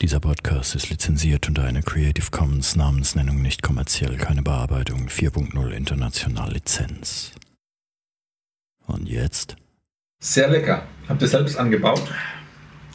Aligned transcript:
Dieser 0.00 0.18
Podcast 0.18 0.74
ist 0.74 0.88
lizenziert 0.88 1.46
unter 1.46 1.64
einer 1.64 1.82
Creative 1.82 2.30
Commons 2.30 2.74
Namensnennung 2.74 3.42
nicht 3.42 3.62
kommerziell, 3.62 4.16
keine 4.16 4.40
Bearbeitung 4.40 5.08
4.0 5.08 5.70
international 5.72 6.52
Lizenz. 6.54 7.32
Und 8.86 9.06
jetzt? 9.06 9.56
Sehr 10.22 10.48
lecker. 10.48 10.84
Habt 11.06 11.20
ihr 11.20 11.28
selbst 11.28 11.58
angebaut? 11.58 12.02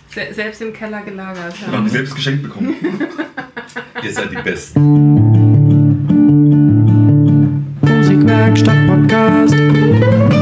Se 0.09 0.33
selbst 0.33 0.63
im 0.63 0.73
Keller 0.73 1.03
gelagert. 1.03 1.55
Ja. 1.61 1.73
Haben 1.73 1.89
selbst 1.89 2.15
geschenkt 2.15 2.41
bekommen. 2.41 2.73
ihr 4.03 4.11
seid 4.11 4.31
die 4.31 4.41
Besten. 4.41 4.81
Musikwerkstatt 7.81 8.87
Podcast. 8.87 10.34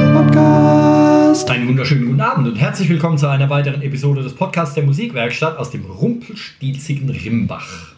Einen 1.64 1.70
wunderschönen 1.70 2.08
guten 2.08 2.20
Abend 2.20 2.46
und 2.46 2.56
herzlich 2.58 2.90
willkommen 2.90 3.18
zu 3.18 3.30
einer 3.30 3.50
weiteren 3.50 3.82
Episode 3.82 4.22
des 4.22 4.34
Podcasts 4.34 4.76
der 4.76 4.84
Musikwerkstatt 4.84 5.58
aus 5.58 5.72
dem 5.72 5.86
rumpelstilzigen 5.86 7.10
Rimbach. 7.10 7.94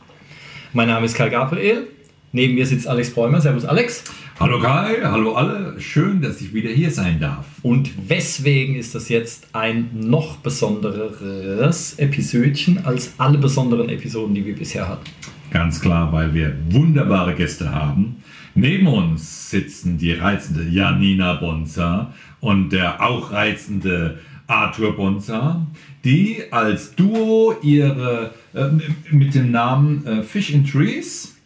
Mein 0.74 0.88
Name 0.88 1.08
ist 1.08 1.16
Karl 1.16 1.32
Gabriel. 1.32 1.88
Neben 2.32 2.54
mir 2.54 2.68
sitzt 2.68 2.88
Alex 2.88 3.10
Bräumer. 3.10 3.42
Servus, 3.42 3.66
Alex. 3.66 4.04
Hallo 4.40 4.60
Kai, 4.60 4.98
hallo 5.02 5.34
alle. 5.34 5.80
Schön, 5.80 6.22
dass 6.22 6.42
ich 6.42 6.54
wieder 6.54 6.70
hier 6.70 6.92
sein 6.92 7.20
darf. 7.20 7.48
Und 7.64 7.90
weswegen 8.08 8.76
ist 8.76 8.94
das 8.94 9.10
jetzt 9.10 9.48
ein 9.54 9.90
noch 9.96 10.36
besonderes 10.36 11.96
Episodchen 11.98 12.86
als 12.86 13.14
alle 13.18 13.40
besonderen 13.40 13.90
Episoden, 13.90 14.36
die 14.36 14.46
wir 14.46 14.56
bisher 14.56 14.88
hatten? 14.88 15.10
Ganz 15.50 15.82
klar, 15.82 16.14
weil 16.14 16.36
wir 16.36 16.56
wunderbare 16.70 17.34
Gäste 17.34 17.72
haben. 17.72 18.18
Neben 18.58 18.88
uns 18.88 19.50
sitzen 19.50 19.98
die 19.98 20.14
reizende 20.14 20.64
Janina 20.64 21.34
Bonza 21.34 22.14
und 22.46 22.70
der 22.70 23.02
auch 23.02 23.32
reizende 23.32 24.20
Arthur 24.46 24.96
Bonza, 24.96 25.66
die 26.04 26.44
als 26.52 26.94
Duo 26.94 27.56
ihre 27.64 28.36
äh, 28.54 28.68
mit 29.10 29.34
dem 29.34 29.50
Namen 29.50 30.06
äh, 30.06 30.22
Fish 30.22 30.52
in 30.52 30.64
Trees 30.64 31.38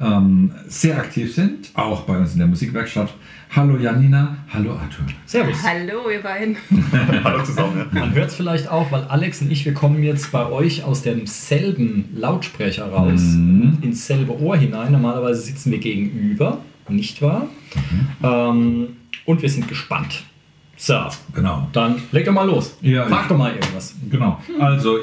ähm, 0.00 0.52
sehr 0.66 0.96
aktiv 0.96 1.34
sind, 1.34 1.70
auch 1.74 2.00
bei 2.02 2.16
uns 2.16 2.32
in 2.32 2.38
der 2.38 2.48
Musikwerkstatt. 2.48 3.12
Hallo 3.54 3.76
Janina, 3.76 4.38
hallo 4.48 4.72
Arthur. 4.72 5.04
Servus. 5.26 5.62
Hallo 5.62 6.08
ihr 6.10 6.22
beiden. 6.22 6.56
hallo 7.24 7.44
zusammen. 7.44 7.86
Man 7.92 8.14
hört 8.14 8.28
es 8.28 8.34
vielleicht 8.34 8.70
auch, 8.70 8.90
weil 8.90 9.02
Alex 9.04 9.42
und 9.42 9.50
ich, 9.50 9.66
wir 9.66 9.74
kommen 9.74 10.02
jetzt 10.02 10.32
bei 10.32 10.46
euch 10.46 10.82
aus 10.82 11.02
demselben 11.02 12.08
Lautsprecher 12.14 12.86
raus, 12.90 13.20
mhm. 13.20 13.78
ins 13.82 14.06
selbe 14.06 14.40
Ohr 14.40 14.56
hinein. 14.56 14.92
Normalerweise 14.92 15.42
sitzen 15.42 15.72
wir 15.72 15.78
gegenüber, 15.78 16.60
nicht 16.88 17.20
wahr? 17.20 17.48
Mhm. 17.74 18.08
Ähm, 18.22 18.88
und 19.28 19.42
wir 19.42 19.50
sind 19.50 19.68
gespannt. 19.68 20.24
So, 20.78 21.06
genau. 21.34 21.68
Dann 21.72 22.00
leg 22.12 22.24
doch 22.24 22.32
mal 22.32 22.46
los. 22.46 22.78
Ja, 22.80 23.06
Frag 23.06 23.22
ich, 23.22 23.28
doch 23.28 23.36
mal 23.36 23.52
irgendwas. 23.52 23.94
Genau. 24.08 24.40
Also, 24.58 24.98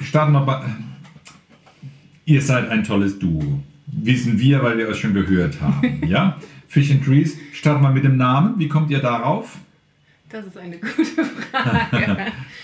starten 0.00 0.32
wir 0.32 0.42
bei. 0.42 0.62
Ihr 2.26 2.42
seid 2.42 2.68
ein 2.68 2.84
tolles 2.84 3.18
Duo 3.18 3.60
wissen 4.04 4.38
wir, 4.38 4.62
weil 4.62 4.78
wir 4.78 4.88
euch 4.88 5.00
schon 5.00 5.14
gehört 5.14 5.60
haben. 5.60 6.02
ja? 6.06 6.36
Fish 6.68 6.90
and 6.90 7.04
Trees. 7.04 7.36
Starten 7.52 7.82
wir 7.82 7.90
mit 7.90 8.04
dem 8.04 8.16
Namen. 8.16 8.58
Wie 8.58 8.68
kommt 8.68 8.90
ihr 8.90 9.00
darauf? 9.00 9.56
Das 10.28 10.46
ist 10.46 10.56
eine 10.56 10.78
gute 10.78 11.24
Frage. 11.50 12.16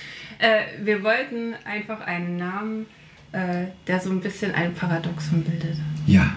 äh, 0.39 0.85
wir 0.85 1.03
wollten 1.03 1.55
einfach 1.65 2.01
einen 2.01 2.37
Namen, 2.37 2.87
äh, 3.33 3.67
der 3.87 4.01
so 4.01 4.11
ein 4.11 4.21
bisschen 4.21 4.55
ein 4.55 4.75
Paradoxon 4.75 5.43
bildet. 5.43 5.79
Ja. 6.07 6.37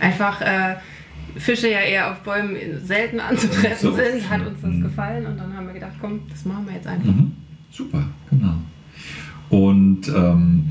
Einfach 0.00 0.40
äh, 0.40 0.76
Fische 1.36 1.70
ja 1.70 1.80
eher 1.80 2.12
auf 2.12 2.20
Bäumen 2.20 2.56
selten 2.84 3.20
anzutreffen 3.20 3.90
so. 3.90 3.96
sind, 3.96 4.28
hat 4.28 4.46
uns 4.46 4.60
das 4.60 4.70
mhm. 4.70 4.82
gefallen 4.82 5.26
und 5.26 5.38
dann 5.38 5.56
haben 5.56 5.66
wir 5.66 5.74
gedacht, 5.74 5.94
komm, 6.00 6.20
das 6.30 6.44
machen 6.44 6.66
wir 6.66 6.74
jetzt 6.74 6.86
einfach. 6.86 7.12
Mhm. 7.12 7.32
Super, 7.70 8.04
genau. 8.30 8.54
Und 9.50 10.08
ähm, 10.08 10.64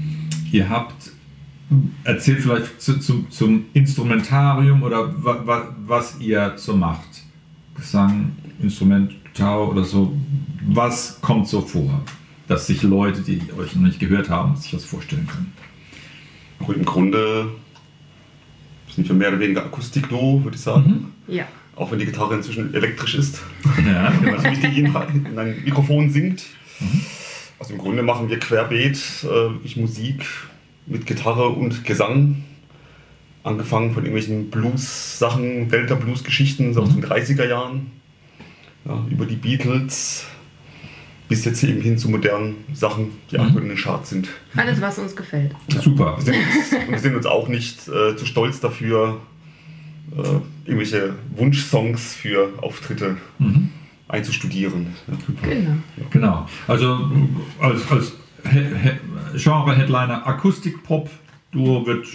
ihr 0.52 0.70
habt 0.70 1.12
Erzählt 2.04 2.42
vielleicht 2.42 2.80
zu, 2.80 3.00
zu, 3.00 3.24
zum 3.30 3.66
Instrumentarium 3.74 4.84
oder 4.84 5.12
wa, 5.24 5.42
wa, 5.46 5.76
was 5.86 6.20
ihr 6.20 6.54
so 6.58 6.76
macht. 6.76 7.24
Gesang, 7.76 8.34
Instrument, 8.62 9.12
Gitarre 9.26 9.68
oder 9.68 9.84
so. 9.84 10.16
Was 10.68 11.20
kommt 11.22 11.48
so 11.48 11.62
vor, 11.62 12.04
dass 12.48 12.68
sich 12.68 12.84
Leute, 12.84 13.22
die 13.22 13.42
euch 13.58 13.76
noch 13.76 13.82
nicht 13.82 14.00
gehört 14.00 14.30
haben, 14.30 14.56
sich 14.56 14.72
das 14.72 14.86
vorstellen 14.86 15.28
können? 15.28 15.54
Im 16.76 16.86
Grunde 16.86 17.48
sind 18.96 19.08
wir 19.08 19.16
mehr 19.16 19.30
oder 19.30 19.40
weniger 19.40 19.66
Akustik-Duo, 19.66 20.44
würde 20.44 20.56
ich 20.56 20.64
sagen. 20.64 21.12
Mhm. 21.28 21.34
Ja. 21.34 21.48
Auch 21.76 21.92
wenn 21.92 22.00
die 22.00 22.06
Gitarre 22.06 22.36
inzwischen 22.36 22.74
elektrisch 22.74 23.16
ist. 23.16 23.42
Ja. 23.86 24.10
Natürlich 24.22 24.60
die 24.60 24.80
in, 24.80 24.86
in 24.86 25.38
ein 25.38 25.64
Mikrofon 25.64 26.10
singt. 26.10 26.46
Mhm. 26.80 27.02
Also 27.60 27.74
im 27.74 27.80
Grunde 27.80 28.04
machen 28.04 28.30
wir 28.30 28.40
querbeet 28.40 28.98
äh, 29.24 29.28
wirklich 29.28 29.78
Musik 29.78 30.26
mit 30.86 31.06
Gitarre 31.06 31.50
und 31.50 31.84
Gesang. 31.84 32.44
Angefangen 33.44 33.94
von 33.94 34.04
irgendwelchen 34.04 34.50
Blues-Sachen, 34.50 35.70
Delta-Blues-Geschichten 35.70 36.74
so 36.74 36.82
aus 36.82 36.94
den 36.94 37.04
30er 37.04 37.48
Jahren. 37.48 37.92
Ja, 38.86 39.04
über 39.10 39.26
die 39.26 39.36
Beatles 39.36 40.26
bis 41.28 41.46
jetzt 41.46 41.64
eben 41.64 41.82
hin 41.82 41.98
zu 41.98 42.10
modernen 42.10 42.56
Sachen, 42.74 43.12
die 43.32 43.40
aktuell 43.40 43.64
in 43.64 43.70
den 43.70 43.78
Charts 43.78 44.10
sind. 44.12 44.30
Alles, 44.56 44.80
was 44.82 45.00
uns 45.00 45.16
gefällt. 45.16 45.54
Ja. 45.72 45.82
Super. 45.82 46.18
Wir 46.18 46.24
sind, 46.24 46.36
uns, 46.36 46.90
wir 46.90 47.00
sind 47.00 47.16
uns 47.16 47.26
auch 47.26 47.48
nicht 47.48 47.88
äh, 47.88 48.16
zu 48.16 48.26
stolz 48.26 48.60
dafür, 48.60 49.20
äh, 50.16 50.70
irgendwelche 50.70 51.16
Wunschsongs 51.36 52.14
für 52.14 52.50
Auftritte 52.62 53.18
mhm. 53.40 53.70
einzustudieren. 54.08 54.88
Ja. 55.08 55.48
Genau. 55.50 55.76
genau. 56.12 56.50
Also 56.68 57.10
als, 57.60 57.92
als 57.92 58.14
Genre-Headliner 59.36 60.28
Akustik-Pop. 60.28 61.10
Duo 61.56 61.86
wird. 61.86 62.06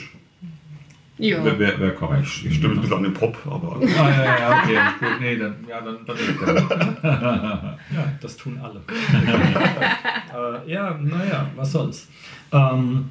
Ja. 1.21 1.45
Wäre 1.45 1.59
wär, 1.59 1.79
wär 1.79 1.91
korrekt. 1.91 2.27
Ich 2.45 2.57
stimme 2.57 2.75
ein 2.75 2.81
bisschen 2.81 2.97
an 2.97 3.03
den 3.03 3.13
Pop, 3.13 3.37
aber. 3.47 3.77
ah, 3.77 4.11
ja, 4.11 4.25
ja, 4.25 4.63
okay. 4.63 4.79
Gut, 4.99 5.21
nee, 5.21 5.37
dann, 5.37 5.57
ja, 5.69 5.81
dann, 5.83 5.99
dann, 6.07 6.17
ja, 7.95 8.13
das 8.21 8.37
tun 8.39 8.59
alle. 8.63 8.81
äh, 10.67 10.73
ja, 10.73 10.99
naja, 10.99 11.51
was 11.57 11.73
soll's. 11.73 12.09
Ähm, 12.53 13.11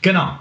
genau. 0.00 0.38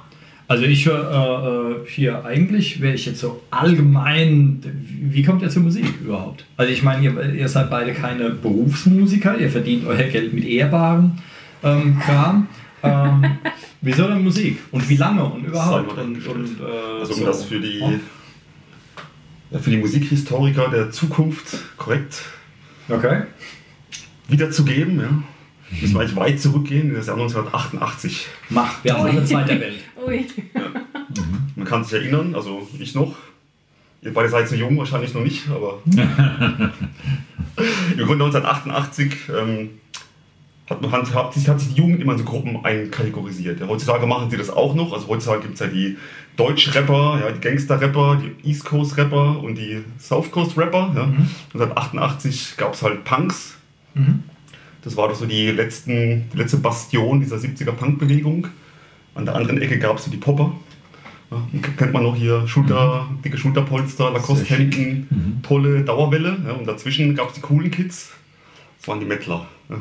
Also 0.47 0.65
ich 0.65 0.85
höre 0.85 1.77
äh, 1.85 1.89
hier 1.89 2.25
eigentlich, 2.25 2.81
wäre 2.81 2.93
ich 2.93 3.05
jetzt 3.05 3.21
so 3.21 3.41
allgemein, 3.51 4.61
wie 4.63 5.23
kommt 5.23 5.41
ihr 5.41 5.49
zur 5.49 5.63
Musik 5.63 5.85
überhaupt? 6.01 6.45
Also 6.57 6.71
ich 6.73 6.83
meine, 6.83 7.03
ihr, 7.03 7.33
ihr 7.33 7.47
seid 7.47 7.69
beide 7.69 7.93
keine 7.93 8.31
Berufsmusiker, 8.31 9.39
ihr 9.39 9.49
verdient 9.49 9.87
euer 9.87 10.03
Geld 10.03 10.33
mit 10.33 10.43
ehrbaren 10.45 11.19
ähm, 11.63 11.97
Kram. 11.99 12.47
Ähm, 12.83 13.37
wieso 13.81 14.07
denn 14.07 14.23
Musik? 14.23 14.59
Und 14.71 14.87
wie 14.87 14.97
lange 14.97 15.23
und 15.23 15.45
überhaupt? 15.45 15.97
Und, 15.97 16.27
und, 16.27 16.59
äh, 16.59 16.99
also 16.99 17.13
um 17.13 17.19
so. 17.19 17.25
das 17.25 17.43
für 17.43 17.59
die, 17.59 17.99
ja, 19.51 19.59
für 19.59 19.69
die 19.69 19.77
Musikhistoriker 19.77 20.69
der 20.69 20.91
Zukunft 20.91 21.57
korrekt 21.77 22.23
okay. 22.89 23.23
wiederzugeben, 24.27 24.99
ja. 24.99 25.23
Müssen 25.79 25.93
wir 25.93 26.01
eigentlich 26.01 26.15
weit 26.17 26.41
zurückgehen, 26.41 26.89
in 26.89 26.95
das 26.95 27.07
Jahr 27.07 27.15
1988. 27.15 28.27
Mach, 28.49 28.83
wir 28.83 28.93
haben 28.93 29.05
eine 29.05 29.23
zweite 29.23 29.59
Welt. 29.59 29.79
Ui. 30.05 30.27
Ja. 30.53 30.61
Man 31.55 31.65
kann 31.65 31.83
sich 31.83 31.93
erinnern, 31.93 32.35
also 32.35 32.67
ich 32.77 32.93
noch. 32.93 33.15
Ihr 34.01 34.13
beide 34.13 34.29
seid 34.29 34.49
so 34.49 34.55
jung, 34.55 34.77
wahrscheinlich 34.77 35.13
noch 35.13 35.23
nicht, 35.23 35.49
aber. 35.49 35.81
Im 35.85 38.05
Grunde 38.05 38.25
1988 38.25 39.13
ähm, 39.29 39.69
hat, 40.71 40.81
man, 40.81 40.91
hat, 40.91 41.13
hat, 41.13 41.33
sich, 41.33 41.47
hat 41.47 41.59
sich 41.59 41.73
die 41.73 41.81
Jugend 41.81 42.01
immer 42.01 42.13
in 42.13 42.19
so 42.19 42.23
Gruppen 42.23 42.63
einkategorisiert. 42.63 43.59
Ja, 43.59 43.67
heutzutage 43.67 44.05
machen 44.07 44.29
sie 44.29 44.37
das 44.37 44.49
auch 44.49 44.73
noch. 44.73 44.93
Also 44.93 45.07
heutzutage 45.07 45.41
gibt 45.41 45.55
es 45.55 45.59
ja 45.59 45.67
die 45.67 45.97
Deutsch-Rapper, 46.37 47.19
ja, 47.21 47.31
die 47.31 47.41
Gangster-Rapper, 47.41 48.21
die 48.21 48.49
East 48.49 48.65
Coast-Rapper 48.65 49.43
und 49.43 49.55
die 49.55 49.83
South 49.99 50.31
Coast-Rapper. 50.31 50.93
Ja. 50.95 51.05
Mhm. 51.05 51.29
1988 51.53 52.55
gab 52.57 52.73
es 52.73 52.81
halt 52.81 53.03
Punks. 53.03 53.57
Mhm. 53.93 54.23
Das 54.83 54.97
war 54.97 55.09
doch 55.09 55.15
so 55.15 55.25
die, 55.25 55.51
letzten, 55.51 56.29
die 56.33 56.37
letzte 56.37 56.57
Bastion 56.57 57.19
dieser 57.19 57.35
70er 57.35 57.73
Punk-Bewegung. 57.73 58.47
An 59.13 59.25
der 59.25 59.35
anderen 59.35 59.61
Ecke 59.61 59.77
gab 59.77 59.97
es 59.97 60.05
so 60.05 60.11
die 60.11 60.17
Popper. 60.17 60.53
Ja, 61.29 61.41
kennt 61.77 61.93
man 61.93 62.03
noch 62.03 62.15
hier 62.15 62.45
Schulter, 62.47 63.07
mhm. 63.09 63.21
dicke 63.21 63.37
Schulterpolster, 63.37 64.11
Lacoste-Hemden, 64.11 65.07
mhm. 65.09 65.41
tolle 65.43 65.83
Dauerwelle. 65.83 66.37
Ja, 66.45 66.53
und 66.53 66.67
dazwischen 66.67 67.15
gab 67.15 67.29
es 67.29 67.35
die 67.35 67.41
coolen 67.41 67.71
Kids. 67.71 68.11
Das 68.79 68.87
waren 68.87 68.99
die 68.99 69.05
Mettler. 69.05 69.47
Ja. 69.69 69.77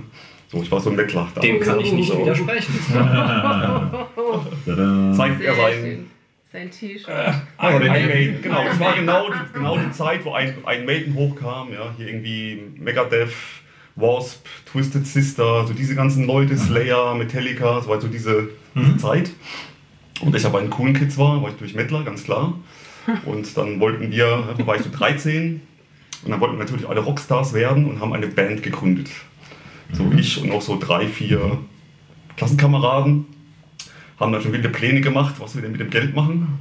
So, 0.50 0.62
ich 0.62 0.72
war 0.72 0.80
so 0.80 0.90
ein 0.90 0.96
Mettler. 0.96 1.28
Dem 1.40 1.60
kann 1.60 1.78
ich 1.78 1.92
nicht 1.92 2.12
widersprechen. 2.16 2.74
Zeigt 5.16 5.42
er 5.42 5.54
sein, 5.54 6.10
sein 6.52 6.70
T-Shirt. 6.72 7.08
Äh, 7.08 7.32
ah, 7.56 7.70
Iron 7.70 7.86
Maiden. 7.86 8.42
Genau, 8.42 8.64
es 8.64 8.80
war 8.80 8.96
genau 8.96 9.30
die, 9.30 9.52
genau 9.52 9.78
die 9.78 9.92
Zeit, 9.92 10.24
wo 10.24 10.32
ein, 10.32 10.52
ein 10.64 10.84
Maiden 10.84 11.14
hochkam. 11.14 11.72
Ja, 11.72 11.94
hier 11.96 12.08
irgendwie 12.08 12.64
Megadeth, 12.78 13.30
Wasp, 13.94 14.44
Twisted 14.66 15.06
Sister, 15.06 15.68
so 15.68 15.72
diese 15.72 15.94
ganzen 15.94 16.26
Leute, 16.26 16.56
Slayer, 16.56 17.14
Metallica, 17.14 17.80
so 17.80 17.88
war 17.88 18.00
so 18.00 18.08
diese, 18.08 18.48
diese 18.74 18.92
mhm. 18.92 18.98
Zeit. 18.98 19.30
Und 20.20 20.34
ich 20.34 20.44
aber 20.44 20.58
ein 20.58 20.70
coolen 20.70 20.94
Kids 20.94 21.16
war, 21.16 21.40
war 21.42 21.50
ich 21.50 21.56
durch 21.56 21.74
Mettler, 21.74 22.02
ganz 22.02 22.24
klar. 22.24 22.54
Und 23.24 23.56
dann 23.56 23.78
wollten 23.78 24.10
wir, 24.10 24.48
da 24.58 24.66
war 24.66 24.74
ich 24.74 24.82
so 24.82 24.90
13, 24.90 25.60
und 26.22 26.30
dann 26.30 26.40
wollten 26.40 26.56
wir 26.56 26.64
natürlich 26.64 26.88
alle 26.88 27.00
Rockstars 27.00 27.54
werden 27.54 27.86
und 27.86 28.00
haben 28.00 28.12
eine 28.12 28.26
Band 28.26 28.62
gegründet. 28.62 29.08
So 29.92 30.04
mhm. 30.04 30.18
ich 30.18 30.42
und 30.42 30.50
auch 30.52 30.62
so 30.62 30.78
drei, 30.78 31.06
vier 31.06 31.58
Klassenkameraden. 32.36 33.26
haben 34.18 34.32
dann 34.32 34.42
schon 34.42 34.52
wilde 34.52 34.68
Pläne 34.68 35.00
gemacht, 35.00 35.36
was 35.38 35.54
wir 35.54 35.62
denn 35.62 35.72
mit 35.72 35.80
dem 35.80 35.90
Geld 35.90 36.14
machen. 36.14 36.60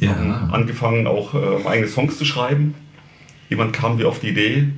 Haben 0.00 0.28
Ja. 0.28 0.48
angefangen 0.52 1.06
auch 1.06 1.34
äh, 1.34 1.66
eigene 1.66 1.88
Songs 1.88 2.18
zu 2.18 2.24
schreiben. 2.24 2.74
Jemand 3.48 3.72
kam 3.72 3.96
mir 3.96 4.08
auf 4.08 4.20
die 4.20 4.28
Idee, 4.28 4.68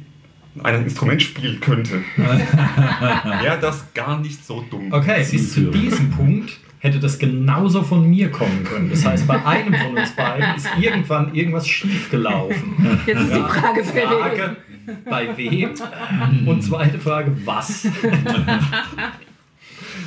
einer 0.62 0.78
ein 0.78 0.84
Instrument 0.84 1.22
spielen 1.22 1.60
könnte. 1.60 2.02
Wäre 2.16 3.58
das 3.60 3.92
gar 3.94 4.20
nicht 4.20 4.44
so 4.44 4.64
dumm. 4.70 4.92
Okay, 4.92 5.26
bis 5.30 5.54
zu 5.54 5.70
diesem 5.70 6.10
Punkt 6.10 6.58
hätte 6.80 6.98
das 7.00 7.18
genauso 7.18 7.82
von 7.82 8.08
mir 8.08 8.30
kommen 8.30 8.64
können. 8.64 8.90
Das 8.90 9.04
heißt, 9.04 9.26
bei 9.26 9.44
einem 9.44 9.74
von 9.74 9.96
uns 9.98 10.12
beiden 10.12 10.54
ist 10.56 10.68
irgendwann 10.80 11.34
irgendwas 11.34 11.66
schiefgelaufen. 11.68 13.00
Jetzt 13.06 13.20
ist 13.20 13.34
die 13.34 13.40
Frage, 13.40 13.84
für. 13.84 14.00
Frage, 14.06 14.56
bei 15.08 15.36
wem? 15.36 15.70
Und 16.46 16.62
zweite 16.62 16.98
Frage, 16.98 17.36
was? 17.44 17.84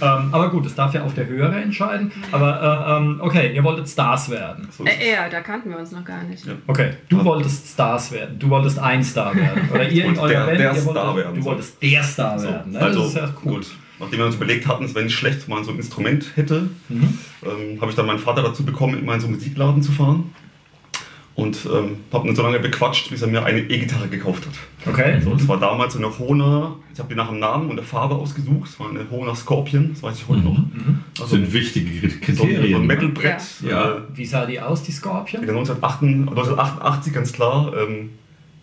ähm, 0.02 0.30
aber 0.32 0.50
gut, 0.50 0.66
das 0.66 0.74
darf 0.76 0.94
ja 0.94 1.04
auch 1.04 1.14
der 1.14 1.28
Hörer 1.28 1.58
entscheiden. 1.62 2.12
Aber 2.32 2.88
äh, 2.88 2.98
ähm, 2.98 3.18
okay, 3.22 3.54
ihr 3.54 3.64
wolltet 3.64 3.88
Stars 3.90 4.30
werden. 4.30 4.68
So 4.72 4.86
Äh, 4.86 5.12
ja, 5.14 5.30
da 5.30 5.42
kannten 5.42 5.70
wir 5.70 5.78
uns 5.78 5.92
noch 5.92 6.04
gar 6.04 6.24
nicht. 6.24 6.46
Ja. 6.46 6.54
Okay, 6.68 6.92
du 7.10 7.24
wolltest 7.24 7.68
Stars 7.74 8.12
werden. 8.12 8.40
Du 8.40 8.50
wolltest 8.50 8.80
ein 8.80 9.04
Star 9.04 9.36
werden. 9.36 9.70
Oder 9.72 9.88
ihr 9.90 10.06
in 10.06 10.12
Und 10.12 10.20
eurer 10.20 10.30
der- 10.30 10.46
Band, 10.46 10.60
der 10.60 10.74
ihr 10.74 10.82
Star 10.82 10.96
wolltet, 10.96 11.26
werden 11.26 11.36
du 11.40 11.44
wolltest 11.46 11.84
der 11.84 12.04
Star 12.04 12.40
So, 12.40 12.48
werden. 12.48 12.72
Ne? 12.72 12.80
Also 12.80 13.00
das 13.02 13.10
ist 13.10 13.16
ja 13.18 13.30
cool. 13.46 13.54
gut. 13.56 13.68
Nachdem 14.02 14.20
wir 14.20 14.26
uns 14.26 14.36
überlegt 14.36 14.68
hatten, 14.68 14.84
es 14.84 14.94
wäre 14.96 15.06
nicht 15.06 15.16
schlecht, 15.16 15.48
wenn 15.48 15.56
man 15.56 15.64
so 15.64 15.72
ein 15.72 15.78
Instrument 15.78 16.26
hätte, 16.36 16.70
Mhm. 16.90 17.18
ähm, 17.44 17.80
habe 17.82 17.92
ich 17.92 17.96
dann 17.96 18.08
meinen 18.08 18.20
Vater 18.20 18.42
dazu 18.44 18.66
bekommen, 18.66 18.98
in 18.98 19.20
so 19.20 19.28
einen 19.28 19.36
Musikladen 19.36 19.82
zu 19.84 19.92
fahren. 19.92 20.34
Und 21.34 21.66
ähm, 21.74 21.96
habe 22.12 22.28
ihn 22.28 22.36
so 22.36 22.42
lange 22.44 22.60
bequatscht, 22.60 23.10
bis 23.10 23.22
er 23.22 23.30
mir 23.30 23.44
eine 23.46 23.62
E-Gitarre 23.62 24.10
gekauft 24.10 24.46
hat. 24.46 24.54
Okay. 24.94 25.16
Und 25.26 25.40
das 25.40 25.48
war 25.48 25.58
damals 25.60 25.94
so 25.94 26.00
eine 26.00 26.20
Hohner, 26.20 26.76
ich 26.94 27.00
habe 27.00 27.08
die 27.08 27.16
nach 27.16 27.30
dem 27.30 27.40
Namen 27.40 27.70
und 27.70 27.78
der 27.78 27.86
Farbe 27.86 28.16
ausgesucht, 28.16 28.70
es 28.70 28.80
war 28.82 28.90
eine 28.90 29.10
Hohner 29.10 29.34
Scorpion, 29.34 29.92
das 29.94 30.04
weiß 30.04 30.18
ich 30.18 30.28
heute 30.28 30.42
noch. 30.42 30.58
Das 31.14 31.22
Also 31.24 31.38
sind 31.38 31.54
wichtige 31.54 31.90
so 32.02 32.06
ein, 32.06 32.12
so 32.36 32.44
Kriterien. 32.44 32.76
ein 32.76 32.82
ne? 32.82 32.88
Metalbrett. 32.88 33.42
Ja. 33.66 33.92
Äh, 33.96 34.02
Wie 34.14 34.26
sah 34.26 34.46
die 34.46 34.60
aus, 34.60 34.84
die 34.84 34.92
Scorpion? 34.92 35.42
in 35.42 35.48
der 35.48 35.56
1988, 35.56 36.28
1988 36.30 37.14
ganz 37.14 37.32
klar, 37.32 37.72
ähm, 37.78 38.10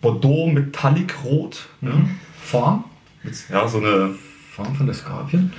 Bordeaux 0.01 0.45
Metallic 0.51 1.15
Rot. 1.25 1.67
Ja, 1.81 1.89
Form? 2.41 2.83
ja, 3.51 3.67
so 3.67 3.79
eine 3.79 4.11
Form 4.63 4.75
von 4.75 4.85
der 4.85 4.95
Scorpion? 4.95 5.51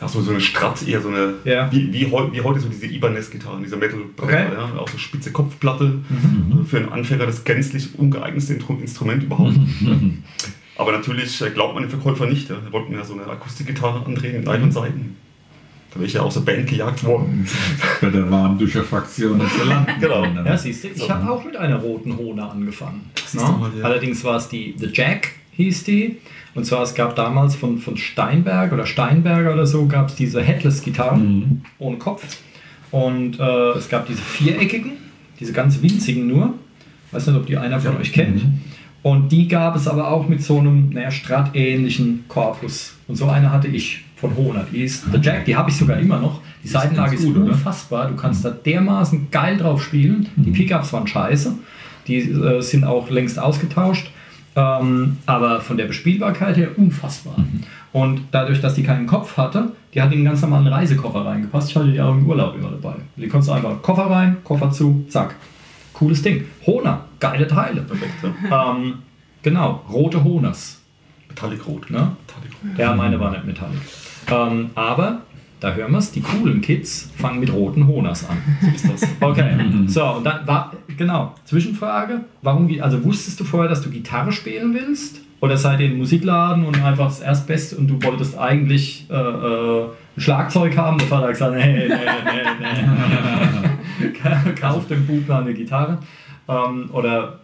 Ja, 0.00 0.08
so, 0.08 0.20
so 0.20 0.32
eine 0.32 0.40
Strat, 0.40 0.86
eher 0.86 1.00
so 1.00 1.08
eine, 1.10 1.34
Ja. 1.44 1.70
wie, 1.70 1.92
wie, 1.92 2.10
heu, 2.10 2.28
wie 2.32 2.40
heute 2.40 2.58
so 2.58 2.68
diese 2.68 2.86
Ibanez-Gitarren, 2.86 3.62
diese 3.62 3.76
metal 3.76 4.00
Okay. 4.20 4.46
ja, 4.52 4.80
auch 4.80 4.88
so 4.88 4.98
spitze 4.98 5.30
Kopfplatte. 5.30 6.00
Also 6.50 6.64
Für 6.64 6.78
einen 6.78 6.88
Anfänger 6.88 7.26
das 7.26 7.44
gänzlich 7.44 7.96
ungeeignetste 7.96 8.54
Instrument 8.54 9.22
überhaupt. 9.22 9.54
Aber 10.76 10.90
natürlich 10.92 11.40
äh, 11.42 11.50
glaubt 11.50 11.74
man 11.74 11.84
den 11.84 11.90
Verkäufer 11.90 12.26
nicht. 12.26 12.50
Ja. 12.50 12.56
Wir 12.64 12.72
wollten 12.72 12.92
ja 12.92 13.04
so 13.04 13.14
eine 13.14 13.26
Akustikgitarre 13.26 14.04
andrehen 14.04 14.38
mit 14.38 14.46
Seiten 14.46 14.62
und 14.64 14.72
Seiten. 14.72 15.16
Da 15.90 15.96
wäre 15.96 16.06
ich 16.06 16.14
ja 16.14 16.22
aus 16.22 16.34
der 16.34 16.40
Band 16.40 16.66
gejagt 16.68 17.04
worden. 17.04 17.46
Bei 18.00 18.08
der 18.08 18.28
Warmduscher-Fraktion 18.30 19.40
ist 19.42 19.58
er 19.58 19.64
landen. 19.66 19.92
Genau. 20.00 20.24
Ja, 20.24 20.56
siehst 20.56 20.82
du, 20.84 20.88
ich 20.88 21.08
habe 21.10 21.30
auch 21.30 21.44
mit 21.44 21.54
einer 21.56 21.76
roten 21.76 22.16
Hone 22.16 22.42
angefangen. 22.50 23.10
Ne? 23.34 23.40
mal, 23.42 23.70
ja. 23.78 23.84
Allerdings 23.84 24.24
war 24.24 24.36
es 24.36 24.48
die 24.48 24.74
The 24.78 24.88
Jack, 24.92 25.32
hieß 25.52 25.84
die. 25.84 26.16
Und 26.54 26.64
zwar, 26.64 26.82
es 26.82 26.94
gab 26.94 27.16
damals 27.16 27.56
von, 27.56 27.78
von 27.78 27.96
Steinberg 27.96 28.72
oder 28.72 28.86
Steinberger 28.86 29.52
oder 29.54 29.66
so, 29.66 29.86
gab 29.86 30.08
es 30.08 30.14
diese 30.14 30.42
Headless-Gitarren 30.42 31.64
ohne 31.78 31.96
Kopf. 31.96 32.38
Und 32.90 33.40
äh, 33.40 33.70
es 33.70 33.88
gab 33.88 34.06
diese 34.06 34.20
viereckigen, 34.20 34.92
diese 35.40 35.52
ganz 35.52 35.80
winzigen 35.80 36.26
nur. 36.26 36.54
Weiß 37.10 37.26
nicht, 37.26 37.36
ob 37.36 37.46
die 37.46 37.56
einer 37.56 37.80
von 37.80 37.96
euch 37.96 38.12
kennt. 38.12 38.42
Und 39.02 39.32
die 39.32 39.48
gab 39.48 39.74
es 39.74 39.88
aber 39.88 40.08
auch 40.08 40.28
mit 40.28 40.42
so 40.42 40.58
einem, 40.58 40.90
naja, 40.90 41.10
Strat-ähnlichen 41.10 42.24
Korpus. 42.28 42.94
Und 43.08 43.16
so 43.16 43.26
eine 43.28 43.50
hatte 43.50 43.68
ich 43.68 44.04
von 44.16 44.36
Hohner. 44.36 44.64
Die 44.72 44.84
ist 44.84 45.04
The 45.10 45.18
Jack, 45.20 45.44
die 45.44 45.56
habe 45.56 45.70
ich 45.70 45.76
sogar 45.76 45.98
immer 45.98 46.20
noch. 46.20 46.40
Die 46.62 46.66
ist 46.66 46.72
Seitenlage 46.72 47.16
ist 47.16 47.24
gut, 47.24 47.36
oder? 47.36 47.46
unfassbar. 47.46 48.08
Du 48.08 48.14
kannst 48.14 48.44
da 48.44 48.50
dermaßen 48.50 49.28
geil 49.32 49.56
drauf 49.56 49.82
spielen. 49.82 50.28
Die 50.36 50.52
Pickups 50.52 50.92
waren 50.92 51.08
scheiße. 51.08 51.54
Die 52.06 52.18
äh, 52.18 52.60
sind 52.60 52.84
auch 52.84 53.10
längst 53.10 53.38
ausgetauscht. 53.40 54.11
Ähm, 54.54 55.18
aber 55.26 55.60
von 55.60 55.76
der 55.76 55.86
Bespielbarkeit 55.86 56.56
her 56.56 56.68
unfassbar. 56.76 57.36
Und 57.92 58.22
dadurch, 58.30 58.60
dass 58.60 58.74
die 58.74 58.82
keinen 58.82 59.06
Kopf 59.06 59.36
hatte, 59.36 59.72
die 59.94 60.00
hat 60.00 60.10
in 60.12 60.18
einen 60.18 60.24
ganz 60.24 60.42
normalen 60.42 60.66
Reisekoffer 60.66 61.24
reingepasst. 61.24 61.70
Ich 61.70 61.76
hatte 61.76 61.90
die 61.90 62.00
auch 62.00 62.12
im 62.12 62.26
Urlaub 62.26 62.54
immer 62.56 62.70
dabei. 62.70 62.96
Die 63.16 63.28
konntest 63.28 63.50
du 63.50 63.54
einfach 63.54 63.80
Koffer 63.82 64.10
rein, 64.10 64.38
Koffer 64.44 64.70
zu, 64.70 65.04
zack. 65.08 65.34
Cooles 65.92 66.22
Ding. 66.22 66.44
Hohner, 66.66 67.04
geile 67.20 67.46
Teile. 67.46 67.82
Perfekt, 67.82 68.12
ja. 68.50 68.72
Ähm, 68.72 68.94
genau, 69.42 69.84
rote 69.90 70.24
Honers. 70.24 70.80
Metallic 71.28 71.66
Rot. 71.66 71.90
Ne? 71.90 72.16
Metallic 72.26 72.52
Rot. 72.62 72.78
Ja, 72.78 72.94
meine 72.94 73.20
war 73.20 73.30
nicht 73.30 73.44
metallic. 73.44 73.80
Ähm, 74.30 74.70
aber, 74.74 75.22
da 75.62 75.72
hören 75.74 75.92
wir 75.92 75.98
es, 75.98 76.10
die 76.10 76.20
coolen 76.20 76.60
Kids 76.60 77.08
fangen 77.16 77.38
mit 77.38 77.52
roten 77.52 77.86
Honers 77.86 78.28
an. 78.28 78.36
So 78.60 78.68
ist 78.68 79.02
das. 79.02 79.08
Okay, 79.20 79.56
so, 79.86 80.04
und 80.04 80.24
dann 80.24 80.44
war, 80.44 80.72
genau, 80.96 81.36
Zwischenfrage, 81.44 82.22
warum, 82.42 82.68
also 82.80 83.04
wusstest 83.04 83.38
du 83.38 83.44
vorher, 83.44 83.70
dass 83.70 83.80
du 83.80 83.88
Gitarre 83.88 84.32
spielen 84.32 84.74
willst? 84.74 85.20
Oder 85.40 85.56
seid 85.56 85.78
ihr 85.78 85.86
im 85.86 85.98
Musikladen 85.98 86.64
und 86.64 86.82
einfach 86.82 87.06
das 87.06 87.20
Erstbeste 87.20 87.76
und 87.76 87.86
du 87.86 88.02
wolltest 88.02 88.36
eigentlich 88.36 89.06
äh, 89.08 89.14
äh, 89.14 89.84
ein 89.84 90.20
Schlagzeug 90.20 90.76
haben? 90.76 90.98
Der 90.98 91.06
Vater 91.06 91.26
hat 91.26 91.32
gesagt, 91.32 91.56
nee, 91.56 91.72
nee, 91.72 91.88
nee, 91.88 91.98
nee. 94.00 94.08
Kauf 94.60 94.88
dem 94.88 95.06
Bub 95.06 95.28
mal 95.28 95.42
eine 95.42 95.54
Gitarre. 95.54 95.98
Ähm, 96.48 96.90
oder, 96.92 97.38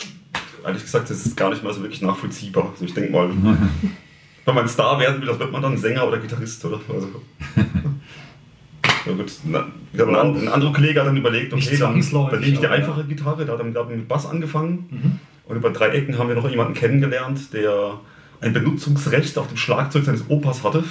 Ehrlich 0.65 0.83
gesagt, 0.83 1.09
das 1.09 1.25
ist 1.25 1.37
gar 1.37 1.51
nicht 1.51 1.63
mal 1.63 1.73
so 1.73 1.83
wirklich 1.83 2.03
nachvollziehbar. 2.03 2.71
Also 2.73 2.85
ich 2.85 2.95
denke 2.95 3.13
mal, 3.13 3.31
wenn 4.49 4.55
man 4.55 4.69
Star 4.69 4.99
werden 4.99 5.21
will, 5.21 5.29
das 5.29 5.39
wird 5.39 5.53
man 5.53 5.63
dann 5.63 5.77
Sänger 5.77 6.09
oder 6.09 6.19
Gitarrist, 6.19 6.65
oder? 6.65 6.81
Also, 6.89 7.09
ja 9.07 9.13
gut. 9.13 9.33
Na, 9.45 9.67
ein, 9.93 10.37
ein 10.37 10.49
anderer 10.49 10.73
Kollege 10.73 11.01
hat 11.01 11.07
dann 11.07 11.17
überlegt, 11.17 11.53
okay, 11.53 11.77
dann, 11.77 12.01
dann 12.01 12.41
nehme 12.41 12.53
ich 12.53 12.59
die 12.59 12.67
einfache 12.67 13.05
Gitarre, 13.05 13.45
da 13.45 13.53
hat 13.53 13.61
dann 13.61 13.75
gerade 13.75 13.95
mit 13.95 14.09
Bass 14.09 14.27
angefangen. 14.27 14.87
Mhm. 14.91 15.21
Und 15.45 15.57
über 15.57 15.71
drei 15.71 15.91
Ecken 15.91 16.19
haben 16.19 16.29
wir 16.29 16.35
noch 16.35 16.49
jemanden 16.49 16.75
kennengelernt, 16.75 17.53
der 17.53 18.01
ein 18.41 18.53
Benutzungsrecht 18.53 19.37
auf 19.39 19.49
dem 19.49 19.57
Schlagzeug 19.57 20.05
seines 20.05 20.29
Opas 20.29 20.65
hatte. 20.65 20.85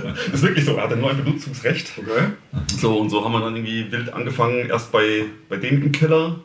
das 0.00 0.34
ist 0.34 0.42
wirklich 0.42 0.64
so, 0.64 0.74
er 0.74 0.84
hatte 0.84 0.96
nur 0.96 1.10
ein 1.10 1.22
Benutzungsrecht. 1.22 1.92
okay. 1.98 2.28
So, 2.66 2.98
und 2.98 3.10
so 3.10 3.24
haben 3.24 3.32
wir 3.32 3.40
dann 3.40 3.56
irgendwie 3.56 3.90
wild 3.92 4.12
angefangen, 4.12 4.68
erst 4.68 4.90
bei, 4.92 5.24
bei 5.48 5.56
dem 5.56 5.82
im 5.82 5.92
Keller 5.92 6.36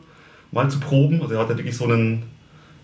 mal 0.52 0.70
zu 0.70 0.78
proben. 0.80 1.22
Also 1.22 1.34
er 1.34 1.40
hatte 1.40 1.56
wirklich 1.56 1.76
so 1.76 1.84
einen 1.84 2.24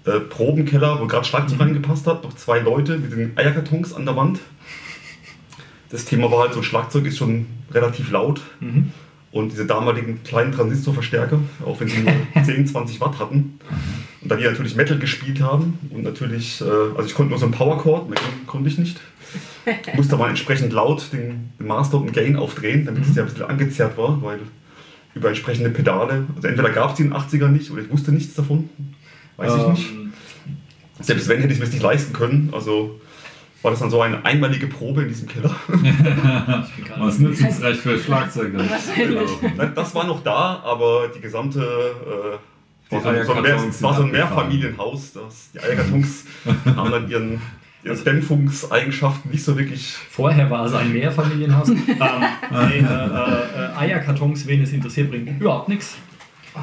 äh, 0.07 0.21
Probenkeller, 0.21 1.01
wo 1.01 1.07
gerade 1.07 1.25
Schlagzeug 1.25 1.61
reingepasst 1.61 2.07
hat, 2.07 2.25
noch 2.25 2.35
zwei 2.35 2.59
Leute 2.59 2.99
mit 2.99 3.13
den 3.13 3.33
Eierkartons 3.37 3.95
an 3.95 4.05
der 4.05 4.17
Wand. 4.17 4.41
Das 5.91 6.05
Thema 6.05 6.31
war 6.31 6.41
halt 6.41 6.55
so, 6.55 6.63
Schlagzeug 6.63 7.07
ist 7.07 7.19
schon 7.19 7.47
relativ 7.71 8.11
laut. 8.11 8.41
Mhm. 8.61 8.93
Und 9.33 9.51
diese 9.51 9.67
damaligen 9.67 10.23
kleinen 10.23 10.53
Transistorverstärker, 10.53 11.41
auch 11.67 11.81
wenn 11.81 11.89
sie 11.89 12.03
nur 12.03 12.13
10, 12.45 12.69
20 12.69 13.01
Watt 13.01 13.19
hatten. 13.19 13.59
Und 14.21 14.31
da 14.31 14.37
die 14.37 14.45
natürlich 14.45 14.77
Metal 14.77 14.99
gespielt 14.99 15.41
haben 15.41 15.79
und 15.91 16.03
natürlich, 16.03 16.61
äh, 16.61 16.65
also 16.65 17.05
ich 17.05 17.15
konnte 17.15 17.31
nur 17.31 17.39
so 17.39 17.47
einen 17.47 17.55
Powerchord, 17.55 18.09
mehr 18.09 18.19
konnte 18.47 18.69
ich 18.69 18.79
nicht. 18.79 19.01
Musste 19.97 20.15
aber 20.15 20.29
entsprechend 20.29 20.73
laut 20.73 21.13
den, 21.13 21.53
den 21.59 21.67
Master 21.67 21.99
und 21.99 22.07
den 22.07 22.13
Gain 22.13 22.37
aufdrehen, 22.37 22.85
damit 22.85 23.05
es 23.07 23.17
ja 23.17 23.23
ein 23.23 23.29
bisschen 23.29 23.47
angezerrt 23.47 23.97
war, 23.99 24.23
weil 24.23 24.41
über 25.15 25.29
entsprechende 25.29 25.71
Pedale, 25.71 26.27
also 26.37 26.49
entweder 26.49 26.71
gab 26.71 26.91
es 26.91 26.97
die 26.97 27.03
in 27.03 27.11
den 27.11 27.19
80ern 27.19 27.49
nicht 27.49 27.71
oder 27.71 27.83
ich 27.83 27.91
wusste 27.91 28.13
nichts 28.13 28.35
davon, 28.35 28.69
weiß 29.37 29.55
ich 29.57 29.67
nicht. 29.69 29.91
Ähm, 29.91 30.13
Selbst 31.01 31.29
wenn, 31.29 31.41
hätte 31.41 31.53
ich 31.53 31.61
es 31.61 31.67
mir 31.67 31.71
nicht 31.73 31.83
leisten 31.83 32.13
können, 32.13 32.51
also 32.53 33.01
war 33.63 33.71
das 33.71 33.81
dann 33.81 33.91
so 33.91 34.01
eine 34.03 34.25
einmalige 34.27 34.67
Probe 34.67 35.03
in 35.03 35.09
diesem 35.09 35.27
Keller. 35.27 35.55
Was 36.99 37.19
Nutzungsreich 37.19 37.79
für 37.79 37.99
Schlagzeuger. 37.99 38.63
Genau. 38.95 39.67
Das 39.75 39.95
war 39.95 40.05
noch 40.07 40.23
da, 40.23 40.61
aber 40.65 41.09
die 41.15 41.21
gesamte. 41.21 41.61
Äh, 41.61 42.37
Die 42.91 42.97
war 43.05 43.25
so, 43.25 43.33
ein- 43.33 43.43
Mehr, 43.43 43.59
war 43.81 43.95
so 43.97 44.03
ein. 44.03 44.11
Mehrfamilienhaus. 44.11 45.13
Das, 45.15 45.51
die 45.53 45.61
Eierkartons 45.61 46.25
haben 46.77 46.91
dann 46.91 47.09
ihren, 47.11 47.41
ihre 47.83 47.97
Dämpfungseigenschaften 47.97 49.31
nicht 49.31 49.43
so 49.45 49.57
wirklich. 49.57 49.95
Vorher 50.11 50.51
war 50.51 50.67
es 50.67 50.75
ein 50.75 50.93
Mehrfamilienhaus. 50.93 51.69
ähm, 51.71 51.79
nee, 52.69 52.79
äh, 52.79 52.83
äh, 52.83 53.77
Eierkartons, 53.79 54.47
wen 54.47 54.63
es 54.63 54.73
interessiert, 54.73 55.11
bringt 55.11 55.41
überhaupt 55.41 55.71
nichts. 55.71 55.97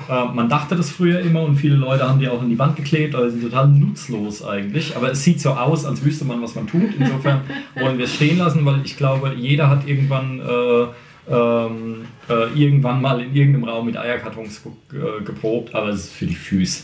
Äh, 0.09 0.25
man 0.33 0.47
dachte 0.47 0.75
das 0.75 0.89
früher 0.89 1.19
immer 1.19 1.41
und 1.41 1.55
viele 1.55 1.75
Leute 1.75 2.07
haben 2.07 2.19
die 2.19 2.29
auch 2.29 2.41
an 2.41 2.49
die 2.49 2.57
Wand 2.57 2.75
geklebt, 2.75 3.13
aber 3.13 3.29
sind 3.29 3.43
total 3.43 3.67
nutzlos 3.67 4.43
eigentlich. 4.43 4.95
Aber 4.95 5.11
es 5.11 5.23
sieht 5.23 5.41
so 5.41 5.51
aus, 5.51 5.85
als 5.85 6.03
wüsste 6.03 6.25
man, 6.25 6.41
was 6.41 6.55
man 6.55 6.67
tut. 6.67 6.95
Insofern 6.97 7.41
wollen 7.75 7.97
wir 7.97 8.05
es 8.05 8.15
stehen 8.15 8.37
lassen, 8.37 8.65
weil 8.65 8.81
ich 8.85 8.95
glaube, 8.95 9.33
jeder 9.35 9.69
hat 9.69 9.87
irgendwann, 9.87 10.39
äh, 10.39 11.33
ähm, 11.33 12.05
äh, 12.29 12.59
irgendwann 12.59 13.01
mal 13.01 13.21
in 13.21 13.35
irgendeinem 13.35 13.65
Raum 13.65 13.85
mit 13.85 13.97
Eierkartons 13.97 14.61
äh, 14.93 15.23
geprobt, 15.23 15.75
aber 15.75 15.89
es 15.89 16.05
ist 16.05 16.13
für 16.13 16.25
die 16.25 16.35
Füße. 16.35 16.83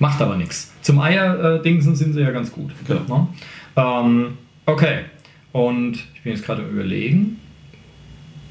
Macht 0.00 0.20
aber 0.20 0.36
nichts. 0.36 0.72
Zum 0.82 1.00
Eierdingsen 1.00 1.96
sind 1.96 2.12
sie 2.12 2.20
ja 2.20 2.30
ganz 2.30 2.52
gut. 2.52 2.72
Ja. 2.88 2.96
Ne? 3.08 3.28
Ähm, 3.76 4.38
okay. 4.66 5.04
Und 5.52 5.94
ich 6.14 6.22
bin 6.22 6.32
jetzt 6.32 6.44
gerade 6.44 6.62
am 6.62 6.70
überlegen. 6.70 7.40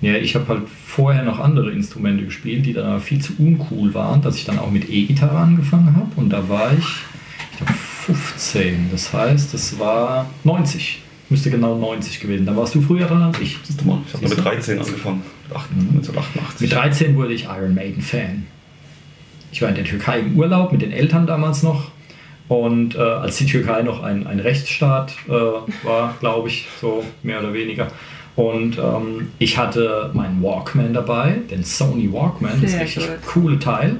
Ja, 0.01 0.13
ich 0.13 0.35
habe 0.35 0.47
halt 0.47 0.63
vorher 0.69 1.23
noch 1.23 1.39
andere 1.39 1.71
Instrumente 1.71 2.23
gespielt, 2.23 2.65
die 2.65 2.73
dann 2.73 2.85
aber 2.85 2.99
viel 2.99 3.19
zu 3.19 3.33
uncool 3.39 3.93
waren, 3.93 4.21
dass 4.21 4.35
ich 4.35 4.45
dann 4.45 4.59
auch 4.59 4.69
mit 4.69 4.89
E-Gitarre 4.89 5.37
angefangen 5.37 5.95
habe. 5.95 6.11
Und 6.15 6.29
da 6.29 6.47
war 6.47 6.71
ich, 6.71 6.85
ich 7.51 7.57
glaube, 7.57 7.73
15. 7.73 8.89
Das 8.91 9.11
heißt, 9.11 9.53
das 9.53 9.79
war 9.79 10.29
90. 10.43 11.01
Müsste 11.29 11.49
genau 11.49 11.77
90 11.77 12.19
gewesen. 12.19 12.45
Da 12.45 12.55
warst 12.55 12.73
du 12.75 12.81
früher 12.81 13.05
dran 13.05 13.21
als 13.21 13.39
ich. 13.39 13.57
Ich 13.67 13.85
habe 13.85 14.29
mit 14.29 14.37
13 14.37 14.79
angefangen. 14.79 15.23
Mit 15.47 15.57
8 15.57 15.69
1988. 15.71 16.61
Mit 16.61 16.71
13 16.71 17.15
wurde 17.15 17.33
ich 17.33 17.45
Iron 17.45 17.73
Maiden 17.73 18.01
Fan. 18.01 18.45
Ich 19.51 19.61
war 19.61 19.69
in 19.69 19.75
der 19.75 19.83
Türkei 19.83 20.19
im 20.19 20.37
Urlaub 20.37 20.71
mit 20.71 20.81
den 20.81 20.91
Eltern 20.91 21.27
damals 21.27 21.63
noch. 21.63 21.91
Und 22.47 22.95
äh, 22.95 22.99
als 22.99 23.37
die 23.37 23.45
Türkei 23.45 23.81
noch 23.81 24.03
ein, 24.03 24.25
ein 24.25 24.39
Rechtsstaat 24.39 25.13
äh, 25.27 25.31
war, 25.85 26.15
glaube 26.19 26.47
ich, 26.47 26.67
so 26.79 27.03
mehr 27.23 27.39
oder 27.39 27.53
weniger. 27.53 27.87
Und 28.37 28.77
ähm, 28.77 29.29
ich 29.39 29.57
hatte 29.57 30.11
meinen 30.13 30.41
Walkman 30.41 30.93
dabei, 30.93 31.39
den 31.49 31.63
Sony 31.63 32.13
Walkman, 32.13 32.61
das 32.61 32.71
Sehr 32.71 32.81
richtig 32.81 33.07
gut. 33.07 33.25
coole 33.25 33.59
Teil. 33.59 33.99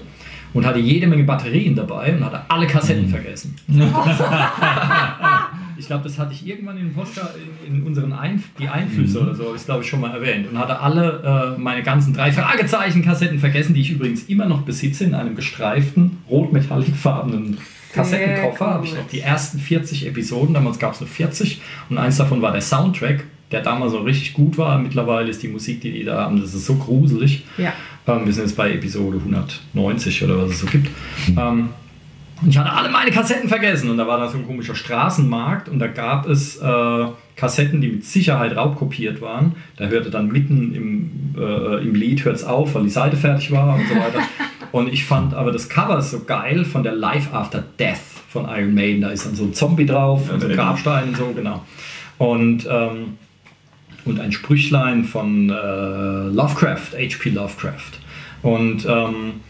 Und 0.53 0.65
hatte 0.65 0.79
jede 0.79 1.08
Menge 1.08 1.24
Batterien 1.24 1.75
dabei 1.75 2.15
und 2.15 2.24
hatte 2.24 2.41
alle 2.48 2.65
Kassetten 2.65 3.10
vergessen. 3.10 3.56
Ich 5.79 5.86
glaube, 5.86 6.03
das 6.06 6.17
hatte 6.17 6.34
ich 6.34 6.48
irgendwann 6.48 6.77
in, 6.77 6.91
Postka 6.91 7.29
in, 7.63 7.75
in 7.75 7.84
unseren 7.84 8.12
Einf 8.12 8.46
die 8.58 8.67
Einflüsse 8.67 9.22
oder 9.22 9.36
so, 9.36 9.46
habe 9.46 9.56
ich 9.58 9.63
glaube 9.63 9.84
ich 9.84 9.89
schon 9.89 10.01
mal 10.01 10.12
erwähnt. 10.12 10.50
Und 10.50 10.58
hatte 10.58 10.79
alle 10.79 11.56
äh, 11.56 11.62
meine 11.62 11.84
ganzen 11.84 12.13
drei 12.15 12.32
Fragezeichen-Kassetten 12.32 13.38
vergessen, 13.38 13.75
die 13.75 13.82
ich 13.82 13.91
übrigens 13.91 14.24
immer 14.24 14.46
noch 14.46 14.63
besitze 14.63 15.03
in 15.03 15.13
einem 15.13 15.36
gestreiften, 15.36 16.17
rotmetallikfarbenen 16.29 17.60
Kassettenkoffer. 17.94 18.65
Habe 18.65 18.86
ich 18.86 18.96
noch 18.96 19.08
die 19.08 19.20
ersten 19.20 19.60
40 19.60 20.08
Episoden, 20.08 20.56
damals 20.56 20.79
gab 20.79 20.94
es 20.94 21.00
nur 21.00 21.10
40 21.10 21.62
und 21.89 22.00
eins 22.00 22.17
davon 22.17 22.41
war 22.41 22.51
der 22.51 22.62
Soundtrack, 22.62 23.25
der 23.51 23.62
damals 23.62 23.94
so 23.94 24.00
richtig 24.00 24.34
gut 24.34 24.58
war. 24.58 24.77
Mittlerweile 24.77 25.30
ist 25.30 25.42
die 25.42 25.48
Musik, 25.48 25.82
die 25.82 25.92
die 25.92 26.04
da 26.04 26.24
haben, 26.24 26.39
das 26.42 26.54
ist 26.54 26.66
so 26.66 26.75
gruselig. 26.75 27.44
Ja. 27.58 27.74
Ähm, 28.08 28.25
wir 28.25 28.34
sind 28.34 28.46
jetzt 28.46 28.56
bei 28.56 28.72
Episode 28.74 29.18
190 29.18 30.24
oder 30.24 30.42
was 30.44 30.51
es 30.51 30.60
so 30.60 30.68
gibt. 30.68 30.89
Ähm, 31.38 31.70
und 32.42 32.50
ich 32.50 32.58
hatte 32.58 32.72
alle 32.72 32.89
meine 32.89 33.10
Kassetten 33.10 33.50
vergessen 33.50 33.89
und 33.89 33.98
da 33.98 34.06
war 34.06 34.20
da 34.20 34.30
so 34.30 34.38
ein 34.38 34.46
komischer 34.46 34.75
Straßenmarkt 34.75 35.70
und 35.70 35.80
da 35.80 35.88
gab 35.88 36.27
es 36.27 36.58
äh, 36.58 37.06
Kassetten, 37.36 37.82
die 37.82 37.88
mit 37.88 38.06
Sicherheit 38.06 38.56
raubkopiert 38.56 39.22
waren. 39.22 39.56
Da 39.77 39.88
hörte 39.88 40.12
dann 40.12 40.27
mitten 40.27 40.74
im, 40.75 41.36
äh, 41.36 41.82
im 41.84 41.96
Lied 41.96 42.25
hört's 42.25 42.44
auf, 42.44 42.75
weil 42.75 42.84
die 42.84 42.89
Seite 42.89 43.18
fertig 43.18 43.51
war 43.51 43.75
und 43.75 43.88
so 43.88 43.96
weiter. 43.96 44.20
und 44.72 44.94
ich 44.94 45.04
fand 45.04 45.34
aber 45.34 45.51
das 45.51 45.68
Cover 45.68 46.00
so 46.01 46.25
geil 46.25 46.63
von 46.63 46.84
der 46.84 46.94
Life 46.94 47.34
After 47.34 47.63
Death 47.80 47.98
von 48.30 48.46
Iron 48.46 48.74
Maiden. 48.75 49.01
Da 49.01 49.10
ist 49.10 49.25
dann 49.25 49.36
so 49.36 49.46
ein 49.46 49.54
Zombie 49.54 49.88
drauf 49.88 50.27
Ja, 50.27 50.36
und 50.36 50.42
so 50.42 50.48
ein 50.48 50.54
Grabstein 50.54 51.10
und 51.10 51.18
so, 51.18 51.32
genau. 51.34 51.63
Und 52.20 52.68
ähm, 52.70 53.18
und 54.08 54.20
ein 54.20 54.32
Sprüchlein 54.32 55.04
von 55.04 55.50
äh, 55.50 55.54
Lovecraft, 55.54 56.94
H.P. 56.98 57.30
Lovecraft. 57.30 58.00
Und 58.42 58.86
ähm, 58.86 59.42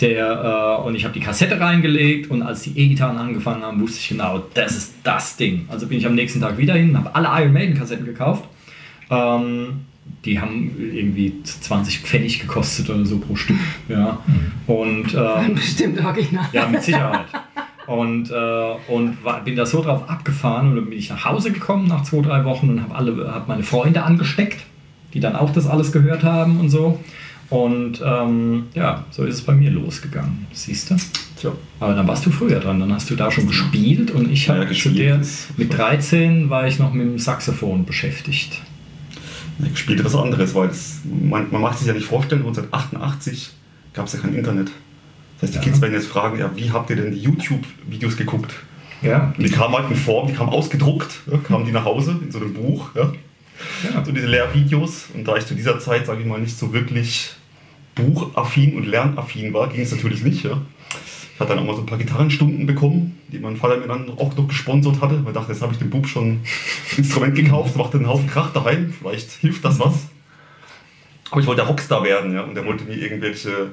der 0.00 0.78
äh, 0.80 0.86
und 0.86 0.94
ich 0.94 1.04
habe 1.04 1.14
die 1.14 1.20
Kassette 1.20 1.58
reingelegt 1.58 2.30
und 2.30 2.42
als 2.42 2.62
die 2.62 2.78
E-Gitarren 2.78 3.16
angefangen 3.16 3.62
haben, 3.62 3.80
wusste 3.80 3.98
ich 4.00 4.08
genau, 4.08 4.42
das 4.54 4.76
ist 4.76 4.94
das 5.02 5.36
Ding. 5.36 5.66
Also 5.68 5.86
bin 5.86 5.98
ich 5.98 6.06
am 6.06 6.14
nächsten 6.14 6.40
Tag 6.40 6.58
wieder 6.58 6.74
hin, 6.74 6.96
habe 6.96 7.14
alle 7.14 7.28
Iron 7.42 7.52
Maiden 7.52 7.76
Kassetten 7.76 8.04
gekauft. 8.04 8.44
Ähm, 9.10 9.84
die 10.24 10.40
haben 10.40 10.72
irgendwie 10.78 11.42
20 11.42 12.00
Pfennig 12.00 12.40
gekostet 12.40 12.90
oder 12.90 13.04
so 13.04 13.18
pro 13.18 13.36
Stück. 13.36 13.56
Ja. 13.88 14.18
Und 14.66 15.14
ähm, 15.14 15.54
Bestimmt 15.54 16.04
original. 16.04 16.46
ja, 16.52 16.66
mit 16.66 16.82
Sicherheit. 16.82 17.26
Und, 17.86 18.30
äh, 18.30 18.74
und 18.88 19.22
war, 19.24 19.44
bin 19.44 19.56
da 19.56 19.66
so 19.66 19.82
drauf 19.82 20.08
abgefahren 20.08 20.70
und 20.70 20.76
dann 20.76 20.84
bin 20.86 20.98
ich 20.98 21.10
nach 21.10 21.24
Hause 21.24 21.52
gekommen 21.52 21.86
nach 21.86 22.02
zwei, 22.02 22.22
drei 22.22 22.44
Wochen 22.44 22.70
und 22.70 22.82
habe 22.82 22.94
alle, 22.94 23.30
hab 23.32 23.46
meine 23.46 23.62
Freunde 23.62 24.02
angesteckt, 24.02 24.64
die 25.12 25.20
dann 25.20 25.36
auch 25.36 25.50
das 25.50 25.66
alles 25.66 25.92
gehört 25.92 26.22
haben 26.22 26.60
und 26.60 26.70
so. 26.70 26.98
Und 27.50 28.02
ähm, 28.04 28.64
ja, 28.74 29.04
so 29.10 29.24
ist 29.24 29.34
es 29.34 29.42
bei 29.42 29.52
mir 29.52 29.70
losgegangen, 29.70 30.46
siehst 30.52 30.90
du? 30.90 30.96
Tja. 31.36 31.52
Aber 31.78 31.94
dann 31.94 32.08
warst 32.08 32.24
du 32.24 32.30
früher 32.30 32.58
dran, 32.58 32.80
dann 32.80 32.92
hast 32.92 33.10
du 33.10 33.16
da 33.16 33.30
schon 33.30 33.46
gespielt 33.46 34.10
und 34.10 34.30
ich 34.30 34.46
Ja, 34.46 34.54
habe 34.54 34.62
zu 34.62 34.68
gespielt 34.70 34.98
der, 34.98 35.20
mit 35.56 35.76
13 35.76 36.48
war 36.48 36.66
ich 36.66 36.78
noch 36.78 36.92
mit 36.94 37.06
dem 37.06 37.18
Saxophon 37.18 37.84
beschäftigt. 37.84 38.60
Ich 39.72 39.78
spielte 39.78 40.04
was 40.04 40.16
anderes, 40.16 40.54
weil 40.54 40.68
das, 40.68 41.00
man, 41.04 41.46
man 41.50 41.60
mag 41.60 41.74
sich 41.74 41.86
ja 41.86 41.92
nicht 41.92 42.06
vorstellen, 42.06 42.40
1988 42.42 43.50
gab 43.92 44.06
es 44.06 44.14
ja 44.14 44.20
kein 44.20 44.34
Internet. 44.34 44.70
Das 45.40 45.42
heißt, 45.50 45.54
die 45.54 45.58
Ja. 45.58 45.64
Kids 45.64 45.80
werden 45.80 45.94
jetzt 45.94 46.06
fragen, 46.06 46.38
ja, 46.38 46.50
wie 46.56 46.70
habt 46.70 46.90
ihr 46.90 46.96
denn 46.96 47.12
die 47.12 47.20
YouTube-Videos 47.20 48.16
geguckt? 48.16 48.54
Ja, 49.02 49.34
Und 49.36 49.44
die 49.44 49.50
kamen 49.50 49.74
halt 49.76 49.90
in 49.90 49.96
Form, 49.96 50.28
die 50.28 50.32
kamen 50.32 50.48
ausgedruckt, 50.50 51.20
ja, 51.30 51.36
kamen 51.38 51.66
die 51.66 51.72
nach 51.72 51.84
Hause 51.84 52.18
in 52.22 52.30
so 52.32 52.38
einem 52.38 52.54
Buch, 52.54 52.90
ja, 52.94 53.12
so 54.04 54.12
diese 54.12 54.26
Lehrvideos. 54.26 55.06
Und 55.12 55.28
da 55.28 55.36
ich 55.36 55.44
zu 55.46 55.54
dieser 55.54 55.78
Zeit, 55.78 56.06
sage 56.06 56.20
ich 56.22 56.26
mal, 56.26 56.40
nicht 56.40 56.56
so 56.56 56.72
wirklich 56.72 57.32
buchaffin 57.94 58.76
und 58.76 58.86
lernaffin 58.86 59.52
war, 59.52 59.68
ging 59.68 59.82
es 59.82 59.92
natürlich 59.92 60.22
nicht. 60.22 60.44
Ja. 60.44 60.60
Ich 61.34 61.40
hatte 61.40 61.50
dann 61.50 61.58
auch 61.60 61.66
mal 61.66 61.74
so 61.76 61.82
ein 61.82 61.86
paar 61.86 61.98
Gitarrenstunden 61.98 62.64
bekommen, 62.66 63.18
die 63.28 63.38
mein 63.40 63.56
Vater 63.56 63.76
mir 63.78 63.88
dann 63.88 64.08
auch 64.10 64.34
noch 64.36 64.48
gesponsert 64.48 65.00
hatte. 65.00 65.20
Weil 65.24 65.32
ich 65.32 65.34
dachte, 65.34 65.52
jetzt 65.52 65.62
habe 65.62 65.72
ich 65.72 65.78
dem 65.78 65.90
Bub 65.90 66.06
schon 66.06 66.24
ein 66.30 66.44
Instrument 66.96 67.34
gekauft, 67.34 67.76
machte 67.76 67.98
einen 67.98 68.06
Haufen 68.08 68.28
Krach 68.28 68.52
daheim, 68.52 68.92
vielleicht 68.96 69.32
hilft 69.32 69.64
das 69.64 69.78
was. 69.80 70.06
Aber 71.30 71.40
ich 71.40 71.46
wollte 71.46 71.62
Rockstar 71.62 72.04
werden, 72.04 72.32
ja, 72.34 72.42
und 72.42 72.56
er 72.56 72.64
wollte 72.64 72.84
mir 72.84 72.94
irgendwelche 72.96 73.72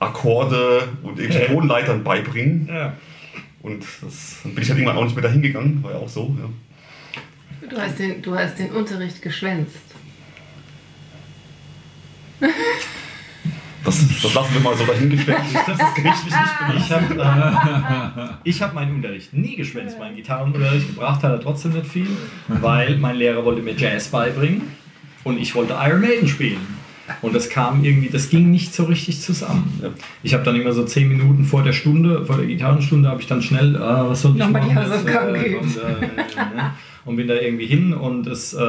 Akkorde 0.00 0.88
und 1.02 1.18
irgendwelche 1.18 1.48
Ja. 1.48 1.54
Tonleitern 1.54 2.04
beibringen. 2.04 2.68
ja. 2.72 2.92
Und 3.62 3.82
das, 4.02 4.40
dann 4.42 4.54
bin 4.54 4.62
ich 4.62 4.68
halt 4.68 4.78
irgendwann 4.78 4.98
auch 4.98 5.04
nicht 5.04 5.16
mehr 5.16 5.22
dahin 5.22 5.40
gegangen, 5.40 5.82
war 5.82 5.92
ja 5.92 5.96
auch 5.98 6.08
so. 6.08 6.36
Ja. 6.38 7.66
Du 7.68 7.78
hast 7.80 7.98
den, 7.98 8.20
du 8.20 8.36
hast 8.36 8.58
den 8.58 8.70
Unterricht 8.72 9.22
geschwänzt. 9.22 9.78
Das, 13.84 13.98
das 14.22 14.34
lassen 14.34 14.54
wir 14.54 14.60
mal 14.60 14.76
so 14.76 14.84
dahingestellt. 14.84 15.38
Das 15.66 15.78
ist 15.78 15.94
gerichtlich 15.94 16.34
nicht 16.34 16.86
Ich 16.86 16.92
habe 16.92 18.34
äh, 18.44 18.48
ich 18.48 18.62
hab 18.62 18.74
meinen 18.74 18.96
Unterricht 18.96 19.32
nie 19.32 19.56
geschwänzt. 19.56 19.98
Meinen 19.98 20.16
Gitarrenunterricht 20.16 20.88
gebracht 20.88 21.22
hat 21.22 21.30
er 21.32 21.40
trotzdem 21.40 21.72
nicht 21.72 21.86
viel, 21.86 22.08
weil 22.48 22.96
mein 22.98 23.16
Lehrer 23.16 23.44
wollte 23.44 23.62
mir 23.62 23.74
Jazz 23.74 24.08
beibringen 24.08 24.62
und 25.24 25.38
ich 25.38 25.54
wollte 25.54 25.74
Iron 25.82 26.00
Maiden 26.00 26.28
spielen. 26.28 26.60
Und 27.22 27.34
das 27.34 27.50
kam 27.50 27.84
irgendwie, 27.84 28.08
das 28.08 28.30
ging 28.30 28.50
nicht 28.50 28.74
so 28.74 28.84
richtig 28.84 29.20
zusammen. 29.20 29.80
Ich 30.22 30.32
habe 30.34 30.42
dann 30.44 30.56
immer 30.58 30.72
so 30.72 30.84
zehn 30.84 31.08
Minuten 31.08 31.44
vor 31.44 31.62
der 31.62 31.72
Stunde, 31.72 32.24
vor 32.24 32.36
der 32.36 32.46
Gitarrenstunde, 32.46 33.08
habe 33.08 33.20
ich 33.20 33.26
dann 33.26 33.42
schnell, 33.42 33.76
ah, 33.76 34.06
was 34.08 34.22
soll 34.22 34.32
ich 34.32 34.38
Nochmal 34.38 34.62
die 34.62 34.74
machen? 34.74 34.82
jetzt, 34.82 34.92
Hausaufgaben 34.92 35.34
äh, 35.34 35.54
und, 35.56 35.76
äh, 35.76 36.04
äh, 36.04 36.70
und 37.04 37.16
bin 37.16 37.28
da 37.28 37.34
irgendwie 37.34 37.66
hin 37.66 37.92
und 37.92 38.26
es, 38.26 38.54
äh, 38.54 38.62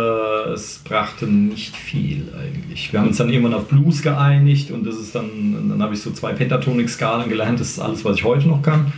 es 0.54 0.80
brachte 0.84 1.25
nicht 1.27 1.77
viel 1.77 2.34
eigentlich. 2.38 2.92
Wir 2.92 3.00
haben 3.00 3.08
uns 3.08 3.18
dann 3.18 3.30
irgendwann 3.30 3.54
auf 3.54 3.68
Blues 3.68 4.01
geeinigt 4.01 4.72
und 4.72 4.86
das 4.86 4.96
ist 4.96 5.15
dann, 5.15 5.70
dann 5.70 5.82
habe 5.82 5.94
ich 5.94 6.01
so 6.01 6.12
zwei 6.12 6.34
Pentatonik-Skalen 6.34 7.30
gelernt, 7.30 7.62
das 7.62 7.70
ist 7.70 7.80
alles, 7.80 8.04
was 8.04 8.18
ich 8.18 8.25
heute 8.25 8.48
noch 8.50 8.62
kann. 8.62 8.92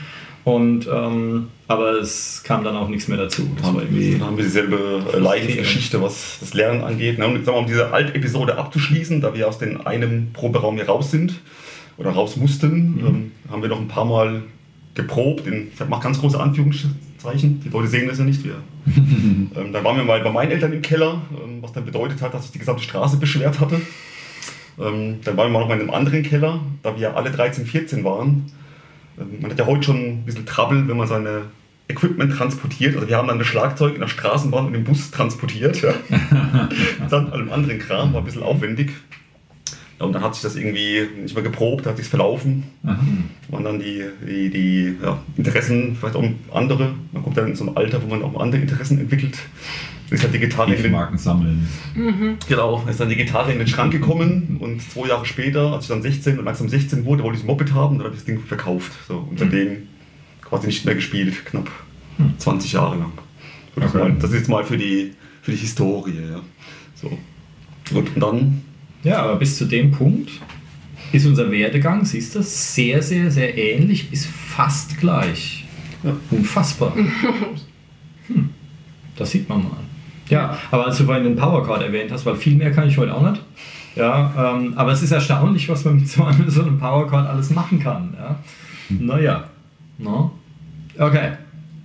Und, 0.48 0.88
ähm, 0.88 1.50
aber 1.68 2.00
es 2.00 2.42
kam 2.42 2.64
dann 2.64 2.78
auch 2.78 2.88
nichts 2.88 3.10
mehr 3.10 3.18
dazu. 3.18 3.50
Das 3.58 3.74
war 3.74 3.82
irgendwie, 3.82 4.12
Dann 4.12 4.28
haben 4.28 4.38
wir 4.38 4.46
dieselbe 4.46 5.04
äh, 5.14 5.18
Leidensgeschichte, 5.18 6.02
was 6.02 6.38
das 6.40 6.54
Lernen 6.54 6.86
angeht. 6.86 7.20
Ne? 7.20 7.28
Und 7.28 7.44
sagen 7.44 7.58
wir, 7.58 7.60
um 7.60 7.68
diese 7.68 7.92
alte 7.92 8.16
Episode 8.16 8.58
abzuschließen, 8.58 9.20
da 9.20 9.34
wir 9.36 9.46
aus 9.46 9.58
dem 9.58 9.86
einen 9.86 10.32
Proberaum 10.32 10.76
hier 10.76 10.86
raus 10.86 11.12
sind 11.12 11.42
oder 11.98 12.12
raus 12.12 12.38
mussten, 12.38 13.04
ähm, 13.06 13.32
haben 13.52 13.62
wir 13.62 13.68
noch 13.68 13.82
ein 13.82 13.90
paar 13.90 14.06
Mal 14.06 14.44
geprobt. 14.96 15.48
In, 15.48 15.68
ich 15.74 15.90
mache 15.90 16.04
ganz 16.04 16.22
große 16.22 16.40
Anführungszeichen, 16.40 17.60
die 17.60 17.68
Leute 17.68 17.90
sehen 17.90 18.08
das 18.08 18.18
ja 18.18 18.24
nicht. 18.24 18.46
Wir. 18.46 18.56
ähm, 18.96 19.74
dann 19.74 19.84
waren 19.84 19.98
wir 19.98 20.06
mal 20.06 20.22
bei 20.22 20.32
meinen 20.32 20.52
Eltern 20.52 20.72
im 20.72 20.82
Keller, 20.82 21.24
ähm, 21.44 21.58
was 21.60 21.74
dann 21.74 21.84
bedeutet 21.84 22.22
hat, 22.22 22.34
dass 22.34 22.46
ich 22.46 22.52
die 22.52 22.60
gesamte 22.60 22.84
Straße 22.84 23.18
beschwert 23.18 23.60
hatte. 23.60 23.82
Ähm, 24.80 25.18
dann 25.26 25.36
waren 25.36 25.52
wir 25.52 25.60
noch 25.60 25.68
mal 25.68 25.74
in 25.74 25.82
einem 25.82 25.90
anderen 25.90 26.24
Keller, 26.24 26.62
da 26.84 26.98
wir 26.98 27.18
alle 27.18 27.32
13, 27.32 27.66
14 27.66 28.06
waren. 28.06 28.50
Man 29.18 29.52
hat 29.52 29.60
ja 29.60 29.66
heute 29.66 29.84
schon 29.84 29.98
ein 29.98 30.24
bisschen 30.26 30.46
Trouble, 30.46 30.88
wenn 30.88 30.98
man 30.98 31.08
seine 31.08 31.44
Equipment 31.88 32.34
transportiert. 32.34 32.96
Also 32.96 33.08
wir 33.08 33.18
haben 33.18 33.28
dann 33.28 33.40
das 33.40 33.48
Schlagzeug 33.48 33.96
in 33.96 34.02
der 34.02 34.08
Straßenbahn 34.08 34.68
und 34.68 34.76
im 34.76 34.84
Bus 34.84 35.12
transportiert. 35.12 35.82
Ja. 35.82 35.94
dann 37.10 37.32
allem 37.32 37.52
anderen 37.52 37.80
Kram, 37.80 38.14
war 38.14 38.22
ein 38.22 38.26
bisschen 38.26 38.44
aufwendig. 38.44 38.92
Ja, 40.00 40.06
und 40.06 40.14
dann 40.14 40.22
hat 40.22 40.36
sich 40.36 40.44
das 40.44 40.56
irgendwie 40.56 41.08
nicht 41.22 41.34
mehr 41.34 41.44
geprobt, 41.44 41.88
hat 41.88 41.98
sich 41.98 42.08
verlaufen. 42.08 42.66
Waren 43.50 43.64
dann 43.64 43.80
die, 43.80 44.04
die, 44.28 44.50
die 44.50 44.96
ja, 45.02 45.18
Interessen, 45.36 45.96
vielleicht 46.00 46.16
auch 46.16 46.24
andere. 46.54 46.94
Man 47.12 47.24
kommt 47.24 47.38
dann 47.38 47.48
in 47.48 47.56
so 47.56 47.66
ein 47.66 47.76
Alter, 47.76 48.04
wo 48.04 48.08
man 48.08 48.22
auch 48.22 48.40
andere 48.40 48.62
Interessen 48.62 49.00
entwickelt. 49.00 49.40
Dann 50.10 50.18
ist 50.18 50.24
halt 50.24 50.34
die 50.34 50.40
Gitarre 50.40 50.70
in 50.70 50.76
den, 50.76 50.82
Briefmarken 50.84 51.18
sammeln. 51.18 51.68
Genau, 52.48 52.86
ist 52.90 53.00
dann 53.00 53.10
die 53.10 53.18
Gitarre 53.18 53.52
in 53.52 53.60
den 53.60 53.68
Schrank 53.68 53.92
gekommen 53.92 54.58
und 54.60 54.82
zwei 54.82 55.10
Jahre 55.10 55.26
später, 55.26 55.74
als 55.74 55.84
ich 55.84 55.90
dann 55.90 56.02
16 56.02 56.40
und 56.40 56.46
langsam 56.46 56.70
16 56.70 57.04
wurde, 57.06 57.24
wollte 57.24 57.38
ich 57.38 57.44
ein 57.44 57.48
Moped 57.48 57.74
haben 57.74 57.94
und 57.94 57.98
dann 58.00 58.06
habe 58.06 58.16
ich 58.16 58.22
das 58.22 58.26
Ding 58.26 58.40
verkauft. 58.40 58.94
So, 59.08 59.28
und 59.30 59.38
seitdem 59.38 59.88
quasi 60.42 60.68
nicht 60.68 60.86
mehr 60.86 60.96
gespielt, 60.96 61.46
knapp 61.46 61.70
20 62.38 62.72
Jahre 62.74 62.98
lang. 62.98 63.12
Das, 63.76 63.94
Okay. 63.94 63.98
mal, 64.00 64.14
das 64.14 64.32
ist 64.32 64.38
jetzt 64.38 64.50
mal 64.50 64.64
für 64.64 64.78
die, 64.78 65.14
für 65.42 65.52
die 65.52 65.58
Historie. 65.58 66.14
Ja. 66.32 66.42
So. 66.96 67.10
Gut, 67.94 68.16
und 68.16 68.22
dann, 68.22 68.62
Ja, 69.04 69.22
aber 69.24 69.36
bis 69.36 69.58
zu 69.58 69.66
dem 69.66 69.92
Punkt 69.92 70.32
ist 71.12 71.26
unser 71.26 71.52
Werdegang, 71.52 72.04
siehst 72.06 72.34
du, 72.36 72.42
sehr, 72.42 73.04
sehr, 73.04 73.30
sehr 73.30 73.58
ähnlich, 73.58 74.10
bis 74.10 74.26
fast 74.26 74.98
gleich. 75.00 75.66
Ja. 76.04 76.16
Unfassbar. 76.32 76.94
Hm. 78.28 78.50
Das 79.16 79.32
sieht 79.32 79.48
man 79.48 79.64
mal. 79.64 79.78
Ja, 80.30 80.58
aber 80.72 80.86
als 80.86 80.98
du 80.98 81.06
vorhin 81.06 81.24
den 81.24 81.36
Powercard 81.36 81.84
erwähnt 81.84 82.12
hast, 82.12 82.26
weil 82.26 82.36
viel 82.36 82.56
mehr 82.56 82.72
kann 82.72 82.88
ich 82.88 82.98
heute 82.98 83.14
auch 83.14 83.30
nicht. 83.30 83.42
Ja, 83.96 84.56
ähm, 84.56 84.74
aber 84.76 84.92
es 84.92 85.02
ist 85.02 85.12
erstaunlich, 85.12 85.68
was 85.70 85.84
man 85.86 85.96
mit 85.96 86.08
so 86.08 86.24
einem, 86.24 86.50
so 86.50 86.62
einem 86.62 86.80
Powercard 86.80 87.28
alles 87.28 87.50
machen 87.50 87.80
kann. 87.80 88.16
Ja. 88.18 88.36
Naja. 88.90 89.44
No? 89.98 90.32
Okay. 90.98 91.32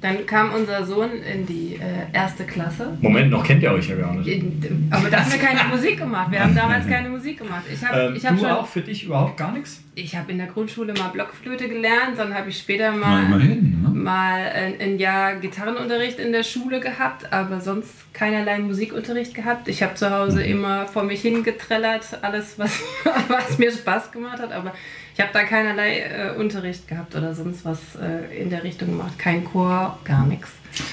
Dann 0.02 0.26
kam 0.26 0.52
unser 0.52 0.84
Sohn 0.84 1.10
in 1.22 1.46
die 1.46 1.76
äh, 1.76 2.12
erste 2.12 2.44
Klasse. 2.44 2.98
Moment, 3.00 3.30
noch 3.30 3.44
kennt 3.44 3.62
ihr 3.62 3.70
euch 3.72 3.88
ja 3.88 3.94
gar 3.96 4.14
nicht. 4.14 4.26
In, 4.28 4.88
aber 4.90 5.08
da 5.08 5.20
haben 5.24 5.32
wir 5.32 5.38
keine 5.38 5.68
Musik 5.74 5.98
gemacht. 5.98 6.30
Wir 6.32 6.40
haben 6.42 6.54
damals 6.54 6.86
keine 6.88 7.08
Musik 7.08 7.38
gemacht. 7.38 7.62
Ich 7.72 7.82
habe 7.84 8.00
Ähm, 8.08 8.16
ich 8.16 8.26
hab 8.26 8.34
du 8.34 8.40
schon, 8.42 8.50
auch 8.50 8.66
für 8.66 8.80
dich 8.80 9.04
überhaupt 9.04 9.36
gar 9.36 9.52
nichts? 9.52 9.80
ich 9.94 10.16
habe 10.16 10.32
in 10.32 10.38
der 10.38 10.46
Grundschule 10.48 10.92
mal 10.94 11.08
Blockflöte 11.08 11.68
gelernt, 11.68 12.16
dann 12.18 12.34
habe 12.34 12.48
ich 12.48 12.58
später 12.58 12.90
Mal 12.92 12.98
mal 12.98 13.24
immerhin. 13.26 13.82
Ne? 13.82 13.88
mal 13.90 14.40
ein, 14.54 14.80
ein 14.80 14.98
Jahr 14.98 15.36
Gitarrenunterricht 15.36 16.18
in 16.18 16.32
der 16.32 16.42
Schule 16.42 16.80
gehabt, 16.80 17.30
aber 17.32 17.60
sonst 17.60 18.12
keinerlei 18.14 18.58
Musikunterricht 18.58 19.34
gehabt. 19.34 19.68
Ich 19.68 19.82
habe 19.82 19.94
zu 19.94 20.10
Hause 20.10 20.38
Mhm. 20.40 20.44
immer 20.50 20.86
vor 20.86 21.04
mich 21.04 21.20
hingetrellert, 21.22 22.18
alles, 22.22 22.58
was, 22.58 22.80
was 23.28 23.58
mir 23.58 23.70
Spaß 23.70 24.10
gemacht 24.12 24.40
hat, 24.40 24.50
aber 24.50 24.72
ich 25.14 25.20
habe 25.20 25.30
da 25.32 25.44
keinerlei 25.44 26.00
äh, 26.00 26.34
Unterricht 26.38 26.88
gehabt 26.88 27.14
oder 27.14 27.34
sonst 27.34 27.64
was 27.64 27.96
äh, 27.96 28.40
in 28.40 28.50
der 28.50 28.64
Richtung 28.64 28.88
gemacht. 28.88 29.18
Kein 29.18 29.44
Chor, 29.44 29.98
gar 30.04 30.26
nichts. 30.26 30.52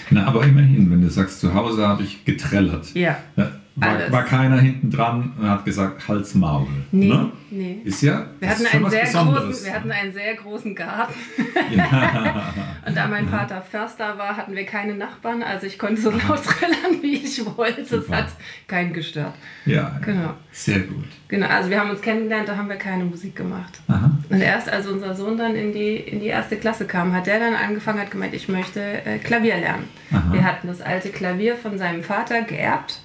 Na, 0.09 0.25
aber 0.25 0.43
immerhin, 0.43 0.91
wenn 0.91 1.01
du 1.01 1.09
sagst, 1.09 1.39
zu 1.39 1.53
Hause 1.53 1.88
habe 1.88 2.03
ich 2.03 2.25
getrellert. 2.25 2.93
Ja. 2.93 3.17
Ja, 3.38 3.51
war, 3.79 4.12
war 4.12 4.24
keiner 4.24 4.59
hinten 4.59 4.89
dran 4.91 5.33
und 5.39 5.50
hat 5.50 5.65
gesagt, 5.65 6.07
Hals 6.07 6.36
Maul. 6.36 6.67
Nee, 6.91 7.09
Ne? 7.09 7.31
nee. 7.50 7.81
Ist 7.83 8.01
ja. 8.01 8.25
Wir 8.39 8.50
hatten, 8.50 8.62
ist 8.63 8.74
einen 8.75 8.89
sehr 8.89 9.05
großen, 9.05 9.65
wir 9.65 9.74
hatten 9.74 9.91
einen 9.91 10.13
sehr 10.13 10.36
großen 10.36 10.75
Garten. 10.75 11.13
ja. 11.75 12.53
Und 12.88 12.95
da 12.95 13.07
mein 13.07 13.27
Vater 13.27 13.62
Förster 13.62 14.17
war, 14.17 14.36
hatten 14.38 14.55
wir 14.55 14.65
keine 14.65 14.95
Nachbarn. 14.95 15.43
Also 15.43 15.67
ich 15.67 15.77
konnte 15.77 16.01
so 16.01 16.09
laut 16.12 16.43
trällern, 16.43 17.01
wie 17.01 17.13
ich 17.15 17.45
wollte. 17.57 17.81
Es 17.81 17.89
Super. 17.89 18.17
hat 18.17 18.27
keinen 18.67 18.93
gestört. 18.93 19.33
ja, 19.65 19.98
Genau. 20.03 20.33
sehr 20.51 20.79
gut. 20.79 21.05
Genau, 21.27 21.48
also 21.48 21.69
wir 21.69 21.79
haben 21.79 21.89
uns 21.91 22.01
kennengelernt, 22.01 22.48
da 22.50 22.57
haben 22.57 22.69
wir 22.69 22.77
keine 22.77 23.03
Musik 23.05 23.36
gemacht. 23.36 23.79
Aha. 23.88 24.12
Und 24.29 24.41
erst 24.41 24.69
als 24.69 24.88
unser 24.88 25.13
Sohn 25.15 25.38
dann 25.38 25.55
in 25.55 25.74
die, 25.74 25.95
in 25.98 26.19
die 26.19 26.27
erste 26.27 26.55
Klasse 26.55 26.86
kam, 26.86 27.13
hat 27.13 27.27
der 27.27 27.39
dann 27.39 27.53
angefangen, 27.53 28.00
hat 28.00 28.09
gemeint, 28.12 28.33
ich 28.33 28.50
möchte 28.50 28.81
äh, 29.05 29.19
Klavier 29.19 29.57
lernen. 29.57 29.83
Aha. 30.12 30.33
Wir 30.33 30.43
hatten 30.43 30.67
das 30.67 30.81
alte 30.81 31.09
Klavier 31.09 31.55
von 31.55 31.77
seinem 31.77 32.03
Vater 32.03 32.41
geerbt 32.41 33.01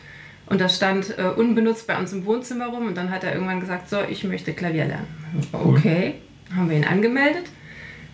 und 0.47 0.61
das 0.61 0.77
stand 0.77 1.19
äh, 1.19 1.23
unbenutzt 1.23 1.87
bei 1.87 1.99
uns 1.99 2.13
im 2.13 2.27
Wohnzimmer 2.27 2.67
rum 2.67 2.87
und 2.87 2.97
dann 2.97 3.11
hat 3.11 3.25
er 3.25 3.33
irgendwann 3.33 3.61
gesagt, 3.61 3.89
so, 3.89 3.99
ich 4.09 4.25
möchte 4.25 4.53
Klavier 4.53 4.85
lernen. 4.85 5.07
Okay, 5.53 6.15
haben 6.55 6.69
wir 6.69 6.77
ihn 6.77 6.85
angemeldet 6.85 7.45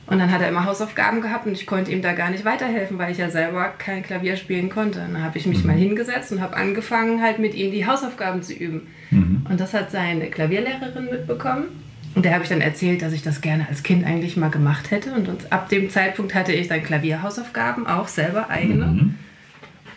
und 0.07 0.19
dann 0.19 0.33
hat 0.33 0.41
er 0.41 0.49
immer 0.49 0.65
Hausaufgaben 0.65 1.21
gehabt 1.21 1.47
und 1.47 1.53
ich 1.53 1.67
konnte 1.67 1.93
ihm 1.93 2.03
da 2.03 2.13
gar 2.13 2.31
nicht 2.31 2.45
weiterhelfen, 2.45 2.99
weil 2.99 3.13
ich 3.13 3.19
ja 3.19 3.31
selber 3.31 3.73
kein 3.79 4.03
Klavier 4.03 4.37
spielen 4.37 4.69
konnte. 4.69 4.99
Dann 4.99 5.23
habe 5.23 5.39
ich 5.39 5.47
mich 5.47 5.65
mal 5.65 5.77
hingesetzt 5.77 6.33
und 6.33 6.41
habe 6.41 6.57
angefangen, 6.57 7.23
halt 7.23 7.39
mit 7.39 7.55
ihm 7.55 7.71
die 7.71 7.87
Hausaufgaben 7.87 8.43
zu 8.43 8.53
üben. 8.53 8.89
Und 9.49 9.61
das 9.61 9.73
hat 9.73 9.93
seine 9.93 10.27
Klavierlehrerin 10.27 11.07
mitbekommen. 11.07 11.65
Und 12.17 12.25
der 12.25 12.35
habe 12.35 12.43
ich 12.43 12.49
dann 12.49 12.61
erzählt, 12.61 13.03
dass 13.03 13.13
ich 13.13 13.23
das 13.23 13.41
gerne 13.41 13.69
als 13.69 13.85
Kind 13.85 14.05
eigentlich 14.05 14.37
mal 14.37 14.51
gemacht 14.51 14.91
hätte. 14.91 15.13
Und 15.13 15.31
ab 15.51 15.69
dem 15.69 15.91
Zeitpunkt 15.91 16.35
hatte 16.35 16.53
ich 16.53 16.67
dann 16.67 16.83
Klavierhausaufgaben, 16.83 17.87
auch 17.87 18.09
selber 18.09 18.51
eigene. 18.51 18.87
Mhm. 18.87 19.15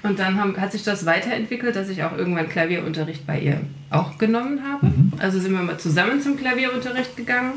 Und 0.04 0.20
dann 0.20 0.38
haben, 0.38 0.60
hat 0.60 0.74
sich 0.74 0.84
das 0.84 1.06
weiterentwickelt, 1.06 1.76
dass 1.76 1.90
ich 1.90 2.04
auch 2.04 2.18
irgendwann 2.18 2.50
Klavierunterricht 2.50 3.26
bei 3.26 3.40
ihr 3.40 3.62
auch 3.90 4.18
genommen 4.18 4.62
habe. 4.64 4.92
Also 5.20 5.40
sind 5.40 5.54
wir 5.54 5.62
mal 5.62 5.80
zusammen 5.80 6.22
zum 6.22 6.36
Klavierunterricht 6.36 7.16
gegangen. 7.16 7.54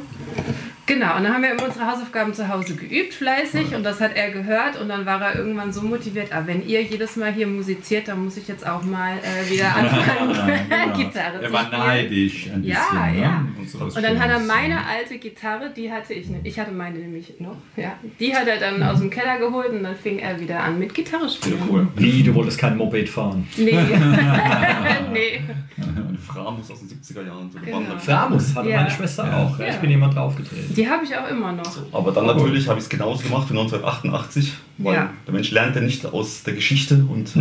Genau, 0.86 1.16
und 1.16 1.24
dann 1.24 1.34
haben 1.34 1.42
wir 1.42 1.50
immer 1.50 1.64
unsere 1.64 1.84
Hausaufgaben 1.90 2.32
zu 2.32 2.48
Hause 2.48 2.76
geübt, 2.76 3.12
fleißig, 3.12 3.74
und 3.74 3.82
das 3.82 4.00
hat 4.00 4.12
er 4.14 4.30
gehört. 4.30 4.80
Und 4.80 4.88
dann 4.88 5.04
war 5.04 5.20
er 5.20 5.34
irgendwann 5.36 5.72
so 5.72 5.82
motiviert, 5.82 6.32
ah, 6.32 6.42
wenn 6.46 6.64
ihr 6.66 6.80
jedes 6.82 7.16
Mal 7.16 7.32
hier 7.32 7.48
musiziert, 7.48 8.06
dann 8.06 8.24
muss 8.24 8.36
ich 8.36 8.46
jetzt 8.46 8.64
auch 8.64 8.82
mal 8.84 9.14
äh, 9.18 9.50
wieder 9.50 9.74
anfangen, 9.74 10.32
genau. 10.70 10.96
Gitarre 10.96 11.42
Er 11.42 11.48
zu 11.48 11.52
war 11.52 11.64
spielen. 11.66 11.80
neidisch 11.80 12.46
ein 12.54 12.62
Ja, 12.62 12.78
bisschen. 12.92 13.14
ne? 13.16 13.20
ja. 13.20 13.44
sowas 13.66 13.96
Und 13.96 14.02
dann 14.04 14.18
hat 14.20 14.30
er 14.30 14.38
meine 14.38 14.78
alte 14.86 15.18
Gitarre, 15.18 15.70
die 15.76 15.90
hatte 15.90 16.14
ich 16.14 16.28
nicht. 16.28 16.42
Ich 16.46 16.58
hatte 16.58 16.70
meine 16.70 16.98
nämlich 16.98 17.34
noch. 17.40 17.56
Ja. 17.76 17.94
Die 18.20 18.32
hat 18.34 18.46
er 18.46 18.58
dann 18.58 18.80
aus 18.84 19.00
dem 19.00 19.10
Keller 19.10 19.38
geholt 19.38 19.70
und 19.70 19.82
dann 19.82 19.96
fing 19.96 20.20
er 20.20 20.38
wieder 20.38 20.60
an 20.62 20.78
mit 20.78 20.94
Gitarre 20.94 21.28
spielen. 21.28 21.58
Cool. 21.68 21.88
Wie, 21.96 22.22
du 22.22 22.32
wolltest 22.32 22.58
kein 22.58 22.76
Moped 22.76 23.08
fahren? 23.08 23.46
Nee. 23.56 23.72
nee. 25.12 25.40
Eine 25.78 26.18
Framus 26.18 26.70
aus 26.70 26.78
den 26.80 26.88
70er 26.88 27.26
Jahren. 27.26 27.50
So 27.50 27.58
Genau. 27.58 27.98
Framus 27.98 28.54
hatte 28.54 28.68
Ja. 28.70 28.76
meine 28.78 28.90
Schwester 28.90 29.24
auch. 29.36 29.58
Ja. 29.58 29.66
Ja. 29.66 29.72
Ich 29.72 29.78
bin 29.78 29.90
jemand 29.90 30.14
draufgetreten. 30.14 30.75
Die 30.76 30.88
habe 30.88 31.04
ich 31.04 31.16
auch 31.16 31.28
immer 31.28 31.52
noch. 31.52 31.64
Aber 31.92 32.12
dann 32.12 32.26
natürlich 32.26 32.68
habe 32.68 32.78
ich 32.78 32.84
es 32.84 32.88
genauso 32.90 33.22
gemacht 33.22 33.48
wie 33.50 33.54
1988, 33.56 34.52
weil 34.78 34.94
Ja. 34.94 35.10
der 35.26 35.34
Mensch 35.34 35.50
lernt 35.50 35.74
ja 35.74 35.80
nicht 35.82 36.04
aus 36.06 36.42
der 36.42 36.54
Geschichte 36.54 37.04
und 37.08 37.32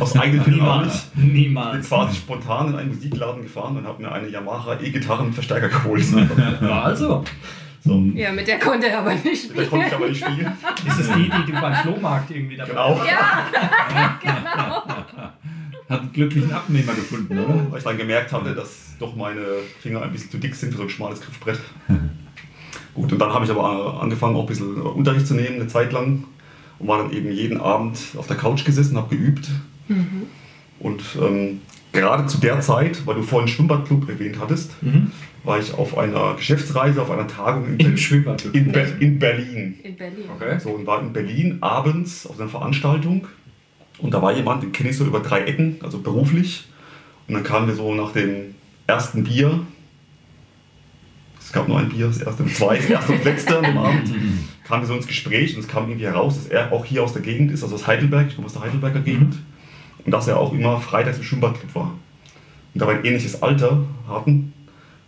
aus 0.00 0.16
eigenen 0.16 0.44
Filmen 0.44 0.62
auch 0.62 0.84
nicht. 0.84 0.94
Ich 1.14 1.20
bin 1.20 1.32
Niemals. 1.32 1.88
quasi 1.88 2.16
spontan 2.16 2.68
in 2.68 2.76
einen 2.76 2.88
Musikladen 2.94 3.42
gefahren 3.42 3.76
und 3.76 3.86
habe 3.86 4.00
mir 4.02 4.12
eine 4.12 4.28
Yamaha 4.28 4.78
E-Gitarre 4.80 5.24
mit 5.24 5.34
Verstärker 5.34 5.68
geholt. 5.68 6.04
Ja, 6.62 6.82
also. 6.82 7.24
so. 7.84 8.02
Ja, 8.14 8.32
mit 8.32 8.46
der 8.48 8.58
konnte 8.58 8.88
er 8.88 9.00
aber 9.00 9.14
nicht 9.14 9.50
Da 9.56 9.64
konnte 9.64 9.66
spielen. 9.66 9.86
ich 9.86 9.94
aber 9.94 10.08
nicht 10.08 10.24
spielen. 10.24 10.52
Ist 10.86 10.98
es 11.00 11.06
die, 11.12 11.30
die 11.46 11.52
du 11.52 11.60
beim 11.60 11.74
Flohmarkt 11.74 12.30
irgendwie 12.30 12.56
dabei 12.56 12.72
Genau. 12.72 13.00
Hat 15.88 16.00
einen 16.00 16.12
glücklichen 16.12 16.52
Abnehmer 16.52 16.94
gefunden, 16.94 17.38
oder? 17.38 17.70
Weil 17.70 17.78
ich 17.78 17.84
dann 17.84 17.96
gemerkt 17.96 18.32
hatte, 18.32 18.54
dass 18.56 18.96
doch 18.98 19.14
meine 19.14 19.40
Finger 19.80 20.02
ein 20.02 20.10
bisschen 20.10 20.30
zu 20.32 20.38
dick 20.38 20.52
sind 20.56 20.72
für 20.72 20.78
so 20.78 20.82
ein 20.82 20.90
schmales 20.90 21.20
Griffbrett. 21.20 21.60
Gut, 22.96 23.12
und 23.12 23.18
dann 23.20 23.32
habe 23.32 23.44
ich 23.44 23.50
aber 23.50 24.00
angefangen, 24.02 24.34
auch 24.36 24.40
ein 24.40 24.46
bisschen 24.46 24.80
Unterricht 24.80 25.26
zu 25.26 25.34
nehmen, 25.34 25.56
eine 25.60 25.68
Zeit 25.68 25.92
lang. 25.92 26.24
Und 26.78 26.88
war 26.88 26.98
dann 27.02 27.12
eben 27.12 27.30
jeden 27.30 27.58
Abend 27.60 27.98
auf 28.18 28.26
der 28.26 28.36
Couch 28.36 28.64
gesessen, 28.64 28.96
habe 28.96 29.14
geübt. 29.16 29.48
Und 30.78 31.02
ähm, 31.22 31.60
gerade 31.92 32.26
zu 32.26 32.38
der 32.38 32.60
Zeit, 32.60 33.06
weil 33.06 33.14
du 33.14 33.22
vorhin 33.22 33.48
Schwimmbadclub 33.48 34.08
erwähnt 34.08 34.38
hattest, 34.40 34.72
war 35.44 35.58
ich 35.58 35.72
auf 35.74 35.96
einer 35.96 36.34
Geschäftsreise, 36.34 37.00
auf 37.00 37.10
einer 37.10 37.26
Tagung 37.28 37.66
in, 37.66 37.78
Im 37.80 37.90
Ber- 37.92 37.96
Schwimmbadclub. 37.96 38.54
in, 38.54 38.72
Ber 38.72 38.84
in 39.00 39.18
Berlin. 39.18 39.74
In 39.82 39.96
Berlin. 39.96 40.24
Okay. 40.34 40.58
So, 40.58 40.70
und 40.70 40.86
war 40.86 41.00
in 41.00 41.12
Berlin 41.12 41.58
abends 41.62 42.26
auf 42.26 42.38
einer 42.40 42.48
Veranstaltung. 42.48 43.26
Und 43.98 44.12
da 44.12 44.20
war 44.20 44.34
jemand, 44.34 44.62
den 44.62 44.72
kenne 44.72 44.90
ich 44.90 44.96
so 44.98 45.04
über 45.04 45.20
drei 45.20 45.42
Ecken, 45.44 45.76
also 45.82 45.98
beruflich. 46.00 46.66
Und 47.28 47.34
dann 47.34 47.42
kamen 47.44 47.68
wir 47.68 47.74
so 47.74 47.94
nach 47.94 48.12
dem 48.12 48.54
ersten 48.86 49.24
Bier. 49.24 49.60
Gab 51.56 51.68
nur 51.68 51.78
ein 51.78 51.88
Bier, 51.88 52.06
das 52.08 52.18
erste, 52.18 52.44
zwei, 52.46 52.76
das 52.76 52.90
erste 52.90 53.12
und 53.14 53.24
letzte 53.24 53.56
an 53.56 53.64
dem 53.64 53.78
Abend. 53.78 54.14
Kamen 54.64 54.82
wir 54.82 54.86
so 54.86 54.94
ins 54.94 55.06
Gespräch 55.06 55.54
und 55.54 55.62
es 55.62 55.68
kam 55.68 55.88
irgendwie 55.88 56.04
heraus, 56.04 56.36
dass 56.36 56.48
er 56.48 56.70
auch 56.70 56.84
hier 56.84 57.02
aus 57.02 57.14
der 57.14 57.22
Gegend 57.22 57.50
ist, 57.50 57.62
also 57.62 57.76
aus 57.76 57.86
Heidelberg, 57.86 58.26
ich 58.28 58.34
komme 58.34 58.46
aus 58.46 58.52
der 58.52 58.62
Heidelberger 58.62 59.00
Gegend. 59.00 59.36
Und 60.04 60.12
dass 60.12 60.28
er 60.28 60.38
auch 60.38 60.52
immer 60.52 60.78
freitags 60.80 61.16
im 61.16 61.24
Schwimmbadclub 61.24 61.74
war. 61.74 61.94
Und 62.74 62.80
da 62.82 62.86
wir 62.86 62.94
ein 62.98 63.04
ähnliches 63.06 63.42
Alter 63.42 63.84
hatten, 64.06 64.52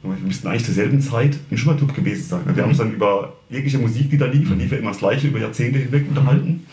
wir 0.03 0.11
müssten 0.25 0.49
eigentlich 0.49 0.65
zur 0.65 0.75
selben 0.75 1.03
Zeit 1.03 1.39
im 1.51 1.59
Schwimmbadclub 1.59 1.95
gewesen 1.95 2.27
sein. 2.27 2.41
Wir 2.47 2.63
haben 2.63 2.71
uns 2.71 2.79
dann 2.79 2.95
über 2.95 3.35
jegliche 3.51 3.79
Musik, 3.79 4.09
die 4.09 4.17
da 4.17 4.25
lief, 4.25 4.51
und 4.51 4.59
lief 4.59 4.73
immer 4.73 4.93
das 4.93 5.01
Gleiche 5.01 5.29
über 5.29 5.39
Jahrzehnte 5.41 5.79
hinweg 5.81 6.07
unterhalten. 6.09 6.67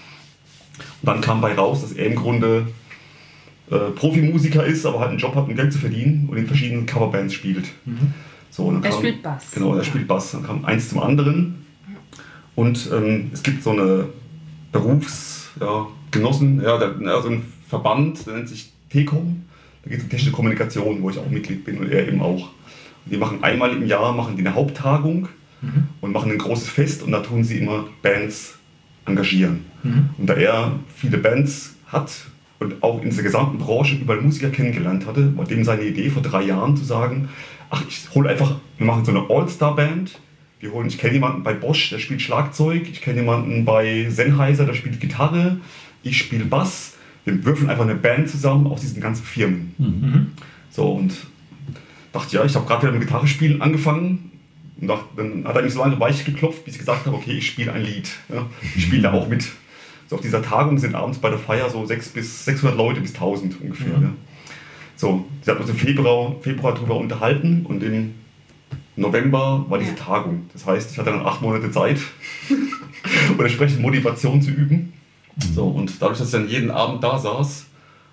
Und 1.01 1.03
dann 1.03 1.19
kam 1.19 1.41
bei 1.41 1.53
raus, 1.53 1.81
dass 1.81 1.91
er 1.91 2.05
im 2.05 2.15
Grunde 2.15 2.67
äh, 3.69 3.91
Profimusiker 3.93 4.65
ist, 4.65 4.85
aber 4.85 5.01
halt 5.01 5.09
einen 5.09 5.19
Job 5.19 5.35
hat, 5.35 5.49
um 5.49 5.55
Geld 5.55 5.73
zu 5.73 5.79
verdienen 5.79 6.29
und 6.29 6.37
in 6.37 6.47
verschiedenen 6.47 6.85
Coverbands 6.85 7.33
spielt. 7.33 7.65
So, 8.55 8.71
Er 8.71 8.79
kam- 8.89 8.99
spielt 8.99 9.21
Bass. 9.21 9.51
Genau, 9.53 9.75
er 9.75 9.83
spielt 9.83 10.07
Bass. 10.07 10.31
Dann 10.31 10.43
kam 10.43 10.63
eins 10.63 10.87
zum 10.89 10.99
anderen. 10.99 11.65
Und 12.55 12.89
ähm, 12.93 13.29
es 13.33 13.43
gibt 13.43 13.61
so 13.63 13.71
eine 13.71 14.05
Berufsgenossen, 14.71 16.61
ja, 16.61 16.67
ja, 16.67 16.77
der, 16.77 16.95
ja, 17.01 17.21
so 17.21 17.29
ein 17.29 17.43
Verband, 17.67 18.25
der 18.25 18.35
nennt 18.35 18.47
sich 18.49 18.71
TECOM. 18.89 19.43
Da 19.83 19.89
geht 19.89 19.99
es 19.99 20.03
um 20.05 20.09
technische 20.09 20.31
Kommunikation, 20.31 21.01
wo 21.01 21.09
ich 21.09 21.17
auch 21.17 21.29
Mitglied 21.29 21.65
bin 21.65 21.79
und 21.79 21.91
er 21.91 22.07
eben 22.07 22.21
auch. 22.21 22.49
Und 23.05 23.11
die 23.11 23.17
machen 23.17 23.43
einmal 23.43 23.71
im 23.75 23.85
Jahr 23.85 24.13
machen 24.13 24.35
die 24.37 24.45
eine 24.45 24.55
Haupttagung 24.55 25.27
und 26.01 26.11
machen 26.11 26.31
ein 26.31 26.37
großes 26.37 26.69
Fest 26.69 27.01
und 27.03 27.11
da 27.11 27.19
tun 27.21 27.43
sie 27.43 27.57
immer 27.59 27.85
Bands 28.01 28.57
engagieren. 29.05 29.65
Und 30.17 30.27
da 30.29 30.33
er 30.35 30.71
viele 30.95 31.17
Bands 31.17 31.75
hat 31.87 32.11
und 32.59 32.81
auch 32.83 33.01
in 33.01 33.09
dieser 33.09 33.23
gesamten 33.23 33.57
Branche 33.57 33.95
überall 33.95 34.21
Musiker 34.21 34.49
kennengelernt 34.49 35.05
hatte, 35.05 35.35
war 35.37 35.45
dem 35.45 35.63
seine 35.63 35.83
Idee 35.83 36.09
vor 36.09 36.21
drei 36.21 36.43
Jahren 36.43 36.77
zu 36.77 36.83
sagen, 36.85 37.29
ach, 37.69 37.83
ich 37.87 38.13
hole 38.13 38.29
einfach, 38.29 38.55
wir 38.77 38.85
machen 38.85 39.05
so 39.05 39.11
eine 39.11 39.29
All-Star-Band. 39.29 40.19
Wir 40.59 40.71
holen, 40.71 40.87
ich 40.87 40.97
kenne 40.97 41.13
jemanden 41.13 41.43
bei 41.43 41.53
Bosch, 41.53 41.89
der 41.89 41.99
spielt 41.99 42.21
Schlagzeug, 42.21 42.87
ich 42.89 43.01
kenne 43.01 43.19
jemanden 43.19 43.65
bei 43.65 44.07
Sennheiser, 44.09 44.65
der 44.65 44.73
spielt 44.73 44.99
Gitarre, 44.99 45.57
ich 46.01 46.17
spiele 46.17 46.45
Bass. 46.45 46.93
Wir 47.25 47.43
würfeln 47.43 47.69
einfach 47.69 47.83
eine 47.83 47.95
Band 47.95 48.29
zusammen 48.29 48.67
aus 48.67 48.81
diesen 48.81 49.01
ganzen 49.01 49.25
Firmen. 49.25 50.35
So 50.69 50.91
und 50.93 51.13
dachte, 52.13 52.35
ja, 52.35 52.45
ich 52.45 52.55
habe 52.55 52.65
gerade 52.65 52.83
wieder 52.83 52.93
mit 52.93 53.01
Gitarre 53.01 53.27
spielen 53.27 53.61
angefangen. 53.61 54.31
Und 54.79 54.87
dachte, 54.87 55.05
dann 55.17 55.45
hat 55.45 55.55
er 55.55 55.61
mich 55.61 55.73
so 55.73 55.79
lange 55.79 55.99
weich 55.99 56.25
geklopft, 56.25 56.65
bis 56.65 56.75
ich 56.75 56.79
gesagt 56.79 57.05
habe, 57.05 57.15
okay, 57.15 57.31
ich 57.31 57.47
spiele 57.47 57.73
ein 57.73 57.83
Lied. 57.83 58.09
Ja, 58.33 58.45
ich 58.75 58.83
spiele 58.83 59.03
da 59.03 59.13
auch 59.13 59.27
mit. 59.27 59.47
So 60.07 60.15
auf 60.15 60.21
dieser 60.21 60.41
Tagung 60.41 60.77
sind 60.77 60.95
abends 60.95 61.17
bei 61.17 61.29
der 61.29 61.39
Feier 61.39 61.69
so 61.69 61.85
600 61.85 62.13
bis 62.13 62.45
600 62.45 62.77
Leute 62.77 63.01
bis 63.01 63.13
1000 63.13 63.61
ungefähr. 63.61 63.99
Ja. 64.01 64.11
So, 64.95 65.25
sie 65.41 65.51
hat 65.51 65.59
uns 65.59 65.69
im 65.69 65.75
Februar, 65.75 66.35
Februar 66.41 66.73
darüber 66.73 66.97
unterhalten 66.97 67.65
und 67.67 67.83
im 67.83 68.13
November 68.95 69.65
war 69.67 69.77
diese 69.77 69.91
Ja. 69.91 69.97
Tagung. 69.97 70.49
Das 70.53 70.65
heißt, 70.65 70.91
ich 70.91 70.97
hatte 70.97 71.11
dann 71.11 71.25
acht 71.25 71.41
Monate 71.41 71.69
Zeit, 71.71 71.99
um 73.29 73.39
entsprechend 73.39 73.81
Motivation 73.81 74.41
zu 74.41 74.51
üben. 74.51 74.93
So, 75.53 75.65
und 75.67 76.01
dadurch, 76.01 76.17
dass 76.19 76.27
ich 76.27 76.33
dann 76.33 76.47
jeden 76.47 76.71
Abend 76.71 77.03
da 77.03 77.17
saß 77.19 77.65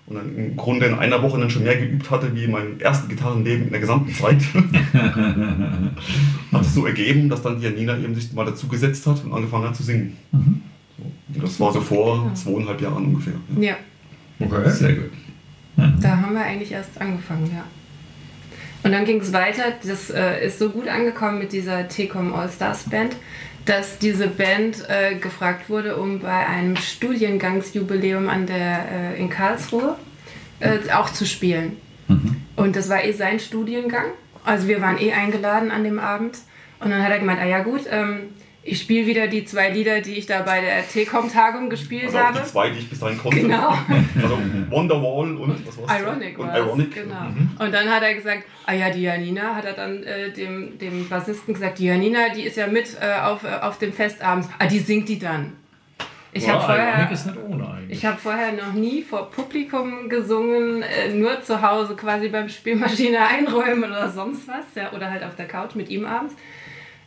und 0.07 0.15
dann 0.17 0.35
im 0.35 0.57
Grunde 0.57 0.87
in 0.87 0.95
einer 0.95 1.21
Woche 1.21 1.39
dann 1.39 1.49
schon 1.49 1.63
mehr 1.63 1.77
geübt 1.77 2.11
hatte 2.11 2.35
wie 2.35 2.43
in 2.43 2.51
meinem 2.51 2.77
ersten 2.79 3.07
Gitarrenleben 3.07 3.67
in 3.67 3.71
der 3.71 3.79
gesamten 3.79 4.13
Zeit, 4.13 4.41
hat 6.51 6.61
es 6.61 6.73
so 6.73 6.85
ergeben, 6.85 7.29
dass 7.29 7.41
dann 7.41 7.59
die 7.59 7.65
Janina 7.65 7.97
eben 7.97 8.13
sich 8.13 8.33
mal 8.33 8.45
dazu 8.45 8.67
gesetzt 8.67 9.07
hat 9.07 9.23
und 9.23 9.33
angefangen 9.33 9.65
hat 9.69 9.75
zu 9.77 9.83
singen. 9.83 10.17
Das 11.29 11.57
war 11.61 11.71
so 11.71 11.79
vor 11.79 12.29
zweieinhalb 12.35 12.81
Jahren 12.81 13.05
ungefähr. 13.05 13.33
Ja, 13.59 13.75
Okay. 14.39 14.69
Sehr 14.69 14.93
gut. 14.93 15.11
Da 15.75 16.17
haben 16.17 16.33
wir 16.33 16.43
eigentlich 16.43 16.71
erst 16.71 16.99
angefangen, 16.99 17.51
ja. 17.53 17.63
Und 18.83 18.91
dann 18.91 19.05
ging 19.05 19.21
es 19.21 19.31
weiter. 19.31 19.63
Das 19.85 20.09
äh, 20.09 20.45
ist 20.45 20.59
so 20.59 20.69
gut 20.69 20.87
angekommen 20.87 21.39
mit 21.39 21.53
dieser 21.53 21.87
T-Com 21.87 22.33
All-Stars 22.33 22.89
Band, 22.89 23.15
dass 23.65 23.97
diese 23.97 24.27
Band 24.27 24.87
äh, 24.89 25.15
gefragt 25.15 25.69
wurde, 25.69 25.95
um 25.95 26.19
bei 26.19 26.45
einem 26.45 26.75
Studiengangsjubiläum 26.75 28.27
an 28.27 28.45
der, 28.45 29.13
äh, 29.15 29.19
in 29.19 29.29
Karlsruhe 29.29 29.95
äh, 30.59 30.91
auch 30.91 31.11
zu 31.11 31.25
spielen. 31.25 31.77
Und 32.55 32.75
das 32.75 32.89
war 32.89 33.03
eh 33.03 33.13
sein 33.13 33.39
Studiengang. 33.39 34.05
Also 34.43 34.67
wir 34.67 34.81
waren 34.81 34.99
eh 34.99 35.13
eingeladen 35.13 35.71
an 35.71 35.83
dem 35.83 35.99
Abend. 35.99 36.37
Und 36.79 36.91
dann 36.91 37.01
hat 37.01 37.11
er 37.11 37.19
gemeint, 37.19 37.39
ah 37.41 37.45
ja 37.45 37.63
gut, 37.63 37.81
ähm, 37.89 38.29
ich 38.65 38.79
spiele 38.79 39.05
wieder 39.05 39.27
die 39.27 39.43
zwei 39.43 39.69
Lieder, 39.69 39.99
die 40.01 40.13
ich 40.13 40.25
da 40.25 40.41
bei 40.41 40.61
der 40.61 40.87
T-Com-Tagung 40.87 41.69
gespielt 41.69 42.05
Also 42.05 42.17
auch 42.17 42.23
habe. 42.23 42.39
die 42.39 42.45
zwei, 42.45 42.69
die 42.69 42.79
ich 42.79 42.89
bis 42.89 42.99
dahin 42.99 43.17
konnte. 43.17 43.41
Genau. 43.41 43.73
Also 44.21 44.39
Wonderwall 44.69 45.35
und 45.35 45.67
was 45.67 45.77
war's? 45.77 46.01
Ironic 46.01 46.39
und 46.39 46.49
Ironic. 46.49 46.93
Genau. 46.93 47.21
Mhm. 47.21 47.49
Und 47.59 47.73
dann 47.73 47.89
hat 47.89 48.03
er 48.03 48.13
gesagt, 48.13 48.43
ah 48.65 48.73
ja, 48.73 48.89
die 48.89 49.01
Janina, 49.01 49.55
hat 49.55 49.65
er 49.65 49.73
dann 49.73 50.03
äh, 50.03 50.31
dem, 50.31 50.77
dem 50.77 51.09
Bassisten 51.09 51.53
gesagt, 51.53 51.79
die 51.79 51.85
Janina, 51.85 52.29
die 52.35 52.43
ist 52.43 52.55
ja 52.57 52.67
mit 52.67 52.95
äh, 53.01 53.21
auf, 53.21 53.43
äh, 53.43 53.47
auf 53.61 53.77
dem 53.79 53.91
Festabend. 53.91 54.47
Ah, 54.59 54.65
die 54.65 54.79
singt 54.79 55.09
die 55.09 55.19
dann. 55.19 55.53
Ich 56.35 56.49
habe 56.49 56.63
vorher, 56.63 57.09
ich 57.89 58.05
hab 58.05 58.19
vorher 58.19 58.53
noch 58.53 58.73
nie 58.73 59.03
vor 59.03 59.29
Publikum 59.29 60.09
gesungen, 60.09 60.81
äh, 60.81 61.09
nur 61.13 61.41
zu 61.43 61.61
Hause 61.61 61.95
quasi 61.95 62.29
beim 62.29 62.49
Spielmaschine 62.49 63.19
einräumen 63.27 63.91
oder 63.91 64.09
sonst 64.09 64.47
was. 64.47 64.65
Ja, 64.75 64.91
oder 64.93 65.11
halt 65.11 65.23
auf 65.23 65.35
der 65.35 65.47
Couch 65.47 65.75
mit 65.75 65.89
ihm 65.89 66.05
abends. 66.05 66.33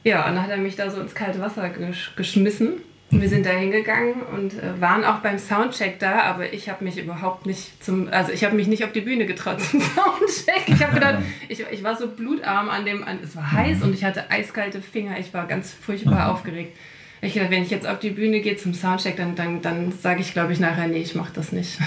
Ja, 0.07 0.29
und 0.29 0.37
dann 0.37 0.43
hat 0.45 0.51
er 0.51 0.59
mich 0.59 0.77
da 0.77 0.89
so 0.89 1.01
ins 1.01 1.17
kalte 1.17 1.41
Wasser 1.41 1.69
gesch 1.69 2.13
geschmissen. 2.15 2.75
Wir 3.11 3.29
sind 3.29 3.45
da 3.45 3.51
hingegangen 3.51 4.23
und 4.23 4.55
äh, 4.55 4.81
waren 4.81 5.05
auch 5.05 5.17
beim 5.17 5.37
Soundcheck 5.37 5.99
da, 5.99 6.21
aber 6.21 6.53
ich 6.53 6.69
habe 6.69 6.85
mich 6.85 6.97
überhaupt 6.97 7.45
nicht 7.45 7.83
zum, 7.83 8.09
also 8.13 8.31
ich 8.31 8.45
habe 8.45 8.55
mich 8.55 8.69
nicht 8.69 8.85
auf 8.85 8.93
die 8.93 9.01
Bühne 9.01 9.27
getraut 9.27 9.61
zum 9.71 9.81
Soundcheck. 9.81 10.69
Ich 10.69 10.81
habe 10.81 10.95
gedacht, 10.95 11.19
ich, 11.49 11.65
ich 11.73 11.83
war 11.83 11.97
so 11.97 12.07
blutarm 12.07 12.69
an 12.69 12.85
dem, 12.85 13.03
an, 13.03 13.19
es 13.21 13.35
war 13.35 13.51
heiß 13.51 13.83
und 13.83 13.95
ich 13.95 14.05
hatte 14.05 14.31
eiskalte 14.31 14.81
Finger, 14.81 15.19
ich 15.19 15.35
war 15.35 15.49
ganz 15.49 15.73
furchtbar 15.73 16.31
aufgeregt. 16.31 16.77
Ich 17.21 17.35
dachte, 17.35 17.51
wenn 17.51 17.65
ich 17.65 17.71
jetzt 17.71 17.89
auf 17.89 17.99
die 17.99 18.11
Bühne 18.11 18.41
gehe 18.41 18.57
zum 18.57 18.75
Soundcheck, 18.75 19.17
dann, 19.17 19.35
dann, 19.35 19.61
dann 19.61 19.91
sage 19.91 20.21
ich, 20.21 20.33
glaube 20.33 20.53
ich, 20.53 20.61
nachher, 20.61 20.87
nee, 20.87 20.99
ich 21.01 21.17
mache 21.17 21.33
das 21.35 21.51
nicht. 21.51 21.81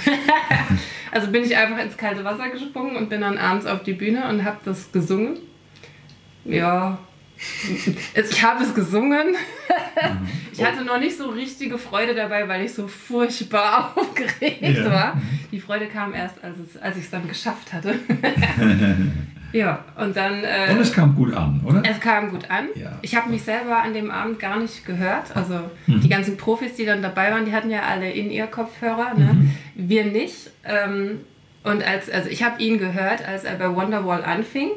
also 1.14 1.32
bin 1.32 1.46
ich 1.46 1.56
einfach 1.56 1.82
ins 1.82 1.96
kalte 1.96 2.26
Wasser 2.26 2.50
gesprungen 2.50 2.98
und 2.98 3.08
bin 3.08 3.22
dann 3.22 3.38
abends 3.38 3.66
auf 3.66 3.84
die 3.84 3.94
Bühne 3.94 4.28
und 4.28 4.44
habe 4.44 4.58
das 4.66 4.92
gesungen. 4.92 5.38
Ja, 6.44 6.98
ich 8.16 8.44
habe 8.44 8.64
es 8.64 8.74
gesungen. 8.74 9.36
Ich 10.54 10.64
hatte 10.66 10.84
noch 10.84 11.00
nicht 11.00 11.18
so 11.18 11.30
richtige 11.30 11.78
Freude 11.78 12.14
dabei, 12.14 12.46
weil 12.50 12.66
ich 12.66 12.74
so 12.74 12.88
furchtbar 12.88 13.94
aufgeregt 13.96 14.62
Ja. 14.62 14.92
war. 14.92 15.22
Die 15.52 15.60
Freude 15.60 15.88
kam 15.88 16.14
erst, 16.14 16.44
als, 16.44 16.58
es, 16.58 16.82
als 16.82 16.98
ich 16.98 17.04
es 17.06 17.10
dann 17.12 17.26
geschafft 17.28 17.72
hatte. 17.72 17.96
ja, 19.54 19.84
und 19.98 20.16
dann. 20.18 20.44
Äh, 20.44 20.72
Und 20.72 20.80
es 20.82 20.92
kam 20.94 21.16
gut 21.16 21.34
an, 21.34 21.62
oder? 21.66 21.82
es 21.90 22.00
kam 22.00 22.30
gut 22.32 22.50
an. 22.50 22.68
Ja. 22.76 22.98
Ich 23.02 23.16
habe 23.16 23.30
mich 23.30 23.44
selber 23.44 23.82
an 23.82 23.94
dem 23.94 24.12
Abend 24.12 24.40
gar 24.40 24.60
nicht 24.60 24.86
gehört. 24.86 25.36
Also 25.36 25.60
die 25.88 26.10
ganzen 26.10 26.36
Profis, 26.38 26.76
die 26.76 26.86
dann 26.86 27.02
dabei 27.02 27.32
waren, 27.32 27.46
die 27.46 27.54
hatten 27.54 27.70
ja 27.70 27.84
alle 27.84 28.12
in 28.12 28.30
ihr 28.32 28.48
Kopfhörer. 28.48 29.14
Ne? 29.18 29.52
Wir 29.76 30.06
nicht. 30.06 30.52
Ähm, 30.66 31.22
und 31.64 31.84
als, 31.84 32.10
also 32.10 32.30
ich 32.30 32.44
habe 32.44 32.62
ihn 32.62 32.78
gehört, 32.80 33.26
als 33.28 33.44
er 33.44 33.56
bei 33.56 33.74
Wonderwall 33.74 34.24
anfing 34.24 34.70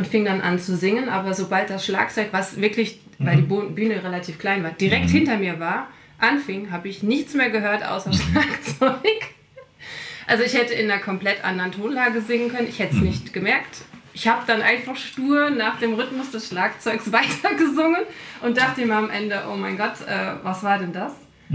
und 0.00 0.06
fing 0.06 0.24
dann 0.24 0.40
an 0.40 0.58
zu 0.58 0.76
singen. 0.76 1.10
Aber 1.10 1.34
sobald 1.34 1.68
das 1.68 1.84
Schlagzeug, 1.84 2.28
was 2.32 2.58
wirklich, 2.58 3.00
weil 3.18 3.36
die 3.36 3.42
Bühne 3.42 4.02
relativ 4.02 4.38
klein 4.38 4.64
war, 4.64 4.70
direkt 4.70 5.10
hinter 5.10 5.36
mir 5.36 5.60
war, 5.60 5.88
anfing, 6.18 6.70
habe 6.70 6.88
ich 6.88 7.02
nichts 7.02 7.34
mehr 7.34 7.50
gehört 7.50 7.84
außer 7.84 8.10
Schlagzeug. 8.12 9.20
Also 10.26 10.42
ich 10.42 10.54
hätte 10.54 10.72
in 10.72 10.90
einer 10.90 11.02
komplett 11.02 11.44
anderen 11.44 11.72
Tonlage 11.72 12.22
singen 12.22 12.50
können. 12.50 12.66
Ich 12.66 12.78
hätte 12.78 12.96
es 12.96 13.02
nicht 13.02 13.32
gemerkt. 13.34 13.82
Ich 14.14 14.26
habe 14.26 14.42
dann 14.46 14.62
einfach 14.62 14.96
stur 14.96 15.50
nach 15.50 15.78
dem 15.78 15.92
Rhythmus 15.92 16.30
des 16.30 16.48
Schlagzeugs 16.48 17.12
weitergesungen 17.12 18.02
und 18.40 18.56
dachte 18.56 18.86
mir 18.86 18.96
am 18.96 19.10
Ende, 19.10 19.42
oh 19.52 19.56
mein 19.56 19.76
Gott, 19.76 20.00
äh, 20.06 20.42
was 20.42 20.62
war 20.62 20.78
denn 20.78 20.94
das? 20.94 21.12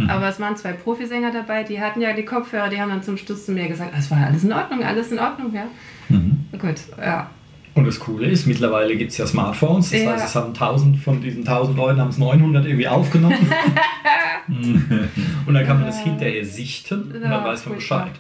Aber 0.10 0.28
es 0.28 0.42
waren 0.42 0.58
zwei 0.58 0.74
Profisänger 0.74 1.32
dabei, 1.32 1.64
die 1.64 1.80
hatten 1.80 2.02
ja 2.02 2.12
die 2.12 2.26
Kopfhörer, 2.26 2.68
die 2.68 2.82
haben 2.82 2.90
dann 2.90 3.02
zum 3.02 3.18
Schluss 3.18 3.46
zu 3.46 3.54
mir 3.54 3.70
gesagt, 3.70 3.94
es 3.98 4.12
war 4.12 4.28
alles 4.28 4.44
in 4.44 4.52
Ordnung, 4.52 4.84
alles 4.84 5.10
in 5.10 5.20
Ordnung, 5.20 5.54
ja. 5.54 5.68
Gut, 6.60 6.76
ja. 7.00 7.30
Und 7.76 7.86
das 7.86 8.00
Coole 8.00 8.28
ist, 8.28 8.48
mittlerweile 8.48 8.96
gibt 8.96 9.12
es 9.12 9.18
ja 9.18 9.28
Smartphones. 9.28 9.92
Das 9.92 10.02
Ja. 10.02 10.12
heißt, 10.14 10.26
es 10.28 10.36
haben 10.36 10.54
1000 10.54 10.98
von 10.98 11.22
diesen 11.22 11.44
1000 11.46 11.76
Leuten 11.78 12.00
haben 12.00 12.08
es 12.10 12.18
900 12.18 12.66
irgendwie 12.66 12.88
aufgenommen. 12.88 13.36
und 15.46 15.54
dann 15.54 15.66
kann 15.66 15.78
man 15.78 15.88
das 15.88 16.00
hinterher 16.02 16.46
sichten 16.46 17.04
und 17.14 17.22
dann 17.22 17.32
Ja, 17.32 17.44
weiß 17.44 17.66
man. 17.66 17.76
Bescheid. 17.76 18.12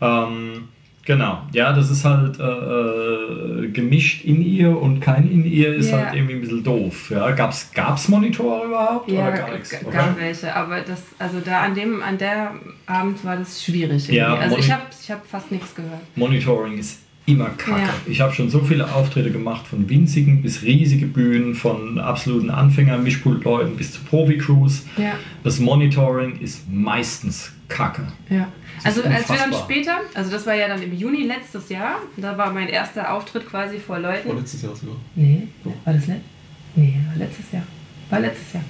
Ähm, 0.00 0.68
genau. 1.04 1.42
Ja, 1.52 1.72
das 1.72 1.90
ist 1.90 2.04
halt 2.04 2.38
äh, 2.38 2.42
äh, 2.44 3.68
gemischt 3.68 4.24
in 4.24 4.42
ihr 4.42 4.76
und 4.80 5.00
kein 5.00 5.28
in 5.30 5.44
ihr 5.44 5.74
ist 5.74 5.90
Ja. 5.90 5.98
halt 6.04 6.14
irgendwie 6.14 6.34
ein 6.34 6.40
bisschen 6.40 6.62
doof. 6.64 7.10
Ja, 7.10 7.30
gab's, 7.32 7.70
gab's 7.74 8.08
Monitore 8.08 8.66
überhaupt 8.66 9.10
Ja, 9.10 9.28
oder 9.28 9.32
gar 9.36 9.52
nichts? 9.52 9.74
Okay. 9.84 9.92
gar 9.96 10.16
welche, 10.18 10.54
aber 10.54 10.80
das, 10.80 11.02
also 11.18 11.40
da 11.44 11.62
an 11.62 11.74
dem, 11.74 12.02
an 12.02 12.18
der 12.18 12.52
Abend 12.86 13.24
war 13.24 13.36
das 13.36 13.64
schwierig. 13.64 14.06
Ja, 14.08 14.28
irgendwie. 14.34 14.42
also 14.44 14.58
ich 14.58 14.70
habe 14.70 14.82
ich 15.00 15.10
hab 15.10 15.26
fast 15.26 15.50
nichts 15.50 15.74
gehört. 15.74 16.00
Monitoring 16.16 16.78
ist 16.78 17.00
immer 17.26 17.50
kacke. 17.50 17.82
Ja. 17.82 17.94
Ich 18.06 18.20
habe 18.20 18.32
schon 18.32 18.50
so 18.50 18.60
viele 18.60 18.92
Auftritte 18.92 19.30
gemacht, 19.30 19.66
von 19.66 19.88
winzigen 19.88 20.42
bis 20.42 20.62
riesige 20.62 21.06
Bühnen, 21.06 21.54
von 21.54 21.98
absoluten 21.98 22.50
Anfänger-Mischpultleuten 22.50 23.76
bis 23.76 23.92
zu 23.92 24.00
Profi-Crews. 24.02 24.86
Ja. 24.96 25.14
Das 25.44 25.60
Monitoring 25.60 26.40
ist 26.40 26.70
meistens 26.70 27.52
kacke. 27.68 28.02
Ja. 28.28 28.48
Das 28.82 28.98
Also 28.98 29.08
als 29.08 29.28
wir 29.28 29.36
dann 29.36 29.52
später, 29.52 30.00
also 30.14 30.30
das 30.30 30.46
war 30.46 30.54
ja 30.54 30.66
dann 30.68 30.82
im 30.82 30.96
Juni 30.96 31.22
letztes 31.22 31.68
Jahr, 31.68 32.00
da 32.16 32.36
war 32.36 32.52
mein 32.52 32.68
erster 32.68 33.12
Auftritt 33.12 33.48
quasi 33.48 33.78
vor 33.78 33.98
Leuten. 33.98 34.28
Vorletztes 34.28 34.62
Jahr 34.62 34.74
sogar. 34.74 34.96
Nee, 35.14 35.48
war 35.84 35.94
das 35.94 36.06
letztes? 36.06 36.26
Nee, 36.74 36.96
war 37.08 37.16
letztes 37.16 37.52
Jahr. 37.52 37.62
War 38.10 38.20
letztes 38.20 38.52
Jahr. 38.54 38.64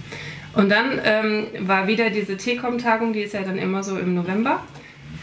Und 0.54 0.68
dann 0.68 1.00
ähm, 1.02 1.46
war 1.60 1.86
wieder 1.86 2.10
diese 2.10 2.36
T-Com-Tagung, 2.36 3.12
die 3.14 3.20
ist 3.20 3.32
ja 3.32 3.42
dann 3.42 3.56
immer 3.56 3.82
so 3.82 3.98
im 3.98 4.14
November. 4.14 4.62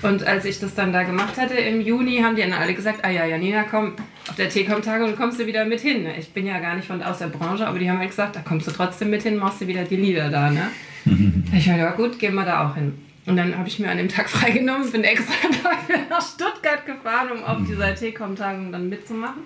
Und 0.02 0.26
als 0.26 0.46
ich 0.46 0.60
das 0.60 0.76
dann 0.76 0.94
da 0.94 1.04
gemacht 1.04 1.38
hatte 1.38 1.56
im 1.56 1.82
Juni, 1.82 2.22
haben 2.22 2.36
die 2.36 2.42
dann 2.42 2.54
alle 2.54 2.74
gesagt, 2.74 3.04
ah 3.04 3.10
ja, 3.10 3.26
Janina, 3.26 3.64
komm, 3.64 3.96
auf 4.30 4.36
der 4.36 4.50
T-Com-Tagung 4.50 5.16
kommst 5.16 5.40
du 5.40 5.46
wieder 5.46 5.66
mit 5.66 5.82
hin. 5.82 6.08
Ich 6.18 6.32
bin 6.32 6.46
ja 6.46 6.60
gar 6.60 6.76
nicht 6.76 6.88
von 6.88 7.04
aus 7.04 7.20
der 7.20 7.28
Branche, 7.28 7.68
aber 7.68 7.80
die 7.80 7.90
haben 7.90 8.00
halt 8.00 8.10
gesagt, 8.10 8.36
da 8.36 8.42
kommst 8.42 8.68
du 8.68 8.72
trotzdem 8.72 9.10
mit 9.10 9.24
hin, 9.24 9.36
machst 9.38 9.62
du 9.62 9.68
wieder 9.68 9.84
die 9.84 9.98
Lieder 9.98 10.30
da. 10.30 10.50
Ne? 10.52 10.70
ich 11.54 11.68
meine, 11.68 11.80
ja 11.80 11.92
gut, 11.92 12.18
gehen 12.18 12.36
wir 12.36 12.46
da 12.46 12.70
auch 12.70 12.76
hin. 12.76 12.94
Und 13.26 13.36
dann 13.36 13.58
habe 13.58 13.68
ich 13.68 13.78
mir 13.80 13.90
an 13.90 13.98
dem 13.98 14.10
Tag 14.10 14.30
freigenommen, 14.30 14.90
bin 14.92 15.04
extra 15.04 15.34
dafür 15.64 15.98
nach 16.10 16.22
Stuttgart 16.22 16.86
gefahren, 16.86 17.32
um 17.32 17.44
auf 17.44 17.58
dieser 17.68 17.94
T-Com-Tagung 17.94 18.72
dann 18.72 18.88
mitzumachen. 18.88 19.44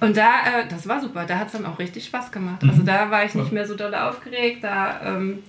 Und 0.00 0.16
da, 0.16 0.60
äh, 0.60 0.68
das 0.68 0.88
war 0.88 1.00
super, 1.00 1.24
da 1.26 1.38
hat 1.38 1.46
es 1.46 1.52
dann 1.52 1.66
auch 1.66 1.78
richtig 1.78 2.06
Spaß 2.06 2.32
gemacht. 2.32 2.62
Also 2.62 2.82
da 2.82 3.10
war 3.10 3.24
ich 3.24 3.34
nicht 3.34 3.52
mehr 3.52 3.66
so 3.66 3.76
doll 3.76 3.94
aufgeregt, 3.94 4.64
da, 4.64 5.00
ähm, 5.04 5.40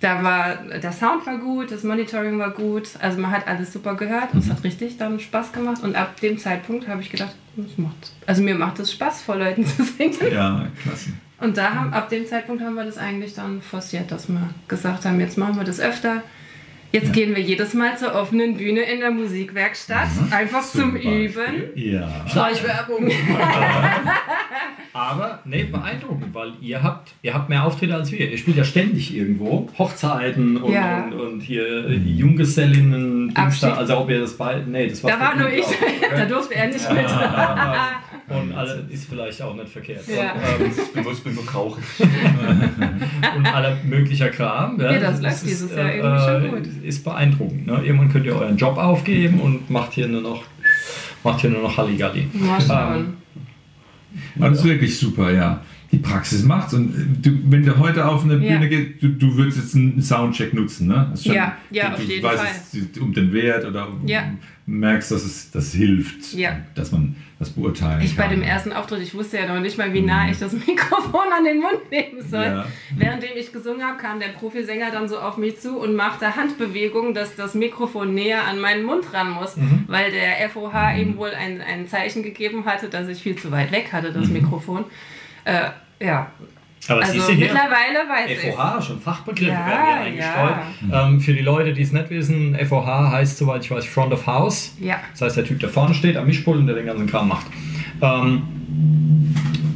da 0.00 0.22
war, 0.22 0.56
der 0.78 0.92
Sound 0.92 1.26
war 1.26 1.38
gut, 1.38 1.72
das 1.72 1.82
Monitoring 1.82 2.38
war 2.38 2.50
gut, 2.50 2.90
also 3.00 3.18
man 3.20 3.32
hat 3.32 3.48
alles 3.48 3.72
super 3.72 3.94
gehört 3.94 4.32
und 4.32 4.40
es 4.40 4.50
hat 4.50 4.62
richtig 4.62 4.96
dann 4.96 5.18
Spaß 5.18 5.52
gemacht. 5.52 5.82
Und 5.82 5.96
ab 5.96 6.20
dem 6.20 6.38
Zeitpunkt 6.38 6.86
habe 6.86 7.00
ich 7.00 7.10
gedacht, 7.10 7.34
das 7.56 7.76
macht, 7.78 8.12
also 8.26 8.42
mir 8.42 8.54
macht 8.54 8.78
es 8.78 8.92
Spaß, 8.92 9.22
vor 9.22 9.36
Leuten 9.36 9.66
zu 9.66 9.82
singen. 9.82 10.32
Ja, 10.32 10.66
klasse. 10.82 11.10
Und 11.40 11.56
da 11.56 11.74
haben, 11.74 11.92
ab 11.92 12.08
dem 12.08 12.26
Zeitpunkt 12.26 12.62
haben 12.62 12.74
wir 12.74 12.84
das 12.84 12.98
eigentlich 12.98 13.34
dann 13.34 13.60
forciert, 13.60 14.10
dass 14.10 14.28
wir 14.28 14.50
gesagt 14.66 15.04
haben, 15.04 15.20
jetzt 15.20 15.38
machen 15.38 15.56
wir 15.56 15.64
das 15.64 15.80
öfter. 15.80 16.22
Jetzt 16.90 17.12
gehen 17.12 17.36
wir 17.36 17.42
jedes 17.42 17.74
Mal 17.74 17.98
zur 17.98 18.14
offenen 18.14 18.56
Bühne 18.56 18.80
in 18.80 19.00
der 19.00 19.10
Musikwerkstatt, 19.10 20.08
einfach 20.30 20.62
zum, 20.62 20.94
Beispiel. 20.94 21.26
Üben. 21.26 21.70
Ja. 21.74 22.08
Schleichwerbung! 22.26 23.10
Aber 24.94 25.40
ne, 25.44 25.64
beeindruckend, 25.64 26.34
weil 26.34 26.52
ihr 26.60 26.82
habt, 26.82 27.12
ihr 27.22 27.34
habt 27.34 27.50
mehr 27.50 27.64
Auftritte 27.64 27.94
als 27.94 28.10
wir. 28.10 28.30
Ihr 28.30 28.38
spielt 28.38 28.56
ja 28.56 28.64
ständig 28.64 29.14
irgendwo. 29.14 29.68
Hochzeiten 29.78 30.56
und, 30.56 30.72
Ja. 30.72 31.04
und, 31.04 31.12
und 31.12 31.40
hier 31.40 31.90
Junggesellinnen, 31.92 33.36
Abschied. 33.36 33.68
also 33.68 33.98
ob 33.98 34.10
ihr 34.10 34.20
das 34.20 34.36
bei. 34.36 34.62
Nee, 34.66 34.88
das 34.88 35.04
war 35.04 35.10
Da 35.12 35.20
war 35.20 35.36
nur 35.36 35.50
ich, 35.52 35.66
da 36.10 36.24
durfte 36.24 36.54
er 36.54 36.68
nicht 36.68 36.90
mit. 36.92 37.04
Und 38.28 38.52
alle 38.52 38.86
ist 38.90 39.08
vielleicht 39.08 39.40
auch 39.40 39.54
nicht 39.54 39.68
verkehrt. 39.68 40.06
Ja. 40.06 40.32
Und, 40.32 40.40
ähm, 40.60 40.70
Ich 40.70 40.92
bin 40.92 41.04
so, 41.04 41.10
ich 41.12 41.22
bin 41.22 41.34
so 41.34 41.42
krauchig. 41.42 41.84
und 43.36 43.46
aller 43.46 43.76
möglicher 43.84 44.28
Kram. 44.28 44.78
Ja, 44.80 44.92
Ja, 44.92 44.98
das 45.00 45.20
läuft 45.22 45.34
ist, 45.36 45.46
dieses 45.46 45.74
Jahr 45.74 45.88
äh, 45.90 45.98
irgendwie 45.98 46.24
schon 46.24 46.44
äh, 46.44 46.48
gut. 46.48 46.84
Ist 46.84 47.04
beeindruckend. 47.04 47.66
Ne? 47.66 47.80
Irgendwann 47.84 48.10
könnt 48.10 48.26
ihr 48.26 48.36
euren 48.36 48.56
Job 48.56 48.76
aufgeben 48.76 49.40
und 49.40 49.70
macht 49.70 49.94
hier 49.94 50.08
nur 50.08 50.20
noch, 50.20 50.44
macht 51.24 51.40
hier 51.40 51.50
nur 51.50 51.62
noch 51.62 51.76
Halligalli. 51.76 52.28
Mal 52.34 52.60
schauen. 52.60 53.16
Das 54.36 54.58
ist 54.58 54.64
wirklich 54.64 54.98
super, 54.98 55.30
ja. 55.30 55.60
Die 55.90 55.98
Praxis 55.98 56.42
macht's. 56.44 56.74
Und 56.74 56.94
äh, 56.94 57.28
du, 57.28 57.38
wenn 57.50 57.64
du 57.64 57.78
heute 57.78 58.06
auf 58.06 58.24
eine 58.24 58.34
Ja. 58.34 58.52
Bühne 58.58 58.68
gehst, 58.68 59.02
du, 59.02 59.08
du 59.08 59.36
würdest 59.36 59.58
jetzt 59.58 59.74
einen 59.74 60.02
Soundcheck 60.02 60.52
nutzen, 60.54 60.88
ne? 60.88 61.10
Ist 61.14 61.24
Ja, 61.24 61.56
ja, 61.70 61.88
du, 61.90 61.94
auf 61.94 62.02
jeden 62.04 62.22
weißt 62.22 62.42
Fall. 62.42 62.82
es 62.94 62.98
um 63.00 63.12
den 63.14 63.32
Wert 63.32 63.64
oder 63.64 63.88
Ja. 64.04 64.30
merkst, 64.66 65.10
dass 65.10 65.24
es 65.24 65.50
das 65.50 65.72
hilft, 65.72 66.34
Ja. 66.34 66.58
dass 66.74 66.92
man 66.92 67.16
das 67.38 67.50
beurteilen 67.50 68.02
Ich 68.02 68.16
kann. 68.16 68.28
bei 68.28 68.34
dem 68.34 68.42
ersten 68.42 68.72
Auftritt, 68.72 69.00
ich 69.00 69.14
wusste 69.14 69.38
ja 69.38 69.46
noch 69.54 69.60
nicht 69.62 69.78
mal, 69.78 69.94
wie 69.94 70.00
nah 70.02 70.28
ich 70.30 70.38
das 70.38 70.52
Mikrofon 70.66 71.32
an 71.36 71.44
den 71.44 71.58
Mund 71.60 71.90
nehmen 71.90 72.20
soll. 72.28 72.44
Ja. 72.44 72.66
Währenddem 72.96 73.30
ich 73.38 73.52
gesungen 73.52 73.82
habe, 73.82 73.96
kam 73.96 74.18
der 74.20 74.28
Profisänger 74.28 74.90
dann 74.90 75.08
so 75.08 75.18
auf 75.18 75.38
mich 75.38 75.58
zu 75.60 75.78
und 75.78 75.94
machte 75.94 76.36
Handbewegungen, 76.36 77.14
dass 77.14 77.34
das 77.36 77.54
Mikrofon 77.54 78.12
näher 78.12 78.44
an 78.46 78.60
meinen 78.60 78.84
Mund 78.84 79.04
ran 79.14 79.30
muss, 79.30 79.56
weil 79.86 80.10
der 80.10 80.50
FOH 80.50 80.96
ihm 81.00 81.16
wohl 81.16 81.30
ein, 81.30 81.62
ein 81.62 81.86
Zeichen 81.86 82.22
gegeben 82.22 82.66
hatte, 82.66 82.88
dass 82.88 83.08
ich 83.08 83.22
viel 83.22 83.36
zu 83.36 83.50
weit 83.52 83.72
weg 83.72 83.90
hatte, 83.92 84.12
das 84.12 84.28
Mikrofon. 84.28 84.84
Äh, 85.48 86.04
ja, 86.04 86.26
Aber 86.88 87.00
also 87.00 87.12
siehst 87.12 87.28
du 87.28 87.32
hier, 87.32 87.46
mittlerweile 87.46 88.08
weiß 88.08 88.30
ich. 88.30 88.54
FOH, 88.54 88.82
schon 88.82 89.00
Fachbegriffe 89.00 89.50
Ja, 89.50 89.66
werden 89.66 89.86
hier 89.86 89.96
eingestreut. 90.04 90.54
Ähm, 90.92 91.20
für 91.20 91.32
die 91.32 91.40
Leute, 91.42 91.72
die 91.72 91.82
es 91.82 91.92
nicht 91.92 92.10
wissen, 92.10 92.54
FOH 92.54 93.10
heißt, 93.10 93.38
soweit 93.38 93.64
ich 93.64 93.70
weiß, 93.70 93.86
Front 93.86 94.12
of 94.12 94.26
House. 94.26 94.76
Ja. 94.78 94.96
Das 95.12 95.22
heißt, 95.22 95.38
der 95.38 95.44
Typ, 95.44 95.60
der 95.60 95.70
vorne 95.70 95.94
steht 95.94 96.16
am 96.16 96.26
Mischpult 96.26 96.58
und 96.58 96.66
der 96.66 96.76
den 96.76 96.86
ganzen 96.86 97.06
Kram 97.06 97.28
macht. 97.28 97.46
Ähm, 98.02 98.42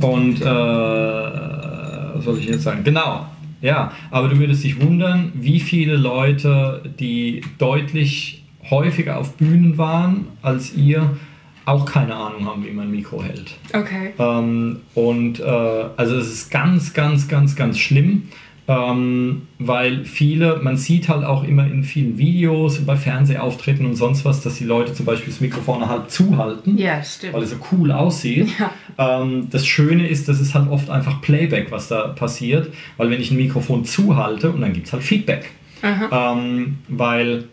und 0.00 0.42
äh, 0.42 0.44
was 0.44 2.24
soll 2.24 2.38
ich 2.38 2.46
jetzt 2.46 2.62
sagen? 2.62 2.84
Genau. 2.84 3.26
Ja, 3.62 3.92
aber 4.10 4.28
du 4.28 4.38
würdest 4.38 4.64
dich 4.64 4.80
wundern, 4.80 5.32
wie 5.34 5.60
viele 5.60 5.96
Leute, 5.96 6.82
die 6.98 7.42
deutlich 7.58 8.44
häufiger 8.68 9.18
auf 9.18 9.36
Bühnen 9.36 9.78
waren 9.78 10.26
als 10.42 10.74
ihr, 10.74 11.16
auch 11.64 11.84
keine 11.86 12.14
Ahnung 12.14 12.46
haben, 12.46 12.64
wie 12.64 12.70
man 12.70 12.86
ein 12.88 12.90
Mikro 12.90 13.22
hält. 13.22 13.52
Okay. 13.72 14.12
Ähm, 14.18 14.80
und 14.94 15.40
äh, 15.40 15.44
also 15.44 16.16
es 16.16 16.28
ist 16.32 16.50
ganz, 16.50 16.92
ganz, 16.94 17.28
ganz, 17.28 17.54
ganz 17.56 17.78
schlimm, 17.78 18.24
ähm, 18.68 19.42
weil 19.58 20.04
viele, 20.04 20.60
man 20.62 20.76
sieht 20.76 21.08
halt 21.08 21.24
auch 21.24 21.42
immer 21.44 21.66
in 21.66 21.82
vielen 21.82 22.16
Videos 22.16 22.78
bei 22.84 22.96
Fernsehauftritten 22.96 23.84
und 23.86 23.96
sonst 23.96 24.24
was, 24.24 24.40
dass 24.40 24.54
die 24.56 24.64
Leute 24.64 24.92
zum 24.94 25.04
Beispiel 25.04 25.32
das 25.32 25.40
Mikrofon 25.40 25.88
halb 25.88 26.10
zuhalten, 26.10 26.78
Ja, 26.78 27.02
stimmt. 27.02 27.34
weil 27.34 27.42
es 27.42 27.50
so 27.50 27.56
cool 27.72 27.90
aussieht. 27.92 28.48
Ähm, 28.98 29.48
das 29.50 29.66
Schöne 29.66 30.06
ist, 30.06 30.28
das 30.28 30.40
ist 30.40 30.54
halt 30.54 30.68
oft 30.70 30.90
einfach 30.90 31.20
Playback, 31.22 31.70
was 31.72 31.88
da 31.88 32.08
passiert, 32.08 32.72
weil 32.96 33.10
wenn 33.10 33.20
ich 33.20 33.30
ein 33.30 33.36
Mikrofon 33.36 33.84
zuhalte 33.84 34.50
und 34.52 34.60
dann 34.60 34.72
gibt 34.72 34.86
es 34.86 34.92
halt 34.92 35.02
Feedback. 35.02 35.50
Ähm, 35.82 36.78
weil 36.88 37.44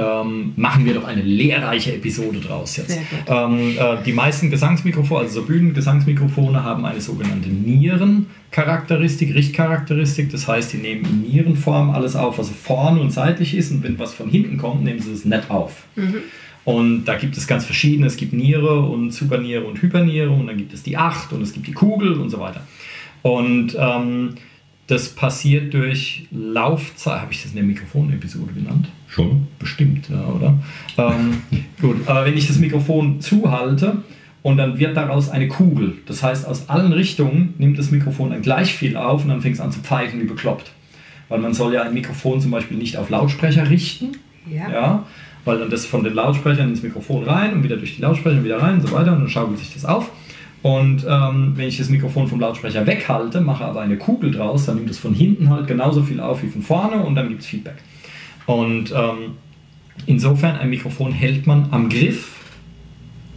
ähm, 0.00 0.52
machen 0.56 0.84
wir 0.84 0.94
doch 0.94 1.04
eine 1.04 1.22
lehrreiche 1.22 1.94
Episode 1.94 2.40
draus 2.40 2.76
jetzt. 2.76 2.98
Ähm, 3.26 3.76
äh, 3.78 4.02
die 4.04 4.12
meisten 4.12 4.50
Gesangsmikrofone, 4.50 5.20
also 5.20 5.40
so 5.40 5.46
Bühnengesangsmikrofone, 5.46 6.64
haben 6.64 6.84
eine 6.84 7.00
sogenannte 7.00 7.48
Nierencharakteristik, 7.48 9.34
Richtcharakteristik. 9.34 10.30
Das 10.30 10.48
heißt, 10.48 10.72
die 10.72 10.78
nehmen 10.78 11.04
in 11.04 11.22
Nierenform 11.22 11.90
alles 11.90 12.16
auf, 12.16 12.38
was 12.38 12.50
vorne 12.50 13.00
und 13.00 13.12
seitlich 13.12 13.54
ist. 13.54 13.70
Und 13.70 13.82
wenn 13.82 13.98
was 13.98 14.14
von 14.14 14.30
hinten 14.30 14.56
kommt, 14.56 14.84
nehmen 14.84 15.00
sie 15.00 15.12
es 15.12 15.24
nicht 15.24 15.50
auf. 15.50 15.84
Und 16.64 17.04
da 17.04 17.16
gibt 17.16 17.36
es 17.36 17.46
ganz 17.46 17.64
verschiedene. 17.64 18.06
Es 18.06 18.16
gibt 18.16 18.32
Niere 18.32 18.80
und 18.80 19.12
Superniere 19.12 19.64
und 19.64 19.80
Hyperniere 19.80 20.30
und 20.30 20.46
dann 20.46 20.56
gibt 20.56 20.72
es 20.72 20.82
die 20.82 20.96
Acht 20.96 21.32
und 21.32 21.42
es 21.42 21.52
gibt 21.52 21.66
die 21.66 21.72
Kugel 21.72 22.14
und 22.14 22.30
so 22.30 22.38
weiter. 22.38 22.62
Und 23.22 23.76
ähm, 23.78 24.34
das 24.90 25.10
passiert 25.10 25.72
durch 25.72 26.24
Laufzeit. 26.32 27.20
Habe 27.22 27.32
ich 27.32 27.42
das 27.42 27.52
in 27.52 27.56
der 27.56 27.64
Mikrofonepisode 27.64 28.52
genannt? 28.52 28.88
Schon? 29.06 29.46
Bestimmt, 29.58 30.08
ja, 30.08 30.24
oder? 30.26 30.58
Ähm, 30.98 31.42
gut, 31.80 31.96
aber 32.06 32.24
wenn 32.24 32.36
ich 32.36 32.46
das 32.48 32.58
Mikrofon 32.58 33.20
zuhalte 33.20 33.98
und 34.42 34.56
dann 34.56 34.78
wird 34.78 34.96
daraus 34.96 35.28
eine 35.28 35.48
Kugel, 35.48 35.98
das 36.06 36.22
heißt, 36.22 36.46
aus 36.46 36.68
allen 36.68 36.92
Richtungen 36.92 37.54
nimmt 37.58 37.78
das 37.78 37.90
Mikrofon 37.90 38.30
dann 38.30 38.42
gleich 38.42 38.74
viel 38.74 38.96
auf 38.96 39.22
und 39.22 39.28
dann 39.28 39.40
fängt 39.40 39.54
es 39.54 39.60
an 39.60 39.70
zu 39.72 39.80
pfeifen 39.80 40.20
wie 40.20 40.26
bekloppt. 40.26 40.72
Weil 41.28 41.38
man 41.38 41.54
soll 41.54 41.72
ja 41.74 41.82
ein 41.82 41.94
Mikrofon 41.94 42.40
zum 42.40 42.50
Beispiel 42.50 42.76
nicht 42.76 42.96
auf 42.96 43.10
Lautsprecher 43.10 43.70
richten, 43.70 44.16
Ja. 44.52 44.70
ja, 44.70 45.06
weil 45.44 45.58
dann 45.58 45.70
das 45.70 45.86
von 45.86 46.02
den 46.02 46.14
Lautsprechern 46.14 46.68
ins 46.70 46.82
Mikrofon 46.82 47.24
rein 47.24 47.52
und 47.52 47.62
wieder 47.62 47.76
durch 47.76 47.94
die 47.96 48.02
Lautsprecher 48.02 48.42
wieder 48.42 48.60
rein 48.60 48.74
und 48.80 48.88
so 48.88 48.92
weiter 48.92 49.12
und 49.12 49.20
dann 49.20 49.28
schaukelt 49.28 49.58
sich 49.60 49.72
das 49.72 49.84
auf. 49.84 50.10
Und 50.62 51.06
ähm, 51.08 51.52
wenn 51.56 51.68
ich 51.68 51.78
das 51.78 51.88
Mikrofon 51.88 52.28
vom 52.28 52.40
Lautsprecher 52.40 52.86
weghalte, 52.86 53.40
mache 53.40 53.64
aber 53.64 53.80
eine 53.80 53.96
Kugel 53.96 54.30
draus, 54.30 54.66
dann 54.66 54.76
nimmt 54.76 54.90
es 54.90 54.98
von 54.98 55.14
hinten 55.14 55.48
halt 55.48 55.66
genauso 55.66 56.02
viel 56.02 56.20
auf 56.20 56.42
wie 56.42 56.48
von 56.48 56.62
vorne 56.62 57.02
und 57.02 57.14
dann 57.14 57.28
gibt 57.28 57.40
es 57.40 57.46
Feedback. 57.46 57.76
Und 58.46 58.92
ähm, 58.92 59.36
insofern, 60.06 60.56
ein 60.56 60.68
Mikrofon 60.68 61.12
hält 61.12 61.46
man 61.46 61.68
am 61.70 61.88
Griff. 61.88 62.36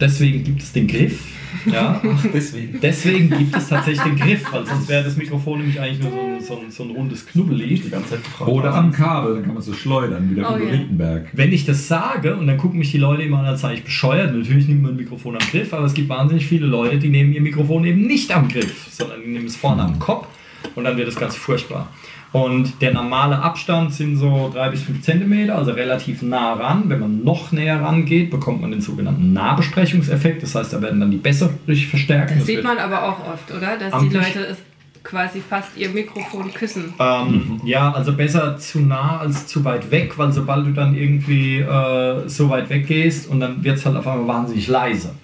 Deswegen 0.00 0.44
gibt 0.44 0.62
es 0.62 0.72
den 0.72 0.86
Griff. 0.86 1.24
Ja, 1.66 2.00
Deswegen. 2.32 2.80
deswegen 2.80 3.30
gibt 3.30 3.56
es 3.56 3.68
tatsächlich 3.68 4.02
den 4.02 4.16
Griff, 4.16 4.52
weil 4.52 4.66
sonst 4.66 4.88
wäre 4.88 5.04
das 5.04 5.16
Mikrofon 5.16 5.58
nämlich 5.60 5.80
eigentlich 5.80 6.00
nur 6.00 6.10
so 6.12 6.18
ein, 6.20 6.40
so 6.40 6.54
ein, 6.60 6.70
so 6.70 6.82
ein 6.84 6.90
rundes 6.90 7.26
Knubbeli. 7.26 7.74
Die 7.74 7.90
ganze 7.90 8.10
Zeit 8.10 8.24
gefragt. 8.24 8.50
Oder 8.50 8.74
am 8.74 8.92
Kabel, 8.92 9.34
dann 9.36 9.44
kann 9.44 9.54
man 9.54 9.62
so 9.62 9.72
schleudern, 9.72 10.28
wie 10.30 10.34
der 10.36 10.50
Oh. 10.50 10.56
Lindenberg. 10.56 11.26
Wenn 11.32 11.52
ich 11.52 11.64
das 11.64 11.88
sage 11.88 12.36
und 12.36 12.46
dann 12.46 12.56
gucken 12.58 12.78
mich 12.78 12.90
die 12.90 12.98
Leute 12.98 13.22
immer 13.22 13.38
an, 13.40 13.46
als 13.46 13.60
sei 13.62 13.74
ich 13.74 13.84
bescheuert, 13.84 14.34
natürlich 14.34 14.68
nimmt 14.68 14.82
man 14.82 14.92
ein 14.92 14.96
Mikrofon 14.96 15.34
am 15.34 15.46
Griff, 15.50 15.72
aber 15.72 15.86
es 15.86 15.94
gibt 15.94 16.08
wahnsinnig 16.08 16.46
viele 16.46 16.66
Leute, 16.66 16.98
die 16.98 17.08
nehmen 17.08 17.32
ihr 17.32 17.40
Mikrofon 17.40 17.84
eben 17.84 18.02
nicht 18.06 18.34
am 18.34 18.48
Griff, 18.48 18.86
sondern 18.90 19.20
die 19.22 19.28
nehmen 19.28 19.46
es 19.46 19.56
vorne 19.56 19.82
am 19.82 19.98
Kopf 19.98 20.26
und 20.74 20.84
dann 20.84 20.96
wird 20.96 21.08
es 21.08 21.16
ganz 21.16 21.34
furchtbar. 21.36 21.88
Und 22.34 22.82
der 22.82 22.92
normale 22.92 23.38
Abstand 23.38 23.94
sind 23.94 24.16
so 24.16 24.50
3 24.52 24.70
bis 24.70 24.82
5 24.82 25.02
Zentimeter, 25.02 25.54
also 25.56 25.70
relativ 25.70 26.20
nah 26.22 26.54
ran. 26.54 26.82
Wenn 26.88 26.98
man 26.98 27.22
noch 27.22 27.52
näher 27.52 27.80
rangeht, 27.80 28.28
bekommt 28.28 28.60
man 28.60 28.72
den 28.72 28.80
sogenannten 28.80 29.32
Nahbesprechungseffekt. 29.32 30.42
Das 30.42 30.56
heißt, 30.56 30.72
da 30.72 30.82
werden 30.82 30.98
dann 30.98 31.12
die 31.12 31.16
Bässe 31.16 31.50
richtig 31.68 31.86
verstärkt. 31.86 32.32
Das 32.32 32.38
Das 32.38 32.46
sieht 32.46 32.64
man 32.64 32.78
aber 32.78 33.04
auch 33.04 33.20
oft, 33.32 33.54
oder? 33.56 33.76
Dass 33.78 34.02
die 34.02 34.08
Leute 34.08 34.46
es 34.50 34.58
quasi 35.04 35.40
fast 35.40 35.76
ihr 35.76 35.90
Mikrofon 35.90 36.52
küssen. 36.52 36.94
Ähm, 36.98 37.60
ja, 37.64 37.92
also 37.92 38.14
besser 38.14 38.56
zu 38.56 38.80
nah 38.80 39.18
als 39.18 39.46
zu 39.46 39.64
weit 39.64 39.90
weg, 39.90 40.18
weil 40.18 40.32
sobald 40.32 40.66
du 40.66 40.72
dann 40.72 40.96
irgendwie 40.96 41.58
äh, 41.58 42.26
so 42.26 42.48
weit 42.48 42.70
weggehst 42.70 43.28
und 43.28 43.40
dann 43.40 43.62
wird 43.62 43.76
es 43.76 43.86
halt 43.86 43.96
auf 43.96 44.06
einmal 44.06 44.26
wahnsinnig 44.26 44.66
leise. 44.66 45.14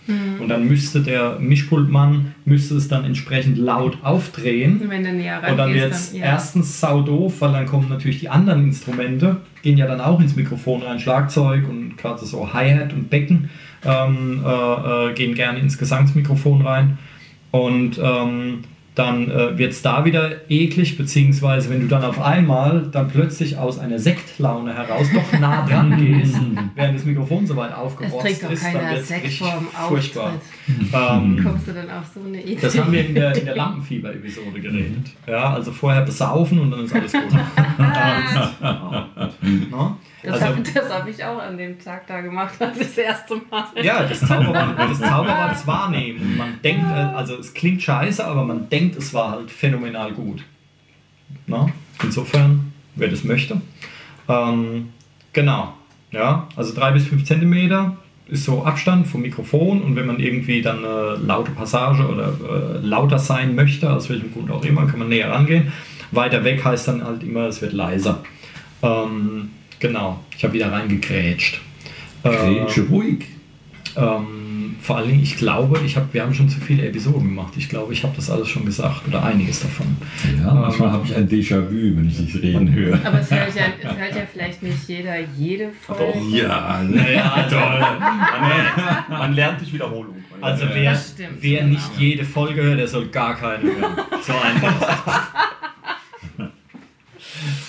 Und 0.40 0.48
dann 0.48 0.66
müsste 0.66 1.00
der 1.00 1.38
Mischpultmann 1.38 2.34
müsste 2.44 2.74
es 2.76 2.88
dann 2.88 3.04
entsprechend 3.04 3.58
laut 3.58 3.98
aufdrehen. 4.02 4.82
Wenn 4.88 5.04
du 5.04 5.12
näher 5.12 5.40
Und 5.48 5.56
dann 5.56 5.72
wird 5.72 5.92
es 5.92 6.12
ja. 6.12 6.24
erstens 6.24 6.80
sau 6.80 7.02
doof, 7.02 7.34
weil 7.40 7.52
dann 7.52 7.66
kommen 7.66 7.88
natürlich 7.88 8.20
die 8.20 8.28
anderen 8.28 8.64
Instrumente, 8.64 9.36
gehen 9.62 9.78
ja 9.78 9.86
dann 9.86 10.00
auch 10.00 10.20
ins 10.20 10.36
Mikrofon 10.36 10.82
rein, 10.82 10.98
Schlagzeug 10.98 11.68
und 11.68 11.96
gerade 11.96 12.24
so 12.24 12.52
Hi-Hat 12.52 12.92
und 12.92 13.10
Becken 13.10 13.50
ähm, 13.84 14.42
äh, 14.44 15.10
äh, 15.10 15.14
gehen 15.14 15.34
gerne 15.34 15.58
ins 15.58 15.78
Gesangsmikrofon 15.78 16.62
rein. 16.62 16.98
Und 17.50 18.00
ähm, 18.02 18.64
dann 18.94 19.30
äh, 19.30 19.56
wird 19.56 19.72
es 19.72 19.82
da 19.82 20.04
wieder 20.04 20.50
eklig, 20.50 20.98
beziehungsweise 20.98 21.70
wenn 21.70 21.80
du 21.80 21.86
dann 21.86 22.02
auf 22.02 22.20
einmal 22.20 22.88
dann 22.90 23.08
plötzlich 23.08 23.56
aus 23.56 23.78
einer 23.78 23.98
Sektlaune 23.98 24.74
heraus 24.74 25.06
doch 25.14 25.38
nah 25.38 25.64
dran 25.64 25.96
gehst, 25.96 26.36
während 26.74 26.98
das 26.98 27.04
Mikrofon 27.04 27.46
so 27.46 27.56
weit 27.56 27.70
Es 27.70 27.76
aufgerotzt 27.76 28.26
ist, 28.26 28.42
dann 28.42 28.74
wird 28.74 29.02
es 29.02 29.10
richtig 29.10 29.42
furchtbar. 29.88 30.32
Ähm, 30.92 31.40
Kommst 31.42 31.68
du 31.68 31.72
dann 31.72 31.90
auf 31.90 32.04
so 32.12 32.20
eine 32.26 32.42
Idee? 32.42 32.58
das 32.60 32.78
haben 32.78 32.92
wir 32.92 33.06
in 33.06 33.14
der, 33.14 33.36
in 33.36 33.44
der 33.44 33.56
Lampenfieber-Episode 33.56 34.60
geredet. 34.60 35.06
Ja, 35.26 35.54
also 35.54 35.72
vorher 35.72 36.02
besaufen 36.02 36.58
und 36.58 36.70
dann 36.72 36.84
ist 36.84 36.94
alles 36.94 37.12
gut. 37.12 37.22
Ähm, 39.42 39.66
no? 39.70 39.96
Das 40.22 40.34
Also, 40.34 40.46
habe 40.46 40.94
hab 40.94 41.08
ich 41.08 41.24
auch 41.24 41.38
an 41.38 41.56
dem 41.56 41.78
Tag 41.78 42.06
da 42.06 42.20
gemacht, 42.20 42.54
als 42.60 42.76
ich 42.80 42.86
das 42.88 42.98
erste 42.98 43.40
Mal. 43.50 43.64
ja, 43.82 44.02
das 44.04 44.20
Zauber, 44.20 44.52
war, 44.52 44.74
das 44.76 44.98
Zauber 44.98 45.28
war 45.28 45.48
das 45.48 45.66
Wahrnehmen. 45.66 46.36
Man 46.36 46.60
denkt, 46.62 46.84
äh, 46.90 46.94
also 46.94 47.36
es 47.36 47.54
klingt 47.54 47.82
scheiße, 47.82 48.24
aber 48.24 48.44
man 48.44 48.68
denkt, 48.68 48.96
es 48.96 49.14
war 49.14 49.32
halt 49.32 49.50
phänomenal 49.50 50.12
gut. 50.12 50.44
No? 51.46 51.70
Insofern, 52.02 52.72
wer 52.96 53.08
das 53.08 53.24
möchte. 53.24 53.60
Ähm, 54.28 54.90
genau. 55.32 55.74
Ja, 56.12 56.48
also 56.56 56.74
drei 56.74 56.90
bis 56.90 57.06
fünf 57.06 57.24
Zentimeter 57.24 57.96
ist 58.26 58.44
so 58.44 58.64
Abstand 58.64 59.06
vom 59.06 59.22
Mikrofon 59.22 59.82
und 59.82 59.96
wenn 59.96 60.06
man 60.06 60.20
irgendwie 60.20 60.62
dann 60.62 60.84
eine 60.84 61.16
laute 61.16 61.50
Passage 61.50 62.06
oder 62.06 62.28
äh, 62.28 62.86
lauter 62.86 63.18
sein 63.18 63.54
möchte, 63.54 63.90
aus 63.92 64.08
welchem 64.08 64.32
Grund 64.32 64.50
auch 64.50 64.64
immer, 64.64 64.86
kann 64.86 64.98
man 64.98 65.08
näher 65.08 65.30
rangehen. 65.30 65.72
Weiter 66.12 66.44
weg 66.44 66.64
heißt 66.64 66.88
dann 66.88 67.04
halt 67.04 67.22
immer, 67.22 67.46
es 67.46 67.60
wird 67.60 67.72
leiser. 67.72 68.22
Ähm, 68.82 69.50
genau, 69.80 70.20
ich 70.36 70.44
habe 70.44 70.54
wieder 70.54 70.70
reingekrätscht. 70.70 71.60
Grätsche 72.22 72.82
ruhig. 72.82 73.26
Ähm, 73.96 74.76
vor 74.80 74.96
allen 74.96 75.08
Dingen, 75.08 75.22
ich 75.22 75.36
glaube, 75.36 75.80
ich 75.84 75.96
hab, 75.96 76.12
wir 76.14 76.22
haben 76.22 76.32
schon 76.32 76.48
zu 76.48 76.60
viele 76.60 76.86
Episoden 76.86 77.24
gemacht. 77.24 77.52
Ich 77.56 77.68
glaube, 77.68 77.92
ich 77.92 78.02
habe 78.02 78.14
das 78.16 78.30
alles 78.30 78.48
schon 78.48 78.64
gesagt 78.64 79.06
oder 79.06 79.22
einiges 79.22 79.60
davon. 79.60 79.96
Ja, 80.38 80.54
manchmal 80.54 80.92
habe 80.92 81.06
ich 81.06 81.14
ein 81.14 81.28
Déjà-vu, 81.28 81.96
wenn 81.96 82.08
ich 82.08 82.16
dich 82.16 82.42
reden 82.42 82.72
höre. 82.72 82.98
Aber 83.04 83.20
es 83.20 83.30
hört, 83.30 83.54
ja, 83.54 83.62
es 83.82 83.96
hört 83.96 84.16
ja 84.16 84.22
vielleicht 84.32 84.62
nicht 84.62 84.88
jeder 84.88 85.20
jede 85.36 85.70
Folge. 85.72 86.18
Ja, 86.30 86.82
Naja, 86.82 87.46
toll. 87.50 87.80
Man, 89.10 89.18
man 89.18 89.34
lernt 89.34 89.60
durch 89.60 89.72
Wiederholung. 89.72 90.16
Also 90.40 90.66
wer, 90.72 90.94
stimmt, 90.94 91.36
wer 91.40 91.60
genau. 91.60 91.72
nicht 91.72 91.90
jede 91.98 92.24
Folge 92.24 92.62
hört, 92.62 92.78
der 92.78 92.88
soll 92.88 93.08
gar 93.08 93.36
keine 93.36 93.64
hören. 93.64 93.96
So 94.22 94.32
einfach. 94.32 95.30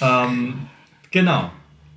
ähm, 0.29 0.53
genau. 1.09 1.51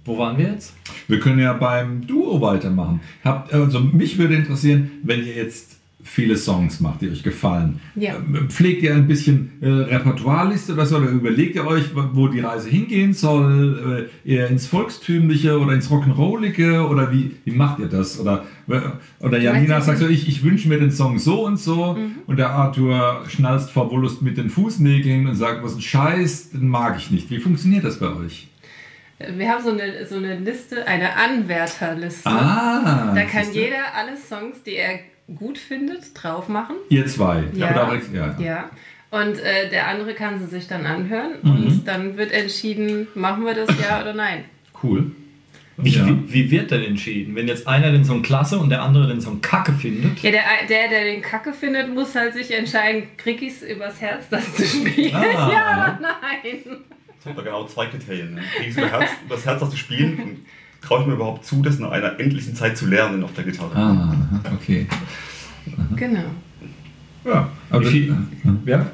Wo 0.04 0.18
waren 0.18 0.36
wir 0.38 0.48
jetzt? 0.52 0.74
Wir 1.08 1.18
können 1.20 1.38
ja 1.38 1.52
beim 1.54 2.06
Duo 2.06 2.40
weitermachen. 2.40 3.00
Habt, 3.24 3.52
also 3.54 3.80
mich 3.80 4.18
würde 4.18 4.34
interessieren, 4.34 4.90
wenn 5.02 5.20
ihr 5.26 5.34
jetzt 5.34 5.76
viele 6.06 6.36
Songs 6.36 6.80
macht, 6.80 7.00
die 7.00 7.08
euch 7.08 7.22
gefallen. 7.22 7.80
Ja. 7.94 8.16
Ähm, 8.16 8.50
Pflegt 8.50 8.82
ihr 8.82 8.94
ein 8.94 9.08
bisschen 9.08 9.52
äh, 9.62 9.66
Repertoireliste 9.68 10.74
oder 10.74 10.84
so? 10.84 10.98
Oder 10.98 11.08
überlegt 11.08 11.56
ihr 11.56 11.66
euch, 11.66 11.84
wo- 11.94 12.28
die 12.28 12.40
Reise 12.40 12.68
hingehen 12.68 13.14
soll? 13.14 14.10
Äh, 14.26 14.30
eher 14.34 14.48
ins 14.50 14.66
Volkstümliche 14.66 15.58
oder 15.58 15.72
ins 15.72 15.88
Rock'n'Rollige? 15.90 16.82
Oder 16.86 17.10
wie, 17.10 17.30
wie 17.46 17.52
macht 17.52 17.78
ihr 17.78 17.86
das? 17.86 18.20
Oder, 18.20 18.44
äh, 18.68 18.80
oder 19.20 19.38
Janina 19.40 19.80
sagt 19.80 20.00
so, 20.00 20.06
ich, 20.06 20.28
ich 20.28 20.44
wünsche 20.44 20.68
mir 20.68 20.78
den 20.78 20.90
Song 20.90 21.18
so 21.18 21.46
und 21.46 21.58
so. 21.58 21.96
Und 22.26 22.36
der 22.38 22.50
Arthur 22.50 23.24
schnalzt 23.28 23.70
vor 23.70 23.90
Wollust 23.90 24.20
mit 24.20 24.36
den 24.36 24.50
Fußnägeln 24.50 25.26
und 25.26 25.36
sagt, 25.36 25.64
was 25.64 25.74
ein 25.74 25.80
Scheiß, 25.80 26.50
den 26.50 26.68
mag 26.68 26.96
ich 26.98 27.10
nicht. 27.10 27.30
Wie 27.30 27.38
funktioniert 27.38 27.82
das 27.84 27.98
bei 27.98 28.14
euch? 28.14 28.48
Wir 29.18 29.48
haben 29.48 29.62
so 29.62 29.70
eine, 29.70 30.04
so 30.06 30.16
eine 30.16 30.36
Liste, 30.38 30.86
eine 30.86 31.14
Anwärterliste. 31.16 32.28
Ah, 32.28 33.12
da 33.14 33.22
kann 33.24 33.52
jeder 33.52 33.94
alle 33.94 34.16
Songs, 34.16 34.62
die 34.64 34.74
er 34.76 34.98
gut 35.36 35.56
findet, 35.56 36.10
drauf 36.14 36.48
machen. 36.48 36.76
Ihr 36.88 37.06
zwei. 37.06 37.44
Ja. 37.54 37.70
Oder, 37.70 38.00
ja. 38.12 38.36
Ja. 38.38 38.70
Und 39.10 39.38
äh, 39.38 39.70
der 39.70 39.86
andere 39.88 40.14
kann 40.14 40.38
sie 40.40 40.46
sich 40.46 40.66
dann 40.66 40.84
anhören 40.86 41.34
Mhm. 41.42 41.50
und 41.50 41.84
dann 41.86 42.16
wird 42.16 42.32
entschieden, 42.32 43.06
machen 43.14 43.44
wir 43.46 43.54
das 43.54 43.68
ja 43.80 44.00
oder 44.02 44.12
nein. 44.12 44.44
Cool. 44.82 45.12
Wie, 45.76 45.90
Ja. 45.90 46.06
wie, 46.06 46.32
wie 46.32 46.50
wird 46.50 46.70
denn 46.72 46.82
entschieden? 46.84 47.34
Wenn 47.36 47.46
jetzt 47.48 47.66
einer 47.68 47.90
den 47.92 48.04
Song 48.04 48.22
klasse 48.22 48.58
und 48.58 48.70
der 48.70 48.82
andere 48.82 49.06
den 49.08 49.20
Song 49.20 49.40
kacke 49.40 49.72
findet? 49.72 50.18
Ja, 50.22 50.30
der, 50.32 50.42
der, 50.68 50.88
der 50.88 51.04
den 51.04 51.22
Kacke 51.22 51.52
findet, 51.52 51.92
muss 51.92 52.14
halt 52.14 52.34
sich 52.34 52.50
entscheiden, 52.56 53.04
krieg 53.16 53.40
ich's 53.42 53.62
übers 53.62 54.00
Herz, 54.00 54.28
das 54.28 54.54
zu 54.54 54.64
spielen? 54.64 55.14
Ah. 55.14 55.20
Ja 55.52 55.98
oder 55.98 55.98
nein? 56.00 56.76
Es 57.24 57.28
gibt 57.28 57.38
da 57.38 57.42
genau 57.42 57.64
zwei 57.66 57.86
Kriterien. 57.86 58.34
Ne? 58.34 58.42
Kriegst 58.58 58.76
du 58.76 58.82
das 58.82 58.90
Herz, 58.90 59.10
das 59.30 59.46
Herz, 59.46 59.60
das 59.60 59.70
zu 59.70 59.76
spielen 59.78 60.18
und 60.22 60.36
traue 60.82 61.00
ich 61.00 61.06
mir 61.06 61.14
überhaupt 61.14 61.46
zu, 61.46 61.62
das 61.62 61.78
nach 61.78 61.90
einer 61.90 62.20
endlichen 62.20 62.54
Zeit 62.54 62.76
zu 62.76 62.84
lernen 62.86 63.24
auf 63.24 63.32
der 63.32 63.44
Gitarre. 63.44 63.74
Ah, 63.74 64.14
okay. 64.54 64.86
Genau. 65.96 66.24
Ja. 67.24 67.48
Aber 67.70 67.80
Wie 67.80 67.86
viel, 67.86 68.08
das- 68.44 68.52
ja? 68.66 68.86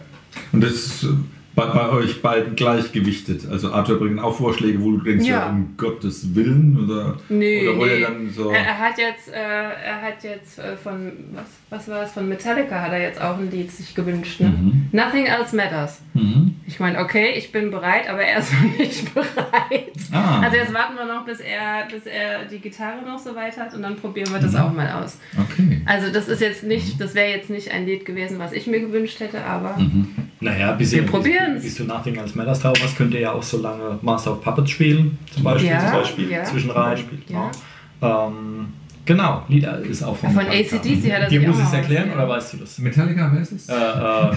Und 0.52 0.62
das 0.62 0.70
ist 0.70 1.02
äh, 1.02 1.08
bei, 1.54 1.66
bei 1.66 1.88
euch 1.90 2.22
beiden 2.22 2.54
gleichgewichtet. 2.56 3.42
Also 3.50 3.72
Arthur 3.72 3.98
bringt 3.98 4.20
auch 4.20 4.36
Vorschläge, 4.36 4.80
wo 4.80 4.92
du 4.92 4.98
denkst, 5.02 5.26
ja. 5.26 5.40
Ja. 5.40 5.48
um 5.50 5.74
Gottes 5.76 6.34
Willen 6.34 6.78
oder, 6.84 7.16
Nee, 7.28 7.66
oder 7.68 7.78
wo 7.78 7.84
nee. 7.86 7.98
ihr 8.00 8.06
dann 8.06 8.30
so. 8.30 8.50
Er, 8.50 8.60
er 8.64 8.78
hat 8.78 8.98
jetzt, 8.98 9.28
äh, 9.28 9.32
er 9.34 10.00
hat 10.02 10.22
jetzt 10.22 10.58
äh, 10.58 10.76
von, 10.76 11.12
was, 11.32 11.44
was 11.70 11.88
war 11.88 12.02
es, 12.04 12.12
von 12.12 12.28
Metallica 12.28 12.80
hat 12.80 12.92
er 12.92 13.00
jetzt 13.02 13.20
auch 13.20 13.36
ein 13.38 13.50
Lied 13.50 13.70
sich 13.70 13.94
gewünscht. 13.94 14.40
Ne? 14.40 14.48
Mhm. 14.48 14.88
Nothing 14.92 15.26
Else 15.26 15.54
Matters. 15.56 16.00
Mhm. 16.14 16.54
Ich 16.66 16.78
meine, 16.78 16.98
okay, 17.00 17.32
ich 17.36 17.50
bin 17.52 17.70
bereit, 17.70 18.08
aber 18.08 18.22
er 18.22 18.38
ist 18.40 18.52
noch 18.52 18.78
nicht 18.78 19.12
bereit. 19.14 19.92
Ah. 20.12 20.40
Also 20.42 20.56
jetzt 20.56 20.72
warten 20.72 20.94
wir 20.96 21.04
noch, 21.06 21.24
bis 21.26 21.40
er, 21.40 21.86
bis 21.92 22.06
er 22.06 22.44
die 22.44 22.58
Gitarre 22.58 23.02
noch 23.04 23.18
so 23.18 23.34
weit 23.34 23.56
hat 23.56 23.74
und 23.74 23.82
dann 23.82 23.96
probieren 23.96 24.32
wir 24.32 24.38
das 24.40 24.52
Mhm. 24.52 24.58
auch 24.60 24.72
mal 24.72 24.90
aus. 25.02 25.18
Okay. 25.36 25.82
Also 25.86 26.12
das 26.12 26.28
ist 26.28 26.40
jetzt 26.40 26.62
nicht, 26.64 27.00
das 27.00 27.14
wäre 27.14 27.30
jetzt 27.30 27.50
nicht 27.50 27.70
ein 27.72 27.86
Lied 27.86 28.04
gewesen, 28.04 28.38
was 28.38 28.52
ich 28.52 28.66
mir 28.66 28.80
gewünscht 28.80 29.18
hätte, 29.20 29.44
aber 29.44 29.76
Mhm. 29.76 30.08
Naja, 30.42 30.72
bis, 30.72 30.92
Wir 30.92 31.02
ihr- 31.02 31.06
probieren's. 31.44 31.62
bis 31.64 31.74
du 31.76 31.84
Nothing 31.84 32.18
als 32.18 32.34
Matters 32.34 32.60
drauf 32.60 32.76
hast, 32.82 32.96
könnt 32.96 33.14
ihr 33.14 33.20
ja 33.20 33.32
auch 33.32 33.42
so 33.42 33.58
lange 33.60 33.98
Master 34.02 34.32
of 34.32 34.42
Puppets 34.42 34.70
spielen, 34.70 35.18
zum 35.32 35.42
Beispiel. 35.44 35.70
ja, 35.70 35.80
zum 35.80 35.92
Beispiel. 36.00 36.30
ja. 36.30 36.44
Zwischenrein. 36.44 36.98
Ja. 37.28 37.50
Ähm, 38.26 38.68
genau, 39.04 39.42
Lieder 39.48 39.78
ist 39.80 40.02
auch 40.02 40.16
von 40.16 40.30
Von 40.30 40.44
Metallica. 40.44 40.76
AC/DC 40.76 41.12
hat 41.12 41.30
Dir 41.30 41.40
muss 41.48 41.58
ich 41.58 41.64
es 41.64 41.72
erklären 41.72 42.10
oder 42.12 42.28
weißt 42.28 42.52
du 42.54 42.56
das? 42.58 42.78
Metallica, 42.78 43.30
wer 43.32 43.42
ist 43.42 43.52
es? 43.52 43.68
Äh, 43.68 43.74
äh, 43.74 44.30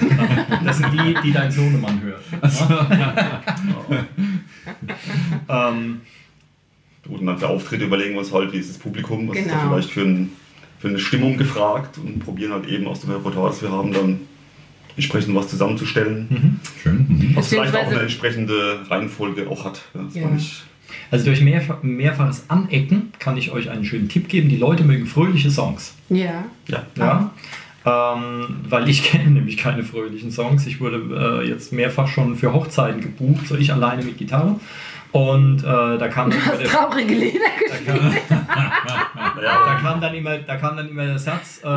das 0.66 0.78
sind 0.80 0.88
die, 0.94 1.16
die 1.24 1.32
dein 1.32 1.52
Sohnemann 1.52 2.02
hört. 2.02 2.22
ähm, 5.50 6.02
Und 7.10 7.26
dann 7.26 7.38
für 7.38 7.48
Auftritte 7.50 7.86
überlegen 7.86 8.14
wir 8.14 8.20
uns 8.20 8.34
halt, 8.34 8.52
wie 8.54 8.58
ist 8.58 8.70
das 8.70 8.78
Publikum, 8.78 9.28
was 9.30 9.38
ist 9.38 9.50
da 9.50 9.56
Genau. 9.58 9.70
vielleicht 9.74 9.90
für, 9.92 10.02
ein, 10.02 10.32
für 10.80 10.88
eine 10.90 11.00
Stimmung 11.00 11.38
gefragt 11.38 11.98
und 11.98 12.20
probieren 12.20 12.54
halt 12.54 12.68
eben 12.68 12.88
aus 12.88 13.02
dem 13.02 13.12
Repertoire, 13.12 13.50
das 13.50 13.62
wir 13.62 13.72
haben, 13.72 13.92
dann 13.94 14.22
entsprechend 14.96 15.36
was 15.36 15.48
zusammenzustellen, 15.48 16.60
Schön. 16.82 17.06
Mhm. 17.10 17.32
was 17.36 17.48
vielleicht 17.50 17.76
auch 17.76 17.88
eine 17.88 18.00
entsprechende 18.02 18.80
Reihenfolge 18.90 19.48
auch 19.50 19.66
hat. 19.66 19.82
Ja, 19.94 20.02
das 20.04 20.16
Ja. 20.16 20.24
war 20.24 20.32
nicht, 20.32 20.64
also 21.12 21.26
durch 21.26 21.42
mehrf 21.42 21.72
mehrfaches 21.82 22.46
Anecken 22.50 23.12
kann 23.20 23.38
ich 23.38 23.52
euch 23.52 23.70
einen 23.70 23.86
schönen 23.86 24.10
Tipp 24.10 24.28
geben. 24.30 24.50
Die 24.50 24.58
Leute 24.58 24.84
mögen 24.84 25.06
fröhliche 25.08 25.50
Songs. 25.52 25.96
Ja. 26.10 26.46
ja. 26.68 26.84
Ja. 26.98 27.32
Ähm, 27.86 28.58
weil 28.70 28.88
ich 28.90 29.04
kenne 29.12 29.30
nämlich 29.32 29.58
keine 29.58 29.84
fröhlichen 29.84 30.32
Songs. 30.32 30.66
Ich 30.68 30.80
wurde 30.80 31.42
äh, 31.44 31.48
jetzt 31.48 31.74
mehrfach 31.74 32.08
schon 32.08 32.36
für 32.36 32.54
Hochzeiten 32.54 33.02
gebucht, 33.02 33.48
so 33.48 33.56
ich 33.56 33.74
alleine 33.74 34.04
mit 34.04 34.18
Gitarre. 34.18 34.60
Und 35.12 35.60
äh, 35.60 35.64
da 35.98 36.08
kam 36.08 36.32
dann 36.32 36.40
Du 36.40 36.46
hast 36.46 36.60
der, 36.62 36.68
traurige 36.68 37.14
Lieder 37.14 37.40
gespielt. 37.70 38.22
da 38.30 39.80
kam 39.82 40.02
dann 40.02 40.14
immer, 40.16 40.38
da 40.40 40.56
kam 40.58 40.78
dann 40.78 40.90
immer 40.90 41.06
der 41.06 41.20
Satz, 41.20 41.60
äh, 41.64 41.68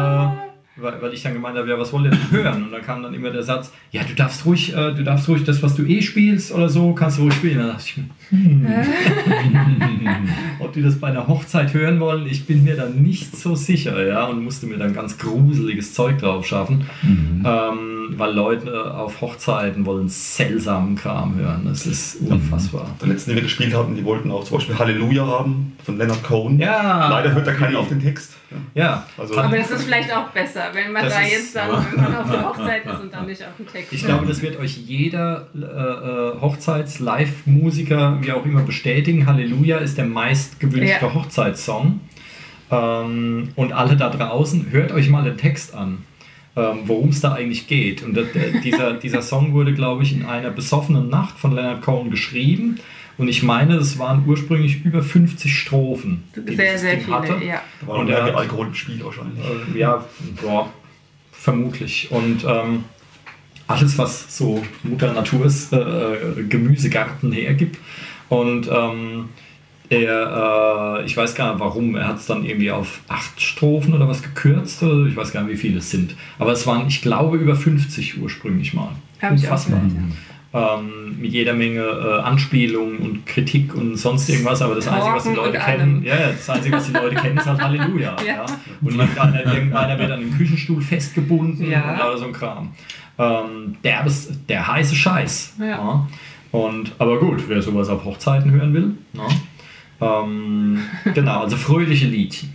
weil, 0.77 1.01
weil 1.01 1.13
ich 1.15 1.23
dann 1.23 1.33
gemeint 1.33 1.57
habe, 1.57 1.69
ja, 1.69 1.79
was 1.79 1.93
wollt 1.93 2.05
ihr 2.05 2.11
denn 2.11 2.31
hören? 2.31 2.65
Und 2.65 2.73
dann 2.73 2.83
kam 2.83 3.03
dann 3.03 3.15
immer 3.15 3.31
der 3.31 3.43
Satz, 3.43 3.73
ja, 3.91 4.03
du 4.05 4.15
darfst 4.15 4.45
ruhig, 4.45 4.75
äh, 4.75 4.93
du 4.93 5.03
darfst 5.03 5.29
ruhig 5.29 5.45
das, 5.45 5.63
was 5.63 5.75
du 5.75 5.85
eh 5.85 6.03
spielst 6.03 6.53
oder 6.53 6.69
so, 6.69 6.93
kannst 6.93 7.19
du 7.19 7.23
ruhig 7.23 7.35
spielen. 7.35 7.59
Dann 7.59 7.69
dachte 7.69 7.85
ich 7.87 7.97
mir, 7.97 8.05
hm, 8.31 8.67
ob 10.59 10.73
die 10.73 10.83
das 10.83 10.99
bei 10.99 11.09
einer 11.09 11.27
Hochzeit 11.27 11.73
hören 11.73 11.99
wollen, 12.01 12.27
ich 12.27 12.47
bin 12.47 12.65
mir 12.65 12.77
da 12.77 12.89
nicht 12.89 13.37
so 13.37 13.55
sicher, 13.55 14.07
ja, 14.07 14.25
und 14.27 14.45
musste 14.45 14.67
mir 14.67 14.77
dann 14.77 14.93
ganz 14.93 15.17
gruseliges 15.19 15.95
Zeug 15.95 16.19
drauf 16.19 16.47
schaffen, 16.47 16.87
ähm, 17.03 18.15
weil 18.17 18.35
Leute 18.35 18.95
auf 18.95 19.21
Hochzeiten 19.21 19.87
wollen 19.87 20.09
seltsamen 20.09 20.97
Kram 20.97 21.37
hören. 21.37 21.63
Das 21.65 21.87
ist 21.87 22.17
unfassbar. 22.21 22.95
Der 23.01 23.09
letzten, 23.09 23.31
die 23.31 23.37
wir 23.37 23.43
gespielt 23.43 23.75
hatten, 23.75 23.97
die 23.97 24.05
wollten 24.05 24.31
auch 24.31 24.45
zum 24.45 24.59
Beispiel 24.59 24.79
Halleluja 24.79 25.27
haben 25.27 25.73
von 25.85 25.99
Leonard 25.99 26.23
Cohen. 26.23 26.59
Ja. 26.59 27.09
Leider 27.09 27.33
hört 27.33 27.47
da 27.47 27.53
keiner 27.53 27.79
auf 27.79 27.89
den 27.89 28.01
Text. 28.01 28.35
Ja. 28.51 28.57
Ja, 28.83 29.07
Also, 29.19 29.37
Aber 29.39 29.57
das 29.57 29.71
ist 29.73 29.83
vielleicht 29.85 30.15
auch 30.17 30.29
besser, 30.31 30.71
wenn 30.73 30.93
man 30.93 31.03
da 31.09 31.21
ist- 31.21 31.33
jetzt 31.33 31.57
dann, 31.57 31.71
wenn 31.95 32.03
man 32.05 32.17
auf 32.17 32.31
der 32.31 32.49
Hochzeit 32.49 32.87
ist 32.87 33.01
und 33.01 33.13
dann 33.13 33.27
nicht 33.27 33.43
auf 33.43 33.57
dem 33.59 33.67
Text. 33.67 33.93
Ich 33.93 34.05
glaube, 34.05 34.25
das 34.27 34.41
wird 34.41 34.59
euch 34.61 34.77
jeder 34.77 35.49
äh, 35.55 35.59
äh, 36.37 36.41
Hochzeits-Live-Musiker, 36.41 38.19
wie 38.21 38.33
auch 38.33 38.45
immer, 38.45 38.63
bestätigen. 38.63 39.27
Halleluja 39.27 39.79
ist 39.79 39.99
der 39.99 40.05
meistgewünschte 40.07 41.07
Ja. 41.07 41.15
Hochzeitssong. 41.15 42.01
Ähm, 42.71 43.49
und 43.57 43.73
alle 43.73 43.97
da 43.97 44.11
draußen, 44.11 44.67
hört 44.71 44.93
euch 44.93 45.09
mal 45.09 45.23
den 45.25 45.37
Text 45.37 45.75
an, 45.75 45.99
ähm, 46.57 46.81
worum 46.87 47.11
es 47.11 47.21
da 47.21 47.33
eigentlich 47.35 47.67
geht. 47.69 48.03
Und 48.03 48.15
das, 48.17 48.27
äh, 48.35 48.61
dieser, 48.61 48.95
dieser 48.95 49.23
Song 49.23 49.53
wurde, 49.53 49.73
glaube 49.73 50.03
ich, 50.03 50.13
in 50.13 50.25
einer 50.27 50.51
besoffenen 50.51 51.09
Nacht 51.09 51.39
von 51.39 51.53
Leonard 51.55 51.83
Cohen 51.83 52.11
geschrieben. 52.11 52.81
Und 53.19 53.29
ich 53.29 53.43
meine, 53.43 53.77
es 53.77 53.99
waren 53.99 54.25
ursprünglich 54.27 54.85
über 54.85 55.03
50 55.03 55.57
Strophen. 55.59 56.25
die 56.37 56.55
sehr, 56.55 56.79
sehr 56.79 56.97
Ding 56.97 57.05
viele, 57.05 57.17
hatte. 57.17 57.45
ja. 57.45 57.63
da 57.81 57.87
war 57.87 57.99
Und 57.99 58.09
er 58.11 58.19
wie 58.27 58.31
hat- 58.31 58.37
Alkohol 58.37 58.67
im 58.67 58.75
Spiel 58.75 59.03
wahrscheinlich. 59.03 59.39
Äh, 59.75 59.79
ja, 59.79 60.05
boah, 60.43 60.71
vermutlich. 61.33 62.09
Und 62.11 62.45
ähm, 62.47 62.85
alles, 63.67 63.97
was 63.99 64.37
so 64.37 64.63
Mutter 64.83 65.13
Naturs 65.13 65.73
äh, 65.73 65.77
äh, 65.77 66.43
Gemüsegarten 66.49 67.33
hergibt. 67.33 67.79
Und 68.29 68.69
ähm, 68.71 69.29
er, 69.89 70.99
äh, 71.01 71.05
ich 71.07 71.17
weiß 71.17 71.35
gar 71.35 71.53
nicht 71.53 71.61
warum, 71.61 71.95
er 71.97 72.09
hat 72.09 72.17
es 72.19 72.27
dann 72.27 72.45
irgendwie 72.45 72.71
auf 72.71 73.01
acht 73.09 73.41
Strophen 73.41 73.95
oder 73.95 74.09
was 74.09 74.23
gekürzt. 74.23 74.83
Oder 74.83 75.07
ich 75.07 75.17
weiß 75.17 75.33
gar 75.33 75.43
nicht, 75.43 75.53
wie 75.53 75.57
viele 75.61 75.79
es 75.79 75.91
sind. 75.91 76.15
Aber 76.39 76.53
es 76.53 76.67
waren, 76.67 76.87
ich 76.87 77.03
glaube, 77.03 77.39
über 77.39 77.57
50 77.57 78.21
ursprünglich 78.21 78.75
mal. 78.75 78.91
Hab 79.23 79.33
ich 79.33 79.47
auch 79.49 79.53
Unfassbar. 79.53 79.81
gehört, 79.81 79.95
Ähm, 80.57 81.19
mit 81.21 81.33
jeder 81.33 81.53
Menge 81.53 81.81
äh, 81.83 82.21
Anspielungen 82.23 82.99
und 82.99 83.27
Kritik 83.27 83.75
und 83.75 83.97
sonst 83.97 84.29
irgendwas, 84.31 84.63
aber 84.63 84.75
das 84.75 84.89
Einzige, 84.89 85.15
was 85.15 85.25
die 85.25 85.35
Leute 85.35 85.59
kennen, 85.59 86.03
ja, 86.03 86.15
ja, 86.15 86.29
das 86.29 86.49
Einzige, 86.49 86.77
was 86.77 86.87
die 86.87 86.93
Leute 86.93 87.15
kennen, 87.17 87.37
ist 87.37 87.47
halt 87.47 87.61
Halleluja. 87.61 88.17
Ja. 88.27 88.35
Ja. 88.35 88.47
Und 88.81 88.99
irgendeiner, 88.99 89.53
irgendeiner 89.55 89.99
wird 89.99 90.11
an 90.13 90.21
den 90.21 90.37
Küchenstuhl 90.37 90.81
festgebunden 90.81 91.71
Ja. 91.71 91.93
und 91.93 91.99
lauter 91.99 92.19
so 92.19 92.25
ein 92.27 92.33
Kram. 92.33 92.73
Ähm, 93.19 93.77
der, 93.85 94.07
der 94.49 94.67
heiße 94.67 94.95
Scheiß. 94.95 95.57
Ja. 95.61 96.07
Und, 96.53 96.93
aber 96.99 97.19
gut, 97.19 97.45
wer 97.49 97.61
sowas 97.61 97.89
auf 97.89 98.05
Hochzeiten 98.05 98.51
hören 98.51 98.73
will. 98.73 98.95
Ne? 99.13 99.23
Ähm, 100.01 100.79
genau, 101.15 101.41
also 101.41 101.57
fröhliche 101.57 102.07
Liedchen. 102.07 102.55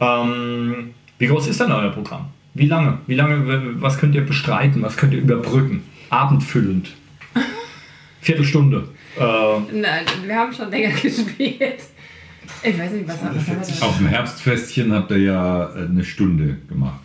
Ähm, 0.00 0.90
wie 1.18 1.26
groß 1.26 1.48
ist 1.48 1.60
denn 1.60 1.72
euer 1.72 1.90
Programm? 1.90 2.26
Wie 2.54 2.66
lange? 2.66 2.98
Wie 3.06 3.14
lange, 3.14 3.80
was 3.80 3.98
könnt 3.98 4.14
ihr 4.14 4.24
bestreiten? 4.24 4.82
Was 4.82 4.96
könnt 4.96 5.12
ihr 5.12 5.20
überbrücken? 5.20 5.82
Abendfüllend. 6.10 6.92
Viertelstunde. 8.22 8.88
Äh, 9.18 9.22
Nein, 9.72 10.04
wir 10.24 10.34
haben 10.36 10.52
schon 10.52 10.70
länger 10.70 10.90
gespielt. 11.02 11.80
Ich 12.64 12.78
weiß 12.78 12.92
nicht, 12.92 13.08
was, 13.08 13.16
was 13.16 13.22
haben 13.24 13.34
wir 13.46 13.76
da? 13.80 13.86
Auf 13.86 13.98
dem 13.98 14.06
Herbstfestchen 14.06 14.92
habt 14.92 15.10
ihr 15.10 15.18
ja 15.18 15.64
äh, 15.74 15.84
eine 15.88 16.04
Stunde 16.04 16.56
gemacht. 16.68 17.00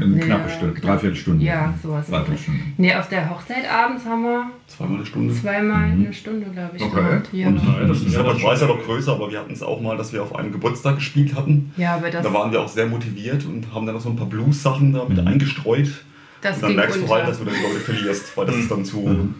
Eine 0.00 0.18
Ja, 0.18 0.24
knappe 0.24 0.48
Stunde, 0.50 0.74
knapp. 0.74 0.92
dreiviertel 0.92 1.16
Stunde. 1.16 1.44
Ja, 1.44 1.74
sowas. 1.82 2.06
Dreiviertel 2.08 2.38
Stunde. 2.38 2.60
Nee, 2.78 2.94
auf 2.94 3.08
der 3.08 3.28
Hochzeit 3.28 3.70
abends 3.70 4.04
haben 4.06 4.22
wir 4.22 4.50
Zweimal 4.68 4.96
eine 4.96 5.06
Stunde. 5.06 5.34
zweimal 5.34 5.84
eine 5.84 6.12
Stunde, 6.12 6.46
glaube 6.46 6.76
ich, 6.76 6.82
Okay. 6.82 7.20
Ja. 7.32 7.48
Und, 7.48 7.56
äh, 7.58 7.86
das 7.86 8.00
ist 8.02 8.14
Ja, 8.14 8.20
aber 8.20 8.32
das 8.34 8.42
war 8.42 8.58
ja 8.58 8.66
noch 8.66 8.82
größer, 8.82 9.12
aber 9.12 9.30
wir 9.30 9.38
hatten 9.40 9.52
es 9.52 9.62
auch 9.62 9.80
mal, 9.80 9.96
dass 9.98 10.12
wir 10.14 10.22
auf 10.22 10.34
einem 10.34 10.52
Geburtstag 10.52 10.96
gespielt 10.96 11.34
hatten. 11.34 11.72
ja, 11.76 11.96
aber 11.96 12.08
das, 12.10 12.22
Da 12.24 12.32
waren 12.32 12.50
wir 12.52 12.60
auch 12.60 12.68
sehr 12.68 12.86
motiviert 12.86 13.44
und 13.44 13.66
haben 13.74 13.84
dann 13.86 13.94
noch 13.96 14.02
so 14.02 14.08
ein 14.08 14.16
paar 14.16 14.28
Blues-Sachen 14.28 14.92
da 14.94 15.04
mit 15.06 15.20
Mhm. 15.20 15.26
eingestreut. 15.28 15.88
das 16.40 16.56
und 16.56 16.62
dann 16.62 16.76
merkst 16.76 16.96
du 16.96 17.02
unter. 17.02 17.14
halt, 17.16 17.28
dass 17.28 17.38
du 17.38 17.44
dann 17.44 17.54
die 17.54 17.62
Leute 17.62 17.80
verlierst, 17.80 18.36
weil 18.36 18.46
das 18.46 18.56
ist 18.56 18.70
dann 18.70 18.84
zu 18.84 19.34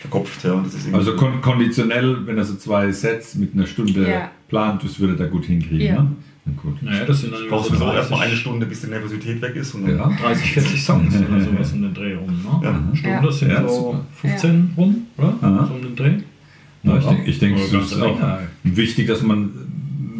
verkopft. 0.00 0.44
Ja. 0.44 0.60
Das 0.64 0.74
ist 0.74 0.86
irgendwie- 0.86 0.98
Also 0.98 1.16
kon 1.16 1.40
konditionell, 1.40 2.26
wenn 2.26 2.36
er 2.38 2.44
so 2.44 2.54
zwei 2.56 2.90
Sets 2.92 3.34
mit 3.36 3.54
einer 3.54 3.66
Stunde 3.66 4.08
Ja. 4.08 4.30
plant, 4.48 4.82
das 4.84 4.98
würde 4.98 5.22
er 5.22 5.28
gut 5.30 5.44
hinkriegen. 5.46 5.86
Ja. 5.86 6.02
Ne? 6.02 6.10
Na 6.46 6.52
gut. 6.60 6.82
Naja, 6.82 7.04
das 7.04 7.20
sind 7.20 7.34
dann 7.34 7.42
brauchst 7.48 7.68
so 7.70 7.74
sowieso 7.76 7.92
erstmal 7.92 8.20
30, 8.20 8.32
eine 8.32 8.40
Stunde, 8.40 8.66
bis 8.66 8.80
die 8.80 8.86
Nervosität 8.88 9.42
weg 9.42 9.56
ist. 9.56 9.74
Und 9.74 9.86
dann 9.86 9.96
Ja. 9.98 10.10
30, 10.20 10.52
40 10.52 10.82
Songs 10.82 11.14
oder 11.16 11.40
sowas 11.40 11.72
um 11.72 11.82
den 11.82 11.94
Dreh 11.94 12.14
rum. 12.14 12.28
Ne? 12.30 12.60
Ja. 12.62 12.70
Eine 12.70 12.96
Stunde 12.96 13.18
Ja. 13.26 13.30
sind 13.32 13.50
Ja, 13.50 13.68
so 13.68 13.74
super. 13.74 14.00
15 14.22 14.70
rum, 14.76 14.96
oder? 15.18 15.34
Aha. 15.42 15.66
So 15.68 15.74
um 15.74 15.82
den 15.82 15.96
Dreh. 15.96 16.12
Ja, 16.82 16.96
ich 16.96 17.04
denke, 17.04 17.30
ich 17.30 17.38
denk, 17.38 17.58
es 17.58 17.72
ist 17.72 18.00
auch 18.00 18.06
länger. 18.18 18.38
wichtig, 18.64 19.06
dass 19.06 19.22
man 19.22 19.50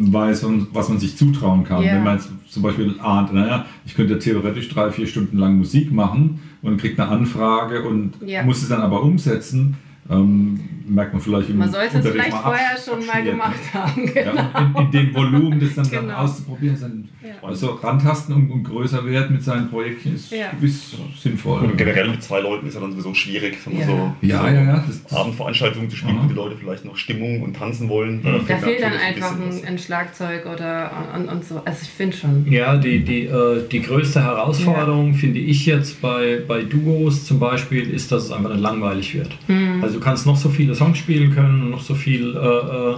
weiß, 0.03 0.45
was 0.73 0.89
man 0.89 0.99
sich 0.99 1.17
zutrauen 1.17 1.63
kann. 1.63 1.83
Ja. 1.83 1.93
Wenn 1.95 2.03
man 2.03 2.17
jetzt 2.17 2.29
zum 2.49 2.61
Beispiel 2.63 2.93
ahnt, 3.01 3.33
naja, 3.33 3.65
ich 3.85 3.95
könnte 3.95 4.17
theoretisch 4.19 4.69
drei, 4.69 4.91
vier 4.91 5.07
Stunden 5.07 5.37
lang 5.37 5.57
Musik 5.57 5.91
machen 5.91 6.39
und 6.61 6.77
kriegt 6.77 6.99
eine 6.99 7.09
Anfrage 7.09 7.83
und 7.83 8.13
Ja. 8.25 8.43
muss 8.43 8.61
es 8.61 8.69
dann 8.69 8.81
aber 8.81 9.01
umsetzen, 9.03 9.77
ähm, 10.09 10.59
merkt 10.87 11.13
man 11.13 11.21
vielleicht, 11.21 11.49
Man 11.53 11.71
sollte 11.71 11.99
es 11.99 12.07
vielleicht 12.07 12.31
mal 12.31 12.41
vorher 12.41 12.75
schon 12.77 12.99
mal 13.05 13.13
abschmiert. 13.13 13.31
gemacht 13.31 13.73
haben. 13.73 14.11
Ja, 14.13 14.71
und 14.75 14.77
in, 14.79 14.85
in 14.85 14.91
dem 14.91 15.15
Volumen, 15.15 15.59
das 15.59 15.75
dann, 15.75 15.89
dann 15.89 16.01
Genau. 16.07 16.17
auszuprobieren, 16.17 16.73
ist 16.75 16.83
dann 16.83 17.07
Ja. 17.23 17.47
also 17.47 17.67
rantasten 17.75 18.35
und, 18.35 18.51
und 18.51 18.63
größer 18.63 19.05
werden 19.05 19.33
mit 19.33 19.43
seinen 19.43 19.69
Projekten 19.69 20.15
ist 20.15 20.31
Ja. 20.31 20.49
gewiss 20.51 20.95
sinnvoll. 21.21 21.61
Und 21.61 21.77
generell 21.77 22.09
mit 22.09 22.21
zwei 22.23 22.41
Leuten 22.41 22.67
ist 22.67 22.73
ja 22.73 22.81
dann 22.81 22.91
sowieso 22.91 23.13
schwierig. 23.13 23.57
Ja. 23.71 23.85
so, 23.85 24.15
Ja, 24.21 24.39
so 24.41 24.47
ja, 24.47 24.53
ja. 24.63 24.83
Das, 24.85 25.03
das, 25.03 25.13
Abendveranstaltungen 25.13 25.89
zu 25.89 25.95
spielen, 25.95 26.17
wo 26.23 26.27
die 26.27 26.33
Leute 26.33 26.55
vielleicht 26.57 26.83
noch 26.83 26.97
Stimmung 26.97 27.41
und 27.43 27.55
tanzen 27.55 27.87
wollen. 27.87 28.21
Ja. 28.23 28.39
Da 28.45 28.57
fehlt 28.57 28.81
dann 28.81 28.93
einfach 28.93 29.33
ein, 29.39 29.65
ein 29.65 29.77
Schlagzeug 29.77 30.45
oder 30.45 30.91
und, 31.15 31.29
und 31.29 31.45
so. 31.45 31.61
Also 31.63 31.79
ich 31.83 31.89
finde 31.89 32.17
schon. 32.17 32.51
Ja, 32.51 32.75
die, 32.75 32.99
die, 33.03 33.25
äh, 33.27 33.65
die 33.71 33.81
größte 33.81 34.21
Herausforderung 34.23 35.13
finde 35.13 35.39
ich 35.39 35.65
jetzt 35.65 36.01
bei, 36.01 36.41
bei 36.45 36.63
Duos 36.63 37.25
zum 37.25 37.39
Beispiel 37.39 37.89
ist, 37.89 38.11
dass 38.11 38.25
es 38.25 38.31
einfach 38.31 38.49
nicht 38.49 38.61
langweilig 38.61 39.13
wird. 39.13 39.29
Hm. 39.47 39.81
Also 39.81 39.90
du 39.91 39.99
kannst 39.99 40.25
noch 40.25 40.37
so 40.37 40.49
viele 40.49 40.75
Songs 40.75 40.97
spielen 40.97 41.33
können 41.33 41.61
und 41.63 41.69
noch 41.71 41.81
so 41.81 41.93
viel, 41.95 42.35
äh, 42.35 42.39
äh, 42.39 42.95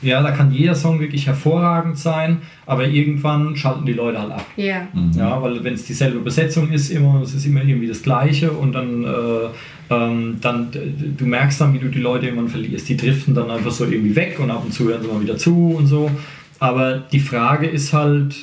ja, 0.00 0.22
da 0.22 0.30
kann 0.30 0.52
jeder 0.52 0.74
Song 0.76 1.00
wirklich 1.00 1.26
hervorragend 1.26 1.98
sein, 1.98 2.38
aber 2.66 2.86
irgendwann 2.86 3.56
schalten 3.56 3.84
die 3.84 3.94
Leute 3.94 4.20
halt 4.20 4.30
ab. 4.32 4.46
Ja. 4.56 4.86
Ja, 5.16 5.42
weil 5.42 5.64
wenn 5.64 5.74
es 5.74 5.86
dieselbe 5.86 6.20
Besetzung 6.20 6.70
ist, 6.70 6.90
immer, 6.90 7.20
es 7.22 7.34
ist 7.34 7.44
immer 7.46 7.64
irgendwie 7.64 7.88
das 7.88 8.02
Gleiche 8.02 8.52
und 8.52 8.72
dann, 8.74 9.02
äh, 9.04 9.08
ähm, 9.90 10.36
dann 10.40 10.68
du 11.16 11.26
merkst 11.26 11.60
dann, 11.60 11.74
wie 11.74 11.78
du 11.80 11.88
die 11.88 11.98
Leute 12.00 12.26
irgendwann 12.26 12.48
verlierst. 12.48 12.88
Die 12.88 12.96
driften 12.96 13.34
dann 13.34 13.50
einfach 13.50 13.72
so 13.72 13.86
irgendwie 13.86 14.14
weg 14.14 14.38
und 14.38 14.50
ab 14.52 14.62
und 14.64 14.72
zu 14.72 14.84
hören 14.88 15.02
sie 15.02 15.08
mal 15.08 15.20
wieder 15.20 15.36
zu 15.36 15.74
und 15.76 15.86
so. 15.88 16.08
Aber 16.60 16.98
die 16.98 17.20
Frage 17.20 17.66
ist 17.66 17.92
halt, 17.92 18.36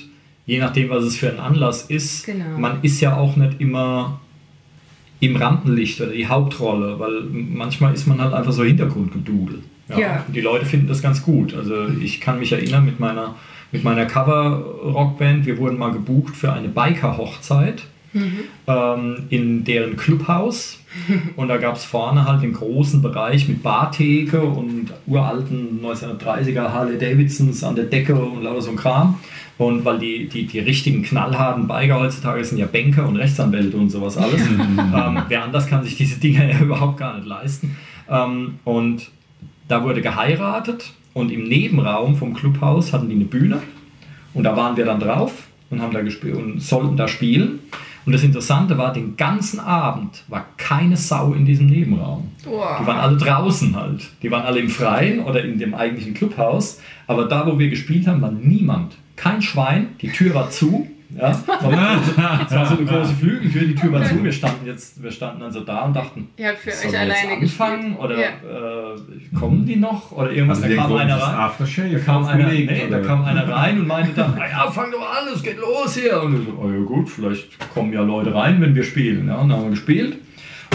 je 0.46 0.60
nachdem, 0.60 0.90
was 0.90 1.04
es 1.06 1.16
für 1.18 1.30
ein 1.32 1.40
Anlass 1.40 1.84
ist, 1.84 2.26
Genau. 2.26 2.58
man 2.58 2.80
ist 2.82 3.00
ja 3.00 3.16
auch 3.16 3.36
nicht 3.38 3.62
immer 3.62 4.20
im 5.26 5.36
Rampenlicht 5.36 6.02
oder 6.02 6.12
die 6.12 6.28
Hauptrolle, 6.28 7.00
weil 7.00 7.24
manchmal 7.32 7.94
ist 7.94 8.08
man 8.08 8.22
halt 8.22 8.34
einfach 8.34 8.52
so 8.52 8.64
Hintergrundgedudel. 8.64 9.60
Ja. 9.90 10.24
Und 10.28 10.36
Die 10.36 10.42
Leute 10.42 10.66
finden 10.66 10.88
das 10.88 11.02
ganz 11.02 11.24
gut. 11.24 11.54
Also 11.54 11.88
ich 12.02 12.22
kann 12.22 12.40
mich 12.40 12.52
erinnern 12.52 12.86
mit 12.86 13.00
meiner, 13.00 13.36
mit 13.72 13.84
meiner 13.84 14.06
Cover-Rockband, 14.06 15.46
wir 15.46 15.58
wurden 15.58 15.78
mal 15.78 15.92
gebucht 15.92 16.36
für 16.36 16.52
eine 16.52 16.70
Biker-Hochzeit 16.70 17.84
ähm, 18.68 19.24
in 19.30 19.64
deren 19.64 19.98
Clubhaus. 19.98 20.80
Und 21.36 21.50
da 21.50 21.58
gab 21.58 21.76
es 21.76 21.84
vorne 21.84 22.26
halt 22.26 22.42
den 22.42 22.54
großen 22.54 23.02
Bereich 23.02 23.48
mit 23.50 23.62
Bartheke 23.62 24.42
und 24.42 24.94
uralten 25.08 25.82
1930er 25.84 26.72
Harley 26.72 26.98
Davidsons 26.98 27.64
an 27.66 27.76
der 27.76 27.84
Decke 27.86 28.16
und 28.16 28.44
lauter 28.44 28.62
so 28.62 28.70
ein 28.72 28.78
Kram. 28.78 29.20
Und 29.58 29.86
weil 29.86 30.00
die, 30.00 30.28
die, 30.28 30.46
die 30.46 30.60
richtigen 30.60 31.02
knallharten 31.04 31.68
Biker 31.68 32.00
heutzutage 32.00 32.44
sind 32.44 32.58
ja 32.58 32.66
Banker 32.66 33.08
und 33.08 33.16
Rechtsanwälte 33.16 33.78
und 33.78 33.90
sowas 33.90 34.18
alles. 34.18 34.42
ähm, 34.48 35.22
wer 35.28 35.44
anders 35.44 35.68
kann 35.68 35.84
sich 35.84 35.96
diese 35.96 36.20
Dinger 36.20 36.46
ja 36.46 36.60
überhaupt 36.62 36.98
gar 36.98 37.16
nicht 37.16 37.28
leisten. 37.28 37.78
Ähm, 38.10 38.60
und 38.66 39.10
da 39.68 39.84
wurde 39.84 40.02
geheiratet 40.02 40.94
und 41.14 41.32
im 41.32 41.48
Nebenraum 41.48 42.18
vom 42.18 42.34
Clubhaus 42.34 42.92
hatten 42.92 43.08
die 43.08 43.16
eine 43.16 43.26
Bühne. 43.26 43.62
Und 44.34 44.44
da 44.44 44.58
waren 44.58 44.76
wir 44.76 44.84
dann 44.84 45.00
drauf 45.00 45.48
und 45.70 45.82
haben 45.82 45.94
da 45.94 46.02
gespielt 46.02 46.36
und 46.36 46.62
sollten 46.62 46.98
da 46.98 47.08
spielen. 47.08 47.60
Und 48.06 48.12
das 48.12 48.24
Interessante 48.24 48.78
war, 48.78 48.94
den 48.94 49.18
ganzen 49.18 49.60
Abend 49.60 50.24
war 50.28 50.46
keine 50.58 50.96
Sau 50.96 51.34
in 51.34 51.46
diesem 51.46 51.66
Nebenraum. 51.68 52.30
Wow. 52.44 52.80
Die 52.80 52.86
waren 52.86 53.00
alle 53.00 53.18
draußen 53.18 53.76
halt. 53.76 54.12
Die 54.22 54.30
waren 54.30 54.44
alle 54.44 54.60
im 54.60 54.70
Freien 54.70 55.22
oder 55.22 55.44
in 55.44 55.58
dem 55.58 55.74
eigentlichen 55.74 56.14
Clubhaus. 56.14 56.80
Aber 57.08 57.26
da, 57.26 57.48
wo 57.48 57.58
wir 57.58 57.70
gespielt 57.70 58.06
haben, 58.06 58.22
war 58.22 58.32
niemand. 58.32 58.96
Kein 59.16 59.42
Schwein. 59.42 59.96
Die 60.02 60.10
Tür 60.10 60.34
war 60.36 60.50
zu. 60.50 60.88
Ja, 61.18 61.30
es 61.32 61.48
war, 61.48 61.62
es 62.46 62.52
war 62.54 62.66
so 62.66 62.76
eine 62.78 62.86
große 62.86 63.14
Flügeltür, 63.22 63.62
die 63.68 63.76
Tür 63.76 63.94
war 63.94 64.04
zu. 64.04 64.22
Wir 64.22 64.32
standen, 64.34 64.66
jetzt, 64.66 65.02
wir 65.02 65.12
standen 65.12 65.40
dann 65.40 65.52
so 65.52 65.62
da 65.62 65.84
und 65.86 65.96
dachten, 65.96 66.28
Ihr 66.36 66.50
habt 66.50 66.58
für 66.58 66.72
sollen 66.72 66.88
euch 66.88 67.00
wir 67.00 67.08
jetzt 67.08 67.18
alleine 67.22 67.42
anfangen 67.42 67.82
gespielt. 67.96 68.04
oder 68.04 68.20
Ja. 68.20 68.96
äh, 68.96 69.36
kommen 69.40 69.66
die 69.66 69.76
noch 69.78 70.12
oder 70.12 70.32
irgendwas? 70.32 70.62
also 70.62 70.76
da 70.76 70.82
kam 70.82 70.94
einer 70.96 71.16
rein. 71.22 71.52
Da 71.94 72.00
kam, 72.00 72.26
einer, 72.26 72.44
aufgelegt, 72.46 72.72
nee, 72.72 72.88
da 72.90 73.00
kam 73.00 73.24
einer 73.24 73.48
rein 73.56 73.80
und 73.80 73.88
meinte 73.88 74.12
dann, 74.14 74.34
"Ah 74.38 74.50
ja, 74.50 74.70
fang 74.72 74.92
doch 74.92 75.02
an, 75.10 75.28
es 75.34 75.42
geht 75.42 75.58
los 75.58 75.96
hier. 75.96 76.22
Und 76.22 76.40
ich 76.42 76.46
so, 76.48 76.60
oh 76.62 76.70
ja 76.70 76.80
gut, 76.84 77.10
vielleicht 77.10 77.70
kommen 77.74 77.94
ja 77.94 78.02
Leute 78.02 78.34
rein, 78.36 78.60
wenn 78.60 78.76
wir 78.76 78.84
spielen. 78.84 79.28
Ja, 79.30 79.36
und 79.36 79.48
dann 79.50 79.58
haben 79.60 79.66
wir 79.66 79.72
gespielt 79.72 80.18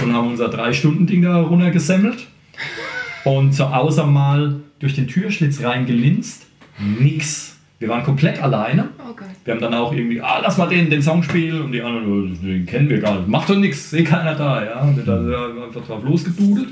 und 0.03 0.15
haben 0.15 0.29
unser 0.29 0.49
Drei-Stunden-Ding 0.49 1.23
da 1.23 1.39
runtergesemmelt. 1.43 2.29
Und 3.25 3.53
so 3.55 3.65
außer 3.65 4.07
mal 4.07 4.61
durch 4.79 4.95
den 4.95 5.07
Türschlitz 5.07 5.63
reingelinst, 5.63 6.47
nix. 6.79 7.59
Wir 7.81 7.89
waren 7.89 8.03
komplett 8.03 8.41
alleine. 8.43 8.91
Oh 8.99 9.15
Gott. 9.15 9.27
Wir 9.45 9.55
haben 9.55 9.61
dann 9.61 9.73
auch 9.73 9.93
irgendwie, 9.93 10.21
ah, 10.21 10.39
lass 10.43 10.59
mal 10.59 10.69
den, 10.69 10.91
den 10.91 11.01
Song 11.03 11.23
spielen. 11.23 11.63
Und 11.63 11.73
die 11.73 11.81
anderen, 11.81 12.07
"Oh, 12.07 12.47
den 12.47 12.67
kennen 12.67 12.91
wir 12.91 13.01
gar 13.01 13.17
nicht. 13.17 13.27
Macht 13.27 13.49
doch 13.49 13.57
nichts, 13.57 13.91
eh 13.95 14.05
keiner 14.05 14.35
da. 14.35 14.63
Ja? 14.63 14.81
Und 14.83 14.99
da 15.09 15.17
sind 15.17 15.31
wir 15.31 15.65
einfach 15.65 15.87
drauf 15.87 16.05
losgedudelt. 16.05 16.69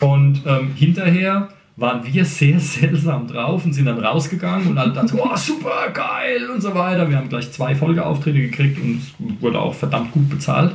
Und 0.00 0.40
ähm, 0.46 0.70
hinterher 0.74 1.48
waren 1.76 2.02
wir 2.06 2.24
sehr 2.24 2.58
seltsam 2.60 3.26
drauf 3.28 3.66
und 3.66 3.74
sind 3.74 3.84
dann 3.84 3.98
rausgegangen 3.98 4.68
und 4.68 4.78
alle 4.78 4.94
dann 4.94 5.06
so, 5.06 5.22
oh, 5.22 5.36
super, 5.36 5.90
geil 5.92 6.48
und 6.48 6.62
so 6.62 6.74
weiter. 6.74 7.10
Wir 7.10 7.18
haben 7.18 7.28
gleich 7.28 7.52
zwei 7.52 7.74
Folgeauftritte 7.74 8.40
gekriegt 8.40 8.82
und 8.82 9.02
es 9.02 9.12
wurde 9.42 9.60
auch 9.60 9.74
verdammt 9.74 10.12
gut 10.12 10.30
bezahlt. 10.30 10.72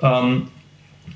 Ähm, 0.00 0.44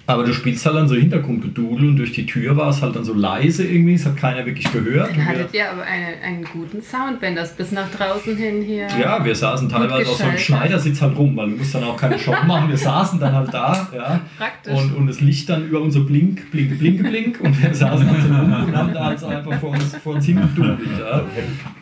aber 0.07 0.25
du 0.25 0.33
spielst 0.33 0.65
halt 0.65 0.77
dann 0.77 0.89
so 0.89 0.95
Hintergrundgedudel 0.95 1.89
und 1.89 1.97
durch 1.97 2.13
die 2.13 2.27
Tür 2.27 2.57
war 2.57 2.71
es 2.71 2.81
halt 2.81 2.95
dann 2.95 3.05
so 3.05 3.13
leise 3.13 3.65
irgendwie, 3.65 3.95
es 3.95 4.07
hat 4.07 4.17
keiner 4.17 4.47
wirklich 4.47 4.73
gehört. 4.73 5.11
Hattet 5.17 5.53
ihr 5.53 5.71
aber 5.71 5.83
eine, 5.83 6.21
einen 6.23 6.45
guten 6.45 6.81
Sound, 6.81 7.21
wenn 7.21 7.35
das 7.35 7.57
bis 7.57 7.73
nach 7.73 7.91
draußen 7.91 8.37
hin 8.37 8.63
hier. 8.63 8.87
Ja, 9.01 9.25
wir 9.25 9.35
saßen 9.35 9.69
teilweise 9.69 10.11
auf 10.11 10.17
so 10.17 10.25
einem. 10.25 10.39
Schneidersitz 10.39 11.03
halt 11.03 11.17
rum, 11.17 11.37
weil 11.37 11.49
wir 11.49 11.57
mussten 11.57 11.81
dann 11.81 11.89
auch 11.89 11.97
keine 11.97 12.19
Show 12.19 12.35
machen. 12.47 12.69
Wir 12.69 12.79
saßen 12.79 13.19
dann 13.19 13.35
halt 13.35 13.53
da, 13.53 13.89
ja. 13.95 14.21
Praktisch. 14.39 14.75
Und, 14.75 14.95
und 14.95 15.07
das 15.09 15.21
Licht 15.21 15.49
dann 15.49 15.67
über 15.67 15.81
unser 15.81 16.01
Blink, 16.01 16.51
Blinke, 16.53 16.77
Blinke, 16.77 17.03
Blink. 17.03 17.41
Und 17.41 17.61
wir 17.61 17.75
saßen 17.75 18.09
halt 18.09 18.23
so 18.23 18.29
rum 18.29 18.65
und 18.67 18.77
haben 18.77 18.95
da 18.95 19.07
halt 19.07 19.19
so 19.19 19.27
einfach 19.27 19.59
vor 19.59 19.71
uns, 19.71 19.97
vor 19.97 20.15
uns 20.15 20.25
hingedudelt. 20.25 20.79
Ja. 21.01 21.25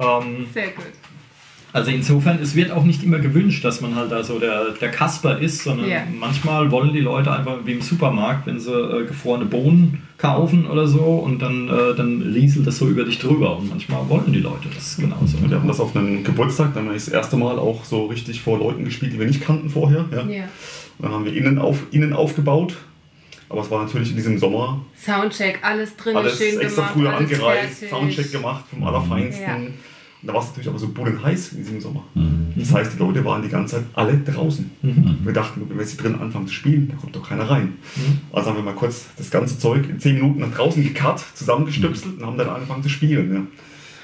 Ähm, 0.00 0.46
Sehr 0.52 0.68
gut. 0.68 0.86
Also 1.74 1.90
insofern, 1.90 2.38
es 2.40 2.54
wird 2.54 2.70
auch 2.70 2.84
nicht 2.84 3.02
immer 3.02 3.18
gewünscht, 3.18 3.64
dass 3.64 3.80
man 3.80 3.96
halt 3.96 4.12
da 4.12 4.22
so 4.22 4.38
der, 4.38 4.70
der 4.80 4.90
Kasper 4.90 5.38
ist, 5.40 5.64
sondern 5.64 5.88
Ja. 5.88 6.02
manchmal 6.18 6.70
wollen 6.70 6.92
die 6.92 7.00
Leute 7.00 7.32
einfach 7.32 7.58
wie 7.64 7.72
im 7.72 7.82
Supermarkt, 7.82 8.46
wenn 8.46 8.60
sie 8.60 8.70
äh, 8.72 9.04
gefrorene 9.04 9.44
Bohnen 9.44 10.02
kaufen 10.16 10.66
oder 10.66 10.86
so 10.86 11.00
und 11.00 11.42
dann, 11.42 11.68
äh, 11.68 11.94
dann 11.96 12.22
rieselt 12.22 12.66
das 12.66 12.78
so 12.78 12.86
über 12.88 13.04
dich 13.04 13.18
drüber. 13.18 13.58
Und 13.58 13.68
manchmal 13.70 14.08
wollen 14.08 14.32
die 14.32 14.38
Leute 14.38 14.68
das 14.72 14.96
genauso. 14.96 15.36
Wir 15.46 15.56
hatten 15.56 15.66
das 15.68 15.80
auf 15.80 15.96
einem 15.96 16.22
Geburtstag, 16.22 16.72
da 16.74 16.80
haben 16.80 16.86
wir 16.86 16.94
das 16.94 17.08
erste 17.08 17.36
Mal 17.36 17.58
auch 17.58 17.84
so 17.84 18.06
richtig 18.06 18.40
vor 18.40 18.58
Leuten 18.60 18.84
gespielt, 18.84 19.12
die 19.12 19.18
wir 19.18 19.26
nicht 19.26 19.44
kannten 19.44 19.68
vorher. 19.68 20.04
Ja. 20.12 20.22
Ja. 20.28 20.44
Dann 21.00 21.10
haben 21.12 21.24
wir 21.24 21.34
innen, 21.34 21.58
auf, 21.58 21.78
innen 21.90 22.12
aufgebaut. 22.12 22.76
Aber 23.48 23.62
es 23.62 23.70
war 23.70 23.84
natürlich 23.84 24.10
in 24.10 24.16
diesem 24.16 24.38
Sommer 24.38 24.80
Soundcheck, 24.96 25.58
alles 25.62 25.96
drin, 25.96 26.16
alles 26.16 26.38
schön 26.38 26.58
extra 26.60 26.82
gemacht. 26.82 26.92
früher 26.94 27.14
alles 27.14 27.32
angereist, 27.32 27.78
fertig. 27.80 27.90
Soundcheck 27.90 28.32
gemacht 28.32 28.64
vom 28.70 28.84
Allerfeinsten. 28.84 29.42
Ja. 29.44 29.58
Da 30.26 30.32
war 30.32 30.40
es 30.40 30.48
natürlich 30.48 30.68
aber 30.68 30.78
so 30.78 30.88
heiß 31.24 31.52
in 31.52 31.58
diesem 31.58 31.80
Sommer. 31.80 32.04
Das 32.56 32.72
heißt, 32.72 32.94
die 32.94 32.98
Leute 32.98 33.24
waren 33.24 33.42
die 33.42 33.48
ganze 33.48 33.76
Zeit 33.76 33.84
alle 33.94 34.16
draußen. 34.18 34.70
Wir 35.22 35.32
dachten, 35.32 35.60
wenn 35.68 35.76
wir 35.76 35.84
jetzt 35.84 36.00
hier 36.00 36.02
drin 36.02 36.20
anfangen 36.20 36.46
zu 36.46 36.54
spielen, 36.54 36.88
da 36.88 36.96
kommt 36.96 37.14
doch 37.14 37.28
keiner 37.28 37.48
rein. 37.50 37.74
Also 38.32 38.50
haben 38.50 38.56
wir 38.56 38.62
mal 38.62 38.74
kurz 38.74 39.06
das 39.16 39.30
ganze 39.30 39.58
Zeug 39.58 39.88
in 39.88 40.00
10 40.00 40.14
Minuten 40.14 40.40
nach 40.40 40.52
draußen 40.52 40.82
gekarrt, 40.82 41.24
zusammengestöpselt 41.34 42.18
und 42.18 42.26
haben 42.26 42.38
dann 42.38 42.48
angefangen 42.48 42.82
zu 42.82 42.88
spielen. 42.88 43.48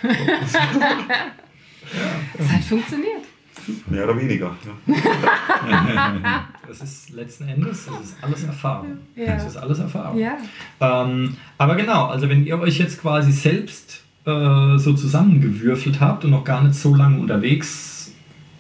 Es 0.02 0.54
hat 2.52 2.64
funktioniert. 2.64 3.22
Ja. 3.66 3.74
Mehr 3.86 4.04
oder 4.04 4.16
weniger. 4.18 4.56
Ja. 4.86 6.50
Das 6.70 6.82
ist 6.82 7.10
letzten 7.10 7.48
Endes, 7.48 7.86
das 7.86 8.00
ist 8.00 8.16
alles 8.22 8.44
Erfahrung. 8.44 8.98
Ja. 9.16 9.34
Das 9.34 9.44
ist 9.44 9.56
alles 9.56 9.80
Erfahrung. 9.80 10.16
Ja. 10.16 10.36
Ähm, 10.80 11.36
aber 11.58 11.74
genau, 11.74 12.06
also 12.06 12.28
wenn 12.28 12.46
ihr 12.46 12.60
euch 12.60 12.78
jetzt 12.78 13.00
quasi 13.00 13.32
selbst 13.32 14.04
äh, 14.26 14.78
so 14.78 14.92
zusammengewürfelt 14.92 16.00
habt 16.00 16.24
und 16.24 16.30
noch 16.30 16.44
gar 16.44 16.62
nicht 16.62 16.74
so 16.74 16.94
lange 16.94 17.18
unterwegs 17.18 18.12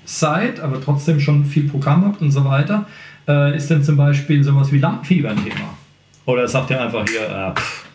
seid, 0.04 0.60
aber 0.60 0.80
trotzdem 0.80 1.20
schon 1.20 1.44
viel 1.44 1.68
Programm 1.68 2.04
habt 2.04 2.20
und 2.20 2.30
so 2.30 2.44
weiter, 2.44 2.86
äh, 3.28 3.56
ist 3.56 3.70
denn 3.70 3.82
zum 3.82 3.96
Beispiel 3.96 4.42
sowas 4.42 4.72
wie 4.72 4.78
Lampenfieber 4.78 5.30
ein 5.30 5.44
Thema? 5.44 5.76
Oder 6.26 6.48
sagt 6.48 6.70
ihr 6.70 6.80
einfach 6.80 7.04
hier, 7.08 7.22
äh, 7.22 7.58
pff. 7.58 7.86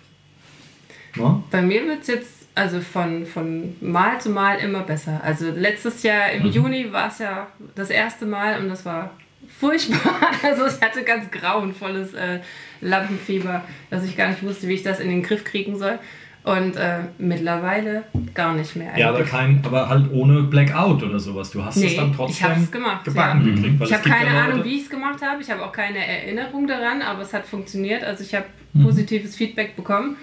Ne? 1.15 1.43
Bei 1.51 1.61
mir 1.61 1.85
wird 1.85 2.01
es 2.01 2.07
jetzt 2.07 2.35
also 2.55 2.79
von, 2.79 3.25
von 3.25 3.75
Mal 3.81 4.19
zu 4.19 4.29
Mal 4.29 4.59
immer 4.59 4.81
besser. 4.81 5.19
Also 5.23 5.51
letztes 5.51 6.03
Jahr 6.03 6.31
im 6.31 6.45
Juni 6.45 6.91
war 6.91 7.09
es 7.09 7.19
ja 7.19 7.47
das 7.75 7.89
erste 7.89 8.25
Mal 8.25 8.59
und 8.59 8.69
das 8.69 8.85
war 8.85 9.11
furchtbar. 9.59 9.99
Also 10.43 10.65
ich 10.67 10.81
hatte 10.81 11.03
ganz 11.03 11.29
grauenvolles 11.31 12.13
äh, 12.13 12.39
Lampenfieber, 12.81 13.63
dass 13.89 14.03
ich 14.05 14.15
gar 14.15 14.29
nicht 14.29 14.43
wusste, 14.43 14.67
wie 14.67 14.73
ich 14.73 14.83
das 14.83 14.99
in 14.99 15.09
den 15.09 15.23
Griff 15.23 15.43
kriegen 15.43 15.77
soll. 15.77 15.99
Und 16.45 16.75
äh, 16.75 16.99
mittlerweile 17.17 18.03
gar 18.35 18.53
nicht 18.53 18.75
mehr. 18.75 18.91
Ja, 18.97 19.09
aber, 19.09 19.17
eigentlich. 19.17 19.31
kein, 19.31 19.61
aber 19.65 19.89
halt 19.89 20.11
ohne 20.11 20.43
Blackout 20.43 21.01
oder 21.01 21.17
sowas. 21.19 21.49
Du 21.49 21.63
hast 21.65 21.75
es 21.77 21.83
Nee, 21.83 21.95
dann 21.95 22.11
ich 22.11 22.15
trotzdem 22.15 22.47
hab's 22.49 22.71
gemacht, 22.71 23.03
gebacken 23.03 23.47
ja. 23.47 23.55
gekriegt. 23.55 23.79
weil 23.79 23.87
Ich 23.87 23.93
es 23.93 23.99
habe 23.99 24.09
keine 24.09 24.33
ja 24.35 24.43
Ahnung, 24.45 24.63
wie 24.63 24.75
ich 24.75 24.83
es 24.83 24.89
gemacht 24.89 25.19
habe. 25.23 25.41
Ich 25.41 25.49
habe 25.49 25.63
auch 25.65 25.71
keine 25.71 26.05
Erinnerung 26.05 26.67
daran, 26.67 27.01
aber 27.01 27.21
es 27.23 27.33
hat 27.33 27.45
funktioniert. 27.47 28.03
Also 28.03 28.23
ich 28.23 28.33
habe 28.35 28.45
Mhm. 28.73 28.83
positives 28.83 29.35
Feedback 29.35 29.75
bekommen. 29.75 30.17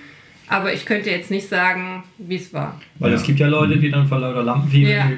Aber 0.48 0.72
ich 0.72 0.84
könnte 0.84 1.10
jetzt 1.10 1.30
nicht 1.30 1.48
sagen, 1.48 2.04
wie 2.18 2.36
es 2.36 2.52
war. 2.52 2.78
Weil 2.98 3.10
Ja. 3.10 3.16
es 3.16 3.22
gibt 3.22 3.40
ja 3.40 3.46
Leute, 3.48 3.78
die 3.78 3.90
dann 3.90 4.06
vor 4.06 4.18
lauter 4.20 4.42
Lampenfieber, 4.44 4.90
Ja. 4.90 5.10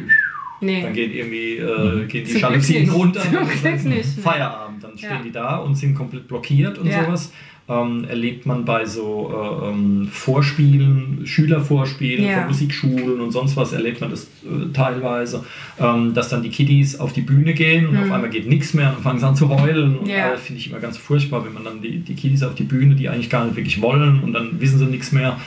Nee. 0.61 0.83
dann 0.83 0.93
geht 0.95 1.13
irgendwie 1.15 1.57
äh, 1.59 2.07
gehen 2.07 2.25
die 2.25 2.39
Jalousien 2.39 2.89
runter. 2.89 3.21
Zum 3.21 3.33
dann 3.35 3.43
ist 3.51 3.61
Glück 3.63 3.75
es 3.75 3.85
nicht, 3.85 4.17
nee. 4.17 4.23
Feierabend. 4.23 4.83
Dann 4.85 4.97
stehen 4.97 5.11
Ja. 5.11 5.23
die 5.23 5.33
da 5.33 5.57
und 5.57 5.75
sind 5.75 5.95
komplett 5.95 6.29
blockiert 6.29 6.79
und 6.79 6.87
Ja. 6.87 7.05
sowas. 7.05 7.33
Ähm, 7.67 8.05
erlebt 8.05 8.45
man 8.45 8.67
bei 8.67 8.85
so 8.85 9.33
äh, 9.33 9.69
ähm, 9.71 10.07
Vorspielen, 10.13 11.23
Schülervorspielen 11.25 12.23
Ja. 12.27 12.39
von 12.41 12.49
Musikschulen 12.49 13.21
und 13.23 13.31
sonst 13.31 13.57
was, 13.57 13.73
erlebt 13.73 14.03
man 14.03 14.11
das 14.11 14.25
äh, 14.45 14.71
teilweise, 14.75 15.45
ähm, 15.81 16.13
dass 16.13 16.29
dann 16.29 16.43
die 16.43 16.51
Kiddies 16.51 17.01
auf 17.01 17.15
die 17.15 17.23
Bühne 17.23 17.55
gehen 17.55 17.87
und 17.87 17.97
auf 17.97 18.11
einmal 18.11 18.29
geht 18.29 18.47
nichts 18.49 18.75
mehr 18.75 18.93
und 18.95 19.03
fangen 19.03 19.19
sie 19.19 19.27
an 19.27 19.35
zu 19.35 19.49
heulen. 19.49 19.97
Und 19.97 20.05
Mhm. 20.09 20.11
Äh, 20.11 20.37
finde 20.37 20.61
ich 20.61 20.69
immer 20.71 20.79
ganz 20.79 20.99
furchtbar, 20.99 21.43
wenn 21.47 21.55
man 21.55 21.65
dann 21.65 21.81
die, 21.81 22.01
die 22.01 22.15
Kiddies 22.15 22.43
auf 22.43 22.55
die 22.55 22.65
Bühne, 22.65 22.97
die 22.97 23.09
eigentlich 23.09 23.31
gar 23.31 23.47
nicht 23.47 23.57
wirklich 23.57 23.81
wollen 23.81 24.21
und 24.23 24.35
dann 24.35 24.61
wissen 24.61 24.79
sie 24.79 24.85
nichts 24.85 25.13
mehr. 25.13 25.39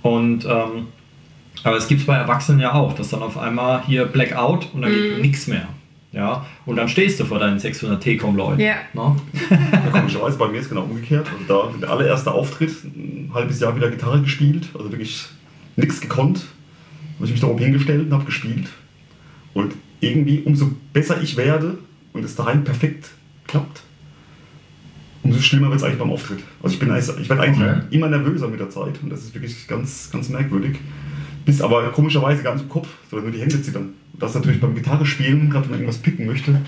Und 0.00 0.46
ähm, 0.46 0.86
aber 1.62 1.76
es 1.76 1.88
gibt 1.88 2.00
es 2.00 2.06
bei 2.06 2.16
Erwachsenen 2.16 2.60
ja 2.60 2.72
auch, 2.72 2.94
dass 2.94 3.10
dann 3.10 3.22
auf 3.22 3.36
einmal 3.36 3.82
hier 3.86 4.06
Blackout 4.06 4.68
und 4.72 4.80
dann 4.80 4.92
Mhm. 4.92 4.94
geht 4.94 5.20
nichts 5.20 5.46
mehr. 5.46 5.68
Ja, 6.16 6.46
und 6.64 6.76
dann 6.76 6.88
stehst 6.88 7.20
du 7.20 7.26
vor 7.26 7.38
deinen 7.38 7.58
600 7.58 8.02
T-Com-Leuten. 8.02 8.58
Ja. 8.60 8.76
Ne? 8.94 9.16
Ja, 9.50 9.90
komischerweise 9.92 10.38
bei 10.38 10.48
mir 10.48 10.56
ist 10.58 10.64
es 10.64 10.68
genau 10.70 10.84
umgekehrt. 10.84 11.28
Also 11.30 11.44
da 11.72 11.78
der 11.78 11.90
allererste 11.90 12.32
Auftritt, 12.32 12.72
ein 12.84 13.30
halbes 13.34 13.60
Jahr 13.60 13.76
wieder 13.76 13.90
Gitarre 13.90 14.22
gespielt, 14.22 14.70
also 14.74 14.90
wirklich 14.90 15.26
nichts 15.76 16.00
gekonnt. 16.00 16.46
Habe 17.16 17.26
ich 17.26 17.32
mich 17.32 17.40
da 17.40 17.48
oben 17.48 17.58
hingestellt 17.62 18.06
und 18.06 18.12
habe 18.14 18.24
gespielt. 18.24 18.66
Und 19.52 19.74
irgendwie, 20.00 20.40
umso 20.46 20.70
besser 20.94 21.20
ich 21.22 21.36
werde 21.36 21.76
und 22.14 22.24
es 22.24 22.34
daheim 22.34 22.64
perfekt 22.64 23.10
klappt, 23.46 23.82
umso 25.22 25.40
schlimmer 25.40 25.68
wird 25.68 25.80
es 25.80 25.82
eigentlich 25.84 25.98
beim 25.98 26.10
Auftritt. 26.10 26.38
Also 26.62 26.74
ich 26.74 26.78
bin 26.80 26.90
eigentlich- 26.90 27.10
ich 27.20 27.28
werde 27.28 27.42
eigentlich 27.42 27.68
Okay. 27.68 27.80
immer 27.90 28.08
nervöser 28.08 28.48
mit 28.48 28.60
der 28.60 28.70
Zeit 28.70 28.94
und 29.02 29.10
das 29.10 29.20
ist 29.20 29.34
wirklich 29.34 29.66
ganz, 29.68 30.10
ganz 30.10 30.30
merkwürdig. 30.30 30.78
Bist 31.46 31.62
aber 31.62 31.90
komischerweise 31.92 32.42
gar 32.42 32.54
nicht 32.54 32.64
im 32.64 32.68
Kopf, 32.68 32.88
sondern 33.08 33.28
nur 33.28 33.32
die 33.32 33.40
Hände 33.40 33.62
zittern. 33.62 33.94
Und 34.12 34.22
das 34.22 34.30
ist 34.30 34.34
natürlich 34.36 34.60
beim 34.60 34.74
Gitarre 34.74 35.06
spielen, 35.06 35.48
gerade 35.48 35.64
wenn 35.66 35.70
man 35.70 35.80
irgendwas 35.80 36.02
picken 36.02 36.26
möchte, 36.26 36.60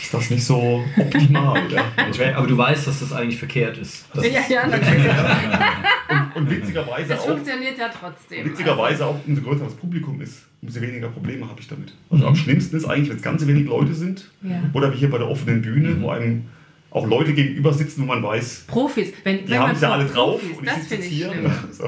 ist 0.00 0.14
das 0.14 0.30
nicht 0.30 0.44
so 0.44 0.84
optimal. 0.96 1.60
ja. 1.72 2.36
Aber 2.36 2.46
du 2.46 2.56
weißt, 2.56 2.86
dass 2.86 3.00
das 3.00 3.12
eigentlich 3.12 3.38
verkehrt 3.38 3.76
ist. 3.78 4.06
Das 4.14 4.24
Ja, 4.24 4.40
ja, 4.48 4.66
natürlich. 4.68 5.04
Und 6.36 6.48
witzigerweise 6.48 7.08
Das 7.08 7.20
auch, 7.20 7.26
funktioniert 7.26 7.76
ja 7.76 7.88
trotzdem. 7.88 8.44
witzigerweise 8.44 9.04
auch, 9.04 9.16
umso 9.26 9.42
größer 9.42 9.64
das 9.64 9.74
Publikum 9.74 10.20
ist, 10.20 10.46
umso 10.62 10.80
weniger 10.80 11.08
Probleme 11.08 11.48
habe 11.48 11.60
ich 11.60 11.66
damit. 11.66 11.92
Also 12.08 12.26
am 12.26 12.36
schlimmsten 12.36 12.76
ist 12.76 12.84
eigentlich, 12.84 13.10
wenn 13.10 13.16
es 13.16 13.22
ganz 13.22 13.44
wenig 13.46 13.66
Leute 13.66 13.94
sind. 13.94 14.30
Ja. 14.42 14.62
Oder 14.72 14.92
wie 14.92 14.98
hier 14.98 15.10
bei 15.10 15.18
der 15.18 15.28
offenen 15.28 15.60
Bühne, 15.60 16.00
wo 16.00 16.10
einem 16.10 16.44
auch 16.90 17.06
Leute 17.06 17.32
gegenüber 17.32 17.72
sitzen, 17.72 18.02
wo 18.02 18.06
man 18.06 18.22
weiß, 18.22 18.64
Profis. 18.68 19.12
Wenn, 19.24 19.44
die 19.44 19.50
wenn 19.50 19.58
haben 19.58 19.72
es 19.72 19.80
ja 19.80 19.92
alle 19.92 20.06
drauf 20.06 20.40
Profis, 20.40 20.56
und 20.58 20.64
ich 20.64 20.70
das 20.70 20.76
sitze 20.82 20.88
finde 20.88 21.04
jetzt 21.04 21.12
ich 21.12 21.18
hier. 21.18 21.54
So. 21.72 21.84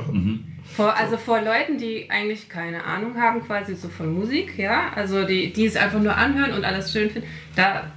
Vor, 0.77 0.97
also 0.97 1.17
vor 1.19 1.41
Leuten, 1.41 1.77
die 1.79 2.09
eigentlich 2.11 2.49
keine 2.49 2.85
Ahnung 2.85 3.17
haben, 3.21 3.45
quasi 3.47 3.75
so 3.75 3.89
von 3.89 4.13
Musik, 4.15 4.57
ja, 4.59 4.91
also 4.95 5.25
die, 5.25 5.53
die 5.53 5.67
es 5.67 5.77
einfach 5.77 6.01
nur 6.01 6.17
anhören 6.17 6.53
und 6.53 6.65
alles 6.65 6.93
schön 6.93 7.11
finden, 7.11 7.29
da 7.57 7.91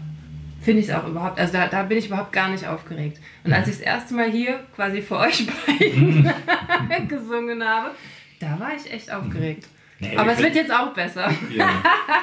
finde 0.62 0.82
ich 0.82 0.90
es 0.90 0.94
auch 0.94 1.08
überhaupt, 1.08 1.40
also 1.40 1.54
da, 1.54 1.68
da 1.68 1.84
bin 1.84 1.98
ich 1.98 2.08
überhaupt 2.08 2.34
gar 2.34 2.50
nicht 2.50 2.68
aufgeregt. 2.68 3.20
Und 3.44 3.54
als 3.54 3.68
ich 3.68 3.76
das 3.76 3.84
erste 3.84 4.14
Mal 4.16 4.30
hier 4.32 4.60
quasi 4.76 5.02
vor 5.02 5.20
euch 5.20 5.46
beiden 5.68 7.08
gesungen 7.08 7.64
habe, 7.64 7.92
da 8.40 8.60
war 8.60 8.72
ich 8.76 8.92
echt 8.92 9.12
aufgeregt. 9.12 9.68
Nee, 9.98 10.18
Aber 10.18 10.34
es 10.34 10.40
wird 10.40 10.56
jetzt 10.56 10.74
auch 10.74 10.94
besser. 10.94 11.32
Ja, 11.56 11.70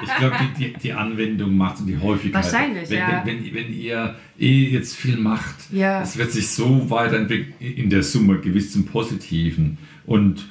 ich 0.03 0.15
glaube, 0.17 0.37
die, 0.59 0.65
die, 0.65 0.73
die 0.79 0.93
Anwendung 0.93 1.57
macht 1.57 1.81
und 1.81 1.87
die 1.87 1.97
Häufigkeit. 1.99 2.45
Wahrscheinlich, 2.45 2.91
wenn, 2.91 2.99
ja. 2.99 3.23
Wenn, 3.25 3.43
wenn, 3.47 3.55
wenn 3.55 3.73
ihr 3.73 4.15
eh 4.39 4.65
jetzt 4.69 4.95
viel 4.95 5.17
macht, 5.17 5.55
Ja. 5.71 6.03
es 6.03 6.19
wird 6.19 6.33
sich 6.33 6.49
so 6.51 6.91
weiterentwickeln, 6.91 7.55
in 7.61 7.89
der 7.89 8.03
Summe 8.03 8.41
gewiss 8.41 8.73
zum 8.73 8.85
Positiven. 8.85 9.79
Und 10.07 10.47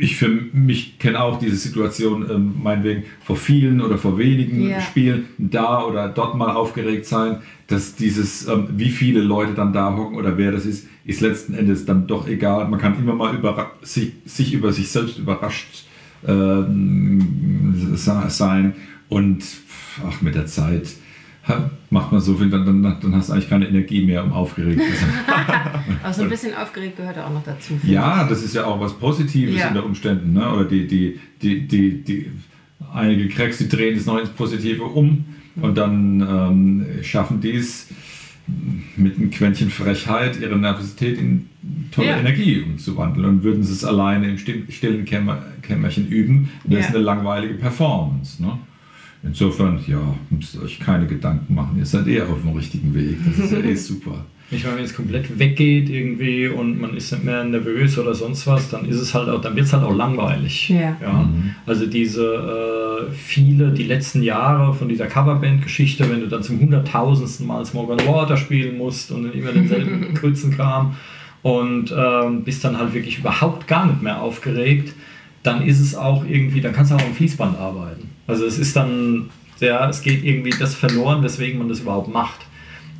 ich 0.00 0.16
für 0.16 0.28
mich 0.28 0.98
kenne 0.98 1.20
auch 1.22 1.38
diese 1.38 1.56
Situation, 1.56 2.28
ähm, 2.30 2.54
meinetwegen 2.62 3.04
vor 3.22 3.36
vielen 3.36 3.80
oder 3.80 3.96
vor 3.96 4.18
wenigen 4.18 4.68
Ja. 4.68 4.80
Spielen 4.80 5.26
da 5.38 5.84
oder 5.84 6.08
dort 6.08 6.36
mal 6.36 6.50
aufgeregt 6.50 7.06
sein, 7.06 7.38
dass 7.66 7.94
dieses, 7.94 8.46
ähm, 8.46 8.68
wie 8.76 8.90
viele 8.90 9.20
Leute 9.20 9.54
dann 9.54 9.72
da 9.72 9.96
hocken 9.96 10.16
oder 10.16 10.36
wer 10.36 10.52
das 10.52 10.66
ist, 10.66 10.86
ist 11.06 11.20
letzten 11.22 11.54
Endes 11.54 11.86
dann 11.86 12.06
doch 12.06 12.28
egal. 12.28 12.68
Man 12.68 12.78
kann 12.78 12.98
immer 12.98 13.14
mal 13.14 13.34
überra 13.34 13.70
sich, 13.82 14.12
sich 14.26 14.52
über 14.52 14.72
sich 14.72 14.88
selbst 14.88 15.18
überrascht 15.18 15.86
ähm, 16.26 17.96
sein 17.96 18.74
und 19.08 19.44
ach, 20.06 20.20
mit 20.20 20.34
der 20.34 20.46
Zeit 20.46 20.88
macht 21.90 22.10
man 22.12 22.20
so 22.20 22.34
viel, 22.34 22.48
dann, 22.50 22.64
dann, 22.64 22.82
dann 23.00 23.14
hast 23.14 23.28
du 23.28 23.32
eigentlich 23.34 23.48
keine 23.48 23.68
Energie 23.68 24.04
mehr, 24.04 24.24
um 24.24 24.32
aufgeregt 24.32 24.80
zu 24.80 24.96
sein. 24.96 25.10
Aber 26.02 26.12
so 26.12 26.22
ein 26.22 26.28
bisschen 26.28 26.54
aufgeregt 26.54 26.96
gehört 26.96 27.18
auch 27.18 27.30
noch 27.32 27.44
dazu. 27.44 27.74
Ja, 27.84 28.26
das 28.28 28.42
ist 28.42 28.54
ja 28.54 28.64
auch 28.64 28.80
was 28.80 28.94
Positives 28.94 29.56
Ja. 29.58 29.68
unter 29.68 29.84
Umständen. 29.84 30.32
Ne? 30.32 30.50
Oder 30.52 30.64
die, 30.64 30.86
die, 30.86 31.18
die, 31.42 31.66
die, 31.68 32.02
die, 32.02 32.30
einige 32.92 33.28
Cracks, 33.28 33.58
die 33.58 33.68
drehen 33.68 33.96
das 33.96 34.06
noch 34.06 34.18
ins 34.18 34.30
Positive 34.30 34.82
um 34.84 35.24
und 35.60 35.76
dann 35.78 36.20
ähm, 36.20 36.86
schaffen 37.02 37.40
die 37.40 37.52
es 37.52 37.88
mit 38.96 39.16
einem 39.16 39.30
Quäntchen 39.30 39.70
Frechheit 39.70 40.38
ihre 40.40 40.56
Nervosität 40.58 41.18
in 41.18 41.46
tolle 41.92 42.08
Ja. 42.08 42.18
Energie 42.18 42.60
umzuwandeln. 42.62 43.24
Und 43.26 43.42
würden 43.42 43.62
sie 43.62 43.72
es 43.72 43.84
alleine 43.84 44.28
im 44.30 44.38
still- 44.38 44.64
stillen 44.70 45.04
Kämmer, 45.06 45.42
Kämmerchen 45.62 46.08
üben, 46.08 46.50
das 46.64 46.72
Ja. 46.72 46.78
ist 46.80 46.88
eine 46.94 46.98
langweilige 47.04 47.54
Performance. 47.54 48.42
Ne? 48.42 48.58
Insofern, 49.26 49.80
ja, 49.86 50.14
müsst 50.30 50.54
ihr 50.54 50.62
euch 50.62 50.78
keine 50.78 51.06
Gedanken 51.06 51.54
machen. 51.54 51.76
Ihr 51.78 51.86
seid 51.86 52.06
eher 52.06 52.28
auf 52.28 52.42
dem 52.42 52.52
richtigen 52.52 52.94
Weg. 52.94 53.16
Das 53.26 53.38
ist 53.38 53.52
ja 53.52 53.58
eh 53.58 53.74
super. 53.74 54.24
Ich 54.50 54.62
meine, 54.62 54.76
wenn 54.76 54.84
es 54.84 54.94
komplett 54.94 55.38
weggeht 55.38 55.88
irgendwie 55.88 56.48
und 56.48 56.78
man 56.78 56.94
ist 56.96 57.10
nicht 57.12 57.24
mehr 57.24 57.42
nervös 57.44 57.98
oder 57.98 58.14
sonst 58.14 58.46
was, 58.46 58.68
dann 58.70 58.84
ist 58.86 59.00
es 59.00 59.14
halt 59.14 59.28
auch, 59.28 59.40
dann 59.40 59.56
wird 59.56 59.66
es 59.66 59.72
halt 59.72 59.82
auch 59.82 59.94
langweilig. 59.94 60.68
Ja. 60.68 61.28
Also 61.64 61.86
diese 61.86 63.08
äh, 63.08 63.12
viele, 63.12 63.72
die 63.72 63.84
letzten 63.84 64.22
Jahre 64.22 64.74
von 64.74 64.88
dieser 64.88 65.06
Coverband-Geschichte, 65.06 66.08
wenn 66.10 66.20
du 66.20 66.28
dann 66.28 66.42
zum 66.42 66.60
hunderttausendsten 66.60 67.46
Mal 67.46 67.64
Smoke 67.64 67.92
on 67.92 68.06
Water 68.06 68.36
spielen 68.36 68.76
musst 68.76 69.10
und 69.10 69.32
immer 69.32 69.52
denselben 69.52 70.12
Krützenkram 70.14 70.94
und 71.42 71.92
ähm, 71.96 72.44
bist 72.44 72.64
dann 72.64 72.78
halt 72.78 72.92
wirklich 72.92 73.18
überhaupt 73.18 73.66
gar 73.66 73.86
nicht 73.86 74.02
mehr 74.02 74.20
aufgeregt, 74.20 74.92
dann 75.42 75.62
ist 75.62 75.80
es 75.80 75.94
auch 75.94 76.24
irgendwie, 76.24 76.60
dann 76.60 76.74
kannst 76.74 76.92
du 76.92 76.96
auch 76.96 77.04
am 77.04 77.14
Fließband 77.14 77.58
arbeiten. 77.58 78.10
Also 78.26 78.46
es 78.46 78.58
ist 78.58 78.74
dann, 78.76 79.30
ja, 79.60 79.88
es 79.88 80.02
geht 80.02 80.24
irgendwie 80.24 80.50
das 80.50 80.74
verloren, 80.74 81.22
weswegen 81.22 81.58
man 81.58 81.68
das 81.68 81.80
überhaupt 81.80 82.12
macht. 82.12 82.40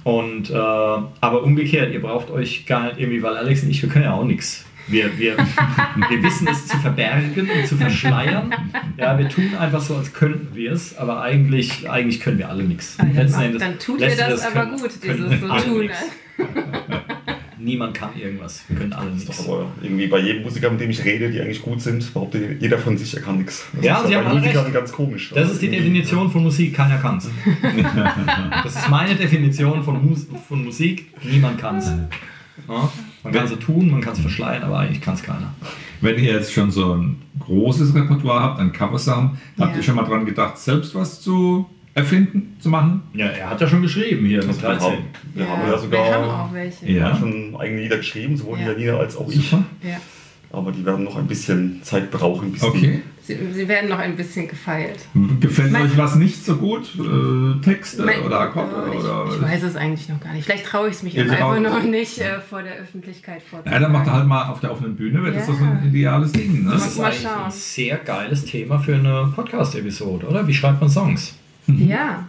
Und 0.05 0.51
äh, 0.51 0.55
aber 0.55 1.43
umgekehrt, 1.43 1.93
ihr 1.93 2.03
braucht 2.03 2.31
euch 2.31 2.67
gar 2.67 2.85
nicht 2.85 2.99
irgendwie, 3.01 3.23
weil 3.23 3.37
Alex 3.37 3.63
und 3.63 3.71
ich, 3.71 3.81
wir 3.83 3.89
können 3.89 4.05
ja 4.05 4.13
auch 4.13 4.25
nichts. 4.25 4.65
Wir, 4.87 5.19
wir, 5.19 5.39
wir 6.11 6.23
wissen 6.23 6.47
es 6.47 6.67
zu 6.67 6.77
verbergen 6.77 7.49
und 7.51 7.67
zu 7.67 7.77
verschleiern. 7.77 8.55
Ja, 8.99 9.19
wir 9.19 9.31
tun 9.31 9.55
einfach 9.59 9.81
so, 9.81 9.97
als 9.97 10.13
könnten 10.13 10.55
wir 10.55 10.73
es, 10.73 10.99
aber 10.99 11.23
eigentlich, 11.23 11.89
eigentlich 11.89 12.21
können 12.21 12.37
wir 12.37 12.51
alle 12.51 12.65
nichts. 12.65 12.99
Aber 12.99 13.09
dann, 13.09 13.79
tut 13.79 14.01
ihr 14.01 14.09
das 14.09 14.19
Endes 14.19 14.43
aber 14.43 14.67
können- 14.67 14.79
gut, 14.79 14.91
dieses 15.03 15.41
so 15.41 15.49
tun. 15.49 15.91
Niemand 17.65 17.95
kann 17.95 18.11
irgendwas. 18.19 18.63
Wir 18.69 18.77
können 18.79 18.93
alle 18.93 19.11
nichts. 19.11 19.41
Aber 19.49 19.67
irgendwie 19.83 20.07
bei 20.07 20.19
jedem 20.21 20.43
Musiker, 20.43 20.71
mit 20.71 20.81
dem 20.81 20.91
ich 20.91 21.03
rede, 21.05 21.31
die 21.31 21.41
eigentlich 21.41 21.63
gut 21.63 21.81
sind, 21.81 22.13
behauptet 22.13 22.61
jeder 22.61 22.79
von 22.79 22.97
sich, 22.99 23.15
er 23.17 23.23
kann 23.23 23.39
nichts. 23.39 23.67
Ja, 23.81 24.01
ist 24.01 24.09
Sie 24.09 24.13
bei 24.13 24.19
haben 24.21 24.27
alle 24.27 24.41
Musikern 24.41 24.63
recht. 24.65 24.75
ganz 24.75 24.93
komisch. 24.93 25.33
Das 25.35 25.51
ist 25.51 25.63
die 25.63 25.71
Definition 25.71 26.31
von 26.31 26.43
Musik, 26.43 26.75
keiner 26.75 26.99
kann's. 26.99 27.31
Das 28.65 28.77
ist 28.77 28.89
meine 28.91 29.15
Definition 29.15 29.83
von, 29.83 30.05
Mus 30.07 30.27
von 30.49 30.65
Musik, 30.65 31.07
niemand 31.25 31.59
kann's. 31.59 31.87
Ja, 32.69 32.89
man 33.23 33.33
kann 33.33 33.45
es 33.47 33.59
tun, 33.59 33.91
man 33.91 34.01
kann 34.01 34.13
es 34.13 34.21
verschleiern, 34.21 34.63
aber 34.63 34.79
eigentlich 34.81 35.01
kann 35.01 35.15
es 35.15 35.23
keiner. 35.23 35.53
Wenn 36.01 36.19
ihr 36.19 36.35
jetzt 36.35 36.53
schon 36.53 36.71
so 36.71 36.95
ein 36.95 37.17
großes 37.41 37.95
Repertoire 37.95 38.41
habt 38.43 38.61
an 38.61 38.73
Coversachen, 38.73 39.39
habt 39.59 39.73
Ja. 39.73 39.77
ihr 39.77 39.83
schon 39.83 39.97
mal 39.97 40.05
dran 40.05 40.25
gedacht, 40.25 40.59
selbst 40.59 40.95
was 40.95 41.21
zu 41.21 41.67
erfinden, 41.95 42.57
zu 42.61 42.69
machen? 42.69 43.03
Ja, 43.15 43.27
er 43.27 43.51
hat 43.51 43.61
ja 43.61 43.69
schon 43.69 43.83
geschrieben 43.83 44.27
hier 44.27 44.39
mit 44.39 44.49
Also 44.49 44.63
wir 44.63 44.69
13. 44.71 44.87
haben, 44.93 44.99
wir 45.35 45.49
haben 45.49 45.61
ja 45.63 45.67
wir 45.67 45.73
haben 45.75 45.83
sogar 45.83 46.45
auch 46.49 46.53
welche. 46.53 46.91
Ja. 46.91 47.17
schon 47.17 47.57
eigene 47.59 47.83
Lieder 47.83 47.99
geschrieben, 47.99 48.37
sowohl 48.37 48.59
Ja. 48.59 48.75
die 48.75 48.83
Janina 48.83 48.99
als 49.01 49.17
auch 49.17 49.29
ich. 49.31 49.53
Ja. 49.53 49.59
Aber 50.53 50.71
die 50.71 50.85
werden 50.87 51.03
noch 51.05 51.17
ein 51.17 51.27
bisschen 51.27 51.83
Zeit 51.83 52.11
brauchen, 52.13 52.53
bis 52.53 52.63
Okay. 52.63 53.03
Sie, 53.27 53.37
sie 53.53 53.67
werden 53.69 53.89
noch 53.89 53.99
ein 53.99 54.15
bisschen 54.17 54.47
gefeilt. 54.47 54.99
Gefällt 55.41 55.73
Mein- 55.73 55.83
euch 55.87 55.97
was 55.97 56.15
nicht 56.15 56.45
so 56.45 56.57
gut? 56.57 56.91
Äh, 56.97 57.61
Texte 57.65 58.03
Mein- 58.05 58.21
oder 58.21 58.39
Akkorde? 58.41 58.71
Oh, 58.87 58.99
oder, 58.99 59.25
ich, 59.31 59.37
ich 59.37 59.43
weiß 59.43 59.63
es 59.65 59.77
eigentlich 59.77 60.09
noch 60.11 60.21
gar 60.21 60.33
nicht. 60.35 60.45
Vielleicht 60.45 60.67
traue 60.67 60.89
ich 60.89 60.95
es 60.97 61.03
mich 61.03 61.19
einfach 61.19 61.59
noch 61.59 61.83
nicht 61.83 62.19
äh, 62.21 62.39
vor 62.41 62.63
der 62.63 62.75
Öffentlichkeit 62.75 63.39
Ja, 63.41 63.49
vorzutragen. 63.51 63.83
dann 63.83 63.93
macht 63.93 64.07
er 64.07 64.13
halt 64.13 64.27
mal 64.27 64.49
auf 64.51 64.61
der 64.61 64.71
offenen 64.73 64.95
Bühne, 64.95 65.23
wäre 65.25 65.35
das 65.35 65.47
Ja. 65.47 65.53
doch 65.55 65.59
so 65.59 65.65
ein 65.65 65.89
ideales 65.89 66.33
Ding. 66.33 66.65
Ne? 66.65 66.71
Das 66.73 66.87
ist 66.87 66.99
mal 66.99 67.11
ein 67.11 67.51
sehr 67.51 67.97
geiles 67.97 68.45
Thema 68.45 68.79
für 68.79 68.95
eine 68.95 69.33
Podcast-Episode, 69.35 70.27
oder? 70.27 70.47
Wie 70.47 70.55
schreibt 70.55 70.81
man 70.81 70.91
Songs? 70.91 71.35
Ja. 71.67 72.27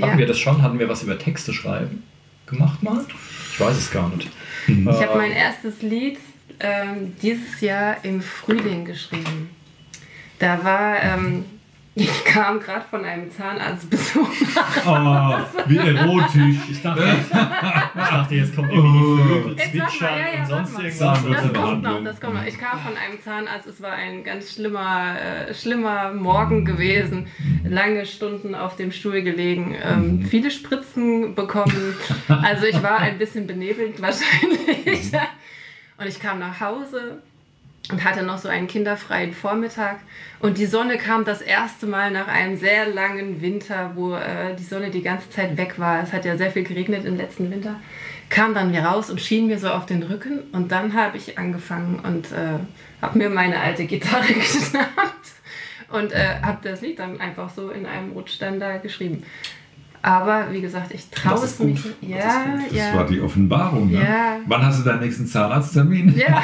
Hatten 0.00 0.12
ja. 0.12 0.18
wir 0.18 0.26
das 0.26 0.38
schon? 0.38 0.62
Hatten 0.62 0.78
wir 0.78 0.88
was 0.88 1.02
über 1.02 1.18
Texte 1.18 1.52
schreiben 1.52 2.02
gemacht 2.46 2.82
mal? 2.82 3.04
Ich 3.52 3.60
weiß 3.60 3.76
es 3.76 3.90
gar 3.90 4.08
nicht. 4.10 4.30
Ich 4.68 4.86
habe 4.86 5.18
mein 5.18 5.32
erstes 5.32 5.82
Lied 5.82 6.18
ähm, 6.60 7.12
dieses 7.22 7.60
Jahr 7.60 8.04
im 8.04 8.20
Frühling 8.20 8.84
geschrieben. 8.84 9.50
Da 10.38 10.62
war, 10.62 11.02
ähm, 11.02 11.44
ich 11.98 12.24
kam 12.26 12.60
gerade 12.60 12.84
von 12.90 13.02
einem 13.06 13.30
Zahnarztbesuch. 13.30 14.28
Oh, 14.86 15.38
wie 15.66 15.78
erotisch. 15.78 16.56
Ich 16.70 16.82
dachte, 16.82 17.02
ich 17.02 17.30
dachte, 17.30 18.34
jetzt 18.34 18.54
kommt 18.54 18.70
irgendwie 18.70 19.52
Jetzt 19.56 19.72
sag 19.72 19.82
mal, 19.82 19.88
zwitschern 19.88 20.18
ja, 20.18 20.34
ja, 20.34 20.40
und 20.40 20.46
sonst 20.46 20.78
irgendwas. 20.78 21.24
Das 21.24 21.52
kommt 21.54 21.82
noch, 21.82 22.04
das 22.04 22.20
kommt 22.20 22.34
noch. 22.34 22.44
Ich 22.44 22.58
kam 22.58 22.78
von 22.80 22.92
einem 22.96 23.20
Zahnarzt, 23.22 23.66
es 23.66 23.80
war 23.80 23.92
ein 23.92 24.24
ganz 24.24 24.52
schlimmer, 24.52 25.16
äh, 25.18 25.54
schlimmer 25.54 26.12
Morgen 26.12 26.66
gewesen. 26.66 27.28
Lange 27.64 28.04
Stunden 28.04 28.54
auf 28.54 28.76
dem 28.76 28.92
Stuhl 28.92 29.22
gelegen, 29.22 29.74
ähm, 29.82 30.22
viele 30.22 30.50
Spritzen 30.50 31.34
bekommen. 31.34 31.96
Also 32.28 32.66
ich 32.66 32.82
war 32.82 32.98
ein 32.98 33.16
bisschen 33.16 33.46
benebelt 33.46 34.02
wahrscheinlich. 34.02 35.12
Und 35.98 36.06
ich 36.06 36.20
kam 36.20 36.38
nach 36.40 36.60
Hause 36.60 37.22
und 37.90 38.04
hatte 38.04 38.22
noch 38.22 38.38
so 38.38 38.48
einen 38.48 38.66
kinderfreien 38.66 39.32
Vormittag. 39.32 40.00
Und 40.40 40.58
die 40.58 40.66
Sonne 40.66 40.98
kam 40.98 41.24
das 41.24 41.40
erste 41.40 41.86
Mal 41.86 42.10
nach 42.10 42.28
einem 42.28 42.56
sehr 42.56 42.86
langen 42.86 43.40
Winter, 43.40 43.92
wo 43.94 44.14
äh, 44.14 44.54
die 44.58 44.64
Sonne 44.64 44.90
die 44.90 45.02
ganze 45.02 45.30
Zeit 45.30 45.56
weg 45.56 45.78
war. 45.78 46.02
Es 46.02 46.12
hat 46.12 46.24
ja 46.24 46.36
sehr 46.36 46.50
viel 46.50 46.64
geregnet 46.64 47.04
im 47.04 47.16
letzten 47.16 47.50
Winter. 47.50 47.76
Kam 48.28 48.54
dann 48.54 48.72
mir 48.72 48.82
raus 48.82 49.08
und 49.08 49.20
schien 49.20 49.46
mir 49.46 49.58
so 49.58 49.68
auf 49.68 49.86
den 49.86 50.02
Rücken. 50.02 50.40
Und 50.52 50.72
dann 50.72 50.94
habe 50.94 51.16
ich 51.16 51.38
angefangen 51.38 52.00
und 52.00 52.32
äh, 52.32 52.58
habe 53.00 53.18
mir 53.18 53.30
meine 53.30 53.60
alte 53.60 53.86
Gitarre 53.86 54.32
geschnappt 54.32 55.26
und 55.90 56.12
äh, 56.12 56.40
habe 56.42 56.58
das 56.68 56.80
Lied 56.80 56.98
dann 56.98 57.20
einfach 57.20 57.50
so 57.50 57.70
in 57.70 57.86
einem 57.86 58.12
Rutsch 58.12 58.40
dann 58.40 58.58
da 58.58 58.78
geschrieben. 58.78 59.24
Aber 60.06 60.46
wie 60.52 60.60
gesagt, 60.60 60.92
ich 60.94 61.10
traue 61.10 61.32
Das 61.34 61.42
es 61.42 61.58
mich. 61.58 61.82
Das 61.82 61.92
Ja, 62.00 62.44
Das 62.68 62.72
ja. 62.76 62.94
war 62.94 63.06
die 63.06 63.20
Offenbarung. 63.20 63.90
Ne? 63.90 64.00
Ja. 64.02 64.36
Wann 64.46 64.64
hast 64.64 64.78
du 64.78 64.84
deinen 64.88 65.00
nächsten 65.00 65.26
Zahnarzttermin? 65.26 66.16
Ja, 66.16 66.42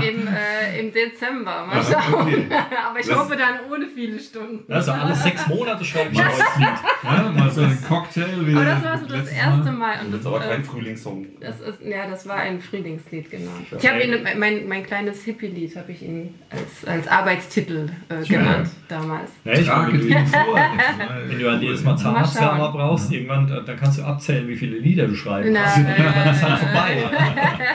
im, 0.00 0.26
äh, 0.26 0.80
im 0.80 0.92
Dezember. 0.92 1.64
Mal 1.66 1.80
schauen. 1.80 2.22
okay. 2.22 2.46
Aber 2.90 2.98
ich 2.98 3.06
Das- 3.06 3.16
hoffe 3.18 3.36
dann 3.36 3.70
ohne 3.72 3.86
viele 3.86 4.18
Stunden. 4.18 4.70
Also 4.72 4.90
alle 4.92 5.14
sechs 5.14 5.46
Monate 5.46 5.84
schreibe 5.84 6.10
ich 6.12 6.18
ein 6.20 6.26
neues 6.26 6.56
Lied. 6.58 6.68
Ja, 7.04 7.30
mal 7.30 7.50
so 7.52 7.60
einen 7.62 7.84
Cocktail 7.86 8.26
wie 8.46 8.56
Aber 8.56 8.64
das 8.64 8.82
war 8.84 8.98
so 8.98 9.06
das 9.06 9.28
erste 9.28 9.70
Mal. 9.70 9.72
Mal. 9.72 9.94
Das 9.94 10.04
Und 10.06 10.14
ist 10.14 10.18
das, 10.18 10.26
aber 10.26 10.40
kein 10.40 10.60
äh, 10.60 10.64
Frühlingssong. 10.64 11.26
das 11.40 11.60
ist, 11.60 11.80
ja, 11.82 12.06
das 12.08 12.28
war 12.28 12.36
ein 12.36 12.60
Frühlingslied, 12.60 13.30
genau. 13.30 13.50
Ich 13.78 13.88
habe 13.88 14.00
ihn, 14.02 14.14
mein, 14.38 14.68
mein 14.68 14.84
kleines 14.84 15.22
Hippie-Lied 15.24 15.74
habe 15.76 15.92
ich 15.92 16.02
ihn 16.02 16.34
als, 16.50 16.84
als 16.88 17.08
Arbeitstitel 17.08 17.88
äh, 18.08 18.22
genannt 18.24 18.68
damals. 18.88 19.30
Ja, 19.44 19.52
ich 19.54 19.66
Trage 19.66 19.92
wenn 19.92 20.26
vor. 20.26 20.44
du- 20.54 21.30
wenn 21.30 21.38
du 21.38 21.50
halt 21.50 21.62
jedes 21.62 21.82
Mal 21.84 21.96
Zahnarztdrama 21.96 22.58
schauen. 22.58 22.71
Brauchst, 22.72 23.12
irgendwann, 23.12 23.50
äh, 23.50 23.62
dann 23.64 23.76
kannst 23.76 23.98
du 23.98 24.02
abzählen, 24.04 24.46
wie 24.48 24.56
viele 24.56 24.78
Lieder 24.78 25.06
du 25.06 25.14
schreiben 25.14 25.54
kannst. 25.54 25.78
äh, 25.78 26.02
Dann 26.24 26.34
ist 26.34 26.42
halt 26.42 26.58
vorbei. 26.58 27.02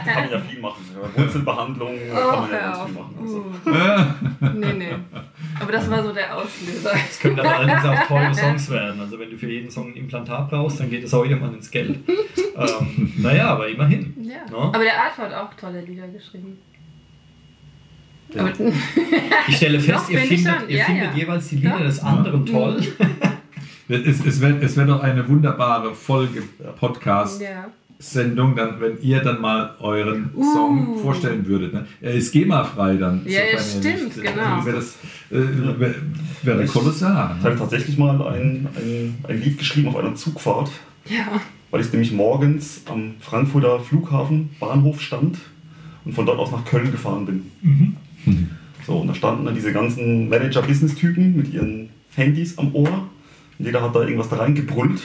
Kann 0.05 0.23
man 0.23 0.31
ja 0.31 0.39
viel 0.39 0.59
machen. 0.59 0.83
Wurzelbehandlung 1.15 1.93
kann 2.11 2.23
Oh, 2.23 2.41
man 2.41 2.51
ja 2.51 2.59
ganz 2.59 2.77
viel 2.85 2.93
machen. 2.93 3.15
Also. 3.21 3.37
Uh. 3.65 4.59
Nee, 4.59 4.73
nee. 4.73 4.95
Aber 5.59 5.71
das 5.71 5.89
war 5.89 6.03
so 6.03 6.11
der 6.13 6.35
Auslöser. 6.35 6.91
Das 6.91 7.19
können 7.19 7.35
dann 7.37 7.47
allerdings 7.47 7.85
auch 7.85 8.07
teure 8.07 8.33
Songs 8.33 8.69
werden. 8.69 8.99
Also 9.01 9.17
wenn 9.19 9.29
du 9.31 9.37
für 9.37 9.49
jeden 9.51 9.69
Song 9.69 9.87
ein 9.91 9.95
Implantat 9.95 10.49
brauchst, 10.49 10.79
dann 10.79 10.89
geht 10.89 11.03
es 11.03 11.13
auch 11.13 11.23
irgendwann 11.25 11.53
ins 11.55 11.69
Geld. 11.71 11.99
ähm, 12.07 13.13
naja, 13.17 13.47
aber 13.49 13.67
immerhin. 13.69 14.13
Ja. 14.23 14.37
No? 14.51 14.63
Aber 14.73 14.83
der 14.83 15.01
Arthur 15.03 15.25
hat 15.25 15.33
auch 15.33 15.53
tolle 15.55 15.81
Lieder 15.81 16.07
geschrieben. 16.07 16.57
Ja. 18.35 18.49
Ich 19.47 19.55
stelle 19.55 19.79
fest, 19.79 20.09
ihr 20.09 20.19
findet, 20.19 20.69
ihr 20.69 20.77
Ja, 20.79 20.83
findet 20.85 21.11
ja. 21.13 21.17
jeweils 21.17 21.47
die 21.47 21.55
Lieder 21.55 21.79
des 21.79 21.99
anderen 22.03 22.45
toll. 22.45 22.81
Es, 23.89 24.25
es 24.25 24.41
wäre 24.41 24.57
es 24.61 24.75
wär 24.77 24.85
doch 24.85 25.01
eine 25.01 25.27
wunderbare 25.27 25.93
Folge 25.95 26.43
Podcast. 26.79 27.41
ja. 27.41 27.67
Sendung, 27.99 28.55
dann, 28.55 28.79
wenn 28.79 29.01
ihr 29.01 29.21
dann 29.21 29.41
mal 29.41 29.71
euren 29.79 30.29
Song 30.53 30.89
Uh. 30.89 30.99
vorstellen 30.99 31.47
würdet. 31.47 31.73
Ne? 31.73 31.87
Er 31.99 32.13
ist 32.13 32.31
GEMA-frei 32.31 32.95
dann. 32.97 33.21
Ja, 33.25 33.39
ja, 33.51 33.57
stimmt, 33.57 34.15
nicht, 34.15 34.21
genau. 34.21 34.63
Wäre 34.63 34.75
das 34.75 34.97
äh, 35.31 35.79
wär, 35.79 35.95
wäre 36.43 36.65
kolossal. 36.67 37.35
Ich 37.39 37.43
hatte 37.43 37.57
tatsächlich 37.57 37.97
mal 37.97 38.21
ein, 38.27 38.67
ein, 38.75 39.15
ein 39.27 39.41
Lied 39.41 39.57
geschrieben 39.57 39.87
auf 39.87 39.95
einer 39.95 40.13
Zugfahrt, 40.13 40.69
Ja. 41.09 41.41
weil 41.71 41.81
ich 41.81 41.91
nämlich 41.91 42.11
morgens 42.11 42.83
am 42.85 43.15
Frankfurter 43.19 43.79
Flughafen 43.79 44.51
Bahnhof 44.59 45.01
stand 45.01 45.39
und 46.05 46.13
von 46.13 46.27
dort 46.27 46.37
aus 46.37 46.51
nach 46.51 46.65
Köln 46.65 46.91
gefahren 46.91 47.25
bin. 47.25 47.95
So, 48.85 48.97
und 48.99 49.07
da 49.07 49.15
standen 49.15 49.45
dann 49.45 49.55
diese 49.55 49.73
ganzen 49.73 50.29
Manager-Business-Typen 50.29 51.35
mit 51.35 51.51
ihren 51.51 51.89
Handys 52.15 52.59
am 52.59 52.75
Ohr. 52.75 53.09
Jeder 53.59 53.81
hat 53.81 53.95
da 53.95 54.01
irgendwas 54.01 54.29
da 54.29 54.37
reingebrüllt. 54.37 55.01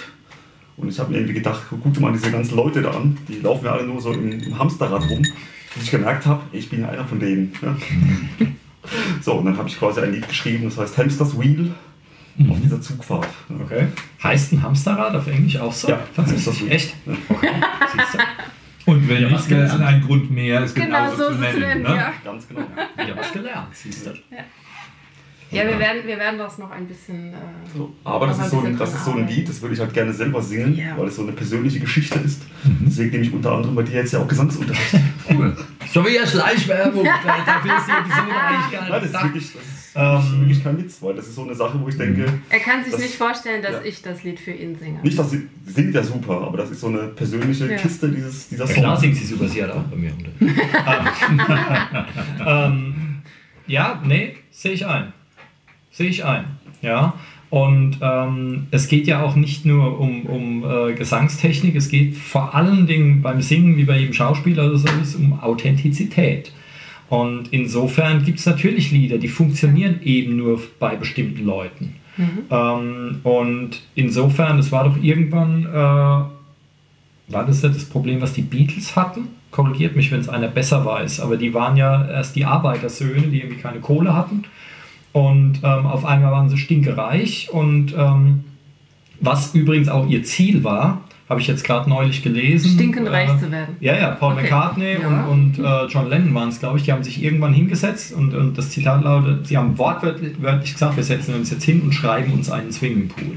Und 0.76 0.88
ich 0.88 0.98
habe 0.98 1.10
mir 1.10 1.18
irgendwie 1.18 1.34
gedacht, 1.34 1.62
guck 1.70 1.92
dir 1.92 2.00
mal 2.00 2.12
diese 2.12 2.30
ganzen 2.30 2.56
Leute 2.56 2.82
da 2.82 2.90
an, 2.92 3.18
die 3.28 3.40
laufen 3.40 3.64
ja 3.66 3.72
alle 3.72 3.84
nur 3.86 4.00
so 4.00 4.12
im, 4.12 4.30
im 4.40 4.58
Hamsterrad 4.58 5.08
rum. 5.10 5.22
Bis 5.74 5.84
ich 5.84 5.90
gemerkt 5.90 6.26
habe, 6.26 6.42
ich 6.52 6.68
bin 6.70 6.80
ja 6.80 6.88
einer 6.88 7.04
von 7.04 7.18
denen. 7.20 7.52
Ja. 7.62 7.76
So, 9.20 9.34
und 9.34 9.44
dann 9.44 9.56
habe 9.56 9.68
ich 9.68 9.78
quasi 9.78 10.00
ein 10.00 10.10
Lied 10.12 10.28
geschrieben, 10.28 10.64
das 10.64 10.76
heißt 10.76 10.98
Hamsters 10.98 11.38
Wheel 11.38 11.72
auf 12.50 12.60
dieser 12.60 12.80
Zugfahrt. 12.80 13.28
Ja. 13.48 13.56
Okay. 13.64 13.86
Heißt 14.24 14.50
ein 14.52 14.60
Hamsterrad 14.62 15.14
auf 15.14 15.28
Englisch 15.28 15.56
auch 15.56 15.72
so? 15.72 15.88
Ja, 15.88 16.00
ist 16.16 16.44
so. 16.44 16.66
Echt? 16.66 16.92
Okay. 17.28 17.48
Siehst 17.94 18.14
du? 18.14 18.18
Und 18.90 19.08
wenn 19.08 19.22
Ja, 19.22 19.28
nicht, 19.28 19.48
wäre 19.48 19.62
es 19.62 19.70
gelernt. 19.72 19.82
ein 19.84 20.02
Grund 20.04 20.30
mehr, 20.32 20.62
es 20.62 20.74
Genau 20.74 20.86
genauso 20.86 21.16
so 21.16 21.28
zu 21.28 21.34
zu 21.36 21.40
nennen. 21.60 21.82
ne? 21.84 21.88
ja. 21.90 22.12
Ganz 22.24 22.48
genau. 22.48 22.62
Wieder 22.96 23.16
was 23.16 23.32
gelernt, 23.32 23.68
siehst 23.72 24.06
du. 24.06 24.10
Ja, 24.10 24.38
wir 25.52 25.78
werden, 25.78 26.02
wir 26.06 26.18
werden 26.18 26.38
das 26.38 26.58
noch 26.58 26.70
ein 26.70 26.86
bisschen. 26.86 27.28
Äh, 27.32 27.36
So, 27.76 27.92
aber 28.04 28.26
das 28.28 28.38
ist, 28.38 28.50
so 28.50 28.60
ein, 28.60 28.76
das 28.78 28.94
ist 28.94 29.04
so 29.04 29.12
ein. 29.12 29.26
Lied, 29.28 29.48
das 29.48 29.60
würde 29.60 29.74
ich 29.74 29.80
halt 29.80 29.92
gerne 29.92 30.12
selber 30.12 30.40
singen, 30.42 30.74
Ja. 30.76 30.96
weil 30.96 31.08
es 31.08 31.16
so 31.16 31.22
eine 31.22 31.32
persönliche 31.32 31.78
Geschichte 31.80 32.18
ist. 32.20 32.42
Deswegen 32.64 33.10
nehme 33.10 33.24
ich 33.24 33.32
unter 33.32 33.52
anderem 33.52 33.74
bei 33.74 33.82
dir 33.82 33.96
jetzt 33.96 34.12
ja 34.12 34.20
auch 34.20 34.28
Gesangsunterricht. 34.28 34.94
Cool. 35.30 35.56
So 35.92 36.04
wie 36.04 36.16
ja 36.16 36.26
Schleichwerbung. 36.26 37.04
Dafür 37.46 37.76
ist 37.78 37.86
die 37.86 37.92
Episode 37.92 38.34
eigentlich 38.36 38.72
gar 38.72 38.88
Ja, 38.88 38.98
das 38.98 39.02
nicht 39.02 39.14
ist 39.14 39.22
wirklich, 39.22 39.52
das 39.54 39.62
ist 39.62 39.92
Ähm, 40.34 40.40
wirklich 40.40 40.64
kein 40.64 40.78
Witz, 40.78 40.98
weil 41.00 41.14
das 41.14 41.28
ist 41.28 41.34
so 41.36 41.44
eine 41.44 41.54
Sache, 41.54 41.80
wo 41.80 41.88
ich 41.88 41.96
denke, 41.96 42.24
er 42.50 42.58
kann 42.58 42.82
sich 42.82 42.92
Das- 42.92 43.02
nicht 43.02 43.14
vorstellen, 43.14 43.62
dass 43.62 43.72
ja. 43.74 43.82
ich 43.84 44.02
das 44.02 44.24
Lied 44.24 44.40
für 44.40 44.50
ihn 44.50 44.76
singe. 44.76 44.98
nicht, 45.02 45.16
dass 45.18 45.30
sie 45.30 45.46
singt 45.64 45.94
ja 45.94 46.02
super, 46.02 46.40
aber 46.42 46.56
das 46.58 46.70
ist 46.72 46.80
so 46.80 46.88
eine 46.88 47.04
persönliche 47.08 47.70
Ja. 47.70 47.76
Kiste 47.76 48.08
dieses, 48.10 48.48
dieser 48.48 48.66
Ja, 48.66 48.72
klar 48.74 48.96
Song. 48.96 49.02
singt 49.02 49.16
sie 49.16 49.26
super, 49.26 49.46
sie 49.48 49.62
hat 49.62 49.70
auch 49.70 49.82
bei 49.84 49.96
mir. 49.96 50.12
unter. 50.12 50.30
ähm, 52.66 53.22
ja, 53.66 54.02
nee, 54.04 54.36
sehe 54.50 54.72
ich 54.72 54.86
ein. 54.86 55.12
Sehe 56.02 56.10
ich 56.10 56.24
ein. 56.24 56.46
Ja. 56.80 57.14
Und 57.48 57.98
ähm, 58.00 58.66
es 58.72 58.88
geht 58.88 59.06
ja 59.06 59.22
auch 59.22 59.36
nicht 59.36 59.64
nur 59.64 60.00
um, 60.00 60.26
um 60.26 60.64
äh, 60.64 60.94
Gesangstechnik, 60.94 61.76
es 61.76 61.88
geht 61.88 62.16
vor 62.16 62.56
allen 62.56 62.88
Dingen 62.88 63.22
beim 63.22 63.40
Singen, 63.40 63.76
wie 63.76 63.84
bei 63.84 63.98
jedem 63.98 64.12
Schauspieler 64.12 64.66
oder 64.66 64.78
so, 64.78 64.88
ist 65.00 65.14
um 65.14 65.38
Authentizität. 65.38 66.50
Und 67.08 67.52
insofern 67.52 68.24
gibt 68.24 68.40
es 68.40 68.46
natürlich 68.46 68.90
Lieder, 68.90 69.18
die 69.18 69.28
funktionieren 69.28 70.00
eben 70.02 70.36
nur 70.36 70.60
bei 70.80 70.96
bestimmten 70.96 71.44
Leuten. 71.44 71.94
Ähm, 72.50 73.20
und 73.22 73.80
insofern, 73.94 74.56
das 74.56 74.72
war 74.72 74.82
doch 74.82 74.96
irgendwann, 75.00 75.64
äh, 75.64 75.68
war 77.32 77.46
das 77.46 77.62
ja 77.62 77.68
das 77.68 77.84
Problem, 77.84 78.20
was 78.20 78.32
die 78.32 78.42
Beatles 78.42 78.96
hatten? 78.96 79.28
Korrigiert 79.52 79.94
mich, 79.94 80.10
wenn 80.10 80.18
es 80.18 80.28
einer 80.28 80.48
besser 80.48 80.84
weiß, 80.84 81.20
aber 81.20 81.36
die 81.36 81.54
waren 81.54 81.76
ja 81.76 82.08
erst 82.08 82.34
die 82.34 82.44
Arbeitersöhne, 82.44 83.28
die 83.28 83.38
irgendwie 83.38 83.60
keine 83.60 83.78
Kohle 83.78 84.16
hatten. 84.16 84.42
Und 85.12 85.58
ähm, 85.62 85.86
auf 85.86 86.04
einmal 86.04 86.32
waren 86.32 86.48
sie 86.48 86.56
stinkereich. 86.58 87.50
Und 87.52 87.94
ähm, 87.96 88.44
was 89.20 89.54
übrigens 89.54 89.88
auch 89.88 90.06
ihr 90.08 90.22
Ziel 90.24 90.64
war, 90.64 91.02
habe 91.28 91.40
ich 91.40 91.46
jetzt 91.46 91.64
gerade 91.64 91.88
neulich 91.88 92.22
gelesen. 92.22 92.72
Stinkend 92.72 93.08
reich 93.10 93.30
äh, 93.30 93.38
zu 93.38 93.50
werden. 93.50 93.76
Ja, 93.80 93.96
ja, 93.96 94.10
Paul 94.10 94.32
Okay. 94.32 94.42
McCartney 94.42 94.96
Ja. 95.00 95.24
und, 95.26 95.56
und 95.58 95.64
äh, 95.64 95.86
John 95.86 96.08
Lennon 96.10 96.34
waren 96.34 96.48
es, 96.48 96.60
glaube 96.60 96.78
ich. 96.78 96.84
Die 96.84 96.92
haben 96.92 97.02
sich 97.04 97.22
irgendwann 97.22 97.54
hingesetzt 97.54 98.12
und, 98.14 98.34
und 98.34 98.58
das 98.58 98.70
Zitat 98.70 99.02
lautet: 99.02 99.46
Sie 99.46 99.56
haben 99.56 99.78
wortwörtlich 99.78 100.40
wörtlich 100.42 100.72
gesagt, 100.72 100.96
wir 100.96 101.04
setzen 101.04 101.34
uns 101.34 101.50
jetzt 101.50 101.64
hin 101.64 101.80
und 101.82 101.92
schreiben 101.92 102.32
uns 102.32 102.50
einen 102.50 102.72
Swimmingpool. 102.72 103.36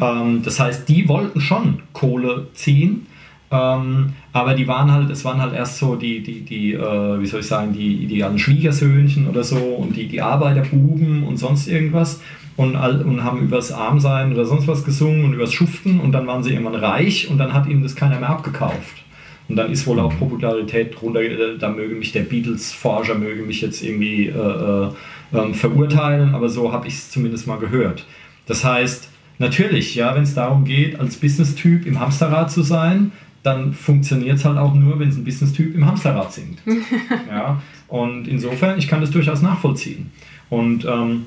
Ähm, 0.00 0.42
das 0.44 0.58
heißt, 0.60 0.88
die 0.88 1.08
wollten 1.08 1.40
schon 1.40 1.80
Kohle 1.92 2.48
ziehen, 2.54 3.06
ähm, 3.54 4.14
aber 4.32 4.54
die 4.54 4.66
waren 4.66 4.90
halt, 4.90 5.10
es 5.10 5.24
waren 5.24 5.40
halt 5.40 5.54
erst 5.54 5.78
so 5.78 5.94
die, 5.94 6.22
die, 6.22 6.40
die 6.40 6.72
äh, 6.72 7.20
wie 7.20 7.26
soll 7.26 7.40
ich 7.40 7.46
sagen, 7.46 7.72
die 7.72 8.04
idealen 8.04 8.38
Schwiegersöhnchen 8.38 9.28
oder 9.28 9.44
so 9.44 9.56
und 9.56 9.94
die, 9.94 10.08
die 10.08 10.20
Arbeiterbuben 10.20 11.22
und 11.22 11.36
sonst 11.36 11.68
irgendwas 11.68 12.20
und, 12.56 12.74
all, 12.74 13.02
und 13.02 13.22
haben 13.22 13.40
übers 13.40 13.70
Armsein 13.70 14.32
oder 14.32 14.44
sonst 14.44 14.66
was 14.66 14.84
gesungen 14.84 15.24
und 15.24 15.34
übers 15.34 15.52
Schuften 15.52 16.00
und 16.00 16.12
dann 16.12 16.26
waren 16.26 16.42
sie 16.42 16.50
irgendwann 16.50 16.74
reich 16.74 17.30
und 17.30 17.38
dann 17.38 17.52
hat 17.52 17.68
ihnen 17.68 17.82
das 17.82 17.94
keiner 17.94 18.18
mehr 18.18 18.30
abgekauft. 18.30 19.04
Und 19.48 19.56
dann 19.56 19.70
ist 19.70 19.86
wohl 19.86 20.00
auch 20.00 20.16
Popularität 20.18 21.00
runter, 21.02 21.20
äh, 21.20 21.58
da 21.58 21.68
möge 21.68 21.94
mich 21.94 22.12
der 22.12 22.22
Beatles-Forscher, 22.22 23.14
möge 23.14 23.42
mich 23.42 23.60
jetzt 23.60 23.82
irgendwie 23.82 24.26
äh, 24.26 24.32
äh, 24.32 24.88
ähm, 25.32 25.54
verurteilen, 25.54 26.34
aber 26.34 26.48
so 26.48 26.72
habe 26.72 26.88
ich 26.88 26.94
es 26.94 27.10
zumindest 27.10 27.46
mal 27.46 27.58
gehört. 27.58 28.06
Das 28.46 28.64
heißt, 28.64 29.10
natürlich, 29.38 29.94
ja, 29.94 30.14
wenn 30.14 30.22
es 30.22 30.34
darum 30.34 30.64
geht, 30.64 30.98
als 30.98 31.16
Business-Typ 31.16 31.86
im 31.86 32.00
Hamsterrad 32.00 32.50
zu 32.50 32.62
sein, 32.62 33.12
dann 33.44 33.72
funktioniert 33.72 34.38
es 34.38 34.44
halt 34.44 34.58
auch 34.58 34.74
nur, 34.74 34.98
wenn 34.98 35.08
es 35.10 35.16
ein 35.16 35.24
Business-Typ 35.24 35.74
im 35.76 35.86
Hamsterrad 35.86 36.32
singt. 36.32 36.58
ja, 37.30 37.62
und 37.86 38.26
insofern, 38.26 38.76
ich 38.78 38.88
kann 38.88 39.00
das 39.00 39.10
durchaus 39.12 39.40
nachvollziehen. 39.42 40.10
Und 40.50 40.84
ähm, 40.84 41.26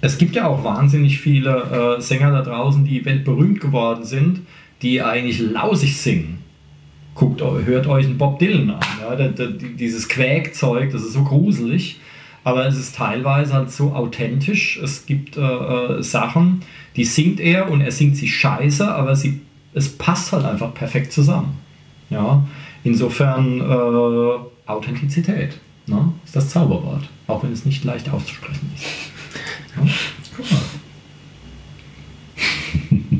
es 0.00 0.18
gibt 0.18 0.34
ja 0.34 0.46
auch 0.48 0.64
wahnsinnig 0.64 1.20
viele 1.20 1.96
äh, 1.98 2.00
Sänger 2.00 2.32
da 2.32 2.42
draußen, 2.42 2.84
die 2.84 3.04
weltberühmt 3.04 3.60
geworden 3.60 4.04
sind, 4.04 4.40
die 4.82 5.00
eigentlich 5.02 5.38
lausig 5.38 5.96
singen. 5.96 6.38
guckt, 7.14 7.40
hört 7.42 7.86
euch 7.86 8.06
einen 8.06 8.18
Bob 8.18 8.38
Dylan 8.40 8.70
an. 8.70 8.80
Ja? 9.00 9.14
Da, 9.14 9.28
da, 9.28 9.46
die- 9.46 9.76
dieses 9.76 10.08
Quäkzeug, 10.08 10.90
das 10.92 11.02
ist 11.02 11.12
so 11.12 11.22
gruselig, 11.24 12.00
aber 12.42 12.66
es 12.66 12.76
ist 12.78 12.96
teilweise 12.96 13.52
halt 13.54 13.70
so 13.70 13.92
authentisch. 13.92 14.78
Es 14.82 15.06
gibt 15.06 15.36
äh, 15.36 15.40
äh, 15.40 16.02
Sachen, 16.02 16.60
die 16.96 17.04
singt 17.04 17.40
er 17.40 17.70
und 17.70 17.80
er 17.80 17.90
singt 17.92 18.16
sie 18.16 18.28
scheiße, 18.28 18.86
aber 18.94 19.14
sie, 19.16 19.40
es 19.74 19.96
passt 19.98 20.32
halt 20.32 20.44
einfach 20.44 20.72
perfekt 20.72 21.12
zusammen. 21.12 21.58
Ja? 22.10 22.46
Insofern 22.84 23.60
äh, 23.60 24.70
Authentizität 24.70 25.58
ne? 25.86 26.12
ist 26.24 26.36
das 26.36 26.48
Zauberwort, 26.48 27.08
auch 27.26 27.42
wenn 27.42 27.52
es 27.52 27.64
nicht 27.66 27.84
leicht 27.84 28.08
auszusprechen 28.08 28.72
ist. 28.74 28.84
Ja? 29.76 29.82
Guck 30.36 30.50
mal. 30.50 30.60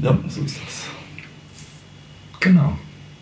Ja, 0.02 0.18
so 0.28 0.42
ist 0.42 0.61
das. 0.64 0.84
Genau. 2.40 2.78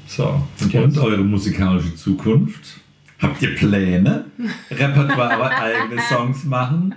So, 0.06 0.42
und 0.60 0.74
Und 0.74 0.98
eure 0.98 1.22
musikalische 1.22 1.94
Zukunft? 1.94 2.80
Habt 3.20 3.40
ihr 3.40 3.54
Pläne? 3.54 4.26
Repertoire, 4.70 5.50
eigene 5.62 6.02
Songs 6.08 6.44
machen? 6.44 6.94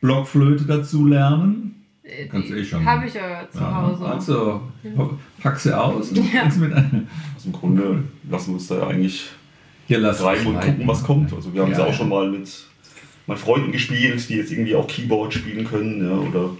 Blockflöte 0.00 0.64
dazu 0.64 1.06
lernen? 1.06 1.77
Kannst 2.30 2.50
du 2.50 2.54
eh 2.54 2.64
schon. 2.64 2.84
Habe 2.84 3.06
ich 3.06 3.14
ja 3.14 3.46
zu 3.50 3.58
Ja, 3.58 3.82
Hause. 3.82 4.04
Also, 4.06 4.60
pack 5.42 5.58
sie 5.58 5.76
aus 5.76 6.10
und 6.10 6.32
Ja. 6.32 6.44
mit 6.58 6.72
ein. 6.72 7.08
Also 7.34 7.48
im 7.48 7.52
Grunde 7.52 8.04
lassen 8.30 8.48
wir 8.48 8.54
uns 8.54 8.66
da 8.68 8.78
ja 8.78 8.86
eigentlich 8.88 9.26
Hier 9.86 9.98
lass 10.00 10.22
rein 10.24 10.44
und 10.46 10.60
gucken, 10.60 10.86
was 10.86 11.02
kommt. 11.04 11.32
Also 11.32 11.52
wir 11.54 11.62
haben 11.62 11.72
es 11.72 11.78
Ja, 11.78 11.84
auch 11.84 11.88
ja. 11.88 11.94
schon 11.94 12.08
mal 12.08 12.30
mit 12.30 12.50
mal 13.26 13.36
Freunden 13.36 13.72
gespielt, 13.72 14.26
die 14.28 14.36
jetzt 14.36 14.50
irgendwie 14.52 14.74
auch 14.74 14.86
Keyboard 14.86 15.34
spielen 15.34 15.64
können, 15.66 16.02
ja, 16.02 16.16
oder 16.16 16.50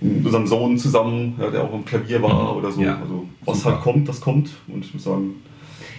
mit 0.00 0.24
unserem 0.26 0.46
Sohn 0.46 0.76
zusammen, 0.76 1.34
ja, 1.40 1.48
der 1.50 1.64
auch 1.64 1.72
am 1.72 1.84
Klavier 1.84 2.20
war 2.22 2.52
Mhm. 2.52 2.58
oder 2.58 2.70
so. 2.72 2.82
Ja. 2.82 2.98
Also 3.00 3.26
was 3.46 3.58
Super. 3.62 3.72
halt 3.76 3.82
kommt, 3.82 4.08
das 4.08 4.20
kommt. 4.20 4.50
Und 4.68 4.84
ich 4.84 4.92
muss 4.94 5.04
sagen, 5.04 5.36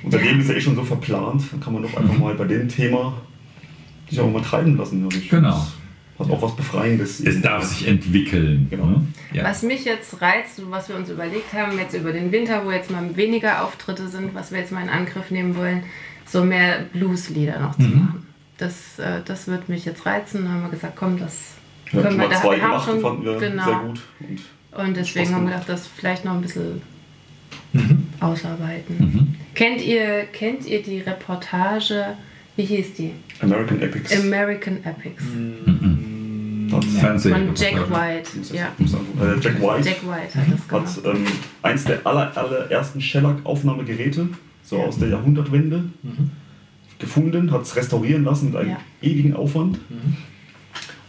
unser 0.03 0.19
Ja. 0.19 0.25
Leben 0.25 0.39
ist 0.41 0.49
ja 0.49 0.55
eh 0.55 0.61
schon 0.61 0.75
so 0.75 0.83
verplant, 0.83 1.41
dann 1.51 1.59
kann 1.59 1.73
man 1.73 1.81
doch 1.83 1.95
einfach 1.97 2.13
Mhm. 2.13 2.19
mal 2.21 2.35
bei 2.35 2.45
dem 2.45 2.67
Thema 2.69 3.13
sich 4.09 4.19
auch 4.19 4.31
mal 4.31 4.41
treiben 4.41 4.77
lassen. 4.77 5.03
Also 5.05 5.17
ich 5.17 5.29
Genau. 5.29 5.65
Hat 6.19 6.29
auch 6.29 6.41
was 6.41 6.55
Befreiendes. 6.55 7.19
Es 7.19 7.41
darf 7.41 7.63
sich 7.63 7.87
entwickeln. 7.87 8.67
Genau. 8.69 8.85
ne? 8.85 9.07
Ja. 9.33 9.43
Was 9.45 9.63
mich 9.63 9.83
jetzt 9.85 10.21
reizt 10.21 10.59
und 10.59 10.69
was 10.71 10.87
wir 10.89 10.95
uns 10.95 11.09
überlegt 11.09 11.51
haben, 11.53 11.77
jetzt 11.79 11.95
über 11.95 12.11
den 12.13 12.31
Winter, 12.31 12.65
wo 12.65 12.71
jetzt 12.71 12.91
mal 12.91 13.15
weniger 13.15 13.63
Auftritte 13.65 14.07
sind, 14.07 14.35
was 14.35 14.51
wir 14.51 14.59
jetzt 14.59 14.71
mal 14.71 14.83
in 14.83 14.89
Angriff 14.89 15.31
nehmen 15.31 15.55
wollen, 15.55 15.83
so 16.27 16.43
mehr 16.43 16.85
Blueslieder 16.93 17.59
noch 17.59 17.75
zu 17.75 17.81
Mhm. 17.87 17.95
machen. 17.99 18.27
Das, 18.59 18.99
äh, 18.99 19.21
das 19.25 19.47
wird 19.47 19.69
mich 19.69 19.85
jetzt 19.85 20.05
reizen. 20.05 20.45
Da 20.45 20.51
haben 20.51 20.61
wir 20.63 20.69
gesagt, 20.69 20.95
komm, 20.95 21.17
das 21.17 21.55
Wir 21.91 22.03
haben 22.03 22.09
können 22.09 22.19
wir 22.21 22.27
mal 22.27 22.33
da. 22.35 22.41
zwei 22.41 22.55
gemacht, 22.59 22.85
schon, 22.85 23.01
fanden 23.01 23.25
wir 23.25 23.37
genau. 23.39 23.65
sehr 23.65 23.75
gut. 23.79 23.99
Und 24.71 24.85
Und 24.87 24.97
deswegen 24.97 25.33
haben 25.33 25.45
wir 25.45 25.51
gedacht, 25.53 25.69
das 25.69 25.87
vielleicht 25.87 26.25
noch 26.25 26.33
ein 26.33 26.41
bisschen 26.41 26.81
Mhm. 27.73 28.07
ausarbeiten. 28.19 28.95
Mhm. 28.99 29.35
Kennt, 29.55 29.81
ihr, 29.81 30.23
kennt 30.31 30.65
ihr 30.65 30.81
die 30.83 30.99
Reportage, 30.99 32.15
wie 32.55 32.65
hieß 32.65 32.93
die? 32.95 33.11
American 33.41 33.81
Epics. 33.81 34.15
American 34.19 34.77
Epics. 34.83 35.23
Hat- 35.23 35.92
Fernsehen. 36.81 37.33
Von 37.47 37.55
Jack 37.55 37.89
White. 37.91 38.29
Ja. 38.53 38.65
äh, 38.65 39.39
Jack 39.41 39.61
White 39.61 39.89
Jack 39.89 40.01
White 40.03 40.35
hat 40.35 40.83
das 40.83 40.97
hat 40.97 41.05
ähm, 41.15 41.25
eins 41.61 41.83
der 41.85 42.05
aller, 42.05 42.35
allerersten 42.37 42.99
Shellac-Aufnahmegeräte, 43.01 44.29
so 44.63 44.77
Ja. 44.77 44.83
aus 44.85 44.97
der 44.99 45.09
Jahrhundertwende, 45.09 45.83
gefunden, 46.99 47.51
hat 47.51 47.63
es 47.63 47.75
restaurieren 47.75 48.23
lassen 48.23 48.47
mit 48.47 48.55
einem 48.55 48.69
Ja. 48.71 48.77
ewigen 49.01 49.35
Aufwand 49.35 49.79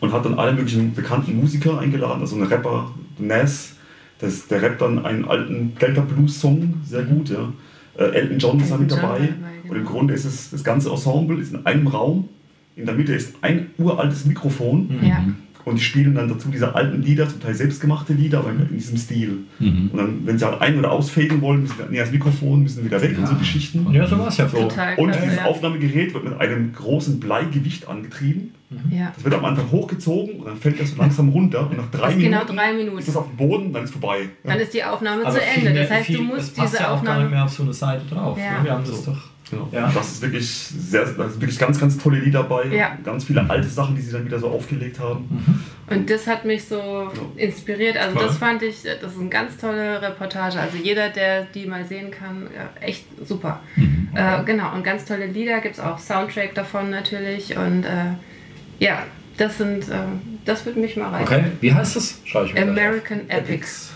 und 0.00 0.12
hat 0.12 0.24
dann 0.24 0.34
alle 0.38 0.52
möglichen 0.52 0.94
bekannten 0.94 1.36
Musiker 1.36 1.78
eingeladen, 1.78 2.20
also 2.20 2.36
einen 2.36 2.46
Rapper, 2.46 2.90
Nas, 3.18 3.74
das, 4.18 4.46
der 4.48 4.62
rappt 4.62 4.80
dann 4.80 5.04
einen 5.04 5.24
alten 5.24 5.74
Delta 5.80 6.00
Blues 6.02 6.40
Song, 6.40 6.74
sehr 6.84 7.02
gut, 7.04 7.30
ja. 7.30 7.52
Äh, 7.96 8.04
Elton 8.06 8.38
John 8.38 8.60
ist 8.60 8.72
da 8.72 8.76
mit 8.76 8.90
dabei. 8.90 9.02
dabei, 9.02 9.28
Und 9.68 9.76
im 9.76 9.82
genau. 9.84 9.90
Grunde 9.90 10.14
ist 10.14 10.24
es, 10.24 10.50
das 10.50 10.64
ganze 10.64 10.90
Ensemble 10.90 11.38
ist 11.40 11.52
in 11.54 11.64
einem 11.64 11.86
Raum. 11.86 12.28
In 12.74 12.86
der 12.86 12.94
Mitte 12.96 13.14
ist 13.14 13.34
ein 13.40 13.70
uraltes 13.78 14.24
Mikrofon. 14.24 14.98
Ja. 15.00 15.22
Und 15.64 15.78
die 15.78 15.82
spielen 15.82 16.14
dann 16.14 16.28
dazu 16.28 16.48
diese 16.50 16.74
alten 16.74 17.00
Lieder, 17.02 17.26
zum 17.28 17.40
Teil 17.40 17.54
selbstgemachte 17.54 18.12
Lieder, 18.12 18.40
aber 18.40 18.50
in 18.50 18.68
diesem 18.76 18.98
Stil. 18.98 19.38
Mhm. 19.58 19.90
Und 19.92 19.96
dann, 19.98 20.26
wenn 20.26 20.38
sie 20.38 20.44
halt 20.44 20.60
ein- 20.60 20.78
oder 20.78 20.92
ausfaden 20.92 21.40
wollen, 21.40 21.62
müssen 21.62 21.76
sie 21.90 21.96
das 21.96 22.10
Mikrofon, 22.12 22.62
müssen 22.62 22.84
wieder 22.84 23.00
weg 23.00 23.16
und 23.18 23.26
so 23.26 23.32
Ja. 23.32 23.38
Geschichten. 23.38 23.86
Ja, 23.92 24.06
so 24.06 24.18
war 24.18 24.28
es 24.28 24.36
ja 24.36 24.46
So. 24.48 24.58
Total 24.58 24.94
Und 24.96 25.14
dieses 25.14 25.36
ja. 25.36 25.44
Aufnahmegerät 25.46 26.12
wird 26.12 26.24
mit 26.24 26.38
einem 26.38 26.72
großen 26.74 27.18
Bleigewicht 27.18 27.88
angetrieben. 27.88 28.52
ja. 28.90 29.12
Das 29.14 29.24
wird 29.24 29.34
am 29.34 29.44
Anfang 29.46 29.70
hochgezogen 29.70 30.36
und 30.40 30.46
dann 30.46 30.56
fällt 30.56 30.80
das 30.80 30.90
so 30.90 30.96
langsam 30.98 31.28
runter. 31.30 31.70
Und 31.70 31.78
nach 31.78 31.90
drei 31.90 32.00
Das 32.02 32.10
ist 32.10 32.16
Minuten, 32.18 32.40
genau 32.46 32.54
drei 32.54 32.72
Minuten. 32.74 32.98
ist 32.98 33.08
das 33.08 33.16
auf 33.16 33.28
dem 33.28 33.36
Boden, 33.36 33.72
dann 33.72 33.84
ist 33.84 33.92
vorbei. 33.92 34.28
Dann 34.42 34.58
ist 34.60 34.74
die 34.74 34.84
Aufnahme 34.84 35.22
Aber 35.24 35.34
zu 35.34 35.40
Ende. 35.42 35.70
mehr- 35.70 35.82
Das 35.82 35.90
heißt, 35.90 36.06
viel- 36.06 36.16
du 36.18 36.22
es 36.24 36.28
musst 36.28 36.56
passt 36.56 36.72
diese 36.74 36.82
ja 36.82 36.88
auch 36.90 37.02
gar 37.02 37.14
nicht 37.14 37.24
Aufnahme. 37.26 37.30
mehr 37.30 37.44
auf 37.44 37.50
so 37.52 37.62
eine 37.62 37.72
Seite 37.72 38.02
drauf. 38.10 38.36
Ja. 38.38 38.58
Ne? 38.58 38.64
Wir 38.64 38.72
haben 38.72 38.84
das 38.86 39.04
doch. 39.04 39.30
Genau. 39.54 39.68
Ja. 39.72 39.90
Das 39.94 40.12
ist 40.12 40.22
wirklich 40.22 40.48
sehr, 40.48 41.04
da 41.04 41.28
sind 41.28 41.40
wirklich 41.40 41.58
ganz, 41.58 41.78
ganz 41.78 41.96
tolle 41.98 42.18
Lieder 42.18 42.42
dabei. 42.42 42.66
Ja. 42.66 42.98
Ganz 43.04 43.24
viele 43.24 43.48
alte 43.48 43.68
Sachen, 43.68 43.96
die 43.96 44.02
sie 44.02 44.12
dann 44.12 44.24
wieder 44.24 44.38
so 44.38 44.48
aufgelegt 44.48 44.98
haben. 44.98 45.64
Und 45.88 46.10
das 46.10 46.26
hat 46.26 46.44
mich 46.44 46.64
so 46.64 47.10
inspiriert. 47.36 47.96
Also 47.96 48.16
Toll. 48.16 48.26
das 48.26 48.38
fand 48.38 48.62
ich, 48.62 48.82
das 48.82 49.12
ist 49.12 49.20
eine 49.20 49.28
ganz 49.28 49.56
tolle 49.56 50.00
Reportage. 50.00 50.58
Also 50.58 50.76
jeder, 50.76 51.10
der 51.10 51.44
die 51.44 51.66
mal 51.66 51.84
sehen 51.84 52.10
kann, 52.10 52.48
ja, 52.54 52.70
echt 52.80 53.04
super. 53.26 53.60
Mhm. 53.76 54.08
Äh, 54.14 54.44
genau, 54.44 54.74
und 54.74 54.82
ganz 54.82 55.04
tolle 55.04 55.26
Lieder 55.26 55.60
gibt 55.60 55.74
es 55.74 55.80
auch 55.80 55.98
Soundtrack 55.98 56.54
davon 56.54 56.90
natürlich. 56.90 57.56
Und 57.56 57.84
äh, 57.84 58.14
ja, 58.78 59.04
das 59.36 59.58
sind, 59.58 59.88
äh, 59.88 59.96
das 60.44 60.64
würde 60.66 60.80
mich 60.80 60.96
mal 60.96 61.10
reizen. 61.10 61.26
Okay, 61.26 61.44
wie 61.60 61.72
heißt 61.72 61.96
das? 61.96 62.20
Schau 62.24 62.44
ich 62.44 62.54
mir. 62.54 62.62
American 62.62 63.28
Epics. 63.28 63.92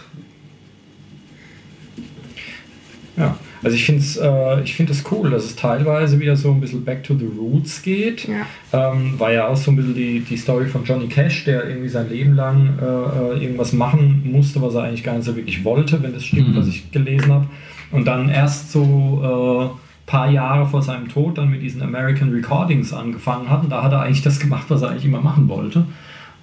Ja, 3.16 3.36
also 3.62 3.74
ich 3.74 3.84
finde 3.84 4.00
es 4.02 4.16
äh, 4.16 4.62
ich 4.62 4.74
find 4.74 4.90
es 4.90 5.04
cool, 5.10 5.30
dass 5.30 5.44
es 5.44 5.56
teilweise 5.56 6.18
wieder 6.20 6.36
so 6.36 6.50
ein 6.50 6.60
bisschen 6.60 6.84
back 6.84 7.02
to 7.04 7.14
the 7.14 7.26
roots 7.26 7.82
geht. 7.82 8.26
Ja. 8.28 8.46
Ähm, 8.92 9.18
war 9.18 9.32
ja 9.32 9.48
auch 9.48 9.56
so 9.56 9.70
ein 9.70 9.76
bisschen 9.76 9.94
die, 9.94 10.20
die 10.20 10.36
Story 10.36 10.66
von 10.66 10.84
Johnny 10.84 11.06
Cash, 11.08 11.44
der 11.44 11.68
irgendwie 11.68 11.88
sein 11.88 12.08
Leben 12.08 12.34
lang 12.34 12.78
äh, 12.80 12.84
äh, 12.84 13.42
irgendwas 13.42 13.72
machen 13.72 14.22
musste, 14.24 14.60
was 14.62 14.74
er 14.74 14.84
eigentlich 14.84 15.04
gar 15.04 15.14
nicht 15.14 15.24
so 15.24 15.34
wirklich 15.36 15.64
wollte, 15.64 16.02
wenn 16.02 16.12
das 16.12 16.24
stimmt, 16.24 16.48
Mhm. 16.50 16.56
was 16.56 16.68
ich 16.68 16.90
gelesen 16.90 17.32
habe. 17.32 17.46
Und 17.90 18.06
dann 18.06 18.28
erst 18.28 18.70
so 18.72 19.72
äh, 19.74 20.10
paar 20.10 20.30
Jahre 20.30 20.66
vor 20.66 20.82
seinem 20.82 21.08
Tod 21.08 21.36
dann 21.38 21.50
mit 21.50 21.62
diesen 21.62 21.82
American 21.82 22.30
Recordings 22.30 22.92
angefangen 22.92 23.50
hat. 23.50 23.62
Und 23.64 23.70
da 23.70 23.82
hat 23.82 23.92
er 23.92 24.02
eigentlich 24.02 24.22
das 24.22 24.40
gemacht, 24.40 24.66
was 24.68 24.82
er 24.82 24.90
eigentlich 24.90 25.04
immer 25.04 25.20
machen 25.20 25.48
wollte. 25.48 25.84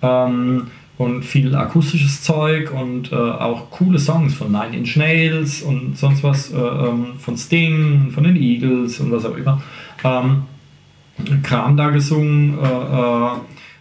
Ähm, 0.02 0.68
und 0.98 1.24
viel 1.24 1.54
akustisches 1.56 2.22
Zeug 2.22 2.72
und 2.72 3.12
äh, 3.12 3.16
auch 3.16 3.70
coole 3.70 4.00
Songs 4.00 4.34
von 4.34 4.52
Nine 4.52 4.78
Inch 4.78 4.96
Nails 4.96 5.62
und 5.62 5.98
sonst 5.98 6.24
was 6.24 6.52
äh, 6.52 6.58
ähm, 6.58 7.20
von 7.20 7.38
Sting, 7.38 8.12
von 8.12 8.24
den 8.24 8.36
Eagles 8.36 9.00
und 9.00 9.12
was 9.12 9.26
auch 9.26 9.36
immer. 9.36 9.62
Ähm, 10.04 10.44
Kram 11.44 11.78
da 11.78 11.90
gesungen, 11.90 12.58
äh, 12.60 12.66
äh, 12.66 13.30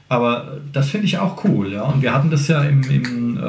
aber 0.08 0.58
das 0.72 0.90
finde 0.90 1.06
ich 1.06 1.18
auch 1.18 1.42
cool, 1.44 1.72
ja. 1.72 1.82
Und 1.82 2.02
wir 2.02 2.14
hatten 2.14 2.30
das 2.30 2.48
ja 2.48 2.62
im, 2.62 2.82
im 2.82 3.36
äh, 3.36 3.40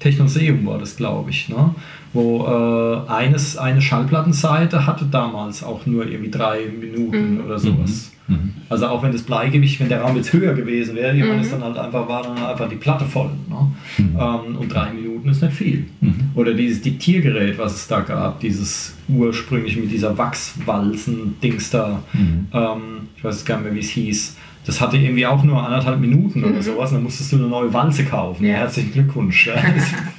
Technoseum 0.00 0.66
war 0.66 0.78
das, 0.78 0.96
glaube 0.96 1.30
ich, 1.30 1.48
ne? 1.48 1.74
wo 2.12 2.46
äh, 2.46 3.10
eines, 3.10 3.56
eine 3.56 3.82
Schallplattenseite 3.82 4.86
hatte 4.86 5.04
damals 5.06 5.62
auch 5.62 5.84
nur 5.86 6.06
irgendwie 6.06 6.30
drei 6.30 6.66
Minuten 6.66 7.40
oder 7.40 7.58
sowas. 7.58 8.12
Mhm. 8.28 8.54
Also 8.68 8.86
auch 8.88 9.02
wenn 9.02 9.12
das 9.12 9.22
Bleigewicht, 9.22 9.78
wenn 9.80 9.88
der 9.88 10.00
Raum 10.00 10.16
jetzt 10.16 10.32
höher 10.32 10.52
gewesen 10.54 10.96
wäre, 10.96 11.14
Mhm. 11.14 11.40
ist 11.40 11.52
dann 11.52 11.62
halt 11.62 11.78
einfach, 11.78 12.08
war 12.08 12.22
dann 12.22 12.36
einfach 12.36 12.68
die 12.68 12.76
Platte 12.76 13.04
voll. 13.04 13.30
Ne? 13.48 13.72
Mhm. 13.98 14.16
Ähm, 14.18 14.56
und 14.58 14.68
drei 14.72 14.92
Minuten 14.92 15.28
ist 15.28 15.42
nicht 15.42 15.54
viel. 15.54 15.86
Mhm. 16.00 16.30
Oder 16.34 16.54
dieses 16.54 16.82
Diktiergerät, 16.82 17.56
was 17.58 17.74
es 17.74 17.86
da 17.86 18.00
gab, 18.00 18.40
dieses 18.40 18.96
ursprünglich 19.08 19.76
mit 19.76 19.90
dieser 19.92 20.16
Wachswalzen-Dings 20.18 21.70
da. 21.70 22.02
Mhm. 22.12 22.46
Ähm, 22.52 22.80
ich 23.16 23.24
weiß 23.24 23.36
jetzt 23.36 23.46
gar 23.46 23.56
nicht 23.58 23.64
mehr, 23.66 23.74
wie 23.74 23.80
es 23.80 23.90
hieß. 23.90 24.36
Das 24.66 24.80
hatte 24.80 24.96
irgendwie 24.96 25.24
auch 25.26 25.44
nur 25.44 25.62
anderthalb 25.64 26.00
Minuten 26.00 26.42
oder 26.42 26.60
sowas. 26.60 26.90
Und 26.90 26.96
dann 26.96 27.04
musstest 27.04 27.30
du 27.32 27.36
eine 27.36 27.46
neue 27.46 27.72
Walze 27.72 28.04
kaufen. 28.04 28.44
Ja. 28.44 28.54
Herzlichen 28.54 28.92
Glückwunsch. 28.92 29.46
Ja. 29.46 29.54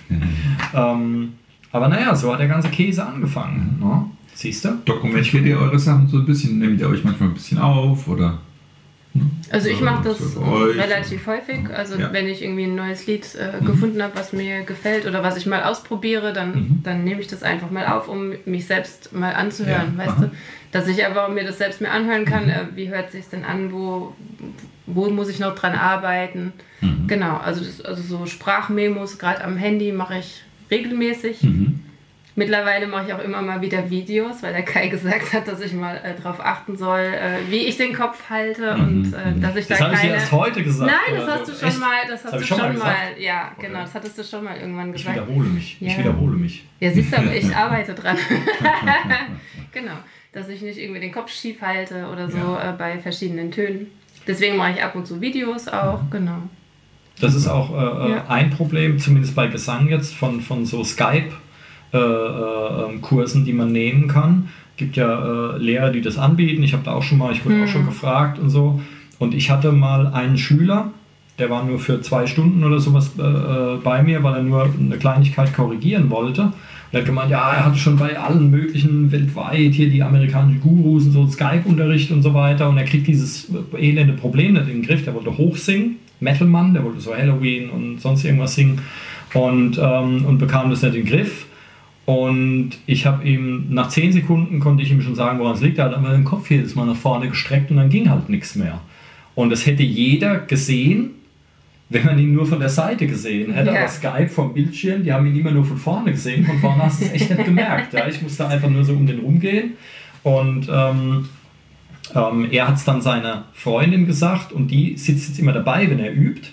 ähm, 0.93 1.33
aber 1.71 1.89
naja, 1.89 2.15
so 2.15 2.31
hat 2.31 2.39
der 2.39 2.47
ganze 2.47 2.69
Käse 2.69 3.05
angefangen. 3.05 3.77
Ne? 3.79 4.05
Siehst 4.37 4.65
du? 4.65 4.69
Dokumentiert 4.85 5.45
ihr 5.47 5.57
eure 5.57 5.79
Sachen 5.79 6.07
so 6.07 6.17
ein 6.17 6.25
bisschen? 6.27 6.59
Nehmt 6.59 6.79
ihr 6.79 6.87
euch 6.87 7.03
manchmal 7.03 7.29
ein 7.29 7.33
bisschen 7.33 7.57
auf? 7.57 8.07
Oder? 8.07 8.37
Also 9.49 9.67
ich 9.69 9.81
mache 9.81 10.03
das 10.09 10.37
relativ 10.37 11.25
häufig. 11.25 11.67
Also 11.75 11.97
Ja. 11.97 12.13
wenn 12.13 12.27
ich 12.27 12.43
irgendwie 12.43 12.65
ein 12.65 12.75
neues 12.75 13.07
Lied 13.07 13.25
äh, 13.33 13.65
gefunden 13.65 13.99
habe, 14.03 14.13
was 14.15 14.33
mir 14.33 14.61
gefällt 14.61 15.07
oder 15.07 15.23
was 15.23 15.37
ich 15.37 15.47
mal 15.47 15.63
ausprobiere, 15.63 16.33
dann, 16.33 16.51
Mhm. 16.53 16.79
dann 16.83 17.03
nehme 17.03 17.19
ich 17.19 17.25
das 17.25 17.41
einfach 17.41 17.71
mal 17.71 17.87
auf, 17.87 18.07
um 18.09 18.33
mich 18.45 18.67
selbst 18.67 19.11
mal 19.11 19.33
anzuhören, 19.33 19.93
Ja, 19.97 20.05
weißt 20.05 20.17
aha. 20.17 20.25
Mhm. 20.25 20.29
du? 20.29 20.35
Dass 20.71 20.87
ich 20.87 21.03
aber 21.03 21.29
mir 21.29 21.43
das 21.43 21.57
selbst 21.57 21.81
mir 21.81 21.89
anhören 21.89 22.25
kann, 22.25 22.47
äh, 22.47 22.65
wie 22.75 22.89
hört 22.89 23.11
sich 23.11 23.25
denn 23.29 23.43
an, 23.43 23.71
wo, 23.71 24.13
wo 24.85 25.09
muss 25.09 25.29
ich 25.29 25.39
noch 25.39 25.55
dran 25.55 25.73
arbeiten. 25.73 26.53
Mhm. 26.81 27.07
Genau, 27.07 27.37
also, 27.37 27.65
das, 27.65 27.81
also 27.81 28.03
so 28.03 28.25
Sprachmemos, 28.27 29.17
gerade 29.17 29.43
am 29.43 29.57
Handy 29.57 29.91
mache 29.91 30.19
ich 30.19 30.43
regelmäßig. 30.69 31.41
Mhm. 31.41 31.79
Mittlerweile 32.39 32.85
mache 32.85 33.07
ich 33.07 33.13
auch 33.15 33.19
immer 33.23 33.41
mal 33.41 33.61
wieder 33.61 33.89
Videos, 33.89 34.43
weil 34.43 34.53
der 34.53 34.61
Kai 34.61 34.89
gesagt 34.89 35.33
hat, 35.33 35.47
dass 35.47 35.59
ich 35.59 35.73
mal 35.73 35.95
äh, 36.03 36.13
darauf 36.21 36.39
achten 36.39 36.77
soll, 36.77 36.99
äh, 36.99 37.39
wie 37.49 37.65
ich 37.65 37.77
den 37.77 37.93
Kopf 37.95 38.29
halte 38.29 38.75
und 38.75 39.11
äh, 39.11 39.33
dass 39.41 39.55
ich 39.55 39.65
Das 39.65 39.79
da 39.79 39.85
habe 39.85 39.95
ich 39.95 40.01
dir 40.01 40.07
keine... 40.09 40.19
erst 40.21 40.31
heute 40.31 40.63
gesagt. 40.63 40.91
Nein, 40.91 41.17
das 41.19 41.27
hast 41.27 41.47
du 41.49 41.53
schon 41.53 41.67
Echt? 41.69 41.79
mal, 41.79 41.95
das 42.07 42.23
hast 42.23 42.31
hab 42.33 42.37
du 42.37 42.43
ich 42.43 42.47
schon 42.47 42.57
mal, 42.59 42.73
mal 42.73 42.95
ja, 43.17 43.51
genau, 43.59 43.79
das 43.79 43.95
hattest 43.95 44.19
du 44.19 44.23
schon 44.23 44.43
mal 44.43 44.55
irgendwann 44.55 44.93
Ich 44.93 45.03
gesagt. 45.03 45.17
wiederhole 45.27 45.49
mich. 45.49 45.77
Ich 45.81 45.91
Ja. 45.93 45.97
wiederhole 45.97 46.37
mich. 46.37 46.63
Ja, 46.79 46.91
siehst 46.91 47.11
du, 47.11 47.17
aber 47.17 47.33
ich 47.35 47.55
arbeite 47.55 47.95
dran. 47.95 48.17
Genau, 49.73 49.93
dass 50.31 50.47
ich 50.49 50.61
nicht 50.61 50.77
irgendwie 50.77 50.99
den 51.01 51.11
Kopf 51.11 51.31
schief 51.31 51.61
halte 51.61 52.07
oder 52.11 52.29
so 52.29 52.37
Ja. 52.37 52.69
äh, 52.69 52.73
bei 52.77 52.97
verschiedenen 52.99 53.51
Tönen. 53.51 53.87
Deswegen 54.27 54.57
mache 54.57 54.73
ich 54.73 54.83
ab 54.83 54.95
und 54.95 55.05
zu 55.07 55.21
Videos 55.21 55.67
auch, 55.67 56.01
genau. 56.11 56.43
Das 57.19 57.33
ist 57.33 57.47
auch 57.47 57.71
äh, 57.71 58.07
äh, 58.07 58.11
Ja. 58.11 58.25
ein 58.27 58.49
Problem, 58.51 58.99
zumindest 58.99 59.35
bei 59.35 59.47
Gesang 59.47 59.87
jetzt, 59.89 60.13
von, 60.13 60.41
von 60.41 60.65
so 60.65 60.83
Skype-Kursen, 61.91 63.45
die 63.45 63.53
man 63.53 63.71
nehmen 63.71 64.07
kann. 64.07 64.49
gibt 64.75 64.95
ja 64.95 65.55
äh, 65.55 65.57
Lehrer, 65.57 65.89
die 65.89 66.01
das 66.01 66.17
anbieten. 66.17 66.61
Ich 66.63 66.73
habe 66.73 66.83
da 66.83 66.93
auch 66.93 67.03
schon 67.03 67.17
mal, 67.17 67.31
ich 67.31 67.45
wurde 67.45 67.63
auch 67.63 67.67
schon 67.67 67.85
gefragt 67.85 68.37
und 68.39 68.49
so. 68.49 68.81
Und 69.19 69.33
ich 69.33 69.49
hatte 69.49 69.71
mal 69.71 70.07
einen 70.07 70.37
Schüler, 70.37 70.91
der 71.39 71.49
war 71.49 71.63
nur 71.63 71.79
für 71.79 72.01
zwei 72.01 72.27
Stunden 72.27 72.63
oder 72.63 72.79
sowas 72.79 73.11
äh, 73.17 73.21
äh, 73.21 73.77
bei 73.83 74.03
mir, 74.03 74.21
weil 74.23 74.35
er 74.35 74.43
nur 74.43 74.69
eine 74.79 74.97
Kleinigkeit 74.97 75.53
korrigieren 75.55 76.09
wollte. 76.09 76.43
Und 76.43 76.53
er 76.91 76.99
hat 76.99 77.05
gemeint, 77.05 77.31
ja, 77.31 77.51
er 77.51 77.65
hatte 77.65 77.77
schon 77.77 77.97
bei 77.97 78.17
allen 78.17 78.51
möglichen 78.51 79.11
weltweit 79.11 79.73
hier 79.73 79.89
die 79.89 80.03
amerikanischen 80.03 80.61
Gurus 80.61 81.05
und 81.05 81.11
so 81.11 81.27
Skype-Unterricht 81.27 82.11
und 82.11 82.21
so 82.21 82.33
weiter. 82.33 82.69
Und 82.69 82.77
er 82.77 82.85
kriegt 82.85 83.07
dieses 83.07 83.51
elende 83.75 84.13
Problem 84.13 84.53
nicht 84.53 84.67
in 84.67 84.81
den 84.81 84.83
Griff. 84.83 85.03
Der 85.03 85.15
wollte 85.15 85.35
hochsingen, 85.35 85.97
Metalmann, 86.19 86.73
der 86.73 86.83
wollte 86.83 86.99
so 86.99 87.15
Halloween 87.15 87.69
und 87.69 87.99
sonst 87.99 88.23
irgendwas 88.23 88.55
singen 88.55 88.81
und, 89.33 89.79
ähm, 89.81 90.25
und 90.25 90.37
bekam 90.37 90.69
das 90.69 90.83
nicht 90.83 90.95
in 90.95 91.05
den 91.05 91.11
Griff. 91.11 91.46
Und 92.07 92.69
ich 92.85 93.05
habe 93.05 93.27
ihm, 93.27 93.65
nach 93.67 93.89
10 93.89 94.13
Sekunden 94.13 94.61
konnte 94.61 94.81
ich 94.81 94.89
ihm 94.89 95.01
schon 95.01 95.13
sagen, 95.13 95.39
woran 95.39 95.55
es 95.55 95.61
liegt. 95.61 95.77
Er 95.77 95.85
hat 95.85 95.93
aber 95.93 96.11
den 96.11 96.23
Kopf 96.23 96.49
jedes 96.49 96.73
Mal 96.73 96.85
nach 96.85 96.95
vorne 96.95 97.27
gestreckt 97.27 97.69
und 97.69 97.75
dann 97.75 97.89
ging 97.89 98.09
halt 98.09 98.29
nichts 98.29 98.55
mehr. 98.55 98.79
Und 99.35 99.49
das 99.49 99.65
hätte 99.65 99.83
jeder 99.83 100.39
gesehen, 100.39 101.09
wenn 101.89 102.05
man 102.05 102.17
ihn 102.17 102.31
nur 102.31 102.45
von 102.45 102.61
der 102.61 102.69
Seite 102.69 103.07
gesehen 103.07 103.51
hätte. 103.51 103.71
Ja. 103.71 103.79
Aber 103.79 103.89
Skype 103.89 104.29
vom 104.29 104.53
Bildschirm, 104.53 105.03
die 105.03 105.11
haben 105.11 105.25
ihn 105.25 105.35
immer 105.35 105.51
nur 105.51 105.65
von 105.65 105.75
vorne 105.75 106.11
gesehen. 106.11 106.45
Von 106.45 106.59
vorne 106.59 106.83
hast 106.83 107.01
du 107.01 107.05
es 107.07 107.11
echt 107.11 107.29
nicht 107.29 107.43
gemerkt. 107.43 107.91
Ja. 107.91 108.07
Ich 108.07 108.21
musste 108.21 108.47
einfach 108.47 108.69
nur 108.69 108.85
so 108.85 108.93
um 108.93 109.05
den 109.05 109.19
rumgehen. 109.19 109.73
Und 110.23 110.69
ähm, 110.71 111.27
ähm, 112.15 112.47
er 112.51 112.67
hat 112.67 112.75
es 112.75 112.85
dann 112.85 113.01
seiner 113.01 113.45
Freundin 113.53 114.05
gesagt 114.05 114.51
und 114.51 114.69
die 114.69 114.97
sitzt 114.97 115.29
jetzt 115.29 115.39
immer 115.39 115.51
dabei, 115.53 115.89
wenn 115.89 115.99
er 115.99 116.13
übt 116.13 116.47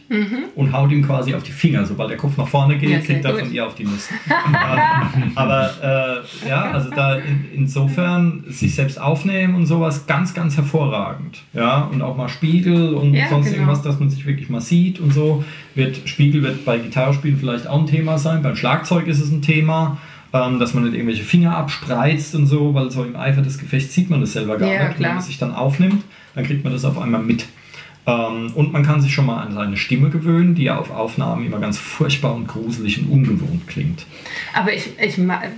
und 0.55 0.73
haut 0.73 0.91
ihm 0.91 1.05
quasi 1.05 1.35
auf 1.35 1.43
die 1.43 1.53
Finger. 1.53 1.85
Sobald 1.85 2.11
der 2.11 2.17
Kopf 2.17 2.37
nach 2.37 2.49
vorne 2.49 2.77
geht, 2.77 2.91
Ja, 2.91 2.99
kriegt 2.99 3.25
er 3.25 3.35
von 3.35 3.53
ihr 3.53 3.67
auf 3.67 3.75
die 3.75 3.85
Nuss. 3.85 4.09
aber 5.35 6.23
äh, 6.45 6.49
ja, 6.49 6.71
also 6.71 6.91
da 6.91 7.17
in, 7.17 7.47
insofern 7.55 8.45
sich 8.49 8.75
selbst 8.75 9.01
aufnehmen 9.01 9.55
und 9.55 9.67
sowas 9.67 10.07
ganz, 10.07 10.35
ganz 10.35 10.57
hervorragend. 10.57 11.43
Ja, 11.53 11.83
und 11.83 12.03
auch 12.03 12.17
mal 12.17 12.29
Spiegel 12.29 12.95
und 12.95 13.15
Ja, 13.15 13.29
sonst 13.29 13.47
genau. 13.47 13.59
irgendwas, 13.59 13.83
dass 13.83 13.99
man 14.01 14.11
sich 14.11 14.27
wirklich 14.27 14.49
mal 14.51 14.61
sieht 14.61 15.01
und 15.01 15.13
so. 15.13 15.45
Wird, 15.75 16.09
Spiegel 16.09 16.43
wird 16.43 16.65
bei 16.65 16.79
Gitarrespielen 16.79 17.39
vielleicht 17.39 17.67
auch 17.67 17.81
ein 17.81 17.87
Thema 17.87 18.19
sein. 18.19 18.43
Beim 18.43 18.57
Schlagzeug 18.57 19.07
ist 19.07 19.21
es 19.21 19.31
ein 19.31 19.43
Thema. 19.43 19.99
Ähm, 20.35 20.59
dass 20.59 20.75
man 20.75 20.83
nicht 20.83 20.95
irgendwelche 20.95 21.23
Finger 21.23 21.57
abspreizt 21.57 22.35
und 22.35 22.47
so, 22.49 22.75
weil 22.75 22.91
so 22.91 23.05
im 23.05 23.15
Eifer 23.15 23.41
des 23.41 23.57
Gefechts 23.57 23.95
sieht 23.95 24.11
man 24.11 24.21
das 24.21 24.33
selber 24.33 24.59
gar 24.59 24.69
Ja, 24.69 24.75
nicht. 24.81 24.89
Wenn 24.91 24.97
klar. 24.97 25.11
man 25.13 25.19
es 25.21 25.27
sich 25.27 25.39
dann 25.39 25.55
aufnimmt, 25.55 26.03
dann 26.35 26.45
kriegt 26.45 26.65
man 26.65 26.73
das 26.73 26.85
auf 26.85 26.99
einmal 26.99 27.23
mit. 27.23 27.47
Ähm, 28.07 28.53
und 28.55 28.73
man 28.73 28.83
kann 28.83 29.01
sich 29.01 29.15
schon 29.15 29.27
mal 29.27 29.41
an 29.43 29.55
seine 29.55 29.77
Stimme 29.77 30.11
gewöhnen, 30.11 30.55
die 30.57 30.65
ja 30.65 30.77
auf 30.77 30.91
Aufnahmen 30.91 31.47
immer 31.47 31.59
ganz 31.59 31.79
furchtbar 31.79 32.35
und 32.35 32.49
gruselig 32.49 32.99
und 33.01 33.11
ungewohnt 33.11 33.67
klingt. 33.67 34.05
Aber 34.53 34.73
ich, 34.75 34.91
ich 35.01 35.17
mag, 35.19 35.49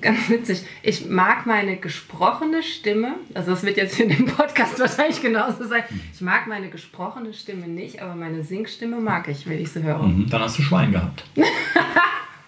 ganz 0.00 0.28
witzig, 0.28 0.62
ich 0.82 1.08
mag 1.08 1.46
meine 1.46 1.76
gesprochene 1.76 2.62
Stimme, 2.62 3.16
also 3.34 3.50
das 3.50 3.62
wird 3.62 3.76
jetzt 3.76 4.00
in 4.00 4.08
dem 4.08 4.24
Podcast 4.24 4.80
wahrscheinlich 4.80 5.22
genauso 5.22 5.64
sein, 5.68 5.82
ich 6.12 6.20
mag 6.20 6.46
meine 6.48 6.68
gesprochene 6.68 7.32
Stimme 7.32 7.68
nicht, 7.68 8.02
aber 8.02 8.16
meine 8.16 8.42
Singstimme 8.42 9.00
mag 9.00 9.28
ich, 9.28 9.46
wenn 9.46 9.60
ich 9.60 9.70
sie 9.70 9.82
höre. 9.82 10.10
Dann 10.30 10.40
hast 10.40 10.58
du 10.58 10.62
Schwein 10.62 10.92
gehabt. 10.92 11.24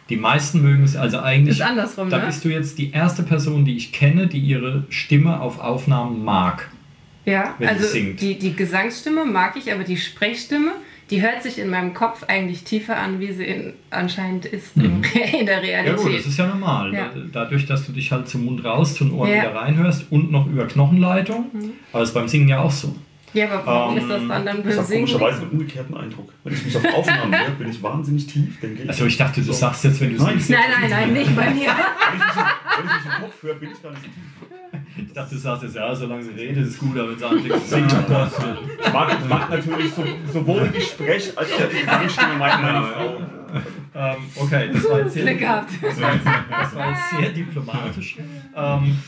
Die 0.08 0.16
meisten 0.16 0.62
mögen 0.62 0.84
es, 0.84 0.94
also 0.96 1.18
eigentlich. 1.20 1.56
Ist 1.58 1.62
andersrum, 1.66 2.10
Da 2.10 2.18
ne? 2.18 2.26
bist 2.26 2.44
du 2.44 2.48
jetzt 2.48 2.78
die 2.78 2.92
erste 2.92 3.22
Person, 3.24 3.64
die 3.64 3.76
ich 3.76 3.92
kenne, 3.92 4.26
die 4.28 4.38
ihre 4.38 4.84
Stimme 4.88 5.40
auf 5.40 5.58
Aufnahmen 5.58 6.24
mag. 6.24 6.70
Ja, 7.24 7.56
also 7.58 7.84
singt. 7.86 8.20
die, 8.20 8.38
die 8.38 8.54
Gesangsstimme 8.54 9.24
mag 9.24 9.56
ich, 9.56 9.72
aber 9.72 9.82
die 9.82 9.96
Sprechstimme, 9.96 10.70
die 11.10 11.22
hört 11.22 11.42
sich 11.42 11.58
in 11.58 11.68
meinem 11.70 11.92
Kopf 11.92 12.22
eigentlich 12.28 12.62
tiefer 12.62 12.96
an, 12.96 13.18
wie 13.18 13.32
sie 13.32 13.44
in, 13.44 13.72
anscheinend 13.90 14.44
ist 14.46 14.76
in, 14.76 14.84
in 15.40 15.46
der 15.46 15.58
Mhm. 15.58 15.64
Ja 15.64 15.80
Realität. 15.80 15.96
gut, 15.96 16.14
das 16.18 16.26
ist 16.26 16.38
ja 16.38 16.46
normal. 16.46 16.94
Ja. 16.94 17.10
Dadurch, 17.32 17.66
dass 17.66 17.84
du 17.84 17.90
dich 17.92 18.12
halt 18.12 18.28
zum 18.28 18.44
Mund 18.44 18.64
raus, 18.64 18.94
zu 18.94 19.04
den 19.04 19.12
Ohren 19.12 19.28
Ja. 19.30 19.36
wieder 19.42 19.56
reinhörst 19.56 20.06
und 20.10 20.30
noch 20.30 20.46
über 20.46 20.66
Knochenleitung. 20.68 21.46
Aber 21.92 22.00
das 22.00 22.10
ist 22.10 22.14
beim 22.14 22.28
Singen 22.28 22.46
ja 22.48 22.60
auch 22.60 22.70
so. 22.70 22.94
Ja, 23.36 23.50
aber 23.50 23.66
warum 23.66 23.96
Ähm, 23.96 24.02
ist 24.02 24.08
das 24.10 24.28
dann 24.28 24.46
dann 24.46 24.56
habe 24.58 24.72
Singen? 24.72 25.06
komischerweise 25.06 25.42
einen 25.42 25.50
umgekehrten 25.50 25.94
Eindruck. 25.96 26.32
Wenn 26.42 26.54
ich 26.54 26.64
mich 26.64 26.76
auf 26.76 26.84
Aufnahmen 26.94 27.38
höre, 27.38 27.50
bin 27.50 27.68
ich 27.70 27.82
wahnsinnig 27.82 28.26
tief. 28.26 28.60
Dann 28.62 28.74
gehe 28.74 28.84
ich 28.84 28.88
Also 28.90 29.04
ich 29.06 29.16
dachte, 29.18 29.40
du 29.40 29.46
so. 29.46 29.52
sagst 29.52 29.84
jetzt, 29.84 30.00
wenn 30.00 30.16
du 30.16 30.22
Nein. 30.22 30.32
singst. 30.40 30.50
Nein, 30.50 30.60
nein, 30.80 30.90
nein, 30.90 31.12
nicht 31.12 31.36
bei 31.36 31.50
mir. 31.50 31.68
Wenn 31.68 32.16
ich, 32.16 32.24
mich, 32.24 32.36
wenn 32.36 32.86
ich 32.86 32.92
mich 32.94 33.14
im 33.14 33.22
Kopf 33.22 33.42
höre, 33.42 33.54
bin 33.56 33.70
ich 33.72 33.82
gar 33.82 33.90
nicht 33.90 34.02
tief. 34.04 34.12
Ich 35.08 35.12
dachte, 35.12 35.34
du 35.34 35.40
sagst 35.40 35.62
jetzt, 35.64 35.76
ja, 35.76 35.94
solange 35.94 36.22
sie 36.22 36.30
redet, 36.30 36.66
ist 36.66 36.78
gut, 36.78 36.98
aber 36.98 37.10
wenn 37.10 37.18
sie 37.18 37.24
anfängt 37.26 37.52
zu 37.62 37.68
singen, 37.68 37.88
Gott. 38.08 38.30
Ich 38.86 38.92
mag, 38.92 39.16
ich 39.22 39.28
mag 39.28 39.50
natürlich 39.50 39.92
so, 39.92 40.04
sowohl 40.32 40.68
die 40.68 40.80
Sprech- 40.80 41.36
als 41.36 41.52
auch 41.52 41.68
die 41.70 41.80
Gesangstimme 41.84 42.34
meiner 42.38 42.82
Frau. 42.84 43.16
Ähm, 43.94 44.16
okay, 44.36 44.70
das 44.72 44.90
war 44.90 44.98
jetzt 45.00 45.14
sehr, 45.14 45.24
das 45.24 45.40
war 46.00 46.14
jetzt, 46.14 46.26
das 46.50 46.74
war 46.74 46.90
jetzt 46.90 47.10
sehr 47.10 47.28
diplomatisch. 47.30 48.16
Ähm, 48.54 48.98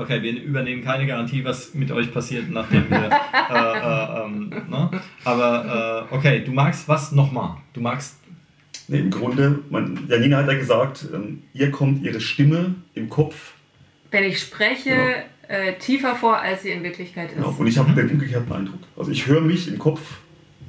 okay, 0.00 0.22
wir 0.22 0.42
übernehmen 0.42 0.82
keine 0.84 1.06
Garantie, 1.06 1.44
was 1.44 1.74
mit 1.74 1.90
euch 1.90 2.12
passiert, 2.12 2.50
nachdem 2.50 2.88
wir. 2.90 3.10
Äh, 3.50 3.54
äh, 3.54 4.24
ähm, 4.26 4.50
ne? 4.68 4.90
Aber 5.24 6.06
äh, 6.10 6.14
okay, 6.14 6.42
du 6.44 6.52
magst 6.52 6.86
was 6.86 7.12
nochmal? 7.12 7.56
Du 7.72 7.80
magst. 7.80 8.16
Nee, 8.88 8.98
im 9.00 9.10
Grunde, 9.10 9.60
man, 9.70 10.06
Janina 10.08 10.38
hat 10.38 10.48
ja 10.48 10.54
gesagt, 10.58 11.06
ähm, 11.14 11.42
ihr 11.54 11.70
kommt 11.70 12.02
ihre 12.04 12.20
Stimme 12.20 12.74
im 12.94 13.08
Kopf. 13.08 13.52
Wenn 14.10 14.24
ich 14.24 14.38
spreche, 14.40 14.90
Genau. 14.90 15.60
äh, 15.62 15.78
tiefer 15.78 16.14
vor, 16.14 16.38
als 16.38 16.62
sie 16.62 16.70
in 16.70 16.82
Wirklichkeit 16.82 17.30
ist. 17.30 17.36
Genau, 17.36 17.54
und 17.58 17.66
ich 17.66 17.78
habe 17.78 17.92
den 17.92 18.10
umgekehrten 18.10 18.52
Eindruck. 18.52 18.80
Also 18.98 19.10
ich 19.10 19.26
höre 19.26 19.40
mich 19.40 19.66
im 19.68 19.78
Kopf 19.78 20.00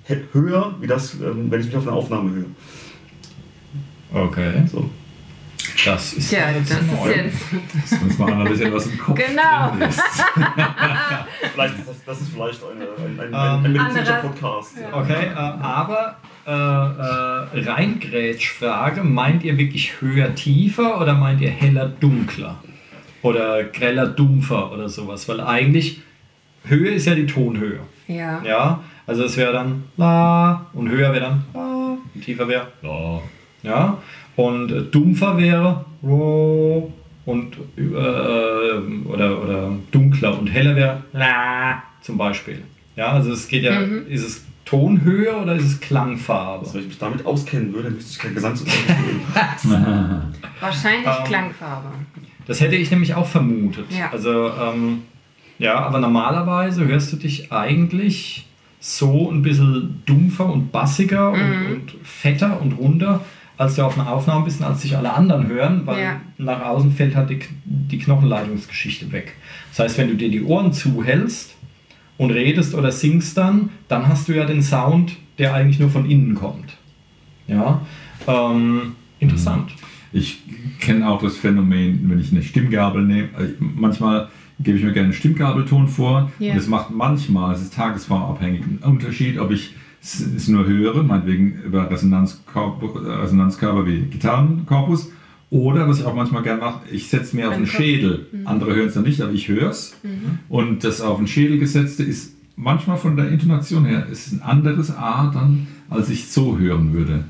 he- 0.05 0.23
höher, 0.31 0.75
wie 0.79 0.87
das, 0.87 1.15
ähm, 1.15 1.47
wenn 1.51 1.59
ich 1.59 1.67
mich 1.67 1.75
auf 1.75 1.87
eine 1.87 1.95
Aufnahme 1.95 2.31
höre. 2.33 4.23
Okay. 4.25 4.63
So. 4.71 4.89
Das 5.85 6.13
ist 6.13 6.31
jetzt 6.31 6.71
das 6.71 6.79
ist 6.81 7.15
jetzt. 7.15 7.37
Das 7.91 8.01
muss 8.01 8.17
man 8.17 8.33
analysieren, 8.33 8.73
was 8.73 8.87
im 8.87 8.97
Kopf 8.97 9.17
Genau. 9.17 9.71
drin 9.71 9.89
ist. 9.89 10.01
Vielleicht 11.53 11.75
ist 11.79 11.87
das, 11.87 12.03
das 12.05 12.21
ist 12.21 12.33
vielleicht 12.33 12.59
eine, 12.63 12.83
ein, 12.83 13.19
ein, 13.19 13.33
ein, 13.33 13.57
Ähm, 13.59 13.65
ein 13.65 13.71
medizinischer 13.73 14.15
Andere- 14.17 14.29
Podcast. 14.33 14.77
Ja. 14.77 14.97
Okay, 14.97 15.25
äh, 15.27 15.33
aber 15.35 16.15
äh, 16.45 16.51
äh, 16.51 17.69
Reingrätsch-Frage, 17.69 19.03
meint 19.03 19.43
ihr 19.43 19.57
wirklich 19.57 20.01
höher, 20.01 20.33
tiefer 20.35 20.99
oder 20.99 21.13
meint 21.13 21.41
ihr 21.41 21.49
heller, 21.51 21.87
dunkler? 21.87 22.55
Oder 23.21 23.63
greller, 23.65 24.07
dumpfer 24.07 24.71
oder 24.71 24.87
sowas? 24.89 25.27
Weil 25.27 25.41
eigentlich 25.41 26.01
Höhe 26.65 26.91
ist 26.91 27.05
ja 27.05 27.15
die 27.15 27.25
Tonhöhe. 27.27 27.79
Ja. 28.07 28.41
Ja, 28.43 28.79
also 29.05 29.23
es 29.25 29.37
wäre 29.37 29.53
dann 29.53 29.83
La 29.97 30.65
und 30.73 30.89
höher 30.89 31.11
wäre 31.13 31.21
dann 31.25 31.43
La 31.53 31.97
und 32.13 32.21
tiefer 32.23 32.47
wäre 32.47 32.67
La. 32.81 33.21
Ja, 33.61 33.97
und 34.39 34.71
äh, 34.71 34.81
dumpfer 34.83 35.37
wäre 35.37 35.85
und 37.25 37.57
äh, 37.77 37.81
oder, 39.07 39.43
oder 39.43 39.71
dunkler 39.91 40.39
und 40.39 40.47
heller 40.47 40.75
wäre 40.75 41.03
La 41.13 41.83
zum 42.01 42.17
Beispiel. 42.17 42.63
Ja, 42.95 43.11
also 43.11 43.31
es 43.33 43.47
geht 43.47 43.63
ja, 43.63 43.79
ist 43.81 44.25
es 44.25 44.45
Tonhöhe 44.65 45.35
oder 45.35 45.55
ist 45.55 45.65
es 45.65 45.79
Klangfarbe? 45.79 46.59
Also 46.65 46.75
wenn 46.75 46.81
ich 46.81 46.87
mich 46.87 46.97
damit 46.97 47.25
auskennen 47.25 47.73
würde, 47.73 47.85
dann 47.85 47.95
müsste 47.95 48.11
ich 48.13 48.19
kein 48.19 48.33
Gesangsunterricht 48.35 48.87
nehmen. 49.65 50.33
Wahrscheinlich 50.59 51.05
Ähm, 51.07 51.23
Klangfarbe. 51.25 51.87
Das 52.47 52.61
hätte 52.61 52.75
ich 52.75 52.89
nämlich 52.91 53.13
auch 53.15 53.27
vermutet. 53.27 53.85
Ja. 53.97 54.11
Also, 54.11 54.49
ähm, 54.49 55.03
ja, 55.59 55.75
aber 55.79 55.99
normalerweise 55.99 56.85
hörst 56.87 57.11
du 57.13 57.17
dich 57.17 57.51
eigentlich 57.51 58.45
so 58.79 59.29
ein 59.29 59.41
bisschen 59.41 60.01
dumpfer 60.05 60.45
und 60.51 60.71
bassiger 60.71 61.31
Mhm. 61.31 61.41
und, 61.41 61.71
und 61.73 61.91
fetter 62.07 62.61
und 62.61 62.73
runder, 62.73 63.21
als 63.59 63.75
du 63.75 63.83
auf 63.83 63.99
einer 63.99 64.09
Aufnahme 64.11 64.45
bist 64.45 64.61
und 64.61 64.65
als 64.67 64.81
sich 64.81 64.95
alle 64.95 65.13
anderen 65.13 65.47
hören, 65.47 65.81
weil 65.85 66.01
Ja. 66.01 66.21
nach 66.37 66.61
außen 66.61 66.93
fällt 66.93 67.15
halt 67.15 67.29
die, 67.29 67.39
die 67.65 67.97
Knochenleitungsgeschichte 67.99 69.11
weg. 69.11 69.35
Das 69.69 69.79
heißt, 69.79 69.97
wenn 69.97 70.07
du 70.07 70.15
dir 70.15 70.29
die 70.31 70.41
Ohren 70.43 70.71
zuhältst 70.71 71.55
und 72.17 72.31
redest 72.31 72.73
oder 72.73 72.91
singst 72.91 73.37
dann, 73.37 73.69
dann 73.89 74.07
hast 74.07 74.29
du 74.29 74.33
ja 74.33 74.45
den 74.45 74.61
Sound, 74.63 75.17
der 75.37 75.53
eigentlich 75.53 75.77
nur 75.79 75.89
von 75.89 76.09
innen 76.09 76.35
kommt. 76.35 76.77
Ja, 77.47 77.81
ähm, 78.27 78.93
interessant. 79.19 79.71
Ich 80.13 80.39
kenne 80.79 81.09
auch 81.09 81.21
das 81.21 81.35
Phänomen, 81.35 82.09
wenn 82.09 82.19
ich 82.19 82.31
eine 82.31 82.43
Stimmgabel 82.43 83.03
nehme. 83.03 83.27
äh, 83.37 83.53
Manchmal 83.59 84.29
gebe 84.61 84.77
ich 84.77 84.83
mir 84.85 84.93
gerne 84.93 85.07
einen 85.07 85.13
Stimmgabelton 85.13 85.87
vor. 85.89 86.31
Ja. 86.39 86.53
Und 86.53 86.59
es 86.59 86.67
macht 86.67 86.91
manchmal, 86.91 87.53
es 87.55 87.61
ist 87.61 87.73
tagesformabhängig, 87.73 88.61
einen 88.63 88.79
Unterschied, 88.83 89.37
ob 89.37 89.51
ich 89.51 89.73
es 90.01 90.19
es 90.19 90.47
nur 90.47 90.65
höre, 90.65 91.03
meinetwegen 91.03 91.61
über 91.65 91.89
Resonanzkörper, 91.89 93.85
wie 93.85 94.01
Gitarrenkorpus. 94.01 95.11
Oder 95.51 95.87
was 95.89 95.99
ich 95.99 96.05
auch 96.05 96.13
manchmal 96.13 96.43
gerne 96.43 96.61
mache, 96.61 96.81
ich 96.91 97.09
setze 97.09 97.35
mir 97.35 97.49
auf 97.49 97.55
den. 97.55 97.65
Schädel. 97.65 98.27
Andere 98.45 98.75
hören 98.75 98.87
es 98.87 98.93
dann 98.93 99.03
nicht, 99.03 99.21
aber 99.21 99.31
ich 99.31 99.47
höre 99.47 99.69
es. 99.69 99.95
Und 100.47 100.83
das 100.83 101.01
auf 101.01 101.17
den 101.17 101.27
Schädel 101.27 101.57
gesetzte 101.57 102.03
ist 102.03 102.35
manchmal 102.59 102.97
von 102.97 103.15
der 103.15 103.29
Intonation 103.29 103.85
her 103.85 104.07
ist 104.11 104.31
ein 104.33 104.41
anderes 104.41 104.91
A 104.95 105.31
dann, 105.33 105.67
als 105.89 106.09
ich 106.09 106.27
so 106.27 106.59
hören 106.59 106.93
würde. 106.93 107.23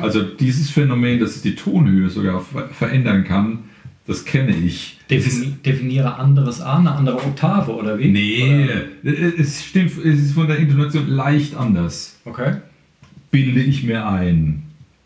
Also 0.00 0.22
dieses 0.22 0.70
Phänomen, 0.70 1.20
dass 1.20 1.36
es 1.36 1.42
die 1.42 1.54
Tonhöhe 1.54 2.08
sogar 2.08 2.40
ver 2.40 2.68
verändern 2.68 3.24
kann, 3.24 3.64
das 4.08 4.24
kenne 4.24 4.56
ich. 4.56 4.98
Defini 5.10 5.56
definier 5.64 6.02
Klavier 6.02 6.18
anderes 6.18 6.60
A, 6.62 6.78
eine 6.78 6.92
andere 6.92 7.18
Oktave 7.18 7.72
oder 7.72 7.98
wie? 7.98 8.08
Nee, 8.08 8.64
Oder? 8.64 9.38
es 9.38 9.64
stimmt, 9.64 9.92
es 9.98 10.20
ist 10.20 10.32
von 10.32 10.48
der 10.48 10.56
Intonation 10.56 11.08
leicht 11.08 11.54
anders. 11.54 12.18
Okay. 12.24 12.56
Bilde 13.30 13.60
ich 13.60 13.84
mir 13.84 14.06
ein. 14.08 14.62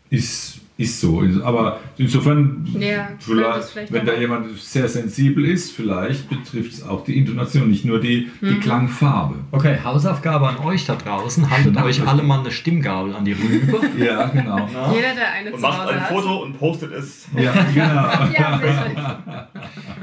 Ist, 0.09 0.61
ist 0.75 0.99
so. 0.99 1.23
Aber 1.43 1.79
insofern, 1.97 2.65
Ja, 2.79 3.09
vielleicht, 3.19 3.63
vielleicht 3.69 3.93
wenn 3.93 4.05
da 4.07 4.13
jemand 4.15 4.57
sehr 4.59 4.87
sensibel 4.87 5.45
ist, 5.45 5.71
vielleicht 5.71 6.27
betrifft 6.29 6.73
es 6.73 6.83
auch 6.83 7.03
die 7.03 7.15
Intonation, 7.17 7.69
nicht 7.69 7.85
nur 7.85 7.99
die, 7.99 8.29
Mhm. 8.41 8.47
die 8.49 8.55
Klangfarbe. 8.59 9.35
Okay, 9.51 9.77
Hausaufgabe 9.83 10.47
an 10.47 10.57
euch 10.57 10.85
da 10.85 10.95
draußen. 10.95 11.47
Haltet 11.49 11.77
euch 11.77 12.07
alle 12.07 12.23
mal 12.23 12.39
eine 12.39 12.51
Stimmgabel 12.51 13.13
an 13.15 13.23
die 13.25 13.33
Rübe. 13.33 13.79
Ja, 14.03 14.25
genau. 14.27 14.67
Na? 14.73 14.91
Jeder, 14.93 15.13
der 15.15 15.31
eine 15.31 15.51
Und 15.51 15.57
zu 15.59 15.61
macht 15.61 15.81
Hause 15.83 15.93
ein 15.93 16.01
hat. 16.01 16.07
Foto 16.09 16.35
und 16.43 16.57
postet 16.57 16.91
es. 16.91 17.27
Ja, 17.37 17.53
genau. 17.73 18.33
Ja. 18.33 19.47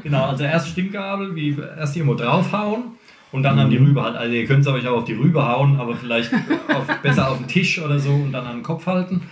Genau, 0.03 0.25
also 0.27 0.45
erst 0.45 0.69
Stimmgabel, 0.69 1.35
wie 1.35 1.57
erst 1.79 1.95
irgendwo 1.97 2.15
draufhauen 2.15 2.85
und 3.33 3.43
dann 3.43 3.59
an 3.59 3.69
die 3.71 3.77
Rübe 3.77 4.03
halt. 4.03 4.17
Also 4.17 4.33
ihr 4.35 4.47
könnt 4.47 4.61
es 4.61 4.67
euch 4.67 4.87
auch 4.89 4.99
auf 4.99 5.05
die 5.05 5.13
Rübe 5.13 5.47
hauen, 5.47 5.79
aber 5.79 5.95
vielleicht 5.95 6.33
auf, 6.33 6.87
besser 7.03 7.29
auf 7.31 7.37
den 7.39 7.49
Tisch 7.49 7.81
oder 7.81 7.99
so 7.99 8.11
und 8.11 8.33
dann 8.33 8.47
an 8.47 8.57
den 8.59 8.63
Kopf 8.63 8.87
halten. 8.87 9.23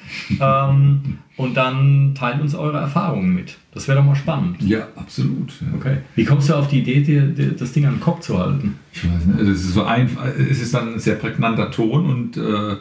Ähm, 0.41 1.19
und 1.39 1.57
dann 1.57 2.15
teilt 2.15 2.41
uns 2.43 2.55
eure 2.55 2.79
Erfahrungen 2.79 3.35
mit. 3.35 3.57
Das 3.73 3.89
wäre 3.89 3.99
doch 3.99 4.05
mal 4.05 4.15
spannend. 4.17 4.61
Ja, 4.63 4.89
absolut. 4.97 5.53
Ja. 5.61 5.67
Okay. 5.79 5.97
Wie 6.17 6.25
kommst 6.25 6.49
du 6.51 6.55
auf 6.55 6.69
die 6.69 6.81
Idee, 6.81 7.01
dir, 7.01 7.23
dir 7.23 7.53
das 7.53 7.73
Ding 7.73 7.87
an 7.87 7.95
den 7.95 8.01
Kopf 8.01 8.21
zu 8.21 8.39
halten? 8.39 8.79
Ich 8.93 9.05
weiß 9.05 9.25
nicht, 9.25 9.39
also 9.39 9.51
es 9.53 9.61
ist 9.65 9.73
so 9.73 9.85
einfach, 9.85 10.27
es 10.27 10.61
ist 10.61 10.75
dann 10.75 10.95
ein 10.95 10.99
sehr 10.99 11.15
prägnanter 11.15 11.71
Ton 11.71 12.07
und 12.07 12.37
äh, 12.37 12.77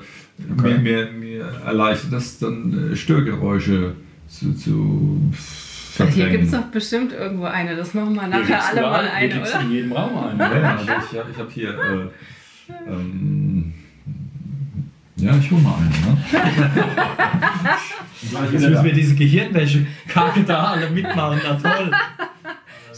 mir, 0.61 0.77
mir, 0.79 1.11
mir 1.11 1.45
erleichtert 1.65 2.11
das 2.13 2.39
dann 2.39 2.91
äh, 2.91 2.95
Störgeräusche 2.95 3.93
zu, 4.27 4.53
zu 4.53 5.21
Hier 5.31 6.05
verdrängen. 6.05 6.31
gibt 6.31 6.43
es 6.45 6.51
doch 6.51 6.65
bestimmt 6.65 7.13
irgendwo 7.13 7.45
eine. 7.45 7.75
Das 7.75 7.93
machen 7.93 8.15
wir 8.15 8.27
nachher 8.27 8.65
alle 8.67 8.81
mal 8.81 9.07
eine, 9.07 9.33
gibt's 9.33 9.53
oder? 9.53 9.61
in 9.63 9.71
jedem 9.71 9.91
Raum 9.93 10.17
eine. 10.17 10.43
Ja, 10.43 10.75
also 10.77 10.83
ich, 10.83 11.17
hab- 11.19 11.29
ich 11.31 11.37
habe 11.37 11.51
hier. 11.51 11.69
Äh, 11.69 12.91
ähm, 12.91 13.73
ja, 15.18 15.38
ich 15.38 15.51
hole 15.51 15.61
mal 15.61 15.76
eine. 15.76 15.89
Ne? 15.89 16.18
Jetzt 18.22 18.51
müssen 18.53 18.84
wir 18.84 18.93
diese 18.93 19.15
Gehirnwäsche-Kacke 19.15 20.43
da 20.43 20.63
alle 20.72 20.89
mitmachen. 20.89 21.39
Na 21.43 21.53
toll. 21.55 21.91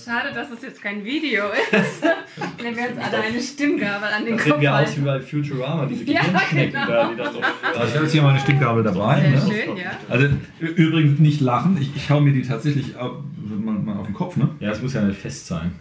Schade, 0.03 0.33
dass 0.33 0.49
es 0.49 0.61
jetzt 0.63 0.81
kein 0.81 1.03
Video 1.03 1.43
ist. 1.71 2.01
Wenn 2.63 2.75
wir 2.75 2.83
jetzt 2.83 2.97
alle 2.99 3.21
eine 3.21 3.39
Stimmgabel 3.39 4.07
an 4.07 4.25
den 4.25 4.37
Dann 4.37 4.45
Kopf 4.45 4.53
sehen 4.55 4.61
wir 4.61 4.75
aus 4.79 4.97
wie 4.97 5.01
bei 5.01 5.19
Futurama, 5.19 5.85
diese 5.85 6.03
Ja, 6.05 6.21
Gehirnschnecken 6.21 6.71
genau. 6.81 6.87
da, 6.87 7.09
die 7.11 7.15
da 7.17 7.31
so. 7.31 7.41
Also 7.41 7.83
ich 7.87 7.93
habe 7.93 8.03
jetzt 8.05 8.11
hier 8.13 8.21
meine 8.23 8.39
Stimmgabel 8.39 8.83
dabei. 8.83 9.21
Sehr 9.21 9.29
Ne? 9.31 9.41
schön, 9.41 9.77
ja. 9.77 9.91
Also 10.09 10.27
übrigens 10.59 11.19
nicht 11.19 11.41
lachen, 11.41 11.77
ich, 11.79 11.95
ich 11.95 12.09
hau 12.09 12.21
mir 12.21 12.33
die 12.33 12.41
tatsächlich 12.41 12.95
auf, 12.95 13.17
mal, 13.37 13.73
mal 13.75 13.97
auf 13.97 14.05
den 14.07 14.15
Kopf, 14.15 14.35
ne? 14.37 14.49
Ja, 14.59 14.71
es 14.71 14.81
muss 14.81 14.93
ja 14.93 15.01
nicht 15.01 15.19
fest 15.19 15.45
sein. 15.45 15.73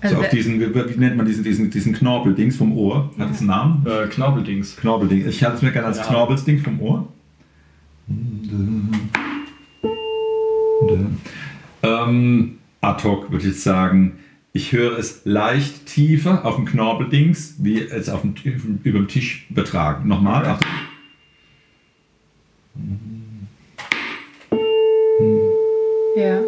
Also 0.00 0.16
so 0.16 0.22
auf 0.22 0.28
diesen, 0.28 0.60
wie, 0.60 0.74
wie 0.74 0.98
nennt 0.98 1.16
man 1.16 1.26
diesen, 1.26 1.42
diesen, 1.42 1.70
diesen 1.70 1.92
Knorpeldings 1.92 2.56
vom 2.56 2.76
Ohr? 2.76 3.10
Hat 3.18 3.30
das 3.30 3.38
einen 3.38 3.48
Namen? 3.48 3.86
Äh, 3.86 4.06
Knobbeldings. 4.06 4.76
Knorpelding. 4.76 5.26
Ich 5.26 5.42
halte 5.42 5.56
es 5.56 5.62
mir 5.62 5.72
gerne 5.72 5.88
als 5.88 5.98
Ja. 5.98 6.04
Knorpelsding 6.04 6.60
vom 6.60 6.80
Ohr. 6.80 7.08
Ähm, 11.82 12.58
ad 12.80 13.04
hoc 13.04 13.30
würde 13.30 13.44
ich 13.44 13.52
jetzt 13.52 13.62
sagen, 13.62 14.18
ich 14.52 14.72
höre 14.72 14.98
es 14.98 15.22
leicht 15.24 15.86
tiefer 15.86 16.44
auf 16.44 16.56
dem 16.56 16.64
Knorpeldings, 16.64 17.56
wie 17.58 17.80
es 17.80 18.08
auf 18.08 18.22
dem, 18.22 18.34
über 18.82 18.98
dem 18.98 19.08
Tisch 19.08 19.46
betragen. 19.50 20.08
Nochmal. 20.08 20.46
Achtung. 20.46 20.68
Ja. 26.16 26.40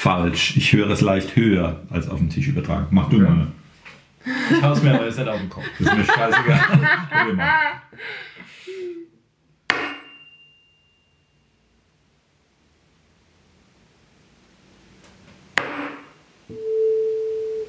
Falsch. 0.00 0.56
Ich 0.56 0.72
höre 0.72 0.88
es 0.88 1.02
leicht 1.02 1.36
höher 1.36 1.82
als 1.90 2.08
auf 2.08 2.16
dem 2.16 2.30
Tisch 2.30 2.48
übertragen. 2.48 2.86
Mach 2.90 3.10
du 3.10 3.18
mal. 3.18 3.48
Ich 4.24 4.62
hau's 4.62 4.82
mir 4.82 4.94
aber 4.94 5.04
jetzt 5.04 5.18
nicht 5.18 5.28
auf 5.28 5.38
den 5.38 5.50
Kopf. 5.50 5.64
Das 5.78 5.88
ist 5.88 5.94
mir 5.94 6.04
scheißegal. 6.06 6.58
Probier 7.10 7.34
mal. 7.34 7.52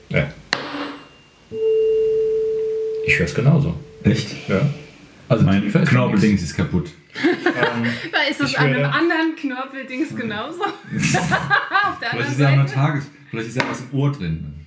Ja. 0.08 0.32
Ich 3.08 3.20
höre 3.20 3.26
es 3.26 3.36
genauso. 3.36 3.78
Echt? 4.06 4.48
Ja. 4.48 4.62
Also 5.32 5.46
Mein 5.46 5.72
Knorpeldings 5.72 6.42
ist 6.42 6.58
kaputt. 6.58 6.92
Ähm, 7.24 7.90
Da 8.12 8.20
ist 8.30 8.42
es 8.42 8.54
an 8.56 8.66
einem 8.66 8.84
anderen 8.84 9.34
Knorpeldings 9.38 10.14
genauso. 10.14 10.62
Auf 10.64 12.00
der 12.02 12.10
Vielleicht 12.10 12.42
anderen 12.42 12.66
ist 12.66 12.76
ja. 12.76 12.82
Tages. 12.82 13.10
Vielleicht 13.30 13.48
ist 13.48 13.56
ja 13.56 13.64
was 13.70 13.80
im 13.80 13.98
Ohr 13.98 14.12
drin. 14.12 14.66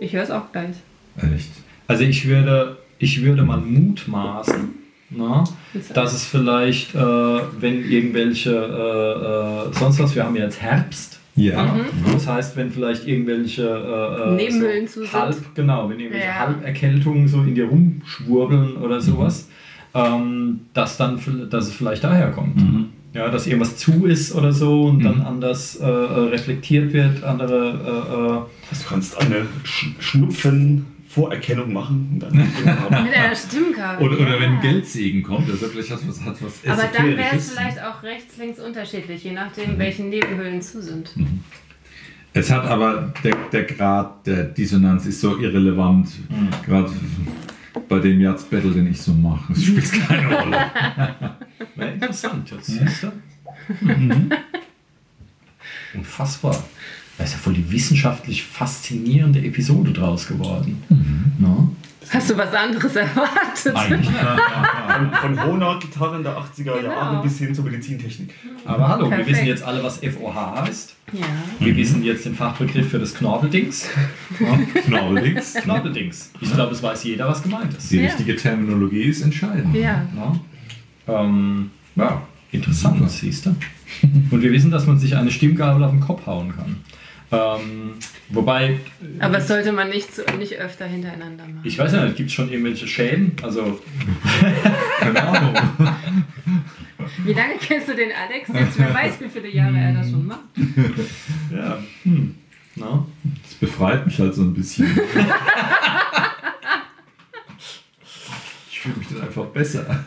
Ich 0.00 0.14
höre 0.14 0.22
es 0.22 0.30
auch 0.30 0.50
gleich. 0.52 0.76
Echt. 1.18 1.50
also 1.86 2.02
ich 2.02 2.26
würde, 2.26 2.78
ich 2.98 3.22
würde 3.22 3.42
mal 3.42 3.60
mutmaßen, 3.60 4.70
na, 5.10 5.44
dass 5.92 6.14
es 6.14 6.24
vielleicht, 6.24 6.94
äh, 6.94 6.98
wenn 6.98 7.84
irgendwelche, 7.84 8.52
äh, 8.52 9.68
äh, 9.68 9.78
sonst 9.78 9.98
was, 9.98 10.14
wir 10.14 10.24
haben 10.24 10.36
ja 10.36 10.44
jetzt 10.44 10.62
Herbst. 10.62 11.19
Ja. 11.40 11.62
Mhm. 11.62 12.12
Das 12.12 12.26
heißt, 12.26 12.56
wenn 12.56 12.70
vielleicht 12.70 13.06
irgendwelche 13.06 13.62
äh, 13.62 14.30
äh, 14.30 14.34
Nebenhöhlen 14.36 14.86
so 14.86 15.00
zu 15.00 15.06
sind. 15.06 15.12
halb, 15.12 15.54
genau, 15.54 15.88
wenn 15.88 15.98
irgendwelche 15.98 16.26
Ja. 16.26 16.40
Halberkältungen 16.40 17.28
so 17.28 17.42
in 17.42 17.54
dir 17.54 17.66
rumschwurbeln 17.66 18.76
oder 18.76 19.00
sowas, 19.00 19.48
ähm, 19.94 20.60
dass 20.74 20.96
dann, 20.96 21.18
dass 21.50 21.68
es 21.68 21.74
vielleicht 21.74 22.04
daher 22.04 22.30
kommt. 22.30 22.56
Mhm. 22.56 22.86
Ja, 23.12 23.28
dass 23.28 23.48
irgendwas 23.48 23.76
zu 23.76 24.06
ist 24.06 24.32
oder 24.36 24.52
so 24.52 24.82
und 24.84 25.02
dann 25.02 25.20
anders 25.22 25.80
äh, 25.80 25.84
äh, 25.84 26.28
reflektiert 26.28 26.92
wird, 26.92 27.24
andere 27.24 28.46
Also 28.70 28.82
du 28.84 28.88
kannst 28.88 29.20
eine 29.20 29.46
Sch 29.64 29.88
Schnupfen-Vorerkennung 31.10 31.72
machen. 31.72 32.18
Mit 33.02 33.14
einer 33.14 33.34
Stimmkabel. 33.34 34.06
Oder, 34.06 34.20
oder 34.20 34.34
ja. 34.34 34.40
wenn 34.40 34.60
Geldsegen 34.60 35.22
kommt, 35.22 35.50
also 35.50 35.66
vielleicht 35.66 35.90
hat 35.90 36.00
was, 36.06 36.20
hat 36.24 36.36
was 36.42 36.66
Aber 36.66 36.88
dann 36.92 37.16
wäre 37.16 37.36
es 37.36 37.52
vielleicht 37.52 37.82
auch 37.82 38.02
rechts, 38.02 38.36
links 38.38 38.60
unterschiedlich, 38.60 39.24
je 39.24 39.32
nachdem, 39.32 39.78
welche 39.78 40.02
Nebenhöhlen 40.02 40.62
zu 40.62 40.82
sind. 40.82 41.10
Es 42.32 42.50
hat 42.50 42.64
aber 42.64 43.12
der, 43.24 43.34
der 43.52 43.64
Grad 43.64 44.26
der 44.26 44.44
Dissonanz 44.44 45.06
ist 45.06 45.20
so 45.20 45.38
irrelevant, 45.38 46.08
gerade 46.64 46.90
bei 47.88 47.98
dem 47.98 48.20
Jazz 48.20 48.44
Battle, 48.44 48.70
den 48.70 48.86
ich 48.88 49.00
so 49.00 49.12
mache. 49.12 49.52
Es 49.52 49.64
spielt 49.64 49.92
keine 50.08 50.26
Rolle. 50.26 50.70
na, 51.74 51.86
interessant. 51.86 52.50
Jetzt 52.50 52.66
siehst 52.66 53.02
du. 53.02 53.12
Mhm. 53.80 54.30
Unfassbar. 55.94 56.56
Da 57.20 57.24
ist 57.26 57.32
ja 57.32 57.38
voll 57.38 57.52
die 57.52 57.70
wissenschaftlich 57.70 58.42
faszinierende 58.42 59.40
Episode 59.44 59.92
draus 59.92 60.26
geworden. 60.26 60.82
Na? 61.38 61.68
Hast 62.08 62.30
du 62.30 62.38
was 62.38 62.54
anderes 62.54 62.96
erwartet? 62.96 63.74
Eigentlich. 63.76 64.08
von, 65.20 65.36
von 65.36 65.44
Hohner-Gitarren 65.44 66.22
der 66.22 66.32
80er 66.38 66.62
Genau. 66.80 66.82
Jahre 66.82 67.22
bis 67.22 67.36
hin 67.36 67.54
zur 67.54 67.66
Medizintechnik. 67.66 68.32
Aber 68.64 68.88
hallo, 68.88 69.02
wir 69.02 69.08
Perfekt. 69.18 69.28
wissen 69.36 69.46
jetzt 69.48 69.62
alle, 69.62 69.82
was 69.84 69.98
FOH 69.98 70.62
heißt. 70.62 70.94
Ja. 71.12 71.26
Wir 71.58 71.76
wissen 71.76 72.02
jetzt 72.02 72.24
den 72.24 72.34
Fachbegriff 72.34 72.88
für 72.88 72.98
das 72.98 73.12
Knorbeldings. 73.14 73.86
Knorbeldings. 74.86 75.54
Knorbeldings. 75.56 76.30
Ich 76.40 76.54
glaube, 76.54 76.72
es 76.72 76.82
weiß 76.82 77.04
jeder, 77.04 77.28
was 77.28 77.42
gemeint 77.42 77.74
ist. 77.74 77.90
Die 77.90 77.98
Ja. 77.98 78.06
richtige 78.06 78.34
Terminologie 78.34 79.02
ist 79.02 79.20
entscheidend. 79.20 79.74
Ja. 79.74 80.06
Ja, 80.16 81.20
ähm, 81.20 81.70
ja 81.96 82.22
interessant, 82.50 83.10
siehst 83.10 83.44
du. 83.44 83.54
Und 84.30 84.40
wir 84.40 84.50
wissen, 84.52 84.70
dass 84.70 84.86
man 84.86 84.98
sich 84.98 85.14
eine 85.18 85.30
Stimmgabel 85.30 85.84
auf 85.84 85.90
den 85.90 86.00
Kopf 86.00 86.24
hauen 86.24 86.56
kann. 86.56 86.76
Ähm, 87.32 87.92
wobei, 88.30 88.80
Aber 89.20 89.34
das 89.34 89.46
sollte 89.46 89.70
man 89.72 89.88
nicht, 89.90 90.12
zu, 90.14 90.22
nicht 90.36 90.56
öfter 90.58 90.86
hintereinander 90.86 91.44
machen. 91.44 91.60
ich 91.62 91.78
weiß 91.78 91.92
ja 91.92 92.04
nicht, 92.04 92.16
gibt 92.16 92.28
es 92.28 92.34
schon 92.34 92.50
irgendwelche 92.50 92.88
Schäden? 92.88 93.32
Also, 93.42 93.80
Keine 94.98 95.22
Ahnung. 95.22 95.54
Wie 97.24 97.32
lange 97.32 97.54
kennst 97.60 97.88
du 97.88 97.94
den 97.94 98.10
Alex? 98.12 98.48
Jetzt 98.52 98.78
wer 98.78 98.92
weiß, 98.94 99.20
wie 99.20 99.28
viele 99.28 99.48
Jahre 99.48 99.76
er 99.78 99.92
das 99.94 100.10
schon 100.10 100.26
macht. 100.26 100.40
ja, 101.52 101.78
hm, 102.02 102.34
na? 102.74 103.06
Das 103.44 103.54
befreit 103.54 104.06
mich 104.06 104.18
halt 104.18 104.34
so 104.34 104.42
ein 104.42 104.54
bisschen. 104.54 104.86
Ich 108.72 108.84
fühle 108.84 108.96
mich 108.96 109.08
dann 109.08 109.20
einfach 109.20 109.44
besser. 109.44 110.06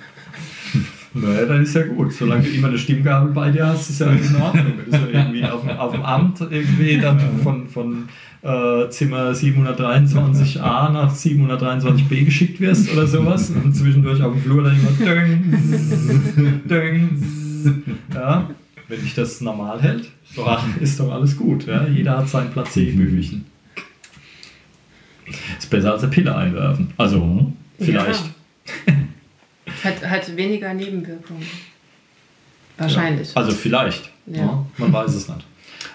Naja, 1.23 1.45
dann 1.45 1.63
ist 1.63 1.75
ja 1.75 1.83
gut. 1.83 2.13
Solange 2.13 2.43
du 2.43 2.49
immer 2.49 2.67
eine 2.67 2.77
Stimmgabel 2.77 3.31
bei 3.31 3.49
dir 3.51 3.67
hast, 3.67 3.89
ist 3.89 3.99
ja 4.01 4.07
alles 4.07 4.29
in 4.29 4.35
Ordnung. 4.41 4.65
Wenn 4.77 4.91
du 4.91 4.97
so 4.97 5.11
irgendwie 5.11 5.43
auf, 5.45 5.61
dem- 5.61 5.77
auf 5.77 5.91
dem 5.93 6.01
Amt 6.03 6.41
irgendwie 6.41 6.97
dann 6.97 7.19
von, 7.43 7.67
von 7.67 8.09
äh, 8.41 8.89
Zimmer 8.89 9.31
723a 9.31 10.91
nach 10.91 11.13
723b 11.15 12.25
geschickt 12.25 12.59
wirst 12.59 12.91
oder 12.91 13.07
sowas 13.07 13.49
und 13.51 13.73
zwischendurch 13.75 14.21
auf 14.21 14.33
dem 14.33 14.41
Flur 14.41 14.63
dann 14.63 14.75
immer 14.77 14.91
döng, 15.13 16.61
döng, 16.67 17.09
ja. 18.13 18.49
Wenn 18.89 19.01
dich 19.01 19.13
das 19.15 19.39
normal 19.39 19.81
hält, 19.81 20.09
ist 20.81 20.99
doch 20.99 21.11
alles 21.11 21.37
gut. 21.37 21.65
Ja? 21.67 21.87
Jeder 21.87 22.17
hat 22.17 22.27
sein 22.29 22.51
Placebo-Büchen. 22.51 23.45
Ist 25.57 25.69
besser 25.69 25.93
als 25.93 26.03
eine 26.03 26.11
Pille 26.11 26.35
einwerfen. 26.35 26.89
Also, 26.97 27.53
vielleicht. 27.79 28.23
Hat, 29.83 30.09
hat 30.09 30.35
weniger 30.37 30.73
Nebenwirkungen. 30.73 31.45
Wahrscheinlich. 32.77 33.35
Also 33.35 33.51
vielleicht. 33.51 34.09
Ja. 34.25 34.37
Ja. 34.37 34.65
man 34.77 34.93
weiß 34.93 35.13
es 35.13 35.27
nicht. 35.27 35.45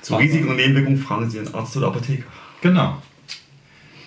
Zu 0.03 0.17
Risiken 0.17 0.49
und 0.49 0.57
Nebenwirkungen 0.57 0.99
fragen 0.99 1.29
Sie 1.31 1.39
einen 1.39 1.55
Arzt 1.55 1.77
oder 1.77 1.89
Apotheker. 1.89 2.25
Genau. 2.61 3.03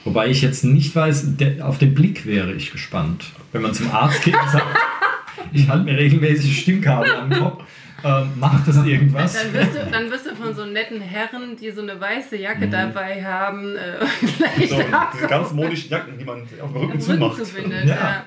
Wobei 0.04 0.28
ich 0.30 0.42
jetzt 0.42 0.64
nicht 0.64 0.96
weiß, 0.96 1.38
der, 1.38 1.68
auf 1.68 1.78
den 1.78 1.94
Blick 1.94 2.26
wäre 2.26 2.54
ich 2.54 2.72
gespannt. 2.72 3.26
Wenn 3.52 3.62
man 3.62 3.74
zum 3.74 3.92
Arzt 3.92 4.24
geht 4.24 4.36
und 4.36 4.50
sagt, 4.50 4.66
ich 5.52 5.68
halte 5.68 5.84
mir 5.86 5.98
regelmäßig 5.98 6.62
Stimmkabel 6.62 7.12
am 7.14 7.30
Kopf, 7.30 7.64
äh, 8.04 8.24
macht 8.40 8.68
das 8.68 8.84
irgendwas? 8.86 9.34
Dann 9.34 9.54
wirst, 9.54 9.76
du, 9.76 9.92
dann 9.92 10.10
wirst 10.12 10.26
du 10.26 10.36
von 10.36 10.56
so 10.56 10.66
netten 10.66 11.02
Herren, 11.02 11.56
die 11.56 11.70
so 11.72 11.82
eine 11.82 12.00
weiße 12.00 12.38
Jacke 12.38 12.66
Mhm. 12.68 12.72
dabei 12.72 13.24
haben, 13.24 13.76
äh, 13.76 13.98
gleich 14.38 14.70
So, 14.70 14.82
diese 15.14 15.28
ganz 15.28 15.52
modischen 15.52 15.92
Jacken, 15.92 16.18
die 16.18 16.26
man 16.26 16.42
auf 16.42 16.48
dem 16.50 16.62
Rücken 16.78 16.86
Rücken 16.94 17.02
zumacht. 17.02 17.46
zubindet. 17.46 17.86
Ja. 17.86 17.96
Ja. 17.96 18.26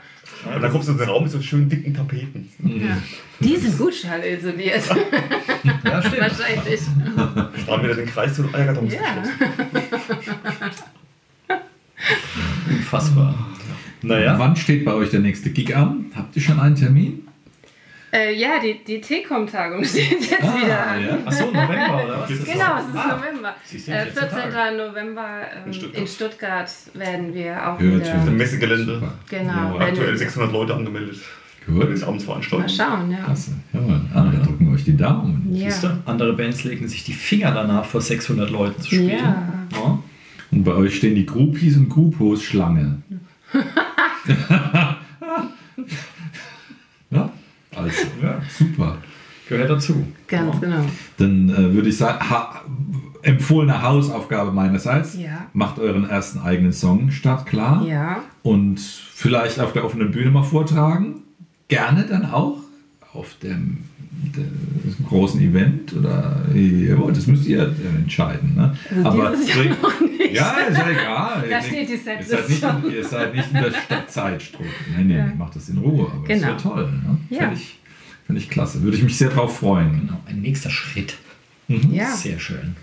Und 0.54 0.62
dann 0.62 0.70
kommst 0.70 0.88
du 0.88 0.92
in 0.92 0.98
den 0.98 1.08
Raum 1.08 1.22
mit 1.24 1.32
so 1.32 1.40
schönen 1.40 1.68
dicken 1.68 1.94
Tapeten. 1.94 2.48
Ja. 2.64 2.96
Die 3.40 3.56
sind 3.56 3.78
gut 3.78 3.94
schallisoliert. 3.94 4.82
Ja, 5.82 6.02
stimmt. 6.02 6.20
Wahrscheinlich. 6.20 6.80
Da 7.16 7.50
haben 7.68 7.82
wir 7.86 7.94
den 7.94 8.06
Kreis 8.06 8.34
zu 8.34 8.42
den 8.42 8.54
Eierkartons 8.54 8.92
Ja. 8.92 9.00
Unfassbar. 12.68 13.34
Naja, 14.02 14.38
Wann 14.38 14.56
steht 14.56 14.84
bei 14.84 14.92
euch 14.92 15.10
der 15.10 15.20
nächste 15.20 15.50
Gig 15.50 15.74
an? 15.74 16.06
Habt 16.14 16.36
ihr 16.36 16.42
schon 16.42 16.60
einen 16.60 16.76
Termin? 16.76 17.23
Äh, 18.14 18.32
ja, 18.38 18.60
die, 18.62 18.84
die 18.84 19.00
T-Com-Tagung 19.00 19.82
steht 19.84 20.12
jetzt 20.12 20.30
wieder 20.40 20.86
an. 20.86 21.04
ja. 21.04 21.18
achso, 21.26 21.46
November 21.46 22.04
oder 22.04 22.20
was? 22.20 22.28
Genau, 22.44 22.76
es 22.78 22.86
ist 22.88 22.94
Ah. 22.96 23.16
November. 23.18 23.48
Äh, 23.48 23.78
14 23.78 24.12
14. 24.12 24.52
Tage. 24.52 24.76
November 24.76 25.26
ähm, 25.52 25.66
In 25.66 25.72
Stuttgart. 25.74 26.00
in 26.00 26.06
Stuttgart 26.06 26.70
werden 26.94 27.34
wir 27.34 27.56
auch 27.68 27.80
Hört, 27.80 28.02
wieder. 28.04 28.14
hört. 28.16 28.28
Im 28.28 28.36
Messegelände. 28.36 28.94
Super. 28.94 29.12
Genau. 29.28 29.78
Ja, 29.78 29.86
Aktuell 29.86 30.10
wir- 30.12 30.18
600 30.18 30.52
Leute 30.52 30.74
angemeldet. 30.74 31.16
Gut. 31.66 31.90
das 31.90 32.02
Abendsveranstaltung. 32.04 32.66
Mal 32.66 32.68
schauen, 32.68 33.10
ja. 33.10 33.24
Klasse. 33.24 33.52
Ja, 33.72 33.80
ah, 34.14 34.30
da 34.30 34.38
drücken 34.44 34.66
wir 34.68 34.74
euch 34.74 34.84
die 34.84 34.96
Daumen. 34.96 35.48
Ja. 35.50 35.70
Siehst 35.70 35.82
du, 35.84 35.88
andere 36.04 36.34
Bands 36.34 36.62
legen 36.64 36.86
sich 36.86 37.04
die 37.04 37.14
Finger 37.14 37.50
danach, 37.52 37.84
vor 37.86 38.00
600 38.02 38.50
Leuten 38.50 38.80
zu 38.82 38.88
spielen. 38.94 39.08
Ja. 39.08 39.52
Ja. 39.72 39.98
Und 40.52 40.62
bei 40.62 40.72
euch 40.72 40.94
stehen 40.96 41.14
die 41.16 41.24
Groupies 41.26 41.76
und 41.78 41.88
Grupos 41.88 42.42
Schlange. 42.44 43.02
Also, 47.76 48.02
Ja. 48.22 48.40
super. 48.48 48.98
Gehört 49.48 49.70
dazu. 49.70 50.06
Ganz 50.26 50.60
genau. 50.60 50.84
Dann 51.18 51.50
äh, 51.50 51.74
würde 51.74 51.88
ich 51.90 51.96
sagen, 51.98 52.18
ha 52.30 52.62
empfohlene 53.22 53.82
Hausaufgabe 53.82 54.52
meinerseits. 54.52 55.16
Ja. 55.18 55.46
Macht 55.52 55.78
euren 55.78 56.08
ersten 56.08 56.38
eigenen 56.40 56.72
Song 56.72 57.10
startklar. 57.10 57.84
Ja. 57.86 58.22
Und 58.42 58.80
vielleicht 58.80 59.60
auf 59.60 59.72
der 59.72 59.84
offenen 59.84 60.10
Bühne 60.10 60.30
mal 60.30 60.42
vortragen. 60.42 61.22
Gerne 61.68 62.06
dann 62.08 62.26
auch 62.30 62.58
auf 63.12 63.34
dem, 63.42 63.84
dem 64.32 65.06
großen 65.08 65.40
Event 65.40 65.92
oder 65.94 66.40
ja, 66.54 66.96
das 67.10 67.26
müsst 67.26 67.46
ihr 67.46 67.74
entscheiden. 67.98 68.54
Ne? 68.54 68.76
Also 69.04 69.18
noch 69.22 69.30
nicht. 70.00 70.34
Ja, 70.34 70.50
ist 70.68 70.78
ja 70.78 70.90
egal. 70.90 71.44
Da 71.48 71.56
Ihr- 71.58 71.62
steht 71.62 71.88
die 71.88 71.92
ihr 71.92 71.98
seid, 71.98 72.48
nicht, 72.48 72.94
ihr 72.96 73.04
seid 73.04 73.34
nicht 73.34 73.48
in 73.52 73.62
der 73.62 73.70
Stadt 73.72 74.10
Zeitdruck. 74.10 74.66
Nein, 74.96 75.08
nein, 75.08 75.16
Ja. 75.16 75.32
macht 75.36 75.54
das 75.56 75.68
in 75.68 75.78
Ruhe. 75.78 76.10
Aber 76.10 76.26
Genau. 76.26 76.52
das 76.52 76.64
wäre 76.64 76.74
toll. 76.74 76.90
Ne? 76.92 77.18
Ja. 77.30 77.38
Finde 77.40 77.54
ich, 77.54 77.78
find 78.26 78.38
ich 78.38 78.50
klasse. 78.50 78.82
Würde 78.82 78.96
ich 78.96 79.02
mich 79.02 79.16
sehr 79.16 79.28
drauf 79.30 79.58
freuen. 79.58 79.92
Genau, 80.06 80.20
ein 80.26 80.40
nächster 80.40 80.70
Schritt. 80.70 81.14
Ja. 81.68 82.10
Sehr 82.10 82.38
schön. 82.38 82.76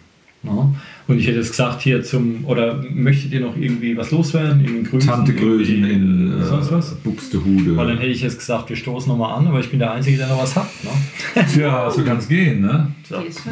Ja. 0.43 0.73
Und 1.07 1.19
ich 1.19 1.27
hätte 1.27 1.37
jetzt 1.37 1.51
gesagt, 1.51 1.81
hier 1.81 2.03
zum, 2.03 2.45
oder 2.45 2.83
möchtet 2.89 3.31
ihr 3.31 3.41
noch 3.41 3.55
irgendwie 3.55 3.95
was 3.95 4.09
loswerden? 4.09 4.65
In 4.65 4.83
Grüßen, 4.83 5.09
Tante 5.09 5.35
Größen 5.35 5.83
in 5.83 6.41
äh, 6.41 6.45
sonst 6.45 6.71
was? 6.71 6.95
Buxtehude. 6.95 7.77
Weil 7.77 7.87
dann 7.87 7.97
hätte 7.97 8.09
ich 8.09 8.21
jetzt 8.21 8.39
gesagt, 8.39 8.69
wir 8.69 8.75
stoßen 8.75 9.07
nochmal 9.11 9.37
an, 9.37 9.47
aber 9.47 9.59
ich 9.59 9.69
bin 9.69 9.77
der 9.77 9.91
Einzige, 9.91 10.17
der 10.17 10.27
noch 10.27 10.41
was 10.41 10.55
hat. 10.55 10.67
Ne? 10.83 11.43
Tja, 11.53 11.91
so 11.91 12.03
kann 12.05 12.17
es 12.17 12.27
gehen, 12.27 12.61
ne? 12.61 12.87
Die 13.07 13.27
ist 13.27 13.45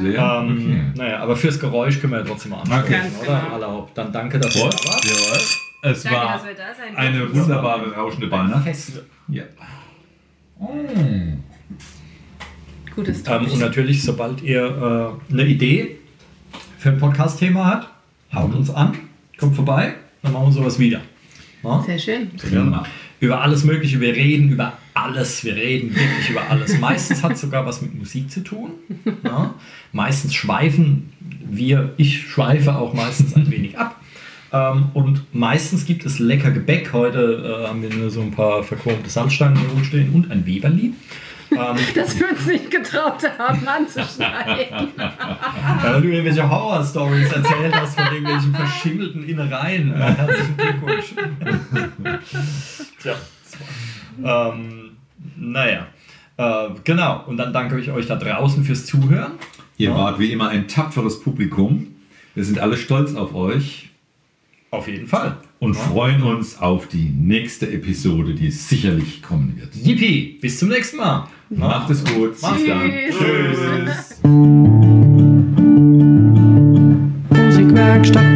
leer, 0.00 0.12
ja. 0.12 0.42
Ähm, 0.42 0.56
Okay. 0.56 0.80
Naja, 0.94 1.18
aber 1.18 1.36
fürs 1.36 1.58
Geräusch 1.58 2.00
können 2.00 2.12
wir 2.12 2.20
ja 2.20 2.24
trotzdem 2.26 2.52
mal 2.52 2.60
anstoßen, 2.60 2.84
Okay. 2.84 3.00
Oder? 3.24 3.50
genau. 3.54 3.88
Dann 3.94 4.12
danke, 4.12 4.38
dass 4.38 4.54
ihr 4.54 4.62
da 4.62 4.68
wart. 4.68 5.04
Jawohl. 5.04 5.40
Es 5.82 6.02
Danke, 6.02 6.18
war 6.18 6.32
dass 6.32 6.44
wir 6.44 6.54
da 6.54 6.74
sein 6.74 6.96
eine 6.96 7.34
wunderbare, 7.34 7.92
rauschende 7.92 8.30
Weihnacht. 8.30 8.66
Ja. 9.28 9.44
Gutes 12.94 13.22
Ähm, 13.26 13.44
und 13.44 13.60
natürlich, 13.60 14.02
sobald 14.02 14.42
ihr 14.42 15.18
äh, 15.30 15.32
eine 15.32 15.46
Idee 15.46 15.98
für 16.86 16.92
ein 16.92 16.98
Podcast-Thema 17.00 17.66
habt, 17.66 17.88
haut 18.32 18.54
uns 18.54 18.70
an, 18.70 18.96
kommt 19.38 19.56
vorbei, 19.56 19.94
dann 20.22 20.32
machen 20.32 20.46
wir 20.46 20.52
sowas 20.52 20.78
wieder. 20.78 21.00
Ja? 21.64 21.82
Sehr 21.84 21.98
schön. 21.98 22.30
Prima. 22.36 22.86
Über 23.18 23.40
alles 23.40 23.64
Mögliche, 23.64 24.00
wir 24.00 24.14
reden 24.14 24.50
über 24.50 24.74
alles, 24.94 25.42
wir 25.42 25.56
reden 25.56 25.90
wirklich 25.90 26.30
über 26.30 26.48
alles. 26.48 26.78
Meistens 26.80 27.24
hat 27.24 27.32
es 27.32 27.40
sogar 27.40 27.66
was 27.66 27.82
mit 27.82 27.98
Musik 27.98 28.30
zu 28.30 28.44
tun. 28.44 28.70
Ja? 29.24 29.56
Meistens 29.90 30.32
schweifen 30.32 31.12
wir, 31.50 31.92
ich 31.96 32.20
schweife 32.28 32.76
auch 32.76 32.94
meistens 32.94 33.34
ein 33.34 33.50
wenig 33.50 33.76
ab. 33.76 34.00
Ähm, 34.52 34.90
und 34.94 35.22
meistens 35.34 35.86
gibt 35.86 36.06
es 36.06 36.20
lecker 36.20 36.52
Gebäck. 36.52 36.92
Heute 36.92 37.62
äh, 37.64 37.66
haben 37.66 37.82
wir 37.82 37.90
nur 37.92 38.10
so 38.10 38.20
ein 38.20 38.30
paar 38.30 38.62
verchromte 38.62 39.10
Salzstangen 39.10 39.58
hier 39.58 39.70
rumstehen 39.70 40.12
und 40.12 40.30
ein 40.30 40.46
Weberli. 40.46 40.92
Ähm, 41.50 41.76
Dass 41.94 42.18
wir 42.18 42.28
uns 42.30 42.46
nicht 42.46 42.70
getraut 42.70 43.22
haben 43.38 43.66
anzuschneiden. 43.66 44.88
Weil 45.82 46.02
du 46.02 46.08
irgendwelche 46.08 46.48
Horror-Stories 46.48 47.32
erzählt 47.32 47.74
hast 47.74 47.94
von 47.98 48.12
irgendwelchen 48.12 48.54
verschimmelten 48.54 49.24
Innereien. 49.28 49.90
Ja, 49.90 50.08
herzlichen 50.08 50.56
Glückwunsch. 50.56 51.14
Tja. 53.02 53.14
Ähm, 54.24 54.90
naja. 55.36 55.86
Äh, 56.36 56.68
genau. 56.84 57.24
Und 57.26 57.36
dann 57.36 57.52
danke 57.52 57.78
ich 57.78 57.90
euch 57.90 58.06
da 58.06 58.16
draußen 58.16 58.64
fürs 58.64 58.86
Zuhören. 58.86 59.32
Ihr 59.76 59.90
Ja. 59.90 59.96
wart 59.96 60.18
wie 60.18 60.32
immer 60.32 60.48
ein 60.48 60.68
tapferes 60.68 61.20
Publikum. 61.20 61.88
Wir 62.34 62.44
sind 62.44 62.58
alle 62.58 62.76
stolz 62.76 63.14
auf 63.14 63.34
euch 63.34 63.90
auf 64.76 64.88
jeden 64.88 65.06
Fall. 65.06 65.38
Und 65.58 65.74
ja. 65.74 65.80
freuen 65.80 66.22
uns 66.22 66.58
auf 66.58 66.86
die 66.86 67.08
nächste 67.08 67.72
Episode, 67.72 68.34
die 68.34 68.50
sicherlich 68.50 69.22
kommen 69.22 69.58
wird. 69.58 69.74
Yippie, 69.74 70.38
bis 70.38 70.58
zum 70.58 70.68
nächsten 70.68 70.98
Mal. 70.98 71.28
Ja. 71.48 71.58
Macht 71.58 71.88
es 71.88 72.04
gut. 72.04 72.40
Macht's 72.42 72.58
Bis 72.58 72.68
dann. 72.68 72.92
Tschüss. 73.08 74.20
Musikwerkstatt. 77.30 78.35